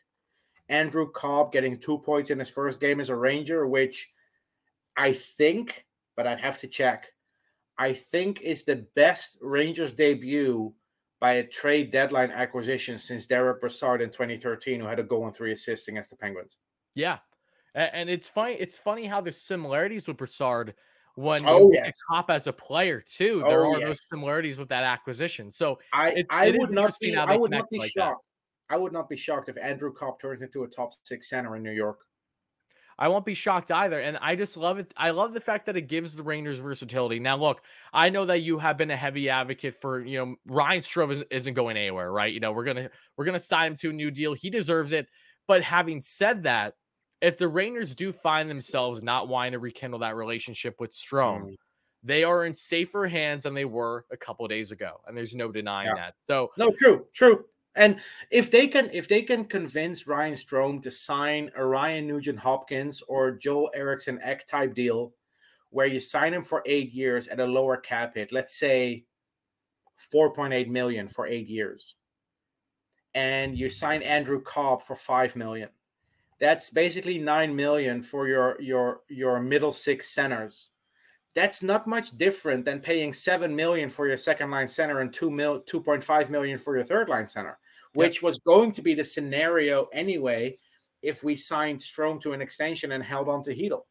Andrew 0.69 1.11
Copp 1.13 1.53
getting 1.53 1.79
two 1.79 1.99
points 1.99 2.31
in 2.31 2.39
his 2.39 2.51
first 2.51 2.81
game 2.81 2.99
as 3.01 3.09
a 3.09 3.15
Ranger, 3.15 3.67
which 3.69 4.11
I 4.97 5.13
think, 5.13 5.87
but 6.17 6.27
I'd 6.27 6.41
have 6.41 6.59
to 6.59 6.69
check. 6.69 7.13
I 7.79 7.93
think 7.93 8.41
is 8.41 8.65
the 8.65 8.87
best 8.95 9.39
Rangers 9.43 9.93
debut 9.93 10.73
by 11.21 11.35
a 11.35 11.47
trade 11.47 11.91
deadline 11.91 12.31
acquisition 12.31 12.99
since 12.99 13.27
Derek 13.27 13.61
Brassard 13.61 14.01
in 14.03 14.11
2013, 14.11 14.81
who 14.81 14.87
had 14.87 14.99
a 14.99 15.03
goal 15.03 15.27
and 15.27 15.35
three 15.35 15.53
assists 15.53 15.89
against 15.89 16.11
the 16.11 16.17
Penguins. 16.17 16.57
Yeah, 16.95 17.19
and 17.75 18.09
it's 18.09 18.29
funny. 18.29 18.55
It's 18.55 18.79
funny 18.79 19.07
how 19.07 19.21
there's 19.21 19.43
similarities 19.43 20.09
with 20.09 20.17
Brassard 20.17 20.75
when 21.17 21.43
you 21.43 21.49
Oh, 21.49 21.69
at 21.73 21.85
yes. 21.87 22.03
Copp 22.09 22.31
as 22.31 22.47
a 22.47 22.53
player 22.53 23.01
too. 23.03 23.43
Oh, 23.45 23.49
there 23.49 23.65
Oh, 23.67 23.75
are 23.75 23.81
those 23.81 24.09
similarities 24.09 24.59
with 24.59 24.69
that 24.71 24.85
acquisition. 24.85 25.51
So 25.51 25.79
I, 25.93 26.11
It- 26.13 26.27
I 26.31 26.47
it 26.49 26.59
would 26.59 26.71
not 26.71 26.95
be 27.01 27.15
I 27.17 27.37
would 27.37 27.51
not 27.51 27.69
be 27.71 27.79
like 27.79 27.93
that. 27.95 28.01
shocked. 28.13 28.25
I 28.69 28.77
would 28.77 28.93
not 28.93 29.09
be 29.09 29.17
shocked 29.17 29.49
if 29.49 29.57
Andrew 29.59 29.93
Copp 29.93 30.21
turns 30.21 30.43
into 30.43 30.65
a 30.65 30.69
top 30.69 30.93
six 31.05 31.29
center 31.29 31.57
in 31.57 31.63
New 31.63 31.73
York. 31.73 32.01
I 32.99 33.09
won't 33.09 33.25
be 33.27 33.35
shocked 33.35 33.71
either. 33.71 33.99
And 34.01 34.17
I 34.19 34.37
just 34.37 34.57
love 34.57 34.79
it. 34.79 34.93
I 34.97 35.11
love 35.11 35.35
the 35.35 35.41
fact 35.41 35.67
that 35.67 35.77
it 35.77 35.83
gives 35.83 36.17
the 36.17 36.23
Rangers 36.23 36.59
versatility. 36.59 37.19
Now, 37.19 37.37
look, 37.37 37.61
I 37.93 38.09
know 38.09 38.25
that 38.25 38.41
you 38.41 38.59
have 38.59 38.79
been 38.79 38.91
a 38.91 38.97
heavy 38.97 39.29
advocate 39.29 39.81
for, 39.81 40.05
you 40.05 40.19
know, 40.19 40.37
Ryan 40.47 40.81
Strome 40.81 41.13
isn't, 41.13 41.29
isn't 41.31 41.55
going 41.55 41.77
anywhere, 41.77 42.11
right? 42.11 42.33
You 42.33 42.41
know, 42.41 42.53
we're 42.53 42.65
gonna 42.65 42.91
we're 43.17 43.27
gonna 43.27 43.39
sign 43.39 43.73
him 43.73 43.77
to 43.79 43.91
a 43.91 43.93
new 43.93 44.11
deal. 44.11 44.33
He 44.35 44.49
deserves 44.51 44.93
it. 44.93 45.09
But 45.47 45.63
having 45.63 46.01
said 46.01 46.45
that, 46.45 46.75
if 47.21 47.37
the 47.39 47.49
Rangers 47.49 47.95
do 47.95 48.13
find 48.13 48.49
themselves 48.49 49.03
not 49.03 49.29
wanting 49.29 49.53
to 49.53 49.59
rekindle 49.59 50.01
that 50.01 50.17
relationship 50.17 50.81
with 50.81 50.91
Strome, 50.93 51.43
Mm. 51.43 51.57
they 52.03 52.25
are 52.25 52.45
in 52.45 52.55
safer 52.55 53.07
hands 53.07 53.43
than 53.45 53.55
they 53.55 53.65
were 53.65 54.05
a 54.11 54.17
couple 54.17 54.47
days 54.49 54.71
ago. 54.71 55.01
And 55.07 55.17
there's 55.17 55.35
no 55.35 55.51
denying 55.53 55.89
Yeah. 55.89 55.95
that. 55.97 56.15
So 56.23 56.51
No, 56.57 56.71
true, 56.77 57.07
true. 57.15 57.45
And 57.77 58.01
if 58.31 58.51
they 58.51 58.67
can 58.67 58.91
if 58.93 59.07
they 59.07 59.23
can 59.23 59.45
convince 59.45 60.07
Ryan 60.07 60.35
Strome 60.35 60.83
to 60.83 60.91
sign 60.91 61.51
a 61.57 61.65
Ryan 61.65 62.07
Nugent 62.07 62.39
Hopkins 62.39 63.03
or 63.07 63.33
Joe 63.33 63.67
Eriksson 63.67 64.19
Ek 64.23 64.47
type 64.47 64.75
deal 64.75 65.13
where 65.71 65.87
you 65.87 66.01
sign 66.01 66.33
him 66.33 66.43
for 66.43 66.63
eight 66.65 66.93
years 66.93 67.29
at 67.29 67.41
a 67.41 67.45
lower 67.45 67.77
cap 67.77 68.15
hit, 68.15 68.33
let's 68.33 68.59
say 68.59 69.05
4.8 70.13 70.69
million 70.69 71.09
for 71.09 71.27
eight 71.27 71.49
years, 71.49 71.95
and 73.15 73.59
you 73.59 73.69
sign 73.69 74.03
Andrew 74.03 74.41
Copp 74.41 74.83
for 74.83 74.95
five 74.95 75.37
million. 75.37 75.69
That's 76.39 76.71
basically 76.71 77.19
nine 77.19 77.57
million 77.57 78.03
for 78.03 78.29
your 78.29 78.61
your 78.61 79.01
your 79.09 79.41
middle 79.41 79.73
six 79.73 80.09
centers. 80.09 80.71
That's 81.35 81.63
not 81.63 81.87
much 81.87 82.17
different 82.17 82.65
than 82.65 82.81
paying 82.81 83.13
seven 83.13 83.55
million 83.55 83.91
for 83.91 84.07
your 84.07 84.17
second 84.17 84.51
line 84.51 84.69
center 84.69 85.01
and 85.01 85.13
two 85.13 85.31
mil 85.31 85.61
two 85.61 85.81
point 85.81 86.03
five 86.03 86.31
million 86.31 86.59
for 86.59 86.77
your 86.77 86.85
third 86.85 87.09
line 87.09 87.27
center, 87.27 87.59
which 87.97 88.23
was 88.23 88.39
going 88.39 88.73
to 88.73 88.83
be 88.83 88.95
the 88.95 89.05
scenario 89.05 89.87
anyway 89.93 90.55
if 91.03 91.25
we 91.25 91.35
signed 91.35 91.81
Strome 91.81 92.21
to 92.21 92.33
an 92.33 92.43
extension 92.43 92.93
and 92.93 93.03
held 93.03 93.29
on 93.29 93.43
to 93.45 93.55
Chytil. 93.55 93.83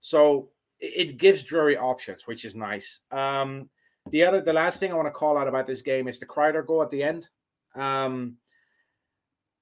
So 0.00 0.50
it 0.78 1.18
gives 1.18 1.42
Drury 1.42 1.76
options, 1.76 2.26
which 2.26 2.44
is 2.44 2.54
nice. 2.54 3.00
Um, 3.10 3.68
the 4.10 4.24
other, 4.24 4.40
the 4.40 4.52
last 4.52 4.80
thing 4.80 4.92
I 4.92 4.96
want 4.96 5.06
to 5.06 5.12
call 5.12 5.36
out 5.36 5.48
about 5.48 5.66
this 5.66 5.82
game 5.82 6.08
is 6.08 6.18
the 6.18 6.26
Kreider 6.26 6.66
goal 6.66 6.82
at 6.82 6.90
the 6.90 7.02
end. 7.02 7.28
Um, 7.74 8.36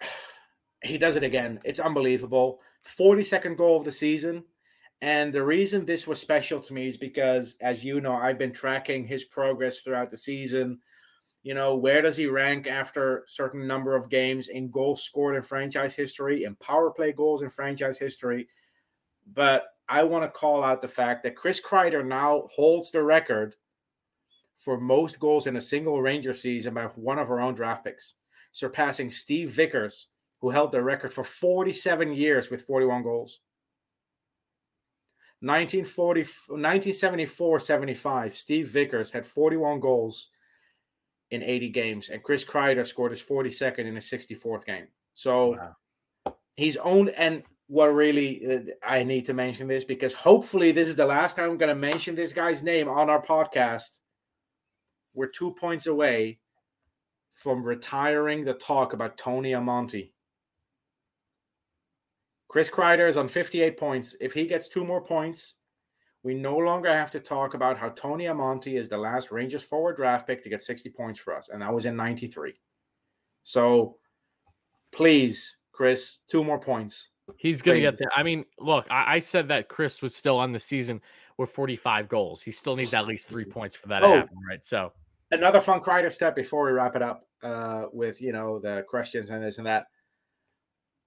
he 0.83 0.99
does 0.99 1.17
it 1.17 1.25
again. 1.25 1.61
It's 1.65 1.81
unbelievable. 1.81 2.61
42nd 2.87 3.57
goal 3.57 3.77
of 3.77 3.85
the 3.85 3.93
season. 3.93 4.45
And 5.01 5.33
the 5.33 5.45
reason 5.45 5.87
this 5.87 6.07
was 6.07 6.21
special 6.21 6.61
to 6.61 6.75
me 6.75 6.89
is 6.89 6.97
because, 6.97 7.57
as 7.61 7.85
you 7.85 8.01
know, 8.01 8.15
I've 8.15 8.39
been 8.39 8.53
tracking 8.53 9.07
his 9.07 9.25
progress 9.25 9.81
throughout 9.81 10.11
the 10.11 10.17
season. 10.17 10.81
You 11.49 11.55
know, 11.55 11.75
where 11.77 12.03
does 12.03 12.19
he 12.19 12.27
rank 12.27 12.67
after 12.67 13.23
certain 13.27 13.67
number 13.67 13.97
of 13.97 14.11
games 14.11 14.49
in 14.49 14.71
goals 14.71 15.03
scored 15.03 15.35
in 15.35 15.41
franchise 15.41 15.95
history, 15.95 16.45
in 16.45 16.55
power 16.57 16.91
play 16.91 17.11
goals 17.11 17.41
in 17.41 17.49
franchise 17.49 17.99
history? 17.99 18.49
But 19.33 19.65
I 19.89 20.03
want 20.03 20.25
to 20.25 20.39
call 20.39 20.63
out 20.63 20.83
the 20.83 20.89
fact 20.89 21.23
that 21.23 21.37
Chris 21.37 21.59
Kreider 21.59 22.05
now 22.05 22.49
holds 22.53 22.91
the 22.91 23.03
record 23.03 23.57
for 24.59 24.79
most 24.79 25.19
goals 25.21 25.47
in 25.47 25.57
a 25.57 25.61
single 25.63 26.03
Ranger 26.03 26.35
season 26.35 26.75
by 26.75 26.85
one 26.97 27.19
of 27.19 27.31
our 27.31 27.41
own 27.41 27.55
draft 27.55 27.83
picks, 27.83 28.13
surpassing 28.53 29.11
Steve 29.11 29.49
Vickers, 29.49 30.09
who 30.43 30.51
held 30.51 30.71
the 30.71 30.83
record 30.83 31.15
for 31.15 31.25
47 31.25 32.13
years 32.13 32.51
with 32.51 32.61
41 32.61 33.03
goals. 33.03 33.41
1940, 35.41 36.21
1974 36.21 37.59
75, 37.59 38.37
Steve 38.37 38.69
Vickers 38.69 39.11
had 39.11 39.25
41 39.25 39.81
goals 39.81 40.29
in 41.31 41.43
80 41.43 41.69
games, 41.71 42.09
and 42.09 42.23
Chris 42.23 42.45
Kreider 42.45 42.87
scored 42.87 43.13
his 43.13 43.23
42nd 43.23 43.81
in 43.81 43.95
his 43.95 44.05
64th 44.05 44.65
game. 44.65 44.89
So 45.15 45.59
he's 46.57 46.77
owned, 46.79 47.11
and 47.11 47.43
what 47.69 47.95
really 47.95 48.47
uh, 48.47 48.61
I 48.87 49.03
need 49.03 49.27
to 49.27 49.35
mention 49.35 49.69
this 49.69 49.85
because 49.85 50.15
hopefully 50.15 50.73
this 50.73 50.89
is 50.89 50.97
the 50.97 51.05
last 51.05 51.37
time 51.37 51.51
I'm 51.51 51.59
going 51.59 51.69
to 51.69 51.75
mention 51.75 52.15
this 52.15 52.33
guy's 52.33 52.63
name 52.63 52.89
on 52.89 53.11
our 53.11 53.23
podcast. 53.23 53.99
We're 55.15 55.29
two 55.29 55.55
points 55.55 55.87
away 55.87 56.39
from 57.33 57.63
retiring 57.63 58.45
the 58.45 58.55
talk 58.55 58.95
about 58.95 59.19
Tony 59.19 59.53
Amonte. 59.53 60.13
Chris 62.49 62.71
Kreider 62.71 63.09
is 63.09 63.19
on 63.19 63.29
58 63.29 63.77
points. 63.77 64.17
If 64.21 64.33
he 64.33 64.47
gets 64.47 64.69
two 64.69 64.85
more 64.85 65.03
points, 65.03 65.55
we 66.23 66.35
no 66.35 66.57
longer 66.57 66.89
have 66.89 67.11
to 67.13 67.21
talk 67.21 67.55
about 67.55 67.79
how 67.79 67.91
Tony 67.91 68.25
Amonte 68.25 68.79
is 68.79 68.89
the 68.89 68.99
last 68.99 69.31
Rangers 69.31 69.63
forward 69.63 69.97
draft 69.97 70.27
pick 70.27 70.43
to 70.43 70.49
get 70.49 70.63
60 70.63 70.91
points 70.91 71.21
for 71.21 71.37
us. 71.37 71.49
And 71.49 71.63
that 71.63 71.73
was 71.73 71.87
in 71.87 71.97
93. 71.97 72.55
So 73.45 73.97
please, 74.93 75.57
Chris, 75.73 76.19
two 76.29 76.43
more 76.45 76.59
points. 76.59 77.09
He's 77.37 77.61
gonna 77.63 77.81
get 77.81 77.99
there. 77.99 78.09
I 78.17 78.23
mean, 78.23 78.45
look, 78.59 78.87
I, 78.91 79.17
I 79.17 79.19
said 79.19 79.49
that 79.49 79.69
Chris 79.69 80.01
was 80.03 80.15
still 80.15 80.39
on 80.39 80.53
the 80.53 80.59
season 80.59 81.01
with 81.37 81.51
45 81.51 82.09
goals. 82.09 82.43
He 82.43 82.51
still 82.53 82.75
needs 82.75 82.95
at 82.95 83.07
least 83.07 83.29
three 83.29 83.45
points 83.57 83.75
for 83.77 83.87
that 83.89 84.01
to 84.01 84.07
Oh. 84.07 84.15
happen, 84.15 84.37
right? 84.49 84.65
So 84.65 84.93
Another 85.31 85.61
fun 85.61 85.81
Kreider 85.81 86.11
step 86.13 86.35
before 86.35 86.65
we 86.65 86.73
wrap 86.73 86.97
it 86.97 87.03
up 87.03 87.29
uh, 87.43 87.85
with, 87.93 88.21
you 88.23 88.33
know, 88.33 88.59
the 88.59 88.85
questions 88.89 89.29
and 89.29 89.43
this 89.45 89.59
and 89.59 89.67
that. 89.67 89.87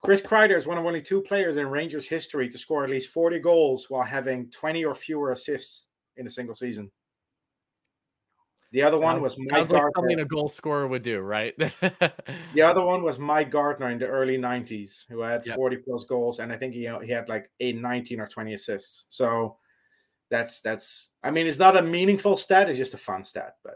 Chris 0.01 0.21
Kreider 0.21 0.57
is 0.57 0.65
one 0.65 0.77
of 0.77 0.85
only 0.85 1.01
two 1.01 1.21
players 1.21 1.57
in 1.57 1.67
Rangers 1.67 2.07
history 2.07 2.49
to 2.49 2.57
score 2.57 2.83
at 2.83 2.89
least 2.89 3.09
40 3.11 3.39
goals 3.39 3.89
while 3.89 4.01
having 4.03 4.49
20 4.49 4.83
or 4.83 4.95
fewer 4.95 5.31
assists 5.31 5.87
in 6.17 6.25
a 6.25 6.29
single 6.29 6.55
season. 6.55 6.91
The 8.71 8.81
other 8.83 8.99
one 8.99 9.21
was 9.21 9.37
Mike 9.37 9.49
sounds 9.49 9.71
like 9.71 9.81
Gartner. 9.81 9.91
something 9.95 10.19
a 10.21 10.25
goal 10.25 10.47
scorer 10.47 10.87
would 10.87 11.03
do, 11.03 11.19
right? 11.19 11.53
The 12.53 12.61
other 12.61 12.83
one 12.83 13.03
was 13.03 13.19
Mike 13.19 13.51
Gartner 13.51 13.89
in 13.89 13.97
the 13.99 14.07
early 14.07 14.37
90s, 14.37 15.07
who 15.09 15.21
had 15.21 15.45
Yep. 15.45 15.55
40 15.55 15.77
plus 15.77 16.03
goals, 16.05 16.39
and 16.39 16.51
I 16.51 16.57
think 16.57 16.73
he 16.73 16.89
he 17.03 17.11
had 17.11 17.29
like 17.29 17.49
a 17.59 17.73
19 17.73 18.19
or 18.19 18.27
20 18.27 18.53
assists. 18.53 19.05
So 19.09 19.57
that's 20.29 20.61
that's 20.61 21.09
I 21.23 21.31
mean, 21.31 21.47
it's 21.47 21.59
not 21.59 21.77
a 21.77 21.81
meaningful 21.81 22.37
stat, 22.37 22.69
it's 22.69 22.77
just 22.77 22.93
a 22.93 22.97
fun 22.97 23.23
stat, 23.23 23.55
but 23.63 23.75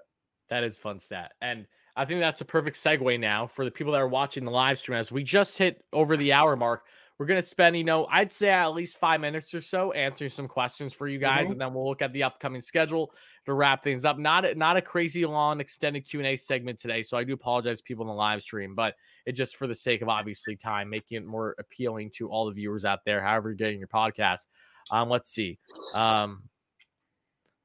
That 0.49 0.63
is 0.63 0.78
fun 0.78 0.99
stat. 0.99 1.34
And 1.41 1.67
I 1.96 2.06
think 2.06 2.20
that's 2.20 2.41
a 2.41 2.46
perfect 2.46 2.78
segue 2.78 3.20
now 3.20 3.48
for 3.48 3.64
the 3.66 3.72
people 3.72 3.93
that 3.93 4.02
are 4.02 4.08
watching 4.08 4.43
the 4.43 4.52
live 4.52 4.78
stream. 4.78 4.98
As 4.98 5.12
we 5.12 5.24
just 5.24 5.58
hit 5.58 5.84
over 5.93 6.18
the 6.18 6.34
hour 6.34 6.56
mark, 6.56 6.84
we're 7.18 7.26
going 7.26 7.39
to 7.39 7.48
spend, 7.48 7.78
you 7.78 7.86
know, 7.86 8.06
I'd 8.12 8.34
say 8.34 8.50
at 8.50 8.74
least 8.74 8.98
five 8.98 9.22
minutes 9.22 9.54
or 9.54 9.62
so 9.62 9.93
answering 9.93 10.30
some 10.30 10.50
questions 10.50 10.93
for 10.93 11.08
you 11.08 11.18
guys. 11.18 11.48
Mhm. 11.48 11.52
And 11.54 11.62
then 11.62 11.74
we'll 11.74 11.88
look 11.88 12.02
at 12.02 12.12
the 12.12 12.24
upcoming 12.24 12.60
schedule 12.60 13.14
to 13.46 13.54
wrap 13.54 13.82
things 13.84 14.04
up. 14.04 14.18
Not, 14.18 14.43
a- 14.43 14.56
not 14.56 14.76
a 14.76 14.82
crazy 14.82 15.26
long 15.26 15.62
extended 15.62 16.02
Q&A 16.06 16.36
segment 16.36 16.78
today. 16.78 17.04
So 17.04 17.18
I 17.18 17.24
do 17.24 17.32
apologize 17.32 17.82
people 17.82 18.04
in 18.04 18.10
the 18.10 18.14
live 18.14 18.41
stream, 18.41 18.76
but 18.76 18.96
it 19.26 19.32
just 19.32 19.56
for 19.56 19.66
the 19.66 19.76
sake 19.76 20.02
of 20.02 20.10
obviously 20.10 20.58
time, 20.58 20.89
making 20.89 21.16
it 21.20 21.26
more 21.26 21.56
appealing 21.58 22.12
to 22.16 22.28
all 22.28 22.46
the 22.48 22.52
viewers 22.52 22.84
out 22.84 23.06
there, 23.06 23.22
however 23.22 23.50
you're 23.50 23.56
getting 23.56 23.80
your 23.80 23.88
podcast. 23.88 24.48
Um, 24.91 25.10
let's 25.10 25.30
see. 25.30 25.58
Um, 25.93 26.50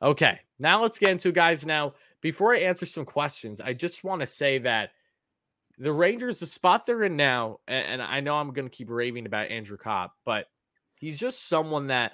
okay, 0.01 0.41
now 0.59 0.81
let's 0.83 0.99
get 1.01 1.11
into 1.11 1.33
guys. 1.33 1.67
Now, 1.67 1.95
before 2.21 2.55
I 2.55 2.61
answer 2.61 2.87
some 2.87 3.05
questions, 3.05 3.61
I 3.61 3.73
just 3.73 4.05
want 4.05 4.21
to 4.21 4.27
say 4.27 4.59
that 4.59 4.91
the 5.79 5.93
Rangers, 5.93 6.41
the 6.41 6.47
spot 6.47 6.87
they're 6.87 7.03
in 7.05 7.17
now, 7.17 7.61
and, 7.67 8.03
I 8.03 8.21
know 8.21 8.37
I'm 8.37 8.53
going 8.53 8.69
to 8.69 8.75
keep 8.75 8.91
raving 8.91 9.27
about 9.27 9.51
Andrew 9.51 9.79
Copp, 9.79 10.15
but 10.25 10.47
he's 10.97 11.19
just 11.19 11.49
someone 11.49 11.87
that 11.89 12.13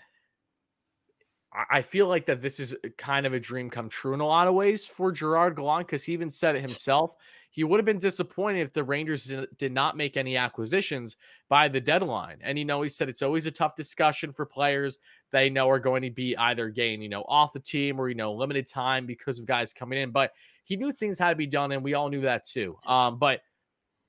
I- 1.53 1.79
I 1.79 1.83
feel 1.83 2.07
like 2.07 2.27
that 2.27 2.43
this 2.43 2.61
is 2.61 2.75
uh, 2.75 2.89
kind 2.99 3.27
of 3.27 3.33
a 3.33 3.41
dream 3.41 3.71
come 3.71 3.89
true 3.89 4.15
in 4.15 4.21
a 4.21 4.27
lot 4.27 4.47
of 4.47 4.55
ways 4.55 4.87
for 4.87 5.11
Gerard 5.11 5.57
Gallant 5.57 5.87
because 5.87 6.05
he 6.05 6.13
even 6.13 6.31
said 6.31 6.55
it 6.55 6.61
himself. 6.61 7.15
He 7.57 7.65
would 7.65 7.81
have 7.81 7.87
been 7.87 7.99
disappointed 7.99 8.61
if 8.61 8.75
the 8.75 8.85
Rangers 8.85 9.33
did, 9.57 9.73
not 9.73 9.97
make 9.97 10.19
any 10.19 10.37
acquisitions 10.37 11.17
by 11.49 11.69
the 11.69 11.81
deadline. 11.81 12.37
And, 12.43 12.59
you 12.59 12.67
know, 12.67 12.83
he 12.83 12.91
said 12.91 13.09
it's 13.09 13.23
always 13.23 13.47
a 13.47 13.51
tough 13.51 13.77
discussion 13.77 14.35
for 14.35 14.45
players 14.45 14.99
they 15.33 15.49
know 15.49 15.71
are 15.71 15.79
going 15.79 16.03
to 16.03 16.11
be 16.11 16.37
either 16.37 16.69
getting, 16.69 17.01
you 17.01 17.09
know, 17.09 17.25
off 17.27 17.55
the 17.55 17.61
team 17.61 17.99
or, 17.99 18.11
you 18.11 18.15
know, 18.15 18.35
limited 18.35 18.69
time 18.69 19.07
because 19.07 19.41
of 19.41 19.47
guys 19.47 19.73
coming 19.73 19.99
in. 19.99 20.11
But 20.11 20.33
he 20.65 20.77
knew 20.77 20.93
things 20.93 21.19
had 21.19 21.31
to 21.31 21.35
be 21.35 21.47
done, 21.47 21.73
and 21.73 21.83
we 21.83 21.95
all 21.95 22.11
knew 22.11 22.21
that 22.21 22.45
too. 22.45 22.77
Um, 22.87 23.19
but 23.19 23.41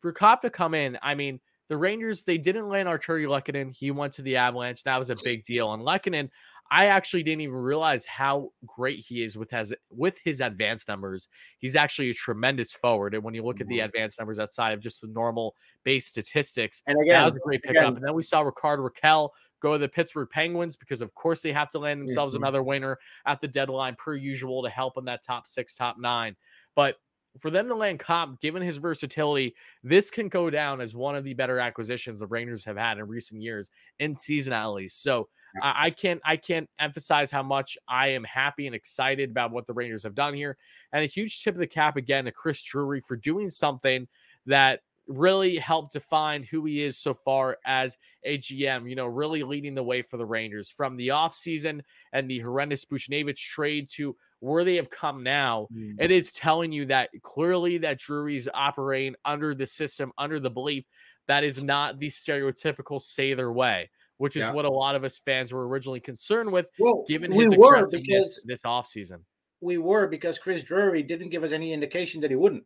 for 0.01 0.11
to 0.11 0.49
come 0.49 0.73
in, 0.73 0.99
I 1.01 1.15
mean, 1.15 1.39
the 1.69 1.77
Rangers, 1.77 2.25
they 2.25 2.37
didn't 2.37 2.67
land 2.67 2.89
Artturi 2.89 3.27
Lehkonen. 3.27 3.71
He 3.73 3.91
went 3.91 4.11
to 4.13 4.23
the 4.23 4.35
Avalanche. 4.35 4.83
That 4.83 4.97
was 4.97 5.09
a 5.09 5.15
big 5.23 5.45
deal. 5.45 5.73
And 5.73 5.83
Lehkonen, 5.83 6.29
I 6.71 6.87
actually 6.87 7.23
didn't 7.23 7.41
even 7.41 7.55
realize 7.55 8.05
how 8.05 8.51
great 8.65 8.99
he 9.05 9.23
is 9.23 9.37
with 9.37 9.51
his 9.51 9.73
with 9.89 10.17
his 10.23 10.41
advanced 10.41 10.87
numbers. 10.87 11.27
He's 11.59 11.75
actually 11.75 12.09
a 12.09 12.13
tremendous 12.13 12.73
forward. 12.73 13.13
And 13.13 13.23
when 13.23 13.33
you 13.33 13.43
look 13.43 13.61
at 13.61 13.67
the 13.67 13.79
Mhm. 13.79 13.85
advanced 13.85 14.19
numbers 14.19 14.39
outside 14.39 14.73
of 14.73 14.79
just 14.81 15.01
the 15.01 15.07
normal 15.07 15.55
base 15.83 16.07
statistics, 16.07 16.83
And 16.87 16.97
that 17.09 17.23
was 17.23 17.33
a 17.35 17.39
great 17.39 17.63
pickup. 17.63 17.89
again- 17.89 17.95
And 17.97 18.05
then 18.05 18.13
we 18.13 18.21
saw 18.21 18.41
Rickard 18.41 18.79
Rakell 18.79 19.29
go 19.61 19.73
to 19.73 19.79
the 19.79 19.89
Pittsburgh 19.89 20.29
Penguins 20.29 20.77
because, 20.77 21.01
of 21.01 21.13
course, 21.15 21.41
they 21.41 21.51
have 21.53 21.69
to 21.69 21.79
land 21.79 22.01
themselves 22.01 22.35
Mhm. 22.35 22.37
another 22.37 22.61
winner 22.63 22.99
at 23.25 23.41
the 23.41 23.47
deadline 23.47 23.95
per 23.95 24.15
usual 24.15 24.61
to 24.63 24.69
help 24.69 24.97
in 24.97 25.05
that 25.05 25.23
top 25.23 25.47
six, 25.47 25.73
top 25.73 25.97
nine. 25.97 26.35
But 26.75 26.99
for 27.39 27.49
them 27.51 27.67
to 27.67 27.75
land 27.75 27.99
Copp, 27.99 28.39
given 28.41 28.61
his 28.61 28.77
versatility, 28.77 29.55
this 29.83 30.09
can 30.11 30.27
go 30.29 30.49
down 30.49 30.81
as 30.81 30.95
one 30.95 31.15
of 31.15 31.23
the 31.23 31.33
better 31.33 31.59
acquisitions 31.59 32.19
the 32.19 32.27
Rangers 32.27 32.65
have 32.65 32.77
had 32.77 32.97
in 32.97 33.07
recent 33.07 33.41
years, 33.41 33.69
in 33.99 34.15
season 34.15 34.53
at 34.53 34.67
least. 34.67 35.01
So. 35.01 35.29
I, 35.61 35.89
can't 35.89 36.21
I 36.25 36.37
can't 36.37 36.69
emphasize 36.79 37.31
how 37.31 37.43
much 37.43 37.77
I 37.87 38.09
am 38.09 38.23
happy 38.23 38.67
and 38.67 38.75
excited 38.75 39.31
about 39.31 39.51
what 39.51 39.65
the 39.65 39.73
Rangers 39.73 40.03
have 40.03 40.15
done 40.15 40.33
here. 40.33 40.57
And 40.91 41.03
a 41.03 41.07
huge 41.07 41.41
tip 41.43 41.55
of 41.55 41.59
the 41.59 41.67
cap 41.67 41.95
again 41.95 42.25
to 42.25 42.31
Chris 42.31 42.61
Drury 42.61 43.01
for 43.01 43.15
doing 43.15 43.49
something 43.49 44.07
that 44.45 44.81
really 45.07 45.57
helped 45.57 45.93
define 45.93 46.43
who 46.43 46.65
he 46.65 46.83
is 46.83 46.97
so 46.97 47.13
far 47.13 47.57
as 47.65 47.97
a 48.23 48.37
GM, 48.37 48.89
you 48.89 48.95
know, 48.95 49.07
really 49.07 49.43
leading 49.43 49.73
the 49.73 49.83
way 49.83 50.01
for 50.01 50.17
the 50.17 50.25
Rangers 50.25 50.69
from 50.69 50.97
the 50.97 51.09
offseason 51.09 51.81
and 52.11 52.29
the 52.29 52.39
horrendous 52.39 52.85
Buchnevich 52.85 53.37
trade 53.37 53.89
to 53.91 54.15
where 54.39 54.63
they 54.63 54.75
have 54.75 54.89
come 54.89 55.23
now. 55.23 55.67
Mm. 55.73 55.95
It 55.99 56.11
is 56.11 56.31
telling 56.31 56.71
you 56.71 56.85
that 56.87 57.09
clearly 57.23 57.79
that 57.79 57.99
Drury's 57.99 58.47
operating 58.53 59.15
under 59.25 59.55
the 59.55 59.65
system, 59.65 60.11
under 60.17 60.39
the 60.39 60.49
belief 60.49 60.85
that 61.27 61.43
is 61.43 61.61
not 61.61 61.99
the 61.99 62.07
stereotypical 62.07 63.01
Sather 63.01 63.53
way, 63.53 63.89
which 64.17 64.35
is 64.35 64.43
Yeah. 64.43 64.51
what 64.53 64.65
a 64.65 64.69
lot 64.69 64.95
of 64.95 65.03
us 65.03 65.17
fans 65.19 65.51
were 65.51 65.67
originally 65.67 65.99
concerned 65.99 66.51
with, 66.51 66.67
Well, 66.79 67.05
given 67.07 67.31
his 67.31 67.55
were 67.55 67.75
aggressiveness 67.77 68.43
this 68.45 68.63
offseason. 68.63 69.23
we 69.61 69.77
were 69.77 70.07
because 70.07 70.37
Chris 70.39 70.63
Drury 70.63 71.03
didn't 71.03 71.29
give 71.29 71.43
us 71.43 71.51
any 71.51 71.73
indication 71.73 72.21
that 72.21 72.29
he 72.31 72.35
wouldn't. 72.35 72.63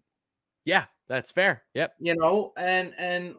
Yeah, 0.66 0.86
that's 1.08 1.32
fair. 1.32 1.64
Yep. 1.74 1.96
you 2.00 2.16
know, 2.16 2.54
and 2.58 2.94
and 2.98 3.36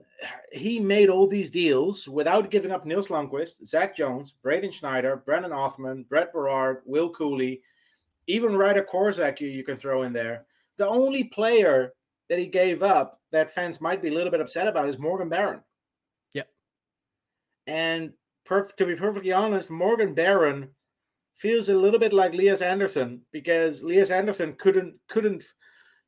he 0.52 0.78
made 0.80 1.08
all 1.08 1.26
these 1.26 1.50
deals 1.50 2.08
without 2.08 2.50
giving 2.50 2.70
up 2.72 2.84
Nils 2.84 3.08
Lundkvist, 3.08 3.64
Zach 3.64 3.94
Jones, 3.96 4.32
Braden 4.42 4.70
Schneider, 4.72 5.16
Brennan 5.16 5.52
Othmann, 5.52 6.08
Brett 6.08 6.32
Berard, 6.32 6.82
Will 6.84 7.12
Cuylle, 7.12 7.60
even 8.26 8.56
Ryder 8.56 8.84
Korczak 8.90 9.40
you, 9.40 9.48
you 9.48 9.62
can 9.64 9.76
throw 9.76 10.02
in 10.02 10.12
there. 10.12 10.44
The 10.78 10.88
only 10.88 11.24
player 11.24 11.92
that 12.28 12.38
he 12.38 12.46
gave 12.46 12.82
up 12.82 13.20
that 13.30 13.50
fans 13.50 13.80
might 13.80 14.02
be 14.02 14.08
a 14.08 14.12
little 14.12 14.30
bit 14.30 14.40
upset 14.40 14.66
about 14.68 14.88
is 14.88 14.98
Morgan 14.98 15.28
Barron. 15.28 15.60
And 17.66 18.12
perf- 18.48 18.74
to 18.76 18.86
be 18.86 18.94
perfectly 18.94 19.32
honest, 19.32 19.70
Morgan 19.70 20.14
Barron 20.14 20.68
feels 21.36 21.68
a 21.68 21.74
little 21.74 21.98
bit 21.98 22.12
like 22.12 22.32
Elias 22.34 22.60
Andersson 22.62 23.22
because 23.32 23.82
Elias 23.82 24.10
Andersson 24.10 24.54
couldn't 24.54 24.94
couldn't 25.08 25.44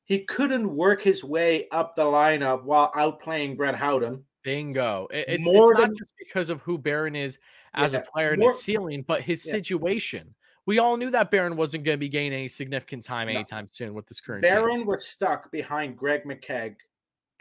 he 0.05 0.25
couldn't 0.25 0.69
work 0.75 1.01
his 1.01 1.25
way 1.25 1.67
up 1.71 1.95
the 1.97 2.05
lineup 2.05 2.65
while 2.65 2.93
outplaying 2.93 3.57
Brett 3.57 3.75
Howden. 3.75 4.23
Bingo. 4.43 5.09
It- 5.11 5.25
it's, 5.29 5.47
More 5.47 5.73
it's 5.73 5.81
not 5.81 5.91
just 5.99 6.13
because 6.19 6.51
of 6.51 6.61
who 6.61 6.77
Barron 6.77 7.17
is 7.17 7.39
as 7.73 7.95
Yeah, 7.95 8.01
a 8.01 8.03
player 8.03 8.31
and 8.33 8.41
more- 8.41 8.51
his 8.51 8.63
ceiling, 8.63 9.03
but 9.03 9.23
his 9.23 9.45
Yeah. 9.47 9.53
situation. 9.53 10.35
We 10.67 10.79
all 10.79 10.97
knew 10.99 11.11
that 11.11 11.31
Barron 11.31 11.57
wasn't 11.57 11.85
going 11.85 11.95
to 11.97 12.01
be 12.01 12.09
gaining 12.11 12.39
any 12.39 12.49
significant 12.49 13.03
time 13.05 13.29
No. 13.29 13.35
anytime 13.35 13.67
soon 13.71 13.95
with 13.95 14.07
this 14.07 14.21
current 14.21 14.45
team. 14.45 14.53
Barron 14.53 14.85
was 14.87 15.07
stuck 15.07 15.51
behind 15.51 15.97
Greg 15.97 16.25
McKegg. 16.25 16.77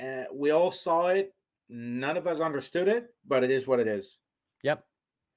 Uh, 0.01 0.23
we 0.33 0.51
all 0.51 0.71
saw 0.71 1.07
it. 1.09 1.33
None 1.75 2.17
of 2.17 2.27
us 2.27 2.39
understood 2.39 2.87
it, 2.87 3.15
but 3.27 3.43
it 3.43 3.49
is 3.49 3.65
what 3.65 3.79
it 3.79 3.87
is. 3.87 4.19
Yep. 4.61 4.85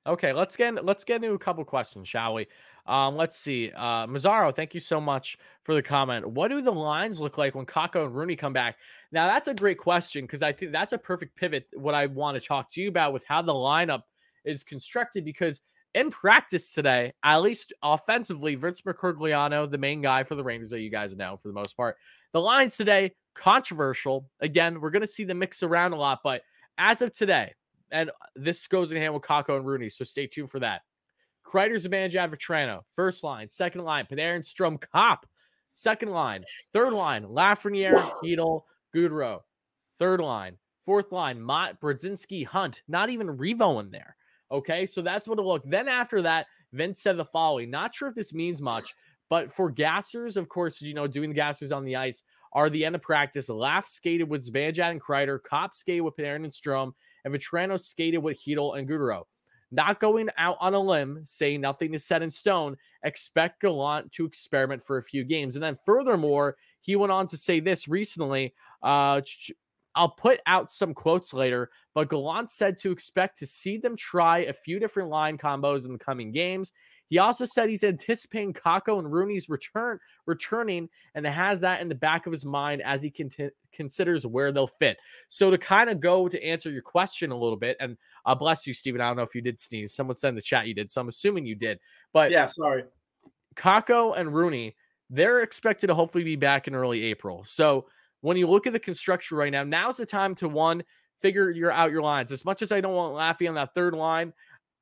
Okay, 0.07 0.35
let's 0.35 0.55
get 0.55 0.85
let's 0.85 1.03
get 1.03 1.25
into 1.25 1.35
a 1.35 1.39
couple 1.39 1.65
questions, 1.65 2.07
shall 2.07 2.35
we? 2.35 2.47
Um, 2.87 3.17
let's 3.17 3.39
see. 3.39 3.73
Uh, 3.75 4.07
Mazzaro, 4.07 4.55
thank 4.55 4.75
you 4.75 4.79
so 4.79 5.01
much 5.01 5.39
for 5.65 5.75
the 5.75 5.83
comment. 5.83 6.29
What 6.29 6.49
do 6.49 6.61
the 6.61 6.71
lines 6.71 7.21
look 7.21 7.39
like 7.39 7.55
when 7.55 7.65
Kakko 7.65 8.05
and 8.05 8.15
Rooney 8.15 8.37
come 8.37 8.53
back? 8.53 8.77
Now 9.13 9.29
that's 9.29 9.49
a 9.49 9.55
great 9.55 9.79
question 9.79 10.27
because 10.27 10.43
I 10.43 10.53
think 10.53 10.73
that's 10.73 10.93
a 10.93 10.99
perfect 10.99 11.37
pivot. 11.37 11.69
What 11.73 11.95
I 11.95 12.05
want 12.05 12.41
to 12.41 12.47
talk 12.47 12.71
to 12.73 12.83
you 12.83 12.89
about 12.89 13.15
with 13.15 13.25
how 13.25 13.41
the 13.41 13.55
lineup 13.55 14.03
is 14.45 14.63
constructed 14.63 15.25
because 15.25 15.63
in 15.95 16.11
practice 16.11 16.75
today, 16.75 17.15
at 17.25 17.39
least 17.39 17.73
offensively, 17.83 18.57
Vince 18.57 18.83
Mercogliano, 18.83 19.71
the 19.71 19.79
main 19.79 20.03
guy 20.03 20.23
for 20.23 20.35
the 20.35 20.45
Rangers 20.45 20.69
that 20.69 20.81
you 20.81 20.91
guys 20.91 21.17
know 21.17 21.39
for 21.41 21.49
the 21.49 21.55
most 21.55 21.79
part, 21.79 21.97
the 22.35 22.43
lines 22.43 22.77
today 22.77 23.13
controversial. 23.37 24.29
Again, 24.41 24.81
we're 24.81 24.91
going 24.91 25.03
to 25.03 25.07
see 25.07 25.25
them 25.25 25.39
mix 25.39 25.63
around 25.63 25.93
a 25.93 25.97
lot, 25.97 26.21
but 26.25 26.43
as 26.79 27.03
of 27.03 27.13
today, 27.13 27.55
and 27.91 28.11
uh, 28.11 28.13
this 28.35 28.67
goes 28.67 28.93
in 28.93 28.99
hand 28.99 29.15
with 29.15 29.23
Kakko 29.23 29.57
and 29.57 29.67
Rooney, 29.67 29.89
so 29.89 30.05
stay 30.05 30.27
tuned 30.27 30.51
for 30.51 30.61
that. 30.61 30.83
Kreider, 31.47 31.75
Zibanejad, 31.75 32.35
Vatrano, 32.35 32.81
first 32.97 33.23
line, 33.23 33.49
second 33.49 33.83
line, 33.83 34.07
Panarin, 34.11 34.41
Strome, 34.41 34.83
Copp, 34.93 35.27
second 35.73 36.11
line, 36.11 36.43
third 36.73 36.93
line, 36.93 37.25
Lafreniere, 37.25 37.97
Chytil, 38.23 38.63
Goodrow, 38.95 39.41
third 39.99 40.21
line, 40.21 40.57
fourth 40.85 41.13
line, 41.13 41.41
Motte, 41.41 41.81
Brodzinski, 41.81 42.45
Hunt, 42.45 42.83
not 42.89 43.11
even 43.11 43.29
Revo 43.29 43.81
in 43.81 43.91
there. 43.91 44.17
Okay, 44.51 44.87
so 44.87 45.03
that's 45.03 45.29
what 45.29 45.39
it 45.39 45.43
looked. 45.43 45.71
Then 45.71 45.89
after 45.89 46.23
that, 46.23 46.47
Vince 46.73 47.01
said 47.01 47.17
the 47.17 47.25
following. 47.25 47.71
Not 47.71 47.95
sure 47.95 48.09
if 48.09 48.15
this 48.15 48.35
means 48.35 48.61
much, 48.61 48.95
but 49.29 49.53
for 49.53 49.73
gassers, 49.73 50.37
of 50.37 50.49
course, 50.49 50.81
you 50.81 50.95
know, 50.95 51.07
doing 51.07 51.31
the 51.31 51.41
gassers 51.41 51.75
on 51.75 51.85
the 51.85 51.97
ice 51.97 52.23
are 52.57 52.71
the 52.71 52.87
end 52.87 52.95
of 52.95 53.03
practice. 53.03 53.51
Laugh 53.51 53.87
skated 53.87 54.31
with 54.31 54.51
Zibanejad 54.51 54.91
and 54.91 55.01
Kreider, 55.01 55.39
Copp 55.41 55.75
skated 55.75 56.03
with 56.03 56.17
Panarin 56.17 56.37
and 56.37 56.47
Strome, 56.47 56.93
and 57.25 57.35
Vatrano 57.35 57.79
skated 57.79 58.23
with 58.23 58.43
Chytil 58.43 58.79
and 58.79 58.89
Goodrow. 58.89 59.25
Not 59.71 60.01
going 60.01 60.31
out 60.39 60.57
on 60.59 60.73
a 60.73 60.81
limb, 60.81 61.21
saying 61.25 61.61
nothing 61.61 61.93
is 61.93 62.07
set 62.07 62.23
in 62.23 62.31
stone. 62.31 62.77
Expect 63.05 63.61
Gallant 63.61 64.11
to 64.13 64.25
experiment 64.25 64.83
for 64.83 64.97
a 64.97 65.03
few 65.03 65.23
games. 65.23 65.55
And 65.55 65.63
then 65.63 65.77
furthermore, 65.85 66.57
he 66.81 66.97
went 66.97 67.13
on 67.13 67.27
to 67.27 67.37
say 67.37 67.61
this 67.61 67.89
recently. 67.89 68.55
Uh, 68.83 69.21
I'll 69.95 70.11
put 70.11 70.41
out 70.47 70.71
some 70.71 70.95
quotes 70.95 71.35
later, 71.35 71.71
but 71.95 72.09
Gallant 72.09 72.51
said 72.51 72.79
to 72.79 72.91
expect 72.91 73.39
to 73.39 73.47
see 73.47 73.77
them 73.77 73.97
try 73.97 74.39
a 74.41 74.53
few 74.55 74.79
different 74.79 75.11
line 75.11 75.37
combos 75.37 75.85
in 75.85 75.93
the 75.93 75.99
coming 75.99 76.33
games. 76.33 76.73
He 77.09 77.19
also 77.19 77.45
said 77.45 77.69
he's 77.69 77.85
anticipating 77.85 78.53
Kakko 78.53 78.99
and 78.99 79.13
Rooney's 79.13 79.49
return 79.49 79.99
returning 80.27 80.89
and 81.15 81.25
has 81.27 81.61
that 81.61 81.81
in 81.81 81.89
the 81.89 81.95
back 81.95 82.27
of 82.27 82.33
his 82.33 82.45
mind 82.45 82.83
as 82.83 83.03
he 83.03 83.11
conti- 83.11 83.51
considers 83.73 84.27
where 84.27 84.51
they'll 84.51 84.67
fit. 84.67 84.97
So 85.29 85.51
to 85.51 85.59
kind 85.59 85.89
of 85.89 86.01
go 86.01 86.29
to 86.29 86.45
answer 86.45 86.71
your 86.71 86.83
question 86.83 87.31
a 87.31 87.39
little 87.39 87.57
bit, 87.57 87.77
and 87.79 87.97
uh, 88.25 88.35
bless 88.35 88.67
you, 88.67 88.75
Steven. 88.75 89.01
I 89.01 89.07
don't 89.07 89.17
know 89.17 89.23
if 89.23 89.35
you 89.35 89.43
did 89.43 89.61
sneeze. 89.61 89.95
Someone 89.95 90.17
said 90.17 90.31
in 90.31 90.35
the 90.35 90.43
chat 90.43 90.67
you 90.67 90.75
did, 90.75 90.91
so 90.91 91.01
I'm 91.01 91.09
assuming 91.09 91.47
you 91.47 91.55
did. 91.55 91.79
But 92.13 92.31
Yeah, 92.31 92.47
sorry. 92.47 92.85
Kakko 93.55 94.19
and 94.19 94.35
Rooney, 94.35 94.77
they're 95.09 95.41
expected 95.43 95.87
to 95.87 95.95
hopefully 95.95 96.25
be 96.25 96.37
back 96.37 96.67
in 96.67 96.75
early 96.75 97.05
April. 97.05 97.45
So 97.47 97.87
when 98.21 98.37
you 98.37 98.49
look 98.49 98.67
at 98.67 98.73
the 98.73 98.81
construction 98.81 99.37
right 99.37 99.53
now, 99.53 99.63
now's 99.63 99.99
the 99.99 100.07
time 100.07 100.35
to 100.37 100.49
one 100.49 100.83
figure 101.21 101.51
your 101.51 101.71
out 101.71 101.91
your 101.91 102.03
lines. 102.03 102.33
As 102.33 102.45
much 102.45 102.63
as 102.63 102.73
I 102.73 102.81
don't 102.81 102.95
want 102.95 103.15
Laffy 103.15 103.49
on 103.49 103.55
that 103.55 103.75
third 103.75 103.95
line, 103.95 104.33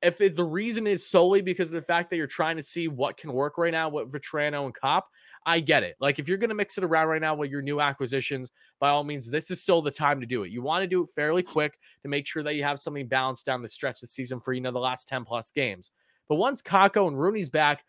if 0.05 0.20
it, 0.20 0.36
the 0.36 0.44
reason 0.44 0.86
is 0.86 1.09
solely 1.09 1.40
because 1.40 1.70
of 1.70 1.74
the 1.74 1.82
fact 1.82 2.10
that 2.10 2.16
you're 2.16 2.26
trying 2.26 2.56
to 2.56 2.62
see 2.62 2.89
what 2.89 3.16
can 3.16 3.32
work 3.32 3.56
right 3.56 3.72
now, 3.72 3.89
with 3.89 4.12
Vatrano 4.12 4.66
and 4.66 4.74
Copp, 4.74 5.09
I 5.47 5.60
get 5.60 5.82
it. 5.82 5.97
Like 5.98 6.18
if 6.18 6.28
you're 6.28 6.39
going 6.39 6.51
to 6.51 6.55
mix 6.55 6.76
it 6.76 6.85
around 6.85 7.09
right 7.09 7.20
now 7.20 7.35
with 7.35 7.51
your 7.51 7.62
new 7.62 7.81
acquisitions, 7.81 8.51
by 8.81 8.90
all 8.90 9.02
means, 9.02 9.31
this 9.31 9.51
is 9.51 9.60
still 9.60 9.81
the 9.81 9.90
time 9.90 10.20
to 10.20 10.26
do 10.26 10.43
it. 10.43 10.51
You 10.51 10.62
want 10.62 10.82
to 10.82 10.86
do 10.86 11.02
it 11.02 11.10
fairly 11.14 11.43
quick 11.43 11.78
to 12.02 12.09
make 12.09 12.26
sure 12.26 12.43
that 12.43 12.55
you 12.55 12.62
have 12.62 12.81
something 12.81 13.09
balanced 13.09 13.47
down 13.47 13.62
the 13.62 13.68
stretch 13.68 13.97
of 13.97 14.01
the 14.02 14.06
season 14.09 14.40
for 14.40 14.52
you 14.52 14.60
know 14.60 14.72
the 14.72 14.78
last 14.78 15.09
10 15.09 15.24
plus 15.24 15.51
games. 15.51 15.90
But 16.28 16.36
once 16.36 16.62
Kakko 16.62 17.09
and 17.09 17.18
Rooney's 17.18 17.51
back, 17.51 17.85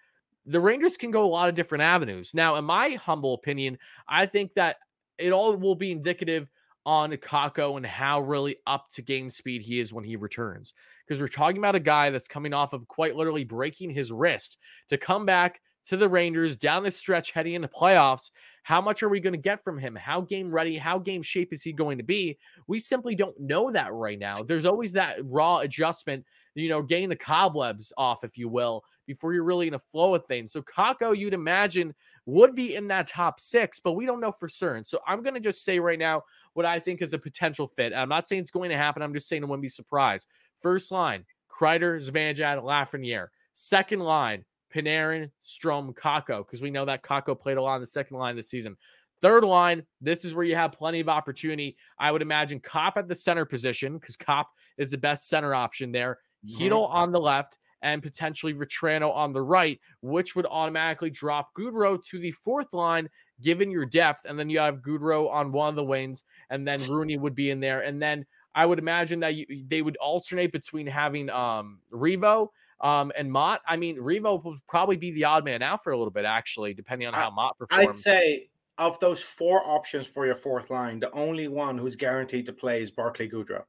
the 0.45 0.59
Rangers 0.59 0.95
can 0.95 1.11
go 1.11 1.25
a 1.25 1.27
lot 1.27 1.49
of 1.49 1.55
different 1.55 1.83
avenues. 1.83 2.33
Now, 2.33 2.55
in 2.55 2.65
my 2.65 2.91
humble 2.91 3.33
opinion, 3.33 3.77
I 4.07 4.25
think 4.25 4.53
that 4.53 4.77
it 5.17 5.31
all 5.31 5.55
will 5.55 5.75
be 5.75 5.91
indicative 5.91 6.49
on 6.85 7.11
Kakko 7.11 7.77
and 7.77 7.85
how 7.85 8.21
really 8.21 8.57
up 8.67 8.89
to 8.91 9.01
game 9.01 9.29
speed 9.29 9.61
he 9.61 9.79
is 9.79 9.91
when 9.91 10.03
he 10.03 10.15
returns. 10.15 10.73
Because 11.07 11.19
we're 11.19 11.27
talking 11.27 11.57
about 11.57 11.75
a 11.75 11.79
guy 11.79 12.09
that's 12.09 12.27
coming 12.27 12.53
off 12.53 12.73
of 12.73 12.87
quite 12.87 13.15
literally 13.15 13.43
breaking 13.43 13.91
his 13.91 14.11
wrist 14.11 14.57
to 14.89 14.97
come 14.97 15.25
back 15.25 15.61
to 15.85 15.97
the 15.97 16.09
Rangers 16.09 16.57
down 16.57 16.83
the 16.83 16.91
stretch 16.91 17.31
heading 17.31 17.53
into 17.53 17.67
playoffs. 17.67 18.31
How 18.63 18.81
much 18.81 19.03
are 19.03 19.09
we 19.09 19.19
going 19.19 19.33
to 19.33 19.39
get 19.39 19.63
from 19.63 19.77
him? 19.77 19.95
How 19.95 20.21
game 20.21 20.51
ready, 20.51 20.77
how 20.77 20.97
game 20.97 21.21
shape 21.21 21.53
is 21.53 21.61
he 21.61 21.71
going 21.71 21.99
to 21.99 22.03
be? 22.03 22.39
We 22.67 22.79
simply 22.79 23.13
don't 23.13 23.39
know 23.39 23.71
that 23.71 23.93
right 23.93 24.17
now. 24.17 24.41
There's 24.41 24.65
always 24.65 24.93
that 24.93 25.17
raw 25.21 25.59
adjustment, 25.59 26.25
you 26.55 26.69
know, 26.69 26.81
getting 26.81 27.09
the 27.09 27.15
cobwebs 27.15 27.93
off, 27.97 28.23
if 28.23 28.35
you 28.37 28.49
will, 28.49 28.83
before 29.05 29.33
you're 29.33 29.43
really 29.43 29.67
in 29.67 29.75
a 29.75 29.79
flow 29.79 30.15
of 30.15 30.25
things. 30.25 30.51
So 30.51 30.63
Kakko, 30.63 31.15
you'd 31.15 31.35
imagine, 31.35 31.93
would 32.25 32.55
be 32.55 32.73
in 32.73 32.87
that 32.87 33.07
top 33.07 33.39
six, 33.39 33.79
but 33.79 33.93
we 33.93 34.07
don't 34.07 34.19
know 34.19 34.31
for 34.31 34.49
certain. 34.49 34.83
So 34.83 34.99
I'm 35.07 35.21
going 35.21 35.35
to 35.35 35.39
just 35.39 35.63
say 35.63 35.77
right 35.77 35.99
now 35.99 36.23
what 36.55 36.65
I 36.65 36.79
think 36.79 37.01
is 37.01 37.13
a 37.13 37.19
potential 37.19 37.67
fit. 37.67 37.93
I'm 37.93 38.09
not 38.09 38.27
saying 38.27 38.39
it's 38.39 38.49
going 38.49 38.71
to 38.71 38.77
happen. 38.77 39.03
I'm 39.03 39.13
just 39.13 39.27
saying 39.27 39.43
I 39.43 39.45
wouldn't 39.45 39.61
be 39.61 39.69
surprised. 39.69 40.27
First 40.61 40.91
line, 40.91 41.25
Kreider, 41.49 41.99
Zibanejad, 42.01 42.63
Lafreniere. 42.63 43.27
Second 43.53 43.99
line, 43.99 44.45
Panarin, 44.73 45.31
Strome, 45.43 45.93
Kakko, 45.93 46.45
because 46.45 46.61
we 46.61 46.71
know 46.71 46.85
that 46.85 47.03
Kakko 47.03 47.39
played 47.39 47.57
a 47.57 47.61
lot 47.61 47.75
in 47.75 47.81
the 47.81 47.87
second 47.87 48.17
line 48.17 48.35
this 48.35 48.49
season. 48.49 48.77
Third 49.21 49.43
line, 49.43 49.83
this 50.01 50.23
is 50.25 50.33
where 50.33 50.45
you 50.45 50.55
have 50.55 50.71
plenty 50.71 51.01
of 51.01 51.09
opportunity. 51.09 51.77
I 51.99 52.11
would 52.11 52.21
imagine 52.21 52.59
Copp 52.59 52.97
at 52.97 53.07
the 53.07 53.15
center 53.15 53.45
position 53.45 53.97
because 53.97 54.15
Copp 54.15 54.47
is 54.77 54.91
the 54.91 54.97
best 54.97 55.27
center 55.27 55.53
option 55.53 55.91
there. 55.91 56.19
Mhm. 56.45 56.71
On 56.89 57.11
the 57.11 57.19
left, 57.19 57.57
and 57.81 58.01
potentially 58.01 58.53
Vatrano 58.53 59.13
on 59.13 59.31
the 59.31 59.41
right, 59.41 59.79
which 60.01 60.35
would 60.35 60.45
automatically 60.47 61.09
drop 61.09 61.53
Goodrow 61.53 62.03
to 62.05 62.19
the 62.19 62.31
fourth 62.31 62.73
line, 62.73 63.09
given 63.41 63.71
your 63.71 63.85
depth. 63.85 64.25
And 64.25 64.37
then 64.37 64.49
you 64.49 64.59
have 64.59 64.77
Goodrow 64.77 65.31
on 65.31 65.51
one 65.51 65.69
of 65.69 65.75
the 65.75 65.83
wings, 65.83 66.23
and 66.49 66.67
then 66.67 66.79
Rooney 66.89 67.17
would 67.17 67.35
be 67.35 67.51
in 67.51 67.59
there. 67.59 67.81
And 67.81 68.01
then 68.01 68.25
I 68.53 68.65
would 68.65 68.79
imagine 68.79 69.19
that 69.21 69.35
you, 69.35 69.45
they 69.67 69.81
would 69.81 69.97
alternate 69.97 70.51
between 70.51 70.87
having 70.87 71.29
um, 71.29 71.79
Revo 71.91 72.49
um, 72.81 73.11
and 73.17 73.31
Motte. 73.31 73.61
I 73.67 73.75
mean, 73.75 73.97
Revo 73.97 74.43
would 74.43 74.59
probably 74.67 74.97
be 74.97 75.11
the 75.11 75.25
odd 75.25 75.43
man 75.43 75.61
out 75.61 75.83
for 75.83 75.91
a 75.91 75.97
little 75.97 76.11
bit, 76.11 76.25
actually, 76.25 76.73
depending 76.73 77.07
on 77.07 77.13
how 77.13 77.29
Motte 77.31 77.57
performs. 77.57 77.87
I'd 77.87 77.93
say 77.93 78.49
of 78.77 78.99
those 78.99 79.21
four 79.21 79.65
options 79.65 80.07
for 80.07 80.25
your 80.25 80.35
fourth 80.35 80.69
line, 80.69 80.99
the 80.99 81.11
only 81.11 81.47
one 81.47 81.77
who's 81.77 81.95
guaranteed 81.95 82.45
to 82.45 82.53
play 82.53 82.81
is 82.81 82.91
Barclay 82.91 83.29
Goodrow. 83.29 83.63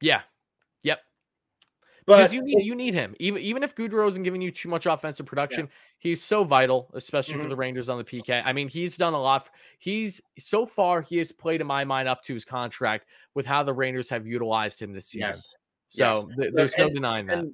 Yeah. 0.00 0.22
But 2.04 2.16
Because 2.16 2.32
you 2.34 2.42
need 2.42 2.66
you 2.66 2.74
need 2.74 2.94
him. 2.94 3.14
Even 3.20 3.40
even 3.42 3.62
if 3.62 3.74
Goodrow 3.76 4.08
isn't 4.08 4.22
giving 4.24 4.42
you 4.42 4.50
too 4.50 4.68
much 4.68 4.86
offensive 4.86 5.24
production, 5.26 5.68
he's 5.98 6.22
so 6.22 6.42
vital, 6.42 6.90
especially 6.94 7.34
for 7.34 7.44
Mhm. 7.44 7.48
the 7.50 7.56
Rangers 7.56 7.88
on 7.88 7.98
the 7.98 8.04
PK. 8.04 8.42
I 8.44 8.52
mean, 8.52 8.68
he's 8.68 8.96
done 8.96 9.14
a 9.14 9.20
lot. 9.20 9.48
He's 9.78 10.20
so 10.38 10.66
far 10.66 11.00
he 11.02 11.18
has 11.18 11.30
played 11.30 11.60
in 11.60 11.66
my 11.66 11.84
mind 11.84 12.08
up 12.08 12.20
to 12.22 12.34
his 12.34 12.44
contract 12.44 13.06
with 13.34 13.46
how 13.46 13.62
the 13.62 13.72
Rangers 13.72 14.08
have 14.08 14.26
utilized 14.26 14.80
him 14.82 14.92
this 14.92 15.06
season. 15.06 15.28
yes, 15.28 15.56
So 15.90 16.04
yes. 16.04 16.24
th- 16.38 16.52
there's 16.54 16.76
no 16.78 16.88
denying 16.90 17.26
that. 17.26 17.44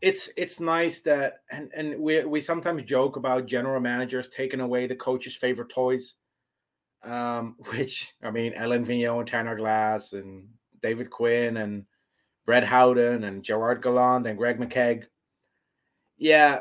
it's 0.00 0.30
it's 0.38 0.58
nice 0.60 1.00
that 1.02 1.42
and 1.50 1.70
and 1.74 1.98
we 2.00 2.24
we 2.24 2.40
sometimes 2.40 2.82
joke 2.82 3.16
about 3.16 3.46
general 3.46 3.80
managers 3.80 4.28
taking 4.30 4.60
away 4.60 4.86
the 4.86 4.96
coach's 4.96 5.36
favorite 5.36 5.68
toys. 5.68 6.14
Um, 7.02 7.56
which 7.72 8.14
I 8.22 8.30
mean, 8.30 8.54
Alain 8.56 8.84
Vigneault 8.84 9.18
and 9.20 9.28
Tanner 9.28 9.54
Glass 9.56 10.14
and 10.14 10.48
David 10.80 11.10
Quinn 11.10 11.58
and 11.58 11.84
Brett 12.46 12.64
Howden 12.64 13.24
and 13.24 13.42
Gerard 13.42 13.82
Gallant 13.82 14.26
and 14.26 14.38
Greg 14.38 14.58
McKegg. 14.58 15.04
Yeah, 16.16 16.60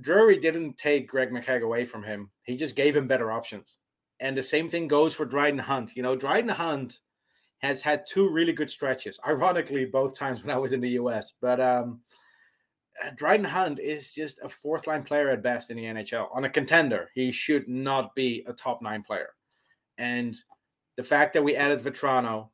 Drury 0.00 0.38
didn't 0.38 0.76
take 0.76 1.08
Greg 1.08 1.30
McKegg 1.30 1.62
away 1.62 1.84
from 1.84 2.02
him. 2.02 2.30
He 2.44 2.54
just 2.54 2.76
gave 2.76 2.96
him 2.96 3.08
better 3.08 3.32
options. 3.32 3.78
And 4.20 4.36
the 4.36 4.42
same 4.42 4.68
thing 4.68 4.86
goes 4.86 5.14
for 5.14 5.24
Dryden 5.24 5.58
Hunt. 5.58 5.96
You 5.96 6.02
know, 6.02 6.14
Dryden 6.14 6.50
Hunt 6.50 7.00
has 7.58 7.80
had 7.80 8.06
two 8.06 8.28
really 8.28 8.52
good 8.52 8.70
stretches. 8.70 9.18
Ironically, 9.26 9.86
both 9.86 10.16
times 10.16 10.42
when 10.42 10.54
I 10.54 10.58
was 10.58 10.72
in 10.72 10.80
the 10.80 10.90
US. 10.90 11.32
But 11.40 11.60
um 11.60 12.00
uh, 13.02 13.10
Dryden 13.14 13.46
Hunt 13.46 13.78
is 13.78 14.14
just 14.14 14.38
a 14.42 14.48
fourth 14.48 14.86
line 14.86 15.02
player 15.02 15.30
at 15.30 15.42
best 15.42 15.70
in 15.70 15.76
the 15.76 15.84
NHL. 15.84 16.28
On 16.34 16.44
a 16.44 16.50
contender, 16.50 17.08
he 17.14 17.32
should 17.32 17.68
not 17.68 18.14
be 18.14 18.44
a 18.46 18.52
top 18.52 18.82
nine 18.82 19.02
player. 19.02 19.30
And 19.98 20.36
the 20.96 21.02
fact 21.02 21.32
that 21.32 21.44
we 21.44 21.56
added 21.56 21.80
Vatrano 21.80 22.50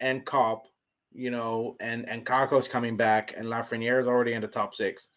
and 0.00 0.26
Copp, 0.26 0.66
you 1.14 1.30
know, 1.30 1.76
and 1.80 2.08
and 2.08 2.26
Kakko's 2.26 2.68
coming 2.68 2.96
back, 2.96 3.34
and 3.36 3.46
Lafreniere 3.46 4.00
is 4.00 4.06
already 4.06 4.32
in 4.32 4.42
the 4.42 4.48
top 4.48 4.74
six. 4.74 5.08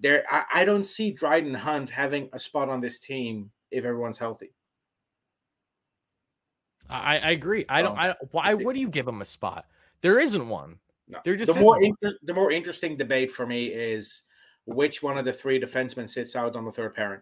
There, 0.00 0.24
I, 0.30 0.44
I 0.54 0.64
don't 0.64 0.84
see 0.84 1.12
Dryden 1.12 1.54
Hunt 1.54 1.88
having 1.88 2.28
a 2.32 2.38
spot 2.38 2.68
on 2.68 2.80
this 2.80 2.98
team 2.98 3.50
if 3.70 3.84
everyone's 3.84 4.18
healthy. 4.18 4.52
I, 6.88 7.18
I 7.18 7.30
agree. 7.30 7.64
I 7.68 7.82
don't. 7.82 7.92
Um, 7.92 7.98
I 7.98 8.14
why 8.30 8.54
would 8.54 8.76
you 8.76 8.88
give 8.88 9.08
him 9.08 9.22
a 9.22 9.24
spot? 9.24 9.66
There 10.02 10.20
isn't 10.20 10.48
one. 10.48 10.78
No. 11.08 11.18
There 11.24 11.36
just 11.36 11.54
the 11.54 11.60
more 11.60 11.82
inter- 11.82 12.18
the 12.22 12.34
more 12.34 12.50
interesting 12.50 12.96
debate 12.96 13.30
for 13.30 13.46
me 13.46 13.66
is 13.66 14.22
which 14.66 15.02
one 15.02 15.18
of 15.18 15.24
the 15.24 15.32
three 15.32 15.60
defensemen 15.60 16.08
sits 16.08 16.36
out 16.36 16.54
on 16.56 16.64
the 16.64 16.70
third 16.70 16.94
pairing. 16.94 17.20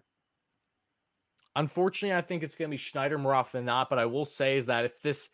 Unfortunately, 1.56 2.16
I 2.16 2.22
think 2.22 2.42
it's 2.42 2.54
going 2.54 2.70
to 2.70 2.74
be 2.74 2.78
Schneider 2.78 3.18
more 3.18 3.34
often 3.34 3.58
than 3.58 3.66
not. 3.66 3.90
But 3.90 3.98
I 3.98 4.06
will 4.06 4.26
say 4.26 4.56
is 4.56 4.66
that 4.66 4.84
if 4.84 5.00
this 5.02 5.28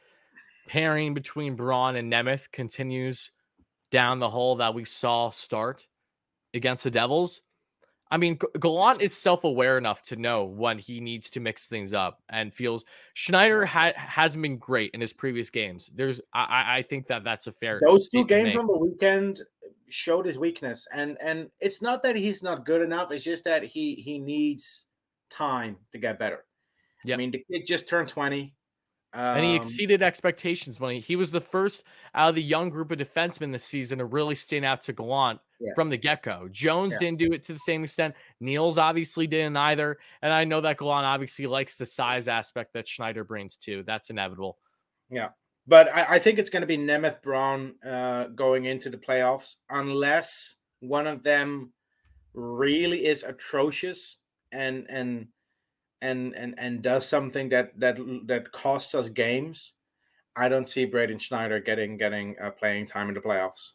pairing 0.67 1.15
between 1.15 1.57
Braun 1.57 1.97
and 1.97 2.13
Nemeth 2.13 2.51
continues 2.53 3.31
down 3.91 4.19
the 4.19 4.31
hole 4.31 4.57
that 4.57 4.75
we 4.75 4.85
saw 4.85 5.31
start 5.31 5.87
against 6.55 6.85
the 6.85 6.91
Devils, 6.91 7.41
I 8.11 8.19
mean, 8.19 8.39
Gallant 8.61 9.03
is 9.03 9.17
self-aware 9.17 9.79
enough 9.79 10.03
to 10.05 10.17
know 10.17 10.45
when 10.45 10.79
he 10.79 11.01
needs 11.01 11.29
to 11.31 11.41
mix 11.41 11.67
things 11.67 11.93
up 11.93 12.23
and 12.29 12.55
feels 12.55 12.85
Schneider 13.15 13.67
ha- 13.67 13.95
hasn't 13.97 14.43
been 14.43 14.59
great 14.59 14.93
in 14.95 15.01
his 15.01 15.13
previous 15.13 15.51
games. 15.51 15.91
There's, 15.95 16.21
I, 16.33 16.79
I- 16.79 16.83
think 16.83 17.09
that 17.09 17.25
that's 17.25 17.49
a 17.49 17.53
fair. 17.53 17.81
Those 17.85 18.09
two 18.09 18.25
games 18.25 18.55
on 18.55 18.67
the 18.67 18.79
weekend 18.79 19.43
showed 19.89 20.27
his 20.27 20.39
weakness, 20.39 20.87
and 20.93 21.17
and 21.21 21.51
it's 21.61 21.83
not 21.83 22.03
that 22.03 22.17
he's 22.17 22.43
not 22.43 22.65
good 22.65 22.83
enough. 22.83 23.11
It's 23.11 23.25
just 23.25 23.45
that 23.45 23.65
he 23.65 23.95
he 23.97 24.19
needs 24.19 24.85
time 25.31 25.77
to 25.93 25.99
get 25.99 26.19
better. 26.19 26.45
I 27.15 27.17
mean, 27.17 27.31
the 27.31 27.45
kid 27.51 27.67
just 27.67 27.89
turned 27.89 28.09
twenty, 28.09 28.55
and 29.17 29.45
he 29.45 29.51
um, 29.51 29.57
exceeded 29.57 30.03
expectations 30.03 30.79
when 30.79 30.95
he, 30.95 31.01
he 31.01 31.17
was 31.17 31.31
the 31.31 31.41
first 31.41 31.83
out 32.15 32.29
of 32.29 32.35
the 32.35 32.43
young 32.43 32.69
group 32.71 32.91
of 32.91 32.99
defensemen 32.99 33.53
this 33.53 33.65
season 33.65 33.99
to 33.99 34.05
really 34.05 34.35
stand 34.35 34.65
out 34.65 34.83
to 34.83 34.93
Gallant 34.93 35.41
Yeah. 35.61 35.73
from 35.75 35.91
the 35.91 35.97
get 35.97 36.23
go. 36.23 36.49
Jones 36.51 36.95
Yeah. 36.95 36.99
didn't 37.09 37.19
do 37.19 37.33
it 37.33 37.43
to 37.45 37.53
the 37.53 37.59
same 37.59 37.85
extent. 37.85 38.15
Niels 38.41 38.79
obviously 38.79 39.27
didn't 39.27 39.57
either. 39.57 39.99
And 40.23 40.33
I 40.33 40.45
know 40.45 40.61
that 40.61 40.79
Gallant 40.79 41.07
obviously 41.07 41.47
likes 41.47 41.77
the 41.77 41.87
size 41.87 42.29
aspect 42.29 42.73
that 42.75 42.87
Schneider 42.87 43.25
brings 43.25 43.57
too. 43.57 43.83
That's 43.87 44.11
inevitable. 44.11 44.59
Yeah. 45.11 45.31
But 45.67 45.93
I, 45.95 46.07
I 46.15 46.19
think 46.19 46.39
it's 46.39 46.51
going 46.51 46.61
to 46.61 46.67
be 46.67 46.79
Nemeth 46.79 47.23
Braun 47.23 47.75
uh, 47.85 48.27
going 48.29 48.67
into 48.67 48.89
the 48.91 48.99
playoffs, 48.99 49.57
unless 49.69 50.57
one 50.81 51.07
of 51.07 51.23
them 51.23 51.73
really 52.35 53.07
is 53.07 53.23
atrocious 53.23 54.19
and 54.53 54.87
and 54.89 55.29
and 56.03 56.35
and 56.35 56.55
and 56.59 56.83
does 56.83 57.09
something 57.09 57.49
that 57.51 57.79
that 57.79 57.99
that 58.27 58.53
costs 58.53 58.95
us 58.95 59.09
games. 59.09 59.73
I 60.37 60.49
don't 60.49 60.69
see 60.69 60.85
Braden 60.85 61.19
Schneider 61.19 61.61
getting 61.61 61.97
getting 61.97 62.37
uh, 62.41 62.51
playing 62.51 62.87
time 62.87 63.09
in 63.09 63.15
the 63.15 63.21
playoffs. 63.21 63.73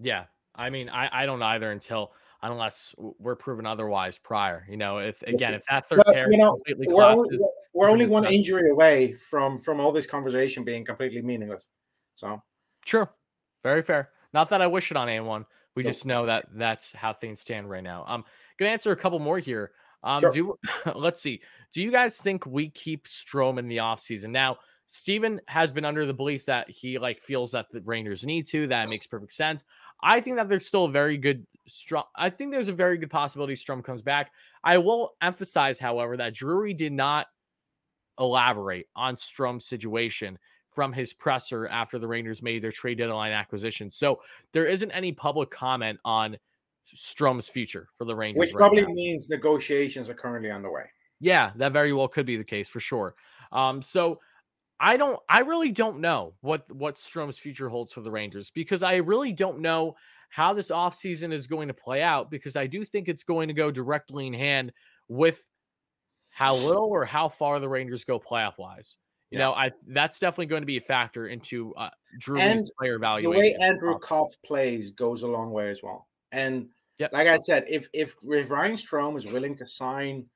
Yeah. 0.00 0.24
I 0.54 0.70
mean, 0.70 0.88
I, 0.88 1.08
I 1.22 1.26
don't 1.26 1.42
either 1.42 1.70
until 1.70 2.12
unless 2.42 2.94
we're 2.96 3.36
proven 3.36 3.66
otherwise 3.66 4.18
prior. 4.18 4.66
You 4.68 4.76
know, 4.76 4.98
if 4.98 5.22
again, 5.22 5.54
if 5.54 5.64
that 5.66 5.88
third 5.88 6.02
pair 6.06 6.30
you 6.30 6.36
know, 6.36 6.54
completely 6.54 6.88
We're 6.88 7.04
only, 7.04 7.38
we're 7.72 7.88
only 7.88 8.06
one 8.06 8.24
injury 8.24 8.70
away 8.70 9.12
from 9.12 9.58
from 9.58 9.80
all 9.80 9.92
this 9.92 10.06
conversation 10.06 10.64
being 10.64 10.84
completely 10.84 11.22
meaningless. 11.22 11.68
So 12.16 12.42
Sure. 12.84 13.10
Very 13.62 13.82
fair. 13.82 14.10
Not 14.32 14.50
that 14.50 14.62
I 14.62 14.66
wish 14.66 14.90
it 14.90 14.96
on 14.96 15.08
anyone. 15.08 15.46
We 15.74 15.82
Nope. 15.82 15.92
just 15.92 16.06
know 16.06 16.26
that 16.26 16.46
that's 16.54 16.92
how 16.92 17.12
things 17.12 17.40
stand 17.40 17.70
right 17.70 17.82
now. 17.82 18.04
Um, 18.08 18.24
gonna 18.58 18.70
answer 18.70 18.90
a 18.90 18.96
couple 18.96 19.18
more 19.20 19.38
here. 19.38 19.72
Um, 20.02 20.20
Sure. 20.20 20.30
do 20.30 20.58
let's 20.94 21.20
see. 21.20 21.40
Do 21.72 21.82
you 21.82 21.90
guys 21.90 22.20
think 22.20 22.46
we 22.46 22.70
keep 22.70 23.06
Strome 23.06 23.58
in 23.58 23.68
the 23.68 23.78
offseason? 23.78 24.30
Now, 24.30 24.58
Steven 24.86 25.40
has 25.48 25.72
been 25.72 25.84
under 25.84 26.06
the 26.06 26.14
belief 26.14 26.46
that 26.46 26.70
he 26.70 26.98
like 26.98 27.20
feels 27.20 27.52
that 27.52 27.66
the 27.70 27.82
Rangers 27.82 28.24
need 28.24 28.46
to. 28.48 28.66
That 28.68 28.88
makes 28.88 29.06
perfect 29.06 29.34
sense. 29.34 29.64
I 30.02 30.20
think 30.20 30.36
that 30.36 30.48
there's 30.48 30.66
still 30.66 30.86
a 30.86 30.90
very 30.90 31.18
good 31.18 31.46
Strome. 31.68 32.04
I 32.16 32.30
think 32.30 32.52
there's 32.52 32.68
a 32.68 32.72
very 32.72 32.96
good 32.96 33.10
possibility 33.10 33.54
Strome 33.54 33.84
comes 33.84 34.00
back. 34.00 34.30
I 34.64 34.78
will 34.78 35.12
emphasize, 35.20 35.78
however, 35.78 36.16
that 36.16 36.34
Drury 36.34 36.72
did 36.72 36.92
not 36.92 37.26
elaborate 38.18 38.86
on 38.96 39.14
Strome's 39.14 39.66
situation 39.66 40.38
from 40.68 40.92
his 40.92 41.12
presser 41.12 41.66
after 41.68 41.98
the 41.98 42.06
Rangers 42.06 42.42
made 42.42 42.62
their 42.62 42.72
trade 42.72 42.98
deadline 42.98 43.32
acquisition. 43.32 43.90
So 43.90 44.20
there 44.52 44.66
isn't 44.66 44.90
any 44.92 45.12
public 45.12 45.50
comment 45.50 45.98
on 46.04 46.36
Strome's 46.94 47.48
future 47.48 47.88
for 47.98 48.04
the 48.04 48.14
Rangers. 48.16 48.38
which 48.40 48.52
right 48.54 48.58
probably 48.58 48.82
now. 48.82 48.88
means 48.92 49.28
negotiations 49.28 50.08
are 50.10 50.14
currently 50.14 50.50
underway. 50.50 50.84
Yeah, 51.20 51.52
that 51.56 51.72
very 51.72 51.92
well 51.92 52.08
could 52.08 52.26
be 52.26 52.36
the 52.36 52.44
case 52.44 52.68
for 52.68 52.80
sure. 52.80 53.14
Um, 53.52 53.82
so 53.82 54.20
I 54.80 54.96
don't 54.96 55.18
I 55.28 55.40
really 55.40 55.72
don't 55.72 56.00
know 56.00 56.34
what 56.40 56.70
what 56.72 56.96
Strome's 56.98 57.38
future 57.38 57.68
holds 57.68 57.92
for 57.92 58.00
the 58.00 58.10
Rangers 58.10 58.50
because 58.50 58.82
I 58.82 58.96
really 58.96 59.32
don't 59.32 59.60
know 59.60 59.96
how 60.30 60.52
this 60.54 60.70
offseason 60.70 61.32
is 61.32 61.46
going 61.46 61.68
to 61.68 61.74
play 61.74 62.02
out 62.02 62.30
because 62.30 62.54
I 62.54 62.66
do 62.66 62.84
think 62.84 63.08
it's 63.08 63.24
going 63.24 63.48
to 63.48 63.54
go 63.54 63.70
directly 63.70 64.26
in 64.26 64.34
hand 64.34 64.72
with 65.08 65.42
how 66.30 66.54
little 66.54 66.84
or 66.90 67.04
how 67.04 67.28
far 67.28 67.58
the 67.58 67.68
Rangers 67.68 68.04
go 68.04 68.20
playoff 68.20 68.58
wise. 68.58 68.98
You 69.30 69.38
Yeah. 69.38 69.46
know, 69.46 69.54
I 69.54 69.72
that's 69.88 70.18
definitely 70.20 70.46
going 70.46 70.62
to 70.62 70.66
be 70.66 70.76
a 70.76 70.80
factor 70.82 71.26
into 71.26 71.74
uh 71.74 71.90
Drew's 72.18 72.40
And 72.42 72.70
player 72.78 72.98
value. 73.00 73.24
the 73.24 73.36
way 73.36 73.54
Andrew 73.60 73.98
Copp 73.98 74.28
plays 74.44 74.90
goes 74.92 75.22
a 75.22 75.26
long 75.26 75.50
way 75.50 75.70
as 75.70 75.82
well. 75.82 76.06
And 76.30 76.68
Yep. 76.98 77.12
like 77.12 77.28
I 77.28 77.38
said, 77.38 77.64
if 77.68 77.88
if 77.92 78.16
if 78.22 78.50
Ryan 78.50 78.72
Strome 78.72 79.16
is 79.16 79.26
willing 79.26 79.54
to 79.56 79.66
sign 79.66 80.26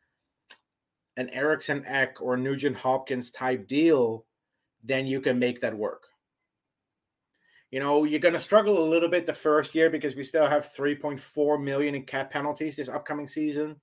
an 1.16 1.28
Eriksson 1.30 1.84
Ek 1.86 2.22
or 2.22 2.36
Nugent 2.36 2.76
Hopkins 2.76 3.30
type 3.30 3.66
deal, 3.66 4.24
then 4.82 5.06
you 5.06 5.20
can 5.20 5.39
make 5.39 5.60
that 5.60 5.76
work. 5.76 6.09
You 7.70 7.80
know, 7.80 8.05
you're 8.05 8.20
going 8.20 8.34
to 8.34 8.40
struggle 8.40 8.84
a 8.84 8.89
little 8.89 9.09
bit 9.09 9.26
the 9.26 9.32
first 9.32 9.74
year 9.74 9.89
because 9.89 10.14
we 10.14 10.24
still 10.24 10.47
have 10.47 10.72
3.4 10.76 11.62
million 11.62 11.94
in 11.94 12.05
cap 12.05 12.30
penalties 12.30 12.76
this 12.76 12.89
upcoming 12.89 13.26
season. 13.26 13.80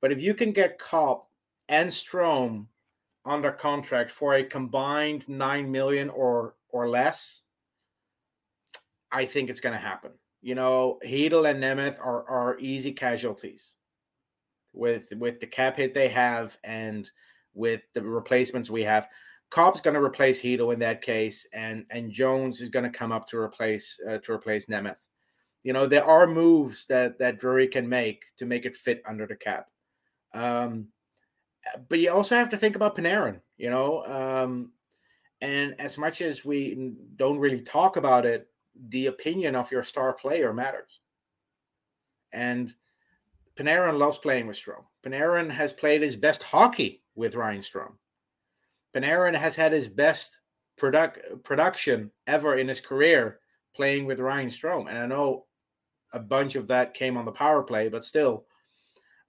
But 0.00 0.12
if 0.12 0.22
you 0.22 0.34
can 0.34 0.52
get 0.52 0.78
Copp 0.78 1.28
and 1.68 1.90
Strome 1.90 2.66
under 3.24 3.52
contract 3.52 4.10
for 4.10 4.34
a 4.34 4.44
combined 4.44 5.28
9 5.28 5.70
million 5.70 6.08
or 6.08 6.54
or 6.70 6.88
less, 6.88 7.42
I 9.12 9.24
think 9.24 9.50
it's 9.50 9.60
going 9.60 9.74
to 9.74 9.80
happen. 9.80 10.12
You 10.40 10.54
know, 10.54 10.98
Chytil 11.04 11.50
and 11.50 11.62
Nemeth 11.62 11.98
are 12.00 12.28
are 12.28 12.58
easy 12.58 12.92
casualties 12.92 13.74
with 14.72 15.12
with 15.16 15.40
the 15.40 15.46
cap 15.46 15.76
hit 15.76 15.94
they 15.94 16.08
have 16.08 16.56
and 16.64 17.10
with 17.54 17.82
the 17.94 18.02
replacements 18.02 18.70
we 18.70 18.82
have. 18.84 19.08
Copp's 19.50 19.80
going 19.80 19.94
to 19.94 20.02
replace 20.02 20.42
Chytil 20.42 20.72
in 20.72 20.78
that 20.80 21.02
case, 21.02 21.46
and 21.52 21.86
and 21.90 22.12
Jones 22.12 22.60
is 22.60 22.68
going 22.68 22.84
to 22.84 22.98
come 22.98 23.12
up 23.12 23.26
to 23.28 23.38
replace 23.38 23.98
uh, 24.08 24.18
to 24.18 24.32
replace 24.32 24.66
Nemeth. 24.66 25.08
You 25.64 25.72
know, 25.72 25.86
there 25.86 26.04
are 26.04 26.26
moves 26.26 26.86
that 26.86 27.18
that 27.18 27.38
Drury 27.38 27.66
can 27.66 27.88
make 27.88 28.24
to 28.36 28.46
make 28.46 28.64
it 28.64 28.76
fit 28.76 29.02
under 29.06 29.26
the 29.26 29.36
cap. 29.36 29.68
Um, 30.34 30.88
but 31.88 31.98
you 31.98 32.12
also 32.12 32.36
have 32.36 32.48
to 32.50 32.56
think 32.56 32.76
about 32.76 32.96
Panarin, 32.96 33.40
you 33.56 33.70
know. 33.70 34.04
Um, 34.04 34.72
and 35.40 35.74
as 35.80 35.98
much 35.98 36.20
as 36.22 36.44
we 36.44 36.94
don't 37.16 37.38
really 37.38 37.60
talk 37.60 37.96
about 37.96 38.26
it, 38.26 38.48
the 38.88 39.06
opinion 39.06 39.56
of 39.56 39.70
your 39.70 39.82
star 39.82 40.12
player 40.12 40.52
matters. 40.52 41.00
And 42.32 42.72
Panarin 43.56 43.98
loves 43.98 44.18
playing 44.18 44.46
with 44.46 44.56
Strome. 44.56 44.84
Panarin 45.04 45.50
has 45.50 45.72
played 45.72 46.02
his 46.02 46.16
best 46.16 46.42
hockey 46.42 47.02
with 47.14 47.34
Ryan 47.34 47.60
Strome. 47.60 47.94
Panarin 48.94 49.34
has 49.34 49.56
had 49.56 49.72
his 49.72 49.88
best 49.88 50.40
product 50.76 51.42
production 51.42 52.10
ever 52.26 52.56
in 52.56 52.68
his 52.68 52.80
career 52.80 53.40
playing 53.74 54.06
with 54.06 54.20
Ryan 54.20 54.48
Strome. 54.48 54.88
And 54.88 54.98
I 54.98 55.06
know 55.06 55.46
a 56.12 56.20
bunch 56.20 56.54
of 56.56 56.68
that 56.68 56.94
came 56.94 57.16
on 57.16 57.24
the 57.24 57.32
power 57.32 57.62
play, 57.62 57.88
but 57.88 58.04
still, 58.04 58.46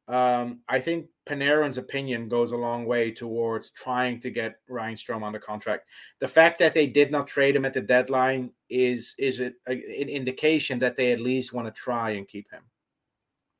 um, 0.08 0.62
I 0.68 0.80
think 0.80 1.08
Panarin's 1.30 1.78
opinion 1.78 2.28
goes 2.28 2.52
a 2.52 2.58
long 2.58 2.86
way 2.86 3.12
towards 3.12 3.70
trying 3.70 4.20
to 4.22 4.32
get 4.32 4.60
on 4.70 5.32
the 5.32 5.40
contract. 5.40 5.88
The 6.20 6.28
fact 6.28 6.58
that 6.60 6.74
they 6.74 6.88
did 6.88 7.12
not 7.12 7.28
trade 7.28 7.56
him 7.56 7.66
at 7.66 7.74
the 7.74 7.82
deadline 7.82 8.52
is 8.70 9.14
is 9.20 9.40
a, 9.40 9.54
a, 9.68 9.74
an 9.74 10.10
indication 10.10 10.80
that 10.80 10.96
they 10.96 11.12
at 11.12 11.20
least 11.20 11.54
want 11.54 11.68
to 11.68 11.72
try 11.72 12.12
and 12.12 12.28
keep 12.28 12.50
him. 12.52 12.64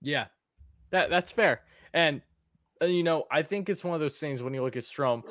Yeah, 0.02 0.26
that 0.90 1.10
that's 1.10 1.32
fair. 1.32 1.62
And 1.94 2.22
uh, 2.82 2.86
you 2.86 3.04
know, 3.04 3.26
I 3.32 3.44
think 3.44 3.70
it's 3.70 3.84
one 3.84 3.94
of 3.94 4.02
those 4.02 4.18
things 4.18 4.42
when 4.42 4.54
you 4.54 4.64
look 4.64 4.76
at 4.76 4.84
Strome, 4.84 5.24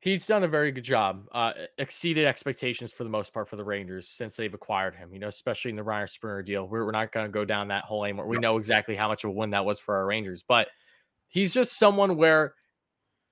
he's 0.00 0.24
done 0.24 0.44
a 0.44 0.48
very 0.48 0.72
good 0.72 0.84
job. 0.84 1.26
Uh, 1.32 1.52
exceeded 1.76 2.24
expectations 2.24 2.92
for 2.92 3.04
the 3.04 3.10
most 3.10 3.34
part 3.34 3.48
for 3.48 3.56
the 3.56 3.64
Rangers 3.64 4.08
since 4.08 4.36
they've 4.36 4.54
acquired 4.54 4.94
him. 4.94 5.12
You 5.12 5.18
know, 5.18 5.28
especially 5.28 5.70
in 5.70 5.76
the 5.76 5.82
Ryan 5.82 6.06
Spooner 6.06 6.42
deal. 6.42 6.66
We're, 6.66 6.86
we're 6.86 6.92
not 6.92 7.12
going 7.12 7.26
to 7.26 7.32
go 7.32 7.44
down 7.44 7.68
that 7.68 7.84
whole 7.84 8.04
anymore. 8.04 8.26
We 8.26 8.38
know 8.38 8.56
exactly 8.56 8.96
how 8.96 9.08
much 9.08 9.24
of 9.24 9.30
a 9.30 9.32
win 9.34 9.50
that 9.50 9.66
was 9.66 9.78
for 9.78 9.96
our 9.96 10.06
Rangers, 10.06 10.42
but 10.46 10.68
he's 11.34 11.52
just 11.52 11.76
someone 11.76 12.16
where 12.16 12.54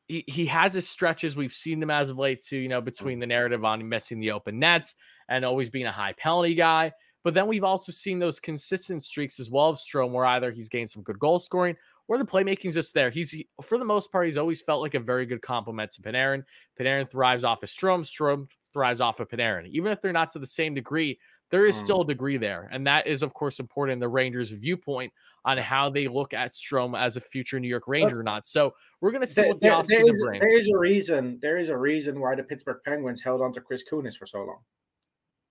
he, 0.08 0.24
he 0.26 0.46
has 0.46 0.74
his 0.74 0.88
stretches. 0.88 1.36
We've 1.36 1.52
seen 1.52 1.80
them 1.80 1.90
as 1.90 2.10
of 2.10 2.18
late 2.18 2.42
too, 2.44 2.58
you 2.58 2.68
know, 2.68 2.80
between 2.80 3.20
the 3.20 3.26
narrative 3.26 3.64
on 3.64 3.88
missing 3.88 4.20
the 4.20 4.32
open 4.32 4.58
nets 4.58 4.96
and 5.28 5.44
always 5.44 5.70
being 5.70 5.86
a 5.86 5.92
high 5.92 6.12
penalty 6.18 6.54
guy. 6.54 6.92
But 7.24 7.34
then 7.34 7.46
we've 7.46 7.64
also 7.64 7.92
seen 7.92 8.18
those 8.18 8.40
consistent 8.40 9.04
streaks 9.04 9.38
as 9.38 9.48
well 9.48 9.68
of 9.68 9.78
Strome, 9.78 10.10
where 10.10 10.26
either 10.26 10.50
he's 10.50 10.68
gained 10.68 10.90
some 10.90 11.04
good 11.04 11.20
goal 11.20 11.38
scoring 11.38 11.76
or 12.08 12.18
the 12.18 12.24
playmaking's 12.24 12.74
just 12.74 12.92
there. 12.92 13.10
He's 13.10 13.34
for 13.62 13.78
the 13.78 13.84
most 13.84 14.10
part, 14.10 14.26
he's 14.26 14.36
always 14.36 14.60
felt 14.60 14.82
like 14.82 14.94
a 14.94 15.00
very 15.00 15.24
good 15.24 15.40
complement 15.40 15.92
to 15.92 16.02
Panarin. 16.02 16.42
Panarin 16.78 17.08
thrives 17.08 17.44
off 17.44 17.62
of 17.62 17.68
Strome. 17.68 18.04
Strom 18.04 18.48
thrives 18.72 19.00
off 19.00 19.20
of 19.20 19.28
Panarin. 19.28 19.68
Even 19.68 19.92
if 19.92 20.00
they're 20.00 20.12
not 20.12 20.32
to 20.32 20.40
the 20.40 20.46
same 20.46 20.74
degree, 20.74 21.20
there 21.52 21.66
is 21.66 21.76
Mm. 21.76 21.84
still 21.84 22.00
a 22.00 22.06
degree 22.06 22.36
there. 22.38 22.68
And 22.72 22.84
that 22.88 23.06
is, 23.06 23.22
of 23.22 23.32
course, 23.34 23.60
important 23.60 23.92
in 23.92 23.98
the 24.00 24.08
Rangers' 24.08 24.50
viewpoint 24.50 25.12
on 25.44 25.58
how 25.58 25.90
they 25.90 26.08
look 26.08 26.32
at 26.34 26.50
Strome 26.52 26.98
as 26.98 27.16
a 27.16 27.20
future 27.20 27.60
New 27.60 27.68
York 27.68 27.86
Ranger 27.86 28.18
or 28.18 28.22
not. 28.24 28.46
So 28.48 28.74
we're 29.00 29.10
gonna 29.12 29.26
see 29.26 29.42
There, 29.42 29.50
what 29.50 29.60
the 29.60 29.68
there- 29.68 30.00
is, 30.00 30.20
there 30.40 30.54
is 30.58 30.68
a 30.68 30.78
reason. 30.78 31.38
There 31.40 31.56
is 31.58 31.68
a 31.68 31.76
reason 31.76 32.18
why 32.20 32.34
the 32.34 32.42
Pittsburgh 32.42 32.80
Penguins 32.84 33.22
held 33.22 33.42
on 33.42 33.52
to 33.52 33.60
Chris 33.60 33.84
Kunitz 33.88 34.16
for 34.16 34.26
so 34.26 34.42
long. 34.42 34.64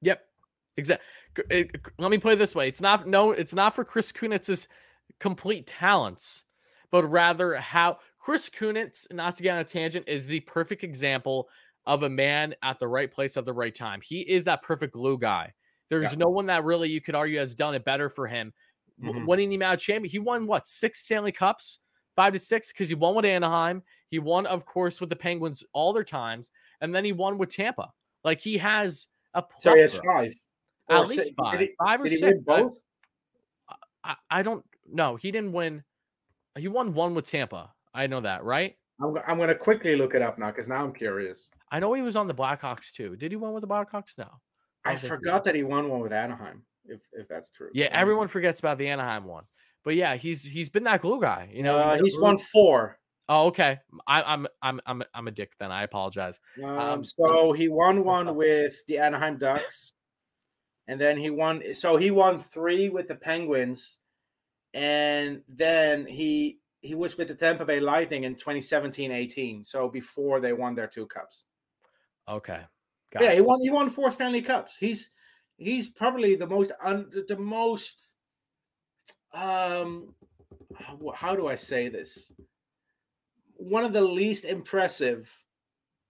Yep. 0.02 0.28
Exactly. 0.78 1.06
Let 2.00 2.10
me 2.12 2.18
play 2.18 2.36
this 2.36 2.56
way. 2.56 2.68
It's 2.68 2.82
not 2.82 3.08
no, 3.08 3.32
it's 3.32 3.54
not 3.54 3.76
for 3.76 3.86
Chris 3.86 4.12
Kunitz's 4.12 4.68
complete 5.20 5.68
talents, 5.68 6.46
but 6.90 7.04
rather 7.04 7.56
how 7.56 8.00
Chris 8.18 8.50
Kunitz, 8.50 9.12
not 9.14 9.36
to 9.36 9.44
get 9.44 9.54
on 9.54 9.60
a 9.60 9.64
tangent, 9.64 10.08
is 10.08 10.28
the 10.28 10.40
perfect 10.42 10.84
example 10.84 11.48
of 11.86 12.04
a 12.04 12.10
man 12.10 12.56
at 12.64 12.80
the 12.80 12.88
right 12.88 13.12
place 13.12 13.36
at 13.38 13.46
the 13.46 13.54
right 13.54 13.76
time. 13.76 14.00
He 14.02 14.22
is 14.22 14.46
that 14.46 14.62
perfect 14.64 14.94
glue 14.94 15.18
guy. 15.18 15.54
There's 15.92 16.14
Yeah. 16.14 16.20
no 16.20 16.30
one 16.30 16.46
that 16.46 16.64
really 16.64 16.90
you 16.90 17.02
could 17.02 17.16
argue 17.16 17.38
has 17.38 17.54
done 17.54 17.76
it 17.76 17.84
better 17.84 18.10
for 18.10 18.26
him. 18.26 18.54
Mhm. 19.04 19.26
Winning 19.28 19.50
the 19.50 19.56
amount 19.56 19.74
of 19.76 19.82
champion, 19.82 20.10
he 20.10 20.20
won 20.20 20.48
what 20.48 20.66
six 20.66 21.00
Stanley 21.04 21.34
Cups, 21.34 21.80
five 22.16 22.32
to 22.32 22.40
six, 22.40 22.72
because 22.72 22.88
he 22.88 22.96
won 22.96 23.14
with 23.14 23.26
Anaheim. 23.26 23.84
He 24.10 24.18
won, 24.18 24.46
of 24.46 24.66
course, 24.66 25.02
with 25.02 25.10
the 25.10 25.16
Penguins 25.18 25.64
all 25.74 25.92
their 25.92 26.06
times, 26.06 26.50
and 26.80 26.96
then 26.96 27.04
he 27.04 27.12
won 27.12 27.38
with 27.38 27.54
Tampa. 27.54 27.92
Like 28.24 28.40
he 28.40 28.58
has 28.60 29.08
a 29.34 29.44
So 29.60 29.74
he 29.76 29.82
has 29.82 29.96
five. 29.98 30.34
At 30.90 31.08
least 31.10 31.24
six. 31.26 31.36
five. 31.36 31.60
Did 31.60 31.70
he, 31.70 31.76
five 31.78 32.00
or 32.00 32.04
did 32.06 32.12
he 32.12 32.18
six. 32.18 32.34
win 32.46 32.64
both? 32.64 32.78
I, 34.04 34.16
I 34.30 34.44
don't 34.44 34.66
know. 34.88 35.18
He 35.18 35.30
didn't 35.32 35.52
win. 35.52 35.84
He 36.58 36.70
won 36.70 36.94
one 36.94 37.16
with 37.16 37.26
Tampa. 37.26 37.74
I 37.94 38.08
know 38.08 38.22
that, 38.22 38.44
right? 38.46 38.78
I'm, 39.02 39.18
I'm 39.28 39.38
going 39.38 39.50
to 39.50 39.56
quickly 39.56 39.96
look 39.98 40.16
it 40.16 40.22
up 40.22 40.38
now 40.38 40.52
because 40.52 40.68
now 40.68 40.84
I'm 40.86 40.94
curious. 40.94 41.50
I 41.70 41.80
know 41.80 41.92
he 41.94 42.02
was 42.02 42.16
on 42.16 42.28
the 42.28 42.34
Blackhawks 42.34 42.92
too. 42.92 43.16
Did 43.18 43.32
he 43.32 43.36
win 43.36 43.52
with 43.54 43.62
the 43.62 43.68
Blackhawks? 43.68 44.18
No. 44.18 44.30
I 44.86 44.90
I 44.90 44.94
don't 44.94 45.02
think 45.02 45.12
he 45.12 45.18
forgot 45.18 45.44
that 45.46 45.56
he 45.56 45.64
won 45.64 45.90
one 45.90 46.00
with 46.02 46.14
Anaheim. 46.14 46.64
If 46.86 47.02
if 47.14 47.28
that's 47.28 47.50
true. 47.50 47.70
Yeah, 47.74 47.86
Let 47.86 47.94
me- 47.94 47.98
everyone 48.00 48.28
forgets 48.28 48.60
about 48.60 48.78
the 48.78 48.88
Anaheim 48.88 49.26
one. 49.26 49.46
But 49.84 49.96
yeah, 49.96 50.16
he's 50.16 50.44
he's 50.44 50.70
been 50.70 50.84
that 50.86 51.02
glue 51.02 51.20
guy. 51.22 51.50
You 51.54 51.64
know, 51.64 51.78
Uh, 51.78 51.98
he's 52.02 52.20
won 52.20 52.38
four. 52.38 53.00
Oh, 53.30 53.48
okay. 53.48 53.80
I, 54.08 54.22
I'm 54.24 54.48
I'm 54.62 54.82
I'm 54.86 55.04
I'm 55.14 55.28
a 55.28 55.32
dick 55.32 55.54
then. 55.60 55.72
I 55.72 55.84
apologize. 55.84 56.40
Um, 56.62 56.78
Um, 56.80 57.04
so 57.04 57.52
he 57.54 57.68
won 57.70 58.04
one 58.04 58.36
with 58.36 58.76
the 58.88 58.98
Anaheim 58.98 59.38
Ducks, 59.38 59.94
and 60.88 61.00
then 61.00 61.18
he 61.18 61.30
won. 61.30 61.74
So 61.74 61.98
he 61.98 62.12
won 62.12 62.40
three 62.40 62.90
with 62.90 63.08
the 63.08 63.16
Penguins, 63.16 64.00
and 64.74 65.44
then 65.48 66.06
he 66.06 66.60
he 66.82 66.94
was 66.96 67.18
with 67.18 67.28
the 67.28 67.36
Tampa 67.36 67.64
Bay 67.64 67.80
Lightning 67.80 68.24
in 68.24 68.36
2017-18. 68.36 69.66
So 69.66 69.88
before 69.88 70.40
they 70.40 70.52
won 70.52 70.74
their 70.76 70.88
two 70.88 71.06
cups. 71.06 71.46
Okay. 72.28 72.62
Yeah, 73.20 73.34
he 73.34 73.42
won. 73.42 73.60
He 73.62 73.70
won 73.70 73.90
four 73.90 74.12
Stanley 74.12 74.42
Cups. 74.42 74.78
He's 74.78 75.10
he's 75.58 75.88
probably 75.88 76.36
the 76.36 76.48
most 76.48 76.72
un, 76.84 77.10
the- 77.28 77.38
most 77.38 78.16
um 79.34 80.14
how, 81.14 81.36
do 81.36 81.48
I 81.48 81.56
say 81.56 81.90
this? 81.90 82.32
One 83.56 83.84
of 83.84 83.94
the 83.94 84.02
least 84.02 84.46
impressive 84.46 85.32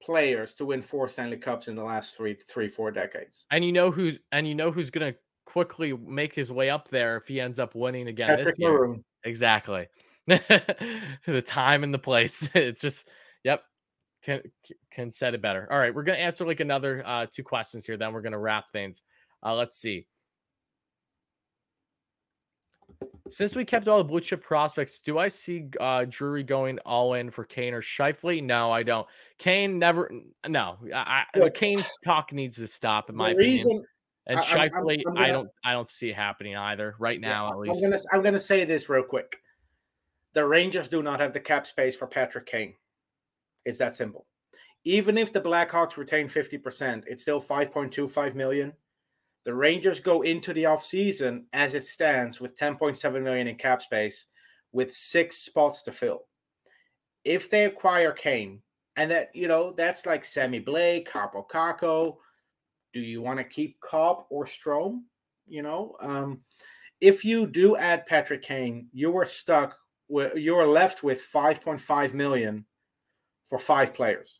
players 0.01 0.55
to 0.55 0.65
win 0.65 0.81
four 0.81 1.07
Stanley 1.09 1.37
Cups 1.37 1.67
in 1.67 1.75
the 1.75 1.83
last 1.83 2.15
three 2.15 2.35
three 2.35 2.67
four 2.67 2.91
decades. 2.91 3.45
And 3.51 3.63
you 3.63 3.71
know 3.71 3.91
who's 3.91 4.19
and 4.31 4.47
you 4.47 4.55
know 4.55 4.71
who's 4.71 4.89
gonna 4.89 5.15
quickly 5.45 5.93
make 5.93 6.33
his 6.33 6.51
way 6.51 6.69
up 6.69 6.87
there 6.89 7.17
if 7.17 7.27
he 7.27 7.41
ends 7.41 7.59
up 7.59 7.75
winning 7.75 8.07
again 8.07 8.29
this 8.29 8.45
Patrick 8.45 8.59
year. 8.59 8.71
Maroon. 8.71 9.03
Exactly. 9.23 9.87
the 10.27 11.43
time 11.45 11.83
and 11.83 11.93
the 11.93 11.99
place. 11.99 12.49
It's 12.55 12.81
just. 12.81 13.09
Can 14.23 14.41
can 14.91 15.10
said 15.10 15.34
it 15.34 15.41
better. 15.41 15.68
All 15.72 15.80
right, 15.80 15.93
we're 15.93 16.03
gonna 16.03 16.18
answer 16.19 16.45
like 16.45 16.60
another 16.60 17.02
uh 17.06 17.26
two 17.31 17.43
questions 17.43 17.85
here. 17.85 17.98
Then 17.98 18.14
we're 18.14 18.22
gonna 18.22 18.38
wrap 18.39 18.69
things. 18.72 19.02
Uh 19.43 19.56
let's 19.56 19.77
see. 19.80 20.06
Since 23.30 23.56
we 23.56 23.64
kept 23.65 23.88
all 23.88 23.98
the 23.98 24.03
blue 24.03 24.19
chip 24.19 24.43
prospects, 24.43 24.99
do 24.99 25.18
I 25.18 25.27
see 25.30 25.68
uh 25.80 26.06
Drury 26.07 26.43
going 26.43 26.80
all 26.80 27.14
in 27.14 27.31
for 27.31 27.45
Kane 27.45 27.73
or 27.73 27.81
Scheifele? 27.81 28.43
No, 28.43 28.69
I 28.72 28.84
don't. 28.84 29.07
Kane 29.39 29.80
never. 29.80 30.11
No, 30.48 30.77
I, 30.93 31.23
I, 31.34 31.39
the 31.39 31.49
Kane 31.49 31.84
talk 32.03 32.31
needs 32.34 32.57
to 32.57 32.68
stop. 32.68 33.10
In 33.10 33.15
my 33.15 33.30
The 33.30 33.35
opinion. 33.38 33.53
reason 33.56 33.85
And 34.27 34.39
I- 34.39 34.43
I'm- 34.43 34.60
I'm- 34.60 34.88
I'm 35.07 35.14
gonna- 35.15 35.27
don't, 35.34 35.49
I 35.65 35.72
don't 35.73 35.89
see 35.89 36.10
it 36.10 36.15
happening 36.15 36.56
either 36.56 36.93
right 36.99 37.19
Yeah, 37.19 37.27
now. 37.30 37.48
at 37.48 37.53
I'm 37.53 37.60
least. 37.60 37.81
gonna 37.81 37.98
I'm 38.14 38.22
gonna 38.22 38.38
say 38.38 38.65
this 38.65 38.88
real 38.89 39.03
quick. 39.03 39.38
The 40.34 40.45
Rangers 40.45 40.88
do 40.89 41.02
not 41.02 41.19
have 41.19 41.34
the 41.34 41.39
cap 41.39 41.65
space 41.65 41.95
for 41.95 42.06
Patrick 42.07 42.45
Kane. 42.45 42.76
It's 43.65 43.77
that 43.77 43.95
simple. 43.95 44.25
Even 44.83 45.17
if 45.17 45.31
the 45.31 45.41
Blackhawks 45.41 45.97
retain 45.97 46.27
50%, 46.27 47.03
it's 47.07 47.21
still 47.21 47.41
5.25 47.41 48.35
million. 48.35 48.73
The 49.45 49.53
Rangers 49.53 49.99
go 49.99 50.21
into 50.21 50.53
the 50.53 50.63
offseason 50.63 51.43
as 51.53 51.73
it 51.73 51.85
stands 51.85 52.39
with 52.39 52.57
10.7 52.57 53.21
million 53.21 53.47
in 53.47 53.55
cap 53.55 53.81
space 53.81 54.25
with 54.71 54.93
six 54.93 55.38
spots 55.38 55.83
to 55.83 55.91
fill. 55.91 56.21
If 57.23 57.49
they 57.49 57.65
acquire 57.65 58.11
Kane, 58.11 58.61
and 58.95 59.09
that 59.11 59.29
you 59.33 59.47
know, 59.47 59.71
that's 59.71 60.05
like 60.05 60.25
Sammy 60.25 60.61
Blais, 60.61 61.07
Kaapo 61.07 61.47
Kakko. 61.47 62.17
Do 62.93 62.99
you 62.99 63.21
want 63.21 63.38
to 63.39 63.43
keep 63.43 63.79
Copp 63.79 64.27
or 64.29 64.45
Strome? 64.45 65.01
You 65.47 65.61
know, 65.61 65.95
um, 66.01 66.41
if 66.99 67.23
you 67.23 67.47
do 67.47 67.77
add 67.77 68.05
Patrick 68.05 68.41
Kane, 68.41 68.88
you 68.91 69.15
are 69.17 69.25
stuck 69.25 69.77
with 70.09 70.35
you 70.35 70.55
are 70.55 70.67
left 70.67 71.03
with 71.03 71.25
5.5 71.33 72.13
million 72.13 72.65
for 73.51 73.59
five 73.59 73.93
players. 73.93 74.39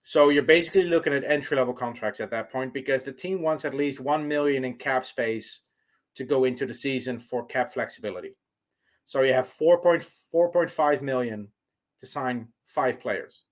So 0.00 0.30
you're 0.30 0.42
basically 0.42 0.84
looking 0.84 1.12
at 1.12 1.22
entry 1.22 1.54
level 1.54 1.74
contracts 1.74 2.18
at 2.18 2.30
that 2.30 2.50
point 2.50 2.72
because 2.72 3.04
the 3.04 3.12
team 3.12 3.42
wants 3.42 3.66
at 3.66 3.74
least 3.74 4.00
1 4.00 4.26
million 4.26 4.64
in 4.64 4.74
cap 4.76 5.04
space 5.04 5.60
to 6.14 6.24
go 6.24 6.44
into 6.44 6.64
the 6.64 6.72
season 6.72 7.18
for 7.18 7.44
cap 7.44 7.70
flexibility. 7.70 8.36
So 9.04 9.20
you 9.20 9.34
have 9.34 9.44
4.4.5 9.44 11.02
million 11.02 11.48
to 12.00 12.06
sign 12.06 12.48
five 12.64 12.98
players. 12.98 13.42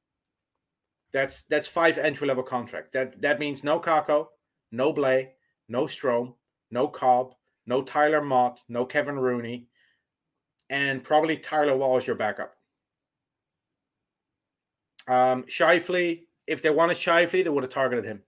That's 1.12 1.42
that's 1.42 1.68
five 1.68 1.98
entry 1.98 2.26
level 2.26 2.44
contracts. 2.44 2.90
That 2.92 3.20
that 3.20 3.38
means 3.38 3.64
no 3.64 3.80
Kakko, 3.80 4.28
no 4.72 4.94
Blais, 4.94 5.28
no 5.68 5.84
Strome, 5.84 6.34
no 6.70 6.88
Copp, 6.88 7.34
no 7.66 7.82
Tyler 7.82 8.22
Motte, 8.22 8.62
no 8.68 8.86
Kevin 8.86 9.18
Rooney, 9.18 9.66
and 10.70 11.04
probably 11.04 11.36
Tyler 11.36 11.76
Wall 11.76 11.98
is 11.98 12.06
your 12.06 12.16
backup. 12.16 12.54
Um, 15.10 15.42
Scheifele, 15.42 16.22
if 16.46 16.62
they 16.62 16.70
wanted 16.70 16.96
Scheifele, 16.96 17.42
they 17.42 17.50
would 17.50 17.64
have 17.64 17.72
targeted 17.72 18.04
him. 18.04 18.22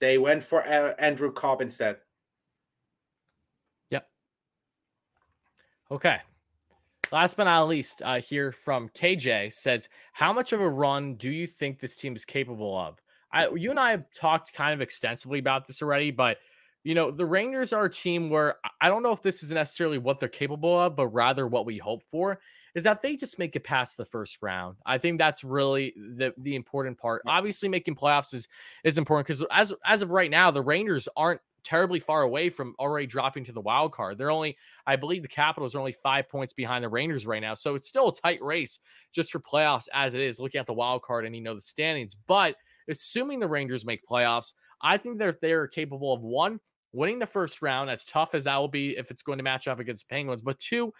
They 0.00 0.18
went 0.18 0.42
for 0.42 0.66
uh, 0.66 0.94
Andrew 0.98 1.32
Copp 1.32 1.62
instead. 1.62 1.98
Yep. 3.90 4.08
Okay. 5.92 6.18
Last 7.12 7.36
but 7.36 7.44
not 7.44 7.68
least, 7.68 8.02
uh, 8.04 8.20
here 8.20 8.50
from 8.50 8.88
KJ 8.88 9.52
says, 9.52 9.88
"How 10.12 10.32
much 10.32 10.52
of 10.52 10.60
a 10.60 10.68
run 10.68 11.14
do 11.14 11.30
you 11.30 11.46
think 11.46 11.78
this 11.78 11.94
team 11.94 12.16
is 12.16 12.24
capable 12.24 12.76
of?" 12.76 13.00
I, 13.32 13.48
you 13.50 13.70
and 13.70 13.78
I 13.78 13.92
have 13.92 14.10
talked 14.12 14.52
kind 14.52 14.74
of 14.74 14.80
extensively 14.80 15.38
about 15.38 15.68
this 15.68 15.80
already, 15.80 16.10
but 16.10 16.38
you 16.82 16.96
know, 16.96 17.12
the 17.12 17.26
Rangers 17.26 17.72
are 17.72 17.84
a 17.84 17.90
team 17.90 18.30
where 18.30 18.56
I 18.80 18.88
don't 18.88 19.04
know 19.04 19.12
if 19.12 19.22
this 19.22 19.44
is 19.44 19.52
necessarily 19.52 19.98
what 19.98 20.18
they're 20.18 20.28
capable 20.28 20.78
of, 20.80 20.96
but 20.96 21.08
rather 21.08 21.46
what 21.46 21.66
we 21.66 21.78
hope 21.78 22.02
for 22.10 22.40
is 22.76 22.84
that 22.84 23.00
they 23.00 23.16
just 23.16 23.38
make 23.38 23.56
it 23.56 23.64
past 23.64 23.96
the 23.96 24.04
first 24.04 24.36
round. 24.42 24.76
I 24.84 24.98
think 24.98 25.18
that's 25.18 25.42
really 25.42 25.94
the 25.96 26.34
the 26.36 26.54
important 26.54 26.98
part. 26.98 27.22
Obviously, 27.26 27.70
making 27.70 27.96
playoffs 27.96 28.34
is 28.34 28.46
is 28.84 28.98
important 28.98 29.26
because 29.26 29.44
as 29.50 29.74
as 29.84 30.02
of 30.02 30.12
right 30.12 30.30
now, 30.30 30.50
the 30.50 30.62
Rangers 30.62 31.08
aren't 31.16 31.40
terribly 31.64 31.98
far 31.98 32.22
away 32.22 32.50
from 32.50 32.76
already 32.78 33.06
dropping 33.06 33.44
to 33.44 33.52
the 33.52 33.60
wild 33.60 33.90
card. 33.92 34.18
They're 34.18 34.30
only, 34.30 34.56
I 34.86 34.94
believe, 34.94 35.22
the 35.22 35.28
Capitals 35.28 35.74
are 35.74 35.80
only 35.80 35.96
five 36.00 36.28
points 36.28 36.52
behind 36.52 36.84
the 36.84 36.88
Rangers 36.88 37.26
right 37.26 37.40
now, 37.40 37.54
so 37.54 37.74
it's 37.74 37.88
still 37.88 38.08
a 38.08 38.14
tight 38.14 38.42
race 38.42 38.78
just 39.12 39.32
for 39.32 39.40
playoffs 39.40 39.88
as 39.92 40.14
it 40.14 40.20
is. 40.20 40.38
Looking 40.38 40.60
at 40.60 40.66
the 40.66 40.74
wild 40.74 41.02
card 41.02 41.24
and 41.24 41.34
you 41.34 41.42
know 41.42 41.54
the 41.54 41.62
standings, 41.62 42.14
but 42.14 42.56
assuming 42.90 43.40
the 43.40 43.48
Rangers 43.48 43.86
make 43.86 44.06
playoffs, 44.06 44.52
I 44.82 44.98
think 44.98 45.18
that 45.18 45.40
they're 45.40 45.66
capable 45.66 46.12
of 46.12 46.20
one 46.20 46.60
winning 46.92 47.18
the 47.18 47.26
first 47.26 47.62
round, 47.62 47.90
as 47.90 48.04
tough 48.04 48.34
as 48.34 48.44
that 48.44 48.56
will 48.56 48.68
be 48.68 48.96
if 48.96 49.10
it's 49.10 49.22
going 49.22 49.38
to 49.38 49.44
match 49.44 49.68
up 49.68 49.78
against 49.78 50.08
the 50.08 50.14
Penguins. 50.14 50.42
But 50.42 50.58
two, 50.58 50.92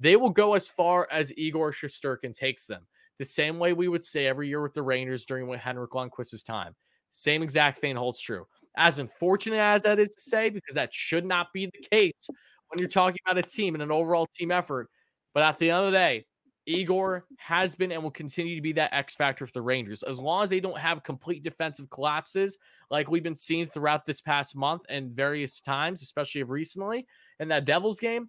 they 0.00 0.16
will 0.16 0.30
go 0.30 0.54
as 0.54 0.68
far 0.68 1.08
as 1.10 1.32
Igor 1.36 1.72
Shesterkin 1.72 2.34
takes 2.34 2.66
them. 2.66 2.86
The 3.18 3.24
same 3.24 3.58
way 3.58 3.72
we 3.72 3.88
would 3.88 4.04
say 4.04 4.26
every 4.26 4.48
year 4.48 4.62
with 4.62 4.74
the 4.74 4.82
Rangers 4.82 5.24
during 5.24 5.52
Henrik 5.52 5.90
Lundqvist's 5.90 6.42
time. 6.42 6.74
Same 7.10 7.42
exact 7.42 7.80
thing 7.80 7.96
holds 7.96 8.20
true. 8.20 8.46
As 8.76 8.98
unfortunate 8.98 9.58
as 9.58 9.82
that 9.82 9.98
is 9.98 10.10
to 10.10 10.20
say, 10.20 10.50
because 10.50 10.74
that 10.74 10.94
should 10.94 11.24
not 11.24 11.52
be 11.52 11.66
the 11.66 11.88
case 11.90 12.28
when 12.68 12.78
you're 12.78 12.88
talking 12.88 13.18
about 13.26 13.38
a 13.38 13.42
team 13.42 13.74
and 13.74 13.82
an 13.82 13.90
overall 13.90 14.26
team 14.26 14.52
effort. 14.52 14.88
But 15.34 15.42
at 15.42 15.58
the 15.58 15.70
end 15.70 15.86
of 15.86 15.92
the 15.92 15.98
day, 15.98 16.26
Igor 16.66 17.24
has 17.38 17.74
been 17.74 17.90
and 17.90 18.02
will 18.02 18.10
continue 18.10 18.54
to 18.54 18.62
be 18.62 18.72
that 18.74 18.92
X 18.92 19.14
factor 19.14 19.46
for 19.46 19.52
the 19.52 19.62
Rangers. 19.62 20.02
As 20.02 20.20
long 20.20 20.42
as 20.42 20.50
they 20.50 20.60
don't 20.60 20.78
have 20.78 21.02
complete 21.02 21.42
defensive 21.42 21.88
collapses 21.88 22.58
like 22.90 23.10
we've 23.10 23.22
been 23.22 23.34
seeing 23.34 23.66
throughout 23.66 24.04
this 24.04 24.20
past 24.20 24.54
month 24.54 24.82
and 24.88 25.10
various 25.10 25.60
times, 25.62 26.02
especially 26.02 26.42
recently 26.42 27.06
in 27.40 27.48
that 27.48 27.64
Devils 27.64 28.00
game, 28.00 28.28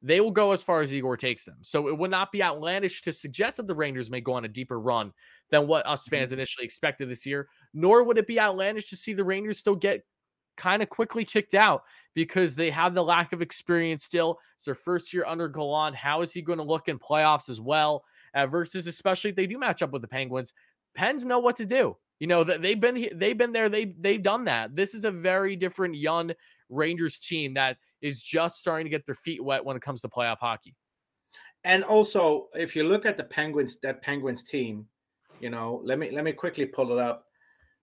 they 0.00 0.20
will 0.20 0.30
go 0.30 0.52
as 0.52 0.62
far 0.62 0.80
as 0.80 0.92
Igor 0.92 1.16
takes 1.16 1.44
them. 1.44 1.58
So 1.62 1.88
it 1.88 1.98
would 1.98 2.10
not 2.10 2.30
be 2.30 2.42
outlandish 2.42 3.02
to 3.02 3.12
suggest 3.12 3.56
that 3.56 3.66
the 3.66 3.74
Rangers 3.74 4.10
may 4.10 4.20
go 4.20 4.34
on 4.34 4.44
a 4.44 4.48
deeper 4.48 4.78
run 4.78 5.12
than 5.50 5.66
what 5.66 5.86
us 5.86 6.04
mm-hmm. 6.04 6.16
fans 6.16 6.32
initially 6.32 6.64
expected 6.64 7.10
this 7.10 7.26
year, 7.26 7.48
nor 7.74 8.04
would 8.04 8.18
it 8.18 8.26
be 8.26 8.40
outlandish 8.40 8.88
to 8.90 8.96
see 8.96 9.12
the 9.12 9.24
Rangers 9.24 9.58
still 9.58 9.74
get 9.74 10.04
kind 10.56 10.82
of 10.82 10.88
quickly 10.88 11.24
kicked 11.24 11.54
out 11.54 11.84
because 12.14 12.54
they 12.54 12.70
have 12.70 12.94
the 12.94 13.02
lack 13.02 13.32
of 13.32 13.40
experience 13.40 14.04
still. 14.04 14.38
It's 14.56 14.64
their 14.64 14.74
first 14.74 15.12
year 15.12 15.24
under 15.26 15.48
Gallant. 15.48 15.96
How 15.96 16.20
is 16.20 16.32
he 16.32 16.42
going 16.42 16.58
to 16.58 16.64
look 16.64 16.88
in 16.88 16.98
playoffs 16.98 17.48
as 17.48 17.60
well? 17.60 18.04
Uh, 18.34 18.46
versus 18.46 18.86
especially 18.86 19.30
if 19.30 19.36
they 19.36 19.46
do 19.46 19.58
match 19.58 19.82
up 19.82 19.90
with 19.90 20.02
the 20.02 20.08
Penguins, 20.08 20.52
Pens 20.94 21.24
know 21.24 21.38
what 21.38 21.56
to 21.56 21.64
do. 21.64 21.96
You 22.18 22.26
know 22.26 22.44
that 22.44 22.60
they've 22.60 22.78
been 22.78 23.08
they've 23.14 23.38
been 23.38 23.52
there. 23.52 23.68
They 23.68 23.94
they've 23.98 24.22
done 24.22 24.44
that. 24.44 24.74
This 24.74 24.92
is 24.92 25.04
a 25.04 25.10
very 25.10 25.54
different 25.56 25.94
young 25.94 26.32
Rangers 26.68 27.16
team 27.18 27.54
that 27.54 27.78
is 28.00 28.22
just 28.22 28.58
starting 28.58 28.84
to 28.84 28.90
get 28.90 29.06
their 29.06 29.14
feet 29.14 29.42
wet 29.42 29.64
when 29.64 29.76
it 29.76 29.82
comes 29.82 30.00
to 30.02 30.08
playoff 30.08 30.38
hockey. 30.38 30.74
And 31.64 31.82
also, 31.84 32.48
if 32.54 32.76
you 32.76 32.84
look 32.84 33.04
at 33.04 33.16
the 33.16 33.24
Penguins, 33.24 33.80
that 33.80 34.02
Penguins 34.02 34.44
team, 34.44 34.86
you 35.40 35.50
know, 35.50 35.80
let 35.84 35.98
me 35.98 36.10
let 36.10 36.24
me 36.24 36.32
quickly 36.32 36.66
pull 36.66 36.92
it 36.92 36.98
up. 36.98 37.26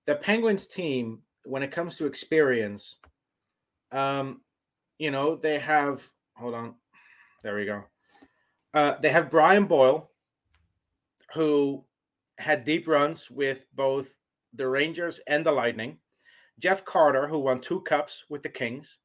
The 0.05 0.15
Penguins 0.15 0.67
team 0.67 1.21
when 1.43 1.63
it 1.63 1.71
comes 1.71 1.95
to 1.97 2.05
experience, 2.05 2.97
um, 3.91 4.41
you 4.97 5.11
know, 5.11 5.35
they 5.35 5.59
have 5.59 6.07
hold 6.35 6.53
on, 6.53 6.75
there 7.43 7.55
we 7.55 7.65
go. 7.65 7.83
Uh, 8.73 8.95
they 9.01 9.09
have 9.09 9.29
Brian 9.29 9.65
Boyle, 9.65 10.09
who 11.33 11.83
had 12.37 12.65
deep 12.65 12.87
runs 12.87 13.29
with 13.29 13.65
both 13.75 14.17
the 14.53 14.67
Rangers 14.67 15.19
and 15.27 15.45
the 15.45 15.51
Lightning. 15.51 15.97
Jeff 16.59 16.83
Carter, 16.85 17.27
who 17.27 17.39
won 17.39 17.59
two 17.59 17.81
cups 17.81 18.23
with 18.29 18.41
the 18.41 18.49
Kings. 18.49 18.99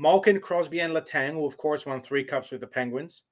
Malkin, 0.00 0.40
Crosby, 0.40 0.80
and 0.80 0.94
Letang, 0.94 1.34
who 1.34 1.44
of 1.44 1.58
course 1.58 1.84
won 1.84 2.00
three 2.00 2.24
cups 2.24 2.50
with 2.50 2.62
the 2.62 2.66
Penguins. 2.66 3.24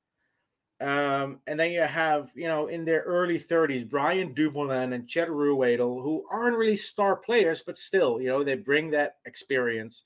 Um, 0.82 1.40
and 1.47 1.59
then 1.59 1.73
you 1.73 1.81
have, 1.81 2.31
you 2.35 2.47
know, 2.47 2.66
in 2.66 2.85
their 2.85 3.01
early 3.01 3.39
30s, 3.39 3.89
Brian 3.89 4.35
Dumoulin 4.35 4.93
and 4.93 5.09
Chet 5.09 5.28
Ruhwedel, 5.28 6.03
who 6.03 6.27
aren't 6.31 6.59
really 6.59 6.77
star 6.77 7.16
players, 7.16 7.62
but 7.62 7.78
still, 7.78 8.20
you 8.20 8.28
know, 8.28 8.45
they 8.45 8.55
bring 8.55 8.90
that 8.90 9.16
experience. 9.24 10.05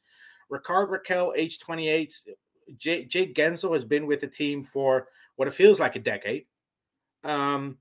Rickard 0.50 0.88
Rakell, 0.88 1.32
age 1.36 1.58
28, 1.58 2.22
J- 2.76 3.04
Jake 3.06 3.34
Guentzel 3.34 3.72
has 3.72 3.84
been 3.84 4.06
with 4.06 4.20
the 4.20 4.28
team 4.28 4.62
for 4.62 5.08
what 5.34 5.48
it 5.48 5.54
feels 5.54 5.80
like 5.80 5.96
a 5.96 5.98
decade. 6.00 6.46
Um, 7.24 7.76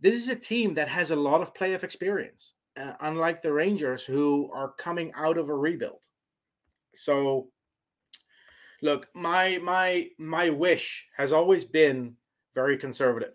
this 0.00 0.16
is 0.16 0.28
a 0.28 0.36
team 0.36 0.74
that 0.74 0.88
has 0.88 1.12
a 1.12 1.16
lot 1.16 1.40
of 1.40 1.54
playoff 1.54 1.84
experience, 1.84 2.54
uh, 2.76 2.94
unlike 3.00 3.42
the 3.42 3.52
Rangers, 3.52 4.04
who 4.04 4.50
are 4.52 4.72
coming 4.72 5.12
out 5.14 5.38
of 5.38 5.50
a 5.50 5.54
rebuild. 5.54 6.00
So 6.92 7.48
look, 8.82 9.08
my 9.14 9.58
my 9.62 10.08
my 10.18 10.50
wish 10.50 11.06
has 11.16 11.32
always 11.32 11.64
been 11.64 12.14
very 12.54 12.78
conservative. 12.78 13.34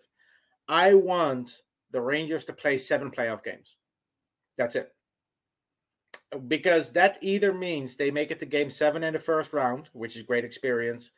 I 0.68 0.94
want 0.94 1.62
the 1.92 2.02
Rangers 2.02 2.46
to 2.46 2.54
play 2.54 2.78
seven 2.78 3.12
playoff 3.12 3.44
games. 3.44 3.76
That's 4.58 4.76
it. 4.76 4.94
Because 6.48 6.92
that 6.94 7.20
either 7.22 7.54
means 7.54 7.96
they 7.96 8.10
make 8.10 8.32
it 8.32 8.40
to 8.40 8.46
game 8.46 8.70
seven 8.70 9.04
in 9.04 9.14
the 9.14 9.20
first 9.20 9.54
round, 9.54 9.90
which 9.94 10.16
is 10.16 10.24
great 10.24 10.44
experience, 10.44 11.12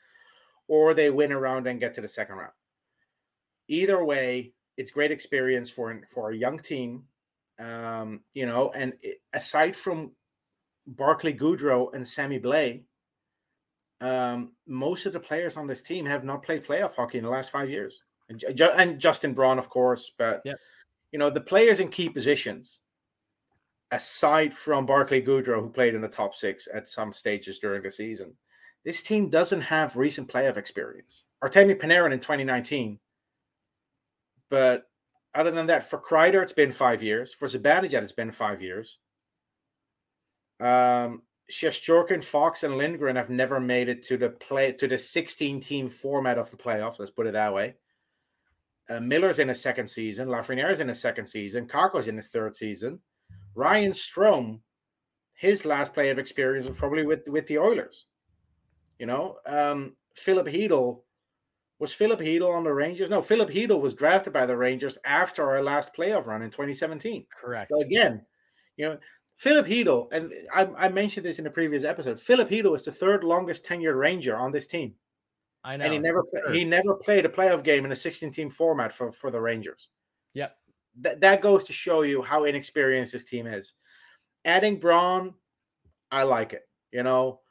or 0.68 0.94
they 0.94 1.10
win 1.10 1.32
a 1.32 1.40
round 1.40 1.68
and 1.68 1.80
get 1.80 1.94
to 1.94 2.02
the 2.02 2.08
second 2.08 2.36
round. 2.36 2.52
Either 3.70 4.04
way, 4.04 4.52
it's 4.78 4.92
great 4.92 5.12
experience 5.12 5.70
for 5.70 6.02
for 6.08 6.32
a 6.32 6.36
young 6.36 6.60
team. 6.60 7.04
Um, 7.58 8.20
you 8.34 8.46
know, 8.46 8.72
and 8.76 8.94
aside 9.34 9.76
from 9.76 10.12
Barclay 10.88 11.34
Goodrow 11.34 11.94
and 11.94 12.06
Sammy 12.06 12.40
Blais, 12.40 12.84
um, 14.02 14.52
most 14.68 15.06
of 15.06 15.14
the 15.14 15.20
players 15.20 15.58
on 15.58 15.68
this 15.68 15.82
team 15.82 16.06
have 16.06 16.24
not 16.24 16.44
played 16.44 16.66
playoff 16.66 16.96
hockey 16.96 17.18
in 17.18 17.24
the 17.24 17.30
last 17.30 17.52
five 17.52 17.70
years, 17.70 18.02
and, 18.30 18.44
and 18.60 19.00
Justin 19.00 19.34
Braun, 19.34 19.58
of 19.58 19.70
course. 19.70 20.12
But 20.18 20.42
you 21.12 21.20
know 21.20 21.30
the 21.30 21.42
players 21.42 21.80
in 21.80 21.90
key 21.90 22.10
positions, 22.10 22.82
aside 23.92 24.54
from 24.54 24.86
Barclay 24.86 25.22
Goodrow, 25.22 25.62
who 25.62 25.70
played 25.70 25.96
in 25.96 26.02
the 26.02 26.08
top 26.08 26.36
six 26.36 26.68
at 26.74 26.88
some 26.88 27.14
stages 27.14 27.60
during 27.60 27.84
the 27.84 27.92
season, 27.92 28.34
this 28.84 29.02
team 29.02 29.30
doesn't 29.30 29.62
have 29.62 29.96
recent 29.96 30.28
playoff 30.28 30.58
experience. 30.58 31.24
Artemi 31.44 31.80
Panarin 31.80 32.14
in 32.14 32.20
2019, 32.20 33.00
but 34.50 34.86
other 35.36 35.52
than 35.52 35.68
that, 35.68 35.84
for 35.84 36.00
Kreider, 36.00 36.42
it's 36.42 36.54
been 36.54 36.72
five 36.72 37.04
years. 37.04 37.34
For 37.34 37.48
Zibanejad, 37.48 38.02
it's 38.02 38.14
been 38.14 38.32
five 38.32 38.62
years. 38.62 39.00
Um, 40.62 41.24
Shesterkin, 41.52 42.24
Fox, 42.24 42.64
and 42.64 42.78
Lindgren 42.78 43.16
have 43.16 43.30
never 43.30 43.60
made 43.60 43.90
it 43.90 44.04
to 44.04 44.18
the 44.18 44.30
play 44.30 44.72
to 44.74 44.88
the 44.88 44.98
16 44.98 45.62
team 45.62 45.88
format 45.88 46.38
of 46.38 46.50
the 46.50 46.58
playoffs. 46.58 47.00
Let's 47.00 47.12
put 47.12 47.28
it 47.28 47.34
that 47.34 47.54
way. 47.54 47.76
Uh, 48.90 49.00
Miller's 49.00 49.40
in 49.40 49.48
his 49.48 49.62
second 49.62 49.88
season. 49.88 50.28
Lafreniere's 50.28 50.80
in 50.80 50.88
his 50.88 51.00
second 51.00 51.28
season. 51.28 51.68
Kakko's 51.68 52.08
in 52.08 52.16
his 52.16 52.28
third 52.28 52.56
season. 52.56 53.00
Ryan 53.56 53.92
Strome, 53.92 54.60
his 55.36 55.66
last 55.66 55.94
play 55.94 56.10
of 56.10 56.20
experience 56.20 56.68
was 56.68 56.78
probably 56.78 57.06
with 57.06 57.28
with 57.28 57.48
the 57.48 57.58
Oilers. 57.58 58.06
You 59.00 59.06
know, 59.06 59.38
um, 59.46 59.94
Filip 60.16 60.48
Chytil 60.48 61.02
was 61.80 61.94
Filip 61.94 62.20
Chytil 62.20 62.54
on 62.54 62.64
the 62.64 62.74
Rangers. 62.74 63.10
No, 63.10 63.22
Filip 63.22 63.50
Chytil 63.50 63.82
was 63.82 63.94
drafted 63.94 64.34
by 64.34 64.46
the 64.46 64.58
Rangers 64.58 64.98
after 65.06 65.50
our 65.50 65.62
last 65.62 65.94
playoff 65.96 66.28
run 66.28 66.42
in 66.42 66.50
2017. 66.50 67.26
Correct. 67.42 67.72
So 67.74 67.82
again, 67.82 68.26
you 68.78 68.90
know, 68.90 68.98
Filip 69.36 69.68
Chytil, 69.68 70.12
and 70.14 70.32
I, 70.54 70.86
I, 70.86 70.90
mentioned 70.90 71.26
this 71.26 71.40
in 71.40 71.48
a 71.48 71.52
previous 71.52 71.84
episode. 71.84 72.18
Filip 72.18 72.50
Chytil 72.50 72.76
is 72.76 72.86
the 72.86 72.92
third 72.92 73.24
longest 73.24 73.66
tenured 73.66 74.00
Ranger 74.00 74.38
on 74.38 74.52
this 74.52 74.66
team. 74.66 74.94
I 75.64 75.76
know, 75.76 75.86
and 75.86 75.94
he 75.94 76.00
never 76.00 76.24
he 76.54 76.64
never 76.64 76.94
played 76.94 77.26
a 77.26 77.30
playoff 77.30 77.64
game 77.64 77.86
in 77.86 77.92
a 77.92 77.96
16 77.96 78.32
team 78.32 78.50
format 78.50 78.94
for 78.94 79.12
for 79.12 79.32
the 79.32 79.42
Rangers. 79.42 79.90
Yep, 80.36 80.56
that 81.02 81.22
that 81.22 81.42
goes 81.42 81.66
to 81.66 81.74
show 81.74 82.04
you 82.04 82.22
how 82.22 82.46
inexperienced 82.46 83.12
this 83.12 83.26
team 83.26 83.46
is. 83.46 83.74
Adding 84.46 84.80
Braun, 84.80 85.34
I 86.12 86.24
like 86.24 86.54
it. 86.54 86.62
You 86.94 87.04
know, 87.04 87.42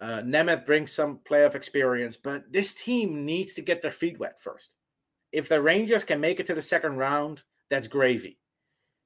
uh, 0.00 0.22
Nemeth 0.22 0.64
brings 0.64 0.92
some 0.92 1.20
playoff 1.28 1.54
experience, 1.54 2.16
but 2.16 2.50
this 2.50 2.72
team 2.72 3.26
needs 3.26 3.52
to 3.54 3.62
get 3.62 3.82
their 3.82 3.90
feet 3.90 4.18
wet 4.18 4.40
first. 4.40 4.72
If 5.32 5.50
the 5.50 5.60
Rangers 5.60 6.04
can 6.04 6.20
make 6.20 6.40
it 6.40 6.46
to 6.46 6.54
the 6.54 6.62
second 6.62 6.96
round, 6.96 7.42
that's 7.68 7.88
gravy. 7.88 8.38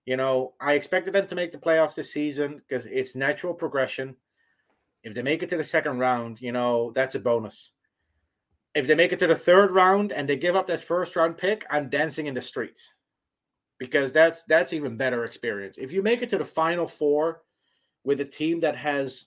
You 0.06 0.16
know, 0.16 0.54
I 0.60 0.74
expected 0.74 1.14
them 1.14 1.26
to 1.26 1.34
make 1.34 1.52
the 1.52 1.58
playoffs 1.58 1.94
this 1.94 2.12
season 2.12 2.56
because 2.56 2.86
it's 2.86 3.14
natural 3.14 3.54
progression. 3.54 4.16
If 5.02 5.14
they 5.14 5.22
make 5.22 5.42
it 5.42 5.48
to 5.50 5.56
the 5.56 5.64
second 5.64 5.98
round, 5.98 6.40
you 6.40 6.52
know, 6.52 6.92
that's 6.94 7.14
a 7.14 7.20
bonus. 7.20 7.72
If 8.74 8.86
they 8.86 8.94
make 8.94 9.12
it 9.12 9.18
to 9.20 9.26
the 9.26 9.34
third 9.34 9.70
round 9.72 10.12
and 10.12 10.28
they 10.28 10.36
give 10.36 10.56
up 10.56 10.66
that 10.68 10.80
first 10.80 11.16
round 11.16 11.36
pick, 11.36 11.64
I'm 11.70 11.88
dancing 11.88 12.26
in 12.26 12.34
the 12.34 12.42
streets 12.42 12.92
because 13.78 14.12
that's 14.12 14.44
that's 14.44 14.72
even 14.72 14.96
better 14.96 15.24
experience. 15.24 15.76
If 15.78 15.90
you 15.90 16.02
make 16.02 16.22
it 16.22 16.28
to 16.30 16.38
the 16.38 16.44
final 16.44 16.86
four 16.86 17.42
with 18.04 18.20
a 18.20 18.24
team 18.24 18.60
that 18.60 18.76
has 18.76 19.26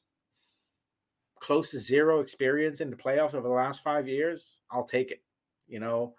close 1.40 1.72
to 1.72 1.80
zero 1.80 2.20
experience 2.20 2.80
in 2.80 2.90
the 2.90 2.96
playoffs 2.96 3.36
over 3.36 3.48
the 3.48 3.54
last 3.54 3.84
five 3.84 4.08
years, 4.08 4.60
I'll 4.72 4.86
take 4.86 5.12
it. 5.12 5.22
You 5.68 5.80
know, 5.80 6.14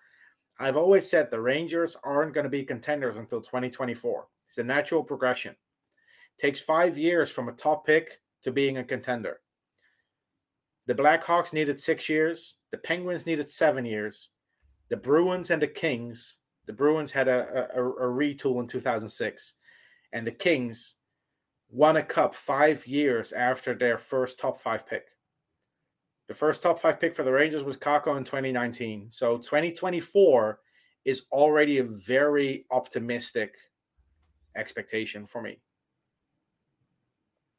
I've 0.59 0.77
always 0.77 1.09
said 1.09 1.31
the 1.31 1.41
Rangers 1.41 1.97
aren't 2.05 2.35
going 2.35 2.45
to 2.45 2.51
be 2.51 2.65
contenders 2.65 3.17
until 3.17 3.41
2024. 3.41 4.27
It's 4.55 4.59
a 4.61 4.63
natural 4.63 5.03
progression. 5.03 5.57
Takes 6.39 6.61
five 6.61 6.97
years 6.97 7.29
from 7.29 7.49
a 7.49 7.53
top 7.55 7.85
pick 7.85 8.21
to 8.45 8.53
being 8.53 8.79
a 8.79 8.85
contender. 8.85 9.41
The 10.87 10.95
Blackhawks 10.95 11.53
needed 11.53 11.81
six 11.81 12.09
years. 12.09 12.55
The 12.71 12.79
Penguins 12.79 13.27
needed 13.27 13.51
seven 13.51 13.85
years. 13.85 14.29
The 14.91 14.97
Bruins 14.97 15.51
and 15.51 15.61
the 15.61 15.67
Kings. 15.67 16.37
The 16.67 16.73
Bruins 16.73 17.11
had 17.11 17.27
a, 17.27 17.77
a, 17.77 17.85
a 17.85 18.07
retool 18.07 18.61
in 18.61 18.69
2006, 18.69 19.55
and 20.13 20.25
the 20.25 20.31
Kings 20.31 20.95
won 21.69 21.97
a 21.97 22.03
cup 22.05 22.33
five 22.33 22.87
years 22.87 23.33
after 23.33 23.75
their 23.75 23.99
first 23.99 24.39
top 24.39 24.61
five 24.61 24.87
pick. 24.87 25.07
The 26.29 26.35
first 26.35 26.63
top 26.63 26.79
five 26.79 27.01
pick 27.01 27.17
for 27.17 27.25
the 27.25 27.33
Rangers 27.33 27.65
was 27.65 27.77
Kakko 27.77 28.17
in 28.17 28.23
2019. 28.23 29.11
So 29.11 29.37
2024 29.37 30.61
is 31.05 31.25
already 31.33 31.79
a 31.79 31.85
very 31.85 32.67
optimistic 32.71 33.57
expectation 34.57 35.27
for 35.27 35.43
me. 35.43 35.59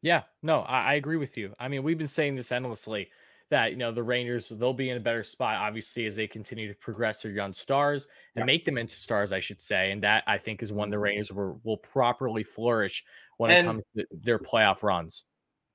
Yeah, 0.02 0.24
no, 0.44 0.60
I, 0.62 0.92
I, 0.92 0.94
agree 0.96 1.18
with 1.18 1.36
you. 1.36 1.54
I 1.60 1.68
mean, 1.68 1.82
we've 1.82 1.98
been 1.98 2.08
saying 2.08 2.36
this 2.36 2.52
endlessly 2.52 3.10
that 3.50 3.72
you 3.72 3.78
know 3.78 3.92
the 3.92 4.04
Rangers 4.04 4.50
they'll 4.50 4.74
be 4.74 4.90
in 4.90 4.98
a 4.98 5.00
better 5.00 5.24
spot, 5.24 5.58
obviously, 5.58 6.06
as 6.06 6.16
they 6.16 6.28
continue 6.28 6.68
to 6.68 6.76
progress 6.76 7.24
their 7.24 7.32
young 7.32 7.54
stars 7.54 8.08
and 8.36 8.42
yeah. 8.42 8.46
make 8.46 8.66
them 8.66 8.78
into 8.78 8.96
stars, 8.96 9.32
I 9.32 9.40
should 9.40 9.60
say. 9.60 9.92
And 9.92 10.04
that 10.04 10.24
I 10.28 10.38
think 10.38 10.62
is 10.62 10.72
when 10.72 10.90
the 10.90 10.96
mm-hmm. 10.96 11.04
Rangers 11.04 11.32
will, 11.32 11.60
will 11.64 11.78
properly 11.78 12.44
flourish 12.44 13.04
when 13.38 13.52
and, 13.52 13.60
it 13.60 13.68
comes 13.68 13.82
to 13.98 14.06
their 14.12 14.40
playoff 14.40 14.84
runs. 14.84 15.24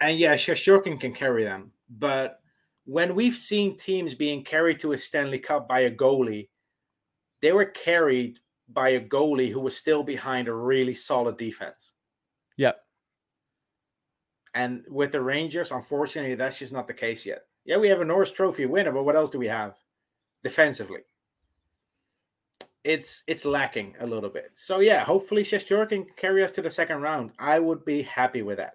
And 0.01 0.19
yeah, 0.19 0.35
Shesterkin 0.35 1.01
can 1.01 1.13
carry 1.13 1.43
them, 1.43 1.73
but 1.89 2.41
when 2.85 3.15
we've 3.15 3.35
seen 3.35 3.77
teams 3.77 4.15
being 4.15 4.43
carried 4.43 4.81
to 4.81 4.93
a 4.93 4.99
Stanley 4.99 5.39
Cup 5.39 5.69
by 5.69 5.81
a 5.81 5.91
goalie, 5.91 6.49
they 7.43 7.53
were 7.53 7.67
carried 7.67 8.39
by 8.73 8.91
a 8.91 9.01
goalie 9.01 9.51
who 9.51 9.61
was 9.61 9.77
still 9.77 10.03
behind 10.03 10.49
a 10.49 10.55
really 10.55 10.95
solid 10.95 11.37
defense. 11.37 11.93
Yep. 12.57 12.77
And 14.55 14.85
with 14.89 15.13
the 15.13 15.23
Rangers, 15.23 15.71
unfortunately, 15.71 16.35
that's 16.35 16.59
just 16.59 16.73
not 16.73 16.87
the 16.87 16.95
case 16.95 17.25
yet. 17.25 17.43
Yeah, 17.65 17.77
we 17.77 17.89
have 17.89 18.01
a 18.01 18.05
Norris 18.05 18.33
Trophy 18.33 18.67
winner, 18.67 18.93
but 18.93 19.05
what 19.05 19.17
else 19.17 19.31
do 19.31 19.39
we 19.39 19.47
have 19.47 19.77
defensively? 20.43 21.01
It's 22.83 23.23
it's 23.27 23.45
lacking 23.45 23.95
a 24.01 24.07
little 24.07 24.31
bit. 24.31 24.53
So 24.55 24.81
yeah, 24.81 25.05
hopefully 25.05 25.45
Shesterkin 25.45 25.89
can 25.89 26.07
carry 26.17 26.43
us 26.43 26.51
to 26.53 26.63
the 26.63 26.71
second 26.71 27.03
round. 27.03 27.33
I 27.39 27.59
would 27.59 27.85
be 27.85 28.03
happy 28.03 28.43
with 28.43 28.57
that. 28.57 28.75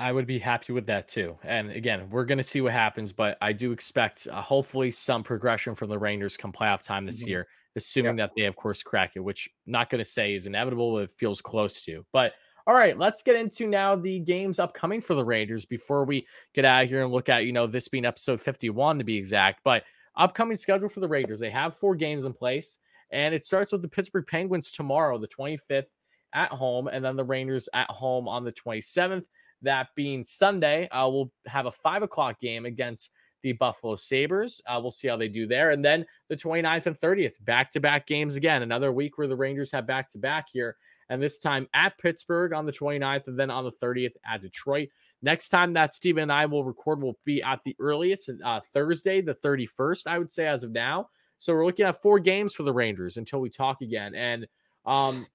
I 0.00 0.12
would 0.12 0.26
be 0.26 0.38
happy 0.38 0.72
with 0.72 0.86
that 0.86 1.08
too. 1.08 1.36
And 1.44 1.70
again, 1.70 2.08
we're 2.08 2.24
going 2.24 2.38
to 2.38 2.44
see 2.44 2.62
what 2.62 2.72
happens, 2.72 3.12
but 3.12 3.36
I 3.42 3.52
do 3.52 3.70
expect 3.70 4.26
uh, 4.32 4.40
hopefully 4.40 4.90
some 4.90 5.22
progression 5.22 5.74
from 5.74 5.90
the 5.90 5.98
Rangers 5.98 6.38
come 6.38 6.52
playoff 6.52 6.82
time 6.82 7.04
this 7.04 7.20
mm-hmm. 7.20 7.28
year, 7.28 7.48
assuming 7.76 8.18
yep. 8.18 8.30
that 8.30 8.40
they, 8.40 8.46
of 8.46 8.56
course, 8.56 8.82
crack 8.82 9.12
it, 9.16 9.20
which 9.20 9.48
I'm 9.66 9.72
not 9.72 9.90
going 9.90 10.00
to 10.00 10.08
say 10.08 10.34
is 10.34 10.46
inevitable. 10.46 10.98
It 10.98 11.10
feels 11.10 11.40
close 11.40 11.84
to. 11.84 12.04
But 12.12 12.32
all 12.66 12.74
right, 12.74 12.98
let's 12.98 13.22
get 13.22 13.36
into 13.36 13.66
now 13.66 13.96
the 13.96 14.20
games 14.20 14.58
upcoming 14.58 15.00
for 15.00 15.14
the 15.14 15.24
Rangers 15.24 15.64
before 15.64 16.04
we 16.04 16.26
get 16.54 16.64
out 16.64 16.84
of 16.84 16.88
here 16.88 17.02
and 17.02 17.12
look 17.12 17.28
at, 17.28 17.44
you 17.44 17.52
know, 17.52 17.66
this 17.66 17.88
being 17.88 18.04
episode 18.04 18.40
51 18.40 18.98
to 18.98 19.04
be 19.04 19.16
exact. 19.16 19.60
But 19.64 19.84
upcoming 20.16 20.56
schedule 20.56 20.88
for 20.88 21.00
the 21.00 21.08
Rangers, 21.08 21.40
they 21.40 21.50
have 21.50 21.76
four 21.76 21.94
games 21.94 22.24
in 22.24 22.32
place, 22.32 22.78
and 23.10 23.34
it 23.34 23.44
starts 23.44 23.72
with 23.72 23.82
the 23.82 23.88
Pittsburgh 23.88 24.26
Penguins 24.26 24.70
tomorrow, 24.70 25.18
the 25.18 25.28
25th 25.28 25.86
at 26.34 26.50
home, 26.50 26.86
and 26.86 27.04
then 27.04 27.16
the 27.16 27.24
Rangers 27.24 27.68
at 27.74 27.90
home 27.90 28.28
on 28.28 28.44
the 28.44 28.52
27th. 28.52 29.24
That 29.62 29.88
being 29.94 30.24
Sunday, 30.24 30.88
uh, 30.88 31.08
we'll 31.08 31.32
have 31.46 31.66
a 31.66 31.72
five 31.72 32.02
o'clock 32.02 32.40
game 32.40 32.64
against 32.64 33.10
the 33.42 33.52
Buffalo 33.52 33.96
Sabres. 33.96 34.60
Uh, 34.66 34.78
we'll 34.80 34.90
see 34.90 35.08
how 35.08 35.16
they 35.16 35.28
do 35.28 35.46
there. 35.46 35.70
And 35.70 35.84
then 35.84 36.06
the 36.28 36.36
29th 36.36 36.86
and 36.86 36.98
30th, 36.98 37.34
back 37.44 37.70
to 37.72 37.80
back 37.80 38.06
games 38.06 38.36
again. 38.36 38.62
Another 38.62 38.92
week 38.92 39.18
where 39.18 39.26
the 39.26 39.36
Rangers 39.36 39.72
have 39.72 39.86
back 39.86 40.08
to 40.10 40.18
back 40.18 40.46
here. 40.52 40.76
And 41.08 41.20
this 41.20 41.38
time 41.38 41.68
at 41.74 41.98
Pittsburgh 41.98 42.52
on 42.52 42.66
the 42.66 42.72
29th, 42.72 43.26
and 43.26 43.38
then 43.38 43.50
on 43.50 43.64
the 43.64 43.72
30th 43.72 44.14
at 44.24 44.42
Detroit. 44.42 44.88
Next 45.22 45.48
time 45.48 45.72
that 45.74 45.92
Steven 45.92 46.22
and 46.22 46.32
I 46.32 46.46
will 46.46 46.64
record 46.64 47.02
will 47.02 47.18
be 47.24 47.42
at 47.42 47.62
the 47.64 47.76
earliest 47.78 48.30
uh, 48.44 48.60
Thursday, 48.72 49.20
the 49.20 49.34
31st, 49.34 50.06
I 50.06 50.18
would 50.18 50.30
say, 50.30 50.46
as 50.46 50.64
of 50.64 50.70
now. 50.70 51.08
So 51.36 51.52
we're 51.52 51.66
looking 51.66 51.86
at 51.86 52.00
four 52.00 52.18
games 52.20 52.54
for 52.54 52.62
the 52.62 52.72
Rangers 52.72 53.16
until 53.16 53.40
we 53.40 53.50
talk 53.50 53.82
again. 53.82 54.14
And 54.14 54.46
um, 54.86 55.26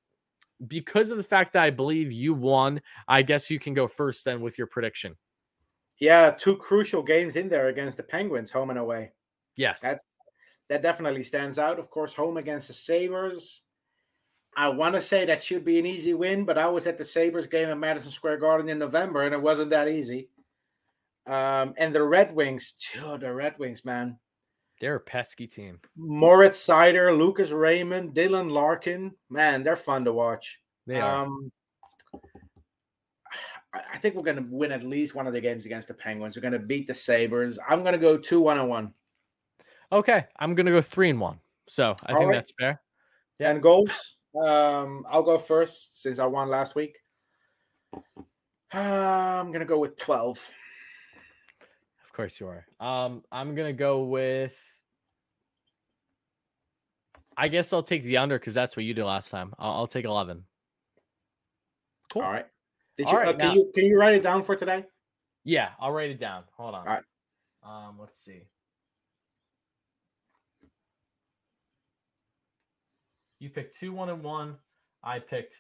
because 0.68 1.12
of 1.12 1.18
the 1.18 1.24
fact 1.24 1.54
that 1.54 1.64
I 1.64 1.70
believe 1.70 2.12
you 2.12 2.34
won, 2.34 2.82
I 3.08 3.22
guess 3.22 3.50
you 3.50 3.60
can 3.60 3.74
go 3.74 3.88
first 3.88 4.26
then 4.26 4.42
with 4.42 4.58
your 4.58 4.68
prediction. 4.68 5.16
Yeah, 6.00 6.32
two 6.32 6.58
crucial 6.58 7.02
games 7.02 7.36
in 7.36 7.48
there 7.50 7.68
against 7.68 7.98
the 7.98 8.04
Penguins, 8.04 8.52
home 8.52 8.70
and 8.70 8.80
away. 8.80 9.12
Yes. 9.56 9.82
That's 9.82 10.04
that 10.70 10.82
definitely 10.82 11.24
stands 11.24 11.60
out. 11.60 11.80
Of 11.80 11.90
course, 11.90 12.14
home 12.14 12.38
against 12.38 12.68
the 12.68 12.74
Sabres. 12.74 13.62
I 14.58 14.70
want 14.70 14.96
to 14.96 15.02
say 15.02 15.26
that 15.26 15.44
should 15.44 15.66
be 15.66 15.80
an 15.80 15.86
easy 15.86 16.14
win, 16.14 16.46
but 16.46 16.58
I 16.58 16.68
was 16.68 16.88
at 16.88 16.98
the 16.98 17.06
Sabres 17.06 17.48
game 17.48 17.70
at 17.70 17.78
Madison 17.78 18.12
Square 18.12 18.38
Garden 18.38 18.70
in 18.70 18.80
November, 18.80 19.24
and 19.24 19.34
it 19.34 19.42
wasn't 19.42 19.70
that 19.72 19.90
easy. 19.90 20.30
Um, 21.28 21.74
and 21.78 21.94
the 21.94 22.04
Red 22.04 22.34
Wings, 22.34 22.74
oh, 23.04 23.18
the 23.18 23.34
Red 23.34 23.58
Wings, 23.60 23.84
man. 23.84 24.18
They're 24.80 24.96
a 24.96 25.00
pesky 25.00 25.48
team. 25.48 25.80
Moritz 25.98 26.66
Seider, 26.66 27.18
Lucas 27.18 27.52
Raymond, 27.52 28.14
Dylan 28.14 28.52
Larkin. 28.52 29.14
Man, 29.30 29.64
they're 29.64 29.76
fun 29.76 30.06
to 30.06 30.14
watch. 30.14 30.60
They 30.86 31.00
are. 31.00 31.26
Um, 31.26 31.52
I 33.94 33.98
think 33.98 34.16
we're 34.16 34.24
going 34.24 34.38
to 34.38 34.46
win 34.50 34.72
at 34.72 34.84
least 34.84 35.16
one 35.16 35.28
of 35.28 35.34
the 35.34 35.42
games 35.42 35.66
against 35.66 35.88
the 35.88 35.94
Penguins. 35.94 36.36
We're 36.36 36.42
going 36.42 36.54
to 36.54 36.60
beat 36.60 36.88
the 36.88 36.96
Sabres. 36.96 37.60
I'm 37.68 37.82
going 37.82 37.94
to 37.94 38.00
go 38.00 38.18
2 38.18 38.40
1 38.40 38.58
and 38.58 38.70
1. 38.70 38.94
Okay. 39.92 40.26
I'm 40.40 40.56
going 40.56 40.66
to 40.66 40.72
go 40.72 40.82
3 40.82 41.10
and 41.12 41.20
1. 41.20 41.40
So 41.68 41.96
I 42.06 42.14
All 42.14 42.20
think 42.20 42.30
right. 42.30 42.36
that's 42.36 42.54
fair. 42.60 42.82
Yeah. 43.40 43.52
And 43.52 43.62
goals? 43.62 44.16
Um, 44.42 45.06
I'll 45.10 45.24
go 45.24 45.38
first 45.38 46.02
since 46.02 46.20
I 46.20 46.26
won 46.26 46.50
last 46.50 46.76
week. 46.76 46.98
Uh, 47.94 48.00
I'm 48.74 49.48
going 49.48 49.60
to 49.60 49.66
go 49.66 49.80
with 49.80 49.98
12 49.98 50.52
Of 52.06 52.14
course 52.14 52.40
you 52.40 52.48
are. 52.48 52.66
Um, 52.80 53.24
I'm 53.32 53.56
gonna 53.56 53.74
go 53.74 54.04
with. 54.04 54.56
I 57.36 57.50
guess 57.50 57.74
I'll 57.74 57.84
take 57.84 58.04
the 58.04 58.16
under 58.16 58.40
because 58.40 58.54
that's 58.54 58.78
what 58.78 58.86
you 58.86 58.94
did 58.94 59.04
last 59.04 59.32
time. 59.32 59.54
I'll, 59.60 59.74
I'll, 59.74 59.88
take 59.88 60.06
eleven. 60.06 60.46
Cool. 62.14 62.22
All 62.22 62.32
right. 62.32 62.46
Did 62.98 63.10
you, 63.10 63.18
uh, 63.18 63.26
can 63.32 63.38
now, 63.38 63.54
you 63.54 63.72
can 63.74 63.86
you 63.86 64.00
write 64.00 64.16
it 64.16 64.24
down 64.24 64.42
for 64.44 64.56
today? 64.56 64.86
Yeah, 65.44 65.70
I'll 65.80 65.92
write 65.92 66.10
it 66.10 66.20
down. 66.20 66.44
Hold 66.58 66.76
on. 66.76 66.88
All 66.88 66.94
right. 66.94 67.04
Um, 67.64 67.98
let's 68.00 68.20
see. 68.24 68.44
You 73.40 73.50
picked 73.50 73.78
two, 73.78 73.92
one, 73.92 74.10
and 74.10 74.24
one. 74.24 74.56
I 75.04 75.20
picked 75.20 75.56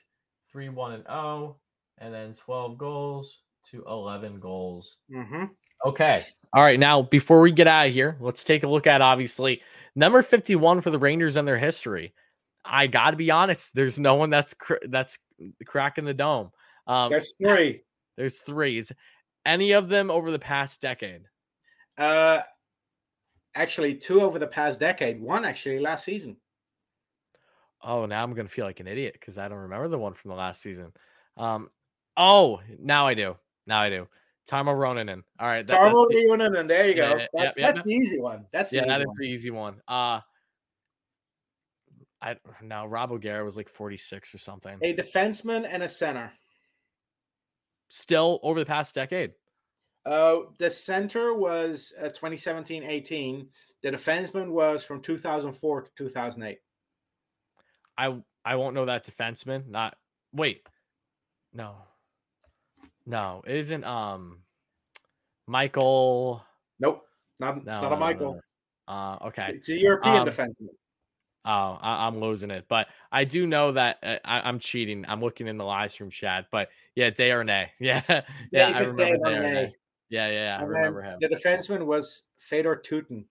three, 0.51 0.69
one, 0.69 0.93
and 0.93 1.07
oh, 1.07 1.57
and 1.97 2.13
then 2.13 2.33
twelve 2.33 2.77
goals 2.77 3.39
to 3.71 3.83
eleven 3.87 4.39
goals. 4.39 4.97
Mm-hmm. 5.13 5.45
Okay. 5.85 6.23
All 6.53 6.63
right. 6.63 6.79
Now, 6.79 7.01
before 7.01 7.41
we 7.41 7.51
get 7.51 7.67
out 7.67 7.87
of 7.87 7.93
here, 7.93 8.17
let's 8.19 8.43
take 8.43 8.63
a 8.63 8.67
look 8.67 8.87
at 8.87 9.01
obviously 9.01 9.61
number 9.95 10.21
51 10.21 10.81
for 10.81 10.89
the 10.89 10.97
Rangers 10.97 11.35
and 11.35 11.47
their 11.47 11.57
history. 11.57 12.13
I 12.63 12.87
got 12.87 13.11
to 13.11 13.17
be 13.17 13.29
honest, 13.29 13.75
there's 13.75 13.99
no 13.99 14.15
one 14.15 14.29
that's 14.31 14.53
cr- 14.53 14.75
that's 14.87 15.19
cracking 15.65 16.05
the 16.05 16.13
dome. 16.13 16.51
Um, 16.87 17.09
there's 17.09 17.35
three. 17.35 17.83
There's 18.17 18.39
threes. 18.39 18.91
Any 19.45 19.71
of 19.73 19.89
them 19.89 20.09
over 20.09 20.31
the 20.31 20.39
past 20.39 20.81
decade? 20.81 21.23
Uh, 21.97 22.39
actually, 23.53 23.95
two 23.95 24.21
over 24.21 24.39
the 24.39 24.47
past 24.47 24.79
decade. 24.79 25.21
One 25.21 25.45
actually 25.45 25.79
last 25.79 26.03
season. 26.03 26.37
Oh, 27.83 28.05
now 28.05 28.23
I'm 28.23 28.33
gonna 28.33 28.49
feel 28.49 28.65
like 28.65 28.79
an 28.79 28.87
idiot 28.87 29.13
because 29.13 29.37
I 29.37 29.47
don't 29.47 29.59
remember 29.59 29.87
the 29.87 29.97
one 29.97 30.13
from 30.13 30.29
the 30.29 30.35
last 30.35 30.61
season. 30.61 30.91
Um, 31.37 31.69
oh, 32.17 32.61
now 32.79 33.05
I 33.05 33.13
do. 33.13 33.35
Now 33.67 33.81
I 33.81 33.89
do. 33.89 34.07
Tarmo 34.49 34.75
Reunanen. 34.75 35.23
All 35.39 35.47
right. 35.47 35.65
That, 35.65 35.79
Tarmo 35.79 36.07
Reunanen. 36.11 36.67
There 36.67 36.87
you 36.87 36.95
go. 36.95 37.17
Yeah, 37.17 37.27
that's 37.33 37.57
yeah, 37.57 37.71
that's 37.71 37.83
the 37.83 37.93
easy 37.93 38.19
one. 38.19 38.45
That's 38.51 38.71
yeah, 38.71 38.85
that 38.85 39.01
is 39.01 39.15
the 39.17 39.25
easy 39.25 39.51
one. 39.51 39.81
Uh 39.87 40.19
I 42.21 42.37
now 42.61 42.87
Rob 42.87 43.11
O'Gara 43.11 43.43
was 43.43 43.57
like 43.57 43.69
46 43.69 44.33
or 44.33 44.37
something. 44.37 44.77
A 44.81 44.93
defenseman 44.93 45.67
and 45.69 45.83
a 45.83 45.89
center. 45.89 46.31
Still 47.95 48.41
over 48.43 48.59
the 48.59 48.65
past 48.65 48.93
decade. 48.93 49.31
Uh, 50.05 50.39
the 50.59 50.69
center 50.69 51.33
was 51.33 51.93
uh, 51.97 52.09
2017-18. 52.09 53.47
The 53.83 53.89
defenseman 53.89 54.49
was 54.49 54.83
from 54.83 55.01
2004 55.01 55.83
to 55.83 55.89
2008. 55.95 56.57
I 57.97 58.21
I 58.43 58.55
won't 58.57 58.75
know 58.75 58.85
that 58.85 59.05
defenseman. 59.05 59.69
Not 59.69 59.95
wait. 60.33 60.67
No. 61.53 61.75
No, 63.05 63.41
it 63.47 63.55
isn't. 63.55 63.85
Um, 63.85 64.39
Michael. 65.47 66.43
Nope, 66.81 67.07
not. 67.39 67.63
No, 67.63 67.71
it's 67.71 67.81
not 67.81 67.93
a 67.93 67.95
Michael. 67.95 68.41
Uh, 68.89 69.19
okay. 69.27 69.51
It's 69.53 69.69
a 69.69 69.77
European 69.77 70.17
um, 70.17 70.27
defenseman. 70.27 70.67
Oh, 71.47 71.77
I, 71.79 72.07
am 72.07 72.19
losing 72.19 72.49
it, 72.49 72.65
but 72.67 72.87
I 73.11 73.23
do 73.23 73.45
know 73.45 73.71
that 73.73 73.97
uh, 74.01 74.17
I, 74.25 74.49
am 74.49 74.57
cheating. 74.57 75.05
I'm 75.07 75.21
looking 75.21 75.47
in 75.47 75.57
the 75.57 75.63
live 75.63 75.91
stream 75.91 76.09
chat, 76.09 76.47
but 76.51 76.69
yeah, 76.95 77.11
Desharnais. 77.11 77.67
Yeah, 77.79 78.01
yeah, 78.09 78.21
yeah 78.51 78.67
I 78.73 78.79
remember 78.79 79.03
Desharnais. 79.03 79.71
Yeah, 80.09 80.27
yeah, 80.27 80.31
yeah. 80.31 80.57
I 80.59 80.63
And 80.63 80.71
remember 80.71 81.01
him. 81.03 81.17
the 81.21 81.27
defenseman 81.29 81.85
was 81.85 82.23
Fedor 82.37 82.81
Tyutin. 82.83 83.25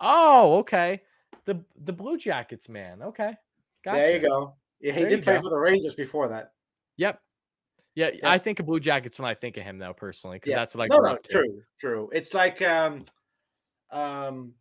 Oh, 0.00 0.58
okay. 0.58 1.02
The 1.44 1.62
the 1.84 1.92
Blue 1.92 2.18
Jackets 2.18 2.68
man. 2.68 3.02
Okay. 3.02 3.34
Gotcha. 3.84 3.98
There 3.98 4.16
you 4.16 4.28
go. 4.28 4.54
Yeah, 4.80 4.92
he 4.92 5.00
There 5.00 5.10
did 5.10 5.22
play 5.22 5.36
go. 5.36 5.42
for 5.42 5.50
the 5.50 5.58
Rangers 5.58 5.94
before 5.94 6.28
that. 6.28 6.52
Yep. 6.96 7.20
Yeah, 7.94 8.10
Yeah. 8.14 8.30
I 8.30 8.38
think 8.38 8.60
of 8.60 8.66
Blue 8.66 8.80
Jackets 8.80 9.18
when 9.18 9.28
I 9.28 9.34
think 9.34 9.56
of 9.56 9.62
him 9.62 9.78
though, 9.78 9.92
personally, 9.92 10.36
because 10.36 10.50
Yeah. 10.52 10.56
that's 10.56 10.74
what 10.74 10.84
I 10.84 10.86
no, 10.88 11.00
no, 11.02 11.12
up 11.14 11.22
to. 11.24 11.32
true, 11.32 11.62
true. 11.78 12.10
It's 12.12 12.34
like 12.34 12.62
um, 12.62 13.04
um, 13.90 14.54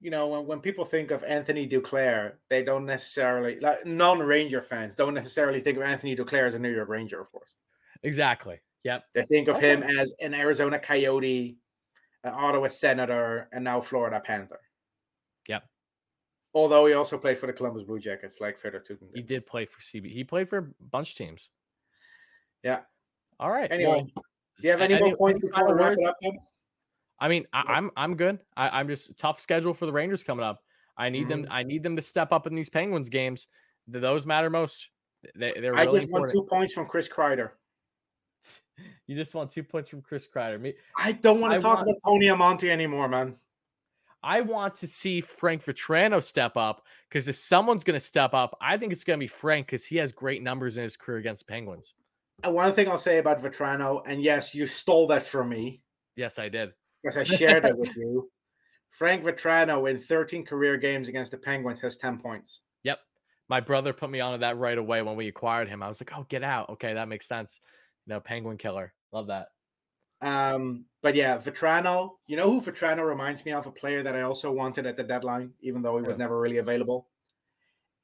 you 0.00 0.10
know, 0.10 0.28
when, 0.28 0.46
when 0.46 0.60
people 0.60 0.84
think 0.84 1.10
of 1.10 1.22
Anthony 1.24 1.68
Duclair, 1.68 2.32
they 2.48 2.62
don't 2.62 2.86
necessarily 2.86 3.60
like 3.60 3.84
non-Ranger 3.84 4.60
fans 4.62 4.94
don't 4.94 5.14
necessarily 5.14 5.60
think 5.60 5.76
of 5.76 5.82
Anthony 5.84 6.16
Duclair 6.16 6.46
as 6.48 6.54
a 6.54 6.58
New 6.58 6.72
York 6.74 6.88
Ranger, 6.88 7.20
of 7.20 7.30
course. 7.30 7.54
Exactly. 8.02 8.60
Yep. 8.84 9.04
They 9.14 9.22
think 9.24 9.48
of 9.48 9.56
Okay. 9.56 9.72
him 9.74 9.82
as 9.82 10.14
an 10.20 10.32
Arizona 10.32 10.78
Coyote, 10.78 11.58
an 12.24 12.32
Ottawa 12.34 12.68
Senator, 12.68 13.48
and 13.52 13.62
now 13.62 13.80
Florida 13.80 14.20
Panther. 14.20 14.60
Yep. 15.48 15.64
Although 16.54 16.86
he 16.86 16.94
also 16.94 17.18
played 17.18 17.36
for 17.36 17.46
the 17.46 17.52
Columbus 17.52 17.84
Blue 17.84 17.98
Jackets, 17.98 18.40
like 18.40 18.58
Fedor 18.58 18.80
Tyutin. 18.80 19.08
He 19.14 19.20
did. 19.20 19.26
did 19.26 19.46
play 19.46 19.66
for 19.66 19.80
CB. 19.80 20.10
He 20.12 20.24
played 20.24 20.48
for 20.48 20.58
a 20.58 20.66
bunch 20.90 21.10
of 21.10 21.16
teams. 21.16 21.50
Yeah. 22.62 22.80
All 23.38 23.50
right. 23.50 23.70
Anyway, 23.70 23.90
well, 23.92 24.04
Do 24.04 24.68
you 24.68 24.70
have 24.70 24.80
any, 24.80 24.98
more 24.98 25.14
points 25.16 25.40
before 25.40 25.54
final 25.60 25.74
we 25.74 25.78
wrap 25.80 25.88
words? 25.90 25.98
it 26.00 26.06
up? 26.06 26.16
Then? 26.22 26.38
I 27.20 27.28
mean, 27.28 27.46
I, 27.52 27.62
I'm 27.68 27.90
I'm 27.96 28.16
good. 28.16 28.38
I, 28.56 28.80
I'm 28.80 28.88
just 28.88 29.18
tough 29.18 29.40
schedule 29.40 29.74
for 29.74 29.86
the 29.86 29.92
Rangers 29.92 30.24
coming 30.24 30.44
up. 30.44 30.62
I 30.96 31.08
need 31.10 31.28
them. 31.28 31.44
Mm-hmm. 31.44 31.52
I 31.52 31.62
need 31.62 31.82
them 31.82 31.96
to 31.96 32.02
step 32.02 32.32
up 32.32 32.46
in 32.46 32.54
these 32.54 32.68
Penguins 32.70 33.08
games. 33.08 33.46
Th- 33.90 34.00
Those 34.02 34.26
matter 34.26 34.50
most. 34.50 34.88
They, 35.34 35.48
they're 35.48 35.76
I 35.76 35.84
really 35.84 36.00
just 36.00 36.10
want 36.10 36.30
two 36.30 36.46
points 36.48 36.72
from 36.72 36.86
Chris 36.86 37.08
Kreider. 37.08 37.50
You 39.06 39.16
just 39.16 39.34
want 39.34 39.50
two 39.50 39.62
points 39.64 39.90
from 39.90 40.00
Chris 40.00 40.26
Kreider. 40.26 40.58
Me, 40.58 40.72
I 40.96 41.12
don't 41.12 41.40
want 41.40 41.52
I 41.52 41.56
to 41.56 41.62
talk 41.62 41.78
want- 41.78 41.90
about 41.90 41.96
Tony 42.06 42.26
Amonte 42.28 42.70
anymore, 42.70 43.08
man. 43.08 43.34
I 44.22 44.40
want 44.40 44.74
to 44.76 44.86
see 44.86 45.20
Frank 45.20 45.64
Vatrano 45.64 46.22
step 46.22 46.56
up 46.56 46.86
because 47.08 47.28
if 47.28 47.36
someone's 47.36 47.84
going 47.84 47.96
to 47.96 48.04
step 48.04 48.32
up, 48.34 48.56
I 48.60 48.78
think 48.78 48.92
it's 48.92 49.04
going 49.04 49.18
to 49.18 49.22
be 49.22 49.26
Frank 49.26 49.66
because 49.66 49.84
he 49.84 49.96
has 49.96 50.12
great 50.12 50.42
numbers 50.42 50.76
in 50.76 50.82
his 50.84 50.96
career 50.96 51.18
against 51.18 51.46
Penguins. 51.48 51.92
And 52.44 52.54
one 52.54 52.72
thing 52.72 52.88
I'll 52.88 52.98
say 52.98 53.18
about 53.18 53.42
Vatrano, 53.42 54.02
and 54.06 54.22
yes, 54.22 54.54
you 54.54 54.66
stole 54.66 55.06
that 55.08 55.24
from 55.24 55.48
me 55.50 55.82
Yes, 56.16 56.38
I 56.38 56.48
did. 56.48 56.72
Because 57.02 57.16
I 57.16 57.22
shared 57.36 57.64
it 57.64 57.76
with 57.76 57.96
you. 57.96 58.30
Frank 58.90 59.24
Vatrano 59.24 59.88
in 59.88 59.98
13 59.98 60.44
career 60.44 60.76
games 60.76 61.08
against 61.08 61.30
the 61.30 61.38
Penguins 61.38 61.80
has 61.80 61.96
10 61.96 62.18
points. 62.18 62.62
Yep. 62.82 62.98
My 63.48 63.60
brother 63.60 63.92
put 63.92 64.10
me 64.10 64.20
onto 64.20 64.40
that 64.40 64.58
right 64.58 64.76
away 64.78 65.02
when 65.02 65.16
we 65.16 65.28
acquired 65.28 65.68
him. 65.68 65.82
I 65.82 65.88
was 65.88 66.00
like, 66.00 66.10
oh, 66.16 66.26
get 66.28 66.42
out. 66.42 66.70
Okay, 66.70 66.94
that 66.94 67.08
makes 67.08 67.28
sense. 67.28 67.60
You 68.06 68.14
know, 68.14 68.20
Penguin 68.20 68.56
killer. 68.58 68.92
Love 69.12 69.28
that. 69.28 69.48
Um, 70.22 70.84
but 71.02 71.14
yeah, 71.14 71.38
Vatrano, 71.38 72.10
you 72.26 72.36
know 72.36 72.50
who 72.50 72.60
Vatrano 72.60 73.06
reminds 73.06 73.44
me 73.44 73.52
of? 73.52 73.66
A 73.66 73.70
player 73.70 74.02
that 74.02 74.14
I 74.14 74.22
also 74.22 74.52
wanted 74.52 74.86
at 74.86 74.96
the 74.96 75.02
deadline, 75.04 75.52
even 75.60 75.82
though 75.82 75.96
he 75.96 76.02
was 76.02 76.16
Yeah. 76.16 76.24
never 76.24 76.38
really 76.40 76.58
available. 76.58 77.08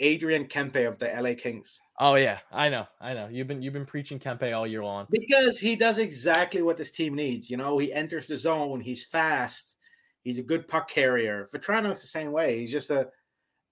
Adrian 0.00 0.46
Kempe 0.46 0.86
of 0.86 0.98
the 0.98 1.06
LA 1.06 1.34
Kings. 1.34 1.80
Oh 1.98 2.14
yeah, 2.16 2.38
I 2.52 2.68
know, 2.68 2.86
I 3.00 3.14
know. 3.14 3.28
You've 3.30 3.46
been 3.46 3.62
you've 3.62 3.72
been 3.72 3.86
preaching 3.86 4.18
Kempe 4.18 4.52
all 4.54 4.66
year 4.66 4.84
long. 4.84 5.06
Because 5.10 5.58
he 5.58 5.76
does 5.76 5.98
exactly 5.98 6.62
what 6.62 6.76
this 6.76 6.90
team 6.90 7.14
needs. 7.14 7.48
You 7.48 7.56
know, 7.56 7.78
he 7.78 7.92
enters 7.92 8.26
the 8.26 8.36
zone, 8.36 8.80
he's 8.80 9.04
fast, 9.04 9.78
he's 10.22 10.38
a 10.38 10.42
good 10.42 10.68
puck 10.68 10.88
carrier. 10.88 11.46
Vatrano's 11.52 12.00
the 12.02 12.08
same 12.08 12.32
way. 12.32 12.60
He's 12.60 12.72
just 12.72 12.90
a 12.90 13.08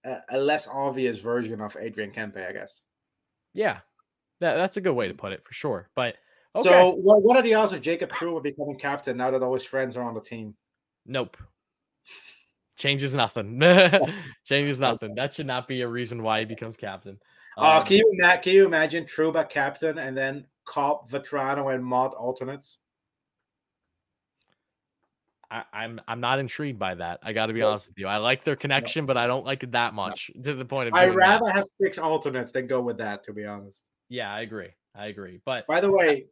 a, 0.05 0.19
a 0.31 0.39
less 0.39 0.69
obvious 0.69 1.19
version 1.21 1.61
of 1.61 1.77
Adrian 1.79 2.11
Kempe, 2.11 2.47
I 2.47 2.53
guess. 2.53 2.83
Yeah, 3.53 3.79
that, 4.41 4.57
that's 4.57 4.77
a 4.77 4.81
good 4.81 4.95
way 4.95 5.09
to 5.09 5.15
put 5.15 5.33
it 5.33 5.45
for 5.45 5.55
sure. 5.55 5.89
But 5.95 6.17
okay, 6.57 6.69
So, 6.69 6.91
what, 6.93 7.23
what 7.23 7.37
are 7.37 7.43
the 7.43 7.55
odds 7.55 7.73
of 7.73 7.81
Jacob 7.81 8.11
Trouba 8.11 8.43
becoming 8.43 8.79
captain 8.79 9.17
now 9.17 9.31
that 9.31 9.43
all 9.43 9.55
his 9.55 9.65
friends 9.65 9.97
are 9.97 10.03
on 10.03 10.15
the 10.15 10.21
team? 10.21 10.55
nope. 11.07 11.37
Changes 12.77 13.15
nothing. 13.15 13.61
Changes 14.45 14.81
nothing. 14.81 15.15
That 15.15 15.33
should 15.35 15.47
not 15.47 15.69
be 15.69 15.83
a 15.83 15.89
reason 15.89 16.23
why 16.23 16.41
he 16.41 16.45
becomes 16.45 16.77
captain. 16.77 17.19
Uh, 17.57 17.79
Um, 17.79 17.87
can 17.87 17.99
you 17.99 18.11
ima- 18.19 18.39
can 18.39 18.53
you 18.53 18.67
imagine 18.67 19.05
Trouba 19.05 19.49
captain 19.49 19.99
and 19.99 20.17
then 20.17 20.47
Copp, 20.65 21.09
Vatrano, 21.09 21.73
and 21.73 21.85
Motte 21.85 22.15
alternates? 22.15 22.79
I, 25.51 25.63
I'm 25.73 26.01
I'm 26.09 26.21
not 26.21 26.41
intrigued 26.41 26.81
by 26.81 26.97
that. 26.97 27.21
I 27.23 27.33
got 27.33 27.47
to 27.47 27.53
be 27.53 27.61
Nope. 27.61 27.69
honest 27.71 27.89
with 27.89 27.99
you. 27.99 28.09
I 28.09 28.17
like 28.17 28.43
their 28.43 28.57
connection, 28.57 29.07
but 29.07 29.17
I 29.17 29.29
don't 29.29 29.45
like 29.47 29.63
it 29.63 29.71
that 29.73 29.95
much 29.95 30.31
to 30.43 30.55
the 30.55 30.65
point 30.65 30.89
of. 30.89 30.95
I'd 30.95 31.05
doing 31.07 31.19
that. 31.19 31.41
rather 31.41 31.51
have 31.51 31.65
six 31.81 31.97
alternates 31.99 32.51
than 32.51 32.67
go 32.67 32.81
with 32.81 32.99
that, 32.99 33.23
to 33.25 33.33
be 33.33 33.45
honest. 33.45 33.85
Yeah, 34.09 34.33
I 34.33 34.41
agree. 34.41 34.71
I 34.97 35.07
agree. 35.07 35.41
But 35.45 35.67
By 35.69 35.81
the 35.81 35.93
way, 35.93 36.27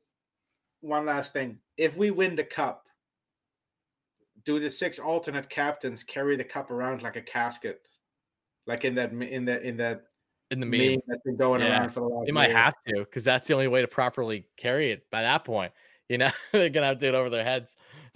one 0.81 1.07
last 1.07 1.33
thing: 1.33 1.59
if 1.77 1.97
we 1.97 2.11
win 2.11 2.35
the 2.35 2.45
cup, 2.45 2.87
do 4.45 4.59
the 4.61 4.71
six 4.71 4.99
alternate 4.99 5.49
captains 5.49 6.03
carry 6.05 6.37
the 6.37 6.45
cup 6.45 6.71
around 6.71 7.03
like 7.03 7.17
a 7.17 7.23
casket, 7.23 7.89
like 8.67 8.85
in 8.85 8.95
that 8.97 9.13
in 9.13 9.45
that 9.47 9.63
in 9.63 9.77
that 9.79 10.05
in 10.51 10.61
the 10.61 10.67
meme, 10.67 10.81
meme, 10.81 11.01
that's 11.07 11.23
been 11.23 11.37
going 11.37 11.61
Yeah. 11.63 11.79
around 11.81 11.91
for 11.91 12.01
the 12.01 12.07
last? 12.07 12.27
they 12.27 12.33
might 12.33 12.49
year? 12.51 12.59
have 12.59 12.75
to 12.89 12.99
because 13.01 13.25
that's 13.25 13.47
the 13.47 13.55
only 13.55 13.69
way 13.69 13.81
to 13.81 13.89
properly 13.89 14.47
carry 14.57 14.91
it. 14.93 15.07
By 15.11 15.23
that 15.23 15.45
point, 15.45 15.73
you 16.09 16.19
know, 16.19 16.31
they're 16.53 16.69
gonna 16.69 16.87
have 16.87 16.99
to 16.99 17.07
do 17.07 17.09
it 17.09 17.15
over 17.15 17.31
their 17.31 17.45
heads. 17.45 17.77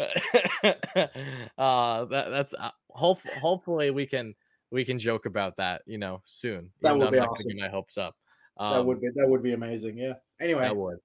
uh, 1.59 2.05
that, 2.07 2.29
that's 2.31 2.55
uh, 2.55 2.71
hope, 2.91 3.21
hopefully 3.41 3.91
we 3.91 4.07
can 4.07 4.35
we 4.71 4.85
can 4.85 4.99
joke 4.99 5.27
about 5.27 5.57
that. 5.57 5.83
You 5.87 5.99
know, 5.99 6.23
soon. 6.25 6.71
That 6.83 6.97
would 6.99 7.11
be 7.11 7.19
I'm 7.19 7.23
not 7.23 7.29
gonna 7.29 7.31
awesome. 7.33 7.57
My 7.57 7.69
hopes 7.69 7.99
up. 7.99 8.17
That 8.59 8.65
Um, 8.65 8.87
would 8.87 9.01
be 9.01 9.09
that 9.15 9.29
would 9.29 9.43
be 9.43 9.53
amazing. 9.53 9.99
Yeah. 9.99 10.15
Anyway, 10.41 10.63
That 10.63 10.77
would. 10.77 10.99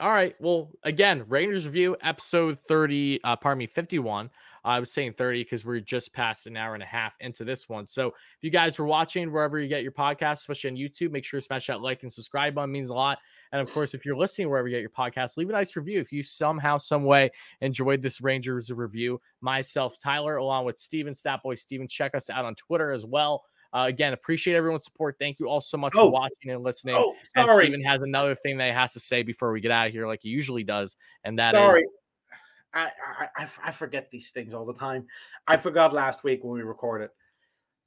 All 0.00 0.10
right. 0.10 0.34
Well, 0.40 0.70
again, 0.84 1.24
Rangers 1.28 1.66
review 1.66 1.96
episode 2.00 2.58
30, 2.60 3.20
uh, 3.24 3.36
pardon 3.36 3.58
me, 3.58 3.66
51. 3.66 4.30
I 4.64 4.78
was 4.80 4.92
saying 4.92 5.14
30 5.14 5.42
because 5.44 5.64
we're 5.64 5.80
just 5.80 6.12
past 6.12 6.46
an 6.46 6.56
hour 6.56 6.74
and 6.74 6.82
a 6.82 6.86
half 6.86 7.14
into 7.20 7.44
this 7.44 7.68
one. 7.68 7.86
So 7.86 8.08
if 8.08 8.14
you 8.42 8.50
guys 8.50 8.78
were 8.78 8.86
watching 8.86 9.32
wherever 9.32 9.58
you 9.58 9.68
get 9.68 9.82
your 9.82 9.92
podcast, 9.92 10.34
especially 10.34 10.70
on 10.70 10.76
YouTube, 10.76 11.10
make 11.10 11.24
sure 11.24 11.40
to 11.40 11.44
smash 11.44 11.66
that 11.66 11.80
like 11.80 12.02
and 12.02 12.12
subscribe 12.12 12.54
button. 12.54 12.70
It 12.70 12.72
means 12.72 12.90
a 12.90 12.94
lot. 12.94 13.18
And 13.50 13.60
of 13.60 13.70
course, 13.72 13.92
if 13.92 14.06
you're 14.06 14.16
listening 14.16 14.48
wherever 14.48 14.68
you 14.68 14.74
get 14.76 14.80
your 14.80 14.90
podcast, 14.90 15.36
leave 15.36 15.48
a 15.50 15.52
nice 15.52 15.74
review. 15.76 16.00
If 16.00 16.12
you 16.12 16.22
somehow, 16.22 16.78
some 16.78 17.04
way 17.04 17.30
enjoyed 17.60 18.00
this 18.02 18.20
Rangers 18.20 18.70
review, 18.70 19.20
myself, 19.40 19.98
Tyler, 20.02 20.36
along 20.36 20.64
with 20.64 20.78
Steven, 20.78 21.12
Statboy 21.12 21.58
Steven, 21.58 21.88
check 21.88 22.14
us 22.14 22.30
out 22.30 22.44
on 22.44 22.54
Twitter 22.54 22.92
as 22.92 23.04
well. 23.04 23.44
Uh, 23.74 23.86
again, 23.88 24.12
appreciate 24.12 24.54
everyone's 24.54 24.84
support. 24.84 25.16
Thank 25.18 25.40
you 25.40 25.48
all 25.48 25.60
so 25.60 25.78
much 25.78 25.94
Oh. 25.96 26.04
for 26.06 26.10
watching 26.12 26.50
and 26.50 26.62
listening. 26.62 26.94
oh 26.96 27.14
And 27.36 27.46
sorry, 27.46 27.64
Steven 27.66 27.82
has 27.84 28.00
another 28.02 28.34
thing 28.34 28.58
that 28.58 28.66
he 28.66 28.72
has 28.72 28.92
to 28.92 29.00
say 29.00 29.22
before 29.22 29.50
we 29.50 29.60
get 29.60 29.70
out 29.70 29.86
of 29.86 29.92
here, 29.92 30.06
like 30.06 30.20
he 30.22 30.28
usually 30.28 30.62
does, 30.62 30.96
and 31.24 31.38
that 31.38 31.54
is 31.54 31.58
sorry. 31.60 31.80
I, 31.80 31.84
I 32.74 32.90
I 33.36 33.46
I 33.64 33.70
forget 33.70 34.10
these 34.10 34.30
things 34.30 34.54
all 34.54 34.64
the 34.64 34.74
time. 34.74 35.06
I 35.46 35.56
forgot 35.56 35.92
last 35.92 36.24
week 36.24 36.42
when 36.42 36.54
we 36.54 36.62
recorded. 36.62 37.10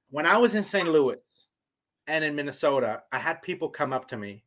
When 0.10 0.26
I 0.26 0.38
was 0.38 0.56
in 0.56 0.64
St. 0.64 0.88
Louis 0.90 1.20
and 2.08 2.24
in 2.24 2.36
Minnesota, 2.36 3.04
I 3.12 3.18
had 3.18 3.42
people 3.42 3.70
come 3.70 3.92
up 3.94 4.08
to 4.10 4.18
me 4.18 4.44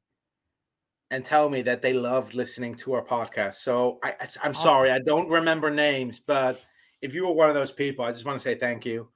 and 1.10 1.24
tell 1.24 1.48
me 1.48 1.62
that 1.62 1.82
they 1.82 1.92
loved 1.92 2.34
listening 2.34 2.74
to 2.76 2.92
our 2.92 3.04
podcast. 3.04 3.54
So 3.54 3.98
I, 4.04 4.14
I 4.20 4.46
am 4.46 4.54
sorry, 4.54 4.90
I 4.90 4.98
don't 5.00 5.28
remember 5.28 5.70
names, 5.70 6.20
but 6.20 6.64
if 7.02 7.14
you 7.14 7.26
were 7.26 7.32
one 7.32 7.48
of 7.48 7.54
those 7.54 7.72
people, 7.72 8.04
I 8.04 8.12
just 8.12 8.24
want 8.24 8.38
to 8.38 8.42
say 8.42 8.54
thank 8.54 8.84
you. 8.84 9.08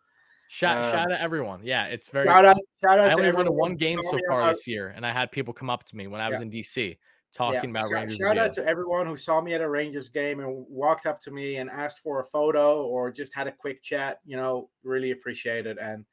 shout, 0.48 0.84
um, 0.84 0.92
shout 0.92 1.12
out 1.12 1.20
everyone. 1.20 1.60
Yeah, 1.62 1.86
it's 1.86 2.08
very. 2.08 2.26
Shout 2.26 2.44
out, 2.44 2.56
shout 2.82 2.98
out 2.98 3.06
I 3.06 3.08
to 3.10 3.14
only 3.16 3.28
everyone 3.28 3.54
one 3.54 3.74
game 3.74 4.00
so 4.02 4.18
far 4.28 4.48
this 4.48 4.66
year, 4.66 4.92
and 4.96 5.06
I 5.06 5.12
had 5.12 5.30
people 5.30 5.52
come 5.54 5.70
up 5.70 5.84
to 5.84 5.96
me 5.96 6.06
when 6.06 6.20
I 6.20 6.28
was 6.28 6.38
Yeah. 6.38 6.42
in 6.42 6.50
DC 6.50 6.98
Yeah, 7.32 7.52
talking 7.52 7.70
about 7.70 7.84
shout, 7.84 7.92
Rangers. 7.92 8.18
shout 8.18 8.38
out 8.38 8.52
to 8.54 8.66
everyone 8.66 9.06
who 9.06 9.16
saw 9.16 9.40
me 9.40 9.54
at 9.54 9.60
a 9.60 9.68
Rangers 9.68 10.08
game 10.08 10.40
and 10.40 10.66
walked 10.68 11.06
up 11.06 11.20
to 11.22 11.30
me 11.30 11.56
and 11.56 11.70
asked 11.70 12.00
for 12.00 12.20
a 12.20 12.24
photo 12.24 12.84
or 12.84 13.10
just 13.10 13.34
had 13.34 13.46
a 13.46 13.52
quick 13.52 13.82
chat. 13.82 14.20
You 14.24 14.36
know, 14.36 14.68
really 14.82 15.12
appreciate 15.12 15.66
it, 15.66 15.78
and 15.80 16.04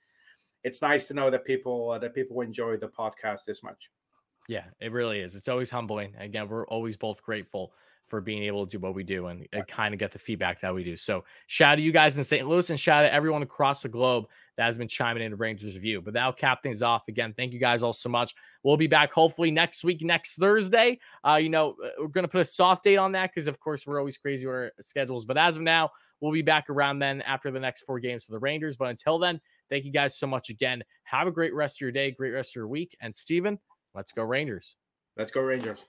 it's 0.64 0.82
nice 0.82 1.08
to 1.08 1.14
know 1.14 1.30
that 1.30 1.46
people 1.46 1.92
uh, 1.92 2.00
that 2.00 2.16
people 2.16 2.42
enjoy 2.42 2.78
the 2.78 2.88
podcast 2.88 3.46
this 3.46 3.64
much. 3.64 3.92
Yeah, 4.48 4.66
it 4.80 4.92
really 4.92 5.20
is. 5.20 5.36
It's 5.36 5.48
always 5.48 5.70
humbling. 5.70 6.16
Again, 6.18 6.48
we're 6.48 6.66
always 6.68 6.98
both 6.98 7.22
grateful 7.22 7.74
for 8.10 8.22
being 8.22 8.44
able 8.44 8.66
to 8.66 8.78
do 8.78 8.82
what 8.82 8.96
we 8.96 9.04
do 9.04 9.28
and, 9.28 9.48
and 9.54 9.68
kind 9.68 9.94
of 9.94 10.00
get 10.00 10.12
the 10.12 10.20
feedback 10.20 10.60
that 10.62 10.74
we 10.74 10.84
do. 10.84 10.96
So 10.96 11.24
shout 11.48 11.74
out 11.74 11.76
to 11.76 11.82
you 11.82 11.92
guys 11.92 12.18
in 12.18 12.24
St. 12.24 12.48
Louis 12.48 12.70
and 12.70 12.80
shout 12.80 13.04
out 13.04 13.08
to 13.08 13.14
everyone 13.14 13.44
across 13.44 13.84
the 13.84 13.90
globe 13.90 14.26
that 14.58 14.66
has 14.66 14.78
been 14.78 14.88
chiming 14.88 15.24
in 15.24 15.32
to 15.32 15.38
Rangers 15.38 15.76
Review. 15.76 16.02
But 16.02 16.14
that'll 16.14 16.34
cap 16.34 16.64
things 16.64 16.82
off. 16.82 17.04
Again, 17.08 17.34
thank 17.38 17.54
you 17.54 17.60
guys 17.60 17.84
all 17.84 17.94
so 17.94 18.10
much. 18.10 18.34
We'll 18.64 18.78
be 18.78 18.88
back 18.88 19.14
hopefully 19.14 19.52
next 19.52 19.84
week, 19.84 20.02
next 20.02 20.36
Thursday. 20.36 21.00
Uh, 21.26 21.36
you 21.36 21.50
know, 21.50 21.76
uh, 21.84 21.90
we're 22.00 22.08
gonna 22.08 22.28
put 22.28 22.42
a 22.42 22.46
soft 22.46 22.84
date 22.84 22.98
on 22.98 23.12
that 23.14 23.32
because 23.34 23.48
of 23.48 23.60
course 23.60 23.86
we're 23.86 24.00
always 24.00 24.18
crazy 24.18 24.46
with 24.46 24.56
our 24.56 24.72
schedules. 24.82 25.26
But 25.26 25.38
as 25.38 25.56
of 25.56 25.62
now, 25.62 25.92
we'll 26.20 26.34
be 26.34 26.42
back 26.42 26.70
around 26.70 27.00
then 27.00 27.22
after 27.22 27.52
the 27.52 27.60
next 27.60 27.82
four 27.82 28.00
games 28.00 28.26
for 28.26 28.32
the 28.32 28.40
Rangers. 28.40 28.76
But 28.76 28.90
until 28.90 29.20
then, 29.20 29.40
thank 29.70 29.86
you 29.86 29.92
guys 29.92 30.18
so 30.18 30.28
much 30.28 30.50
again. 30.50 30.84
Have 31.04 31.28
a 31.28 31.32
great 31.32 31.54
rest 31.54 31.78
of 31.78 31.82
your 31.82 31.92
day, 31.92 32.12
great 32.12 32.32
rest 32.32 32.52
of 32.52 32.56
your 32.56 32.68
week. 32.68 32.98
And 33.02 33.14
Steven, 33.14 33.60
let's 33.96 34.12
go 34.12 34.24
Rangers. 34.24 34.76
Let's 35.16 35.32
go 35.32 35.42
Rangers. 35.42 35.86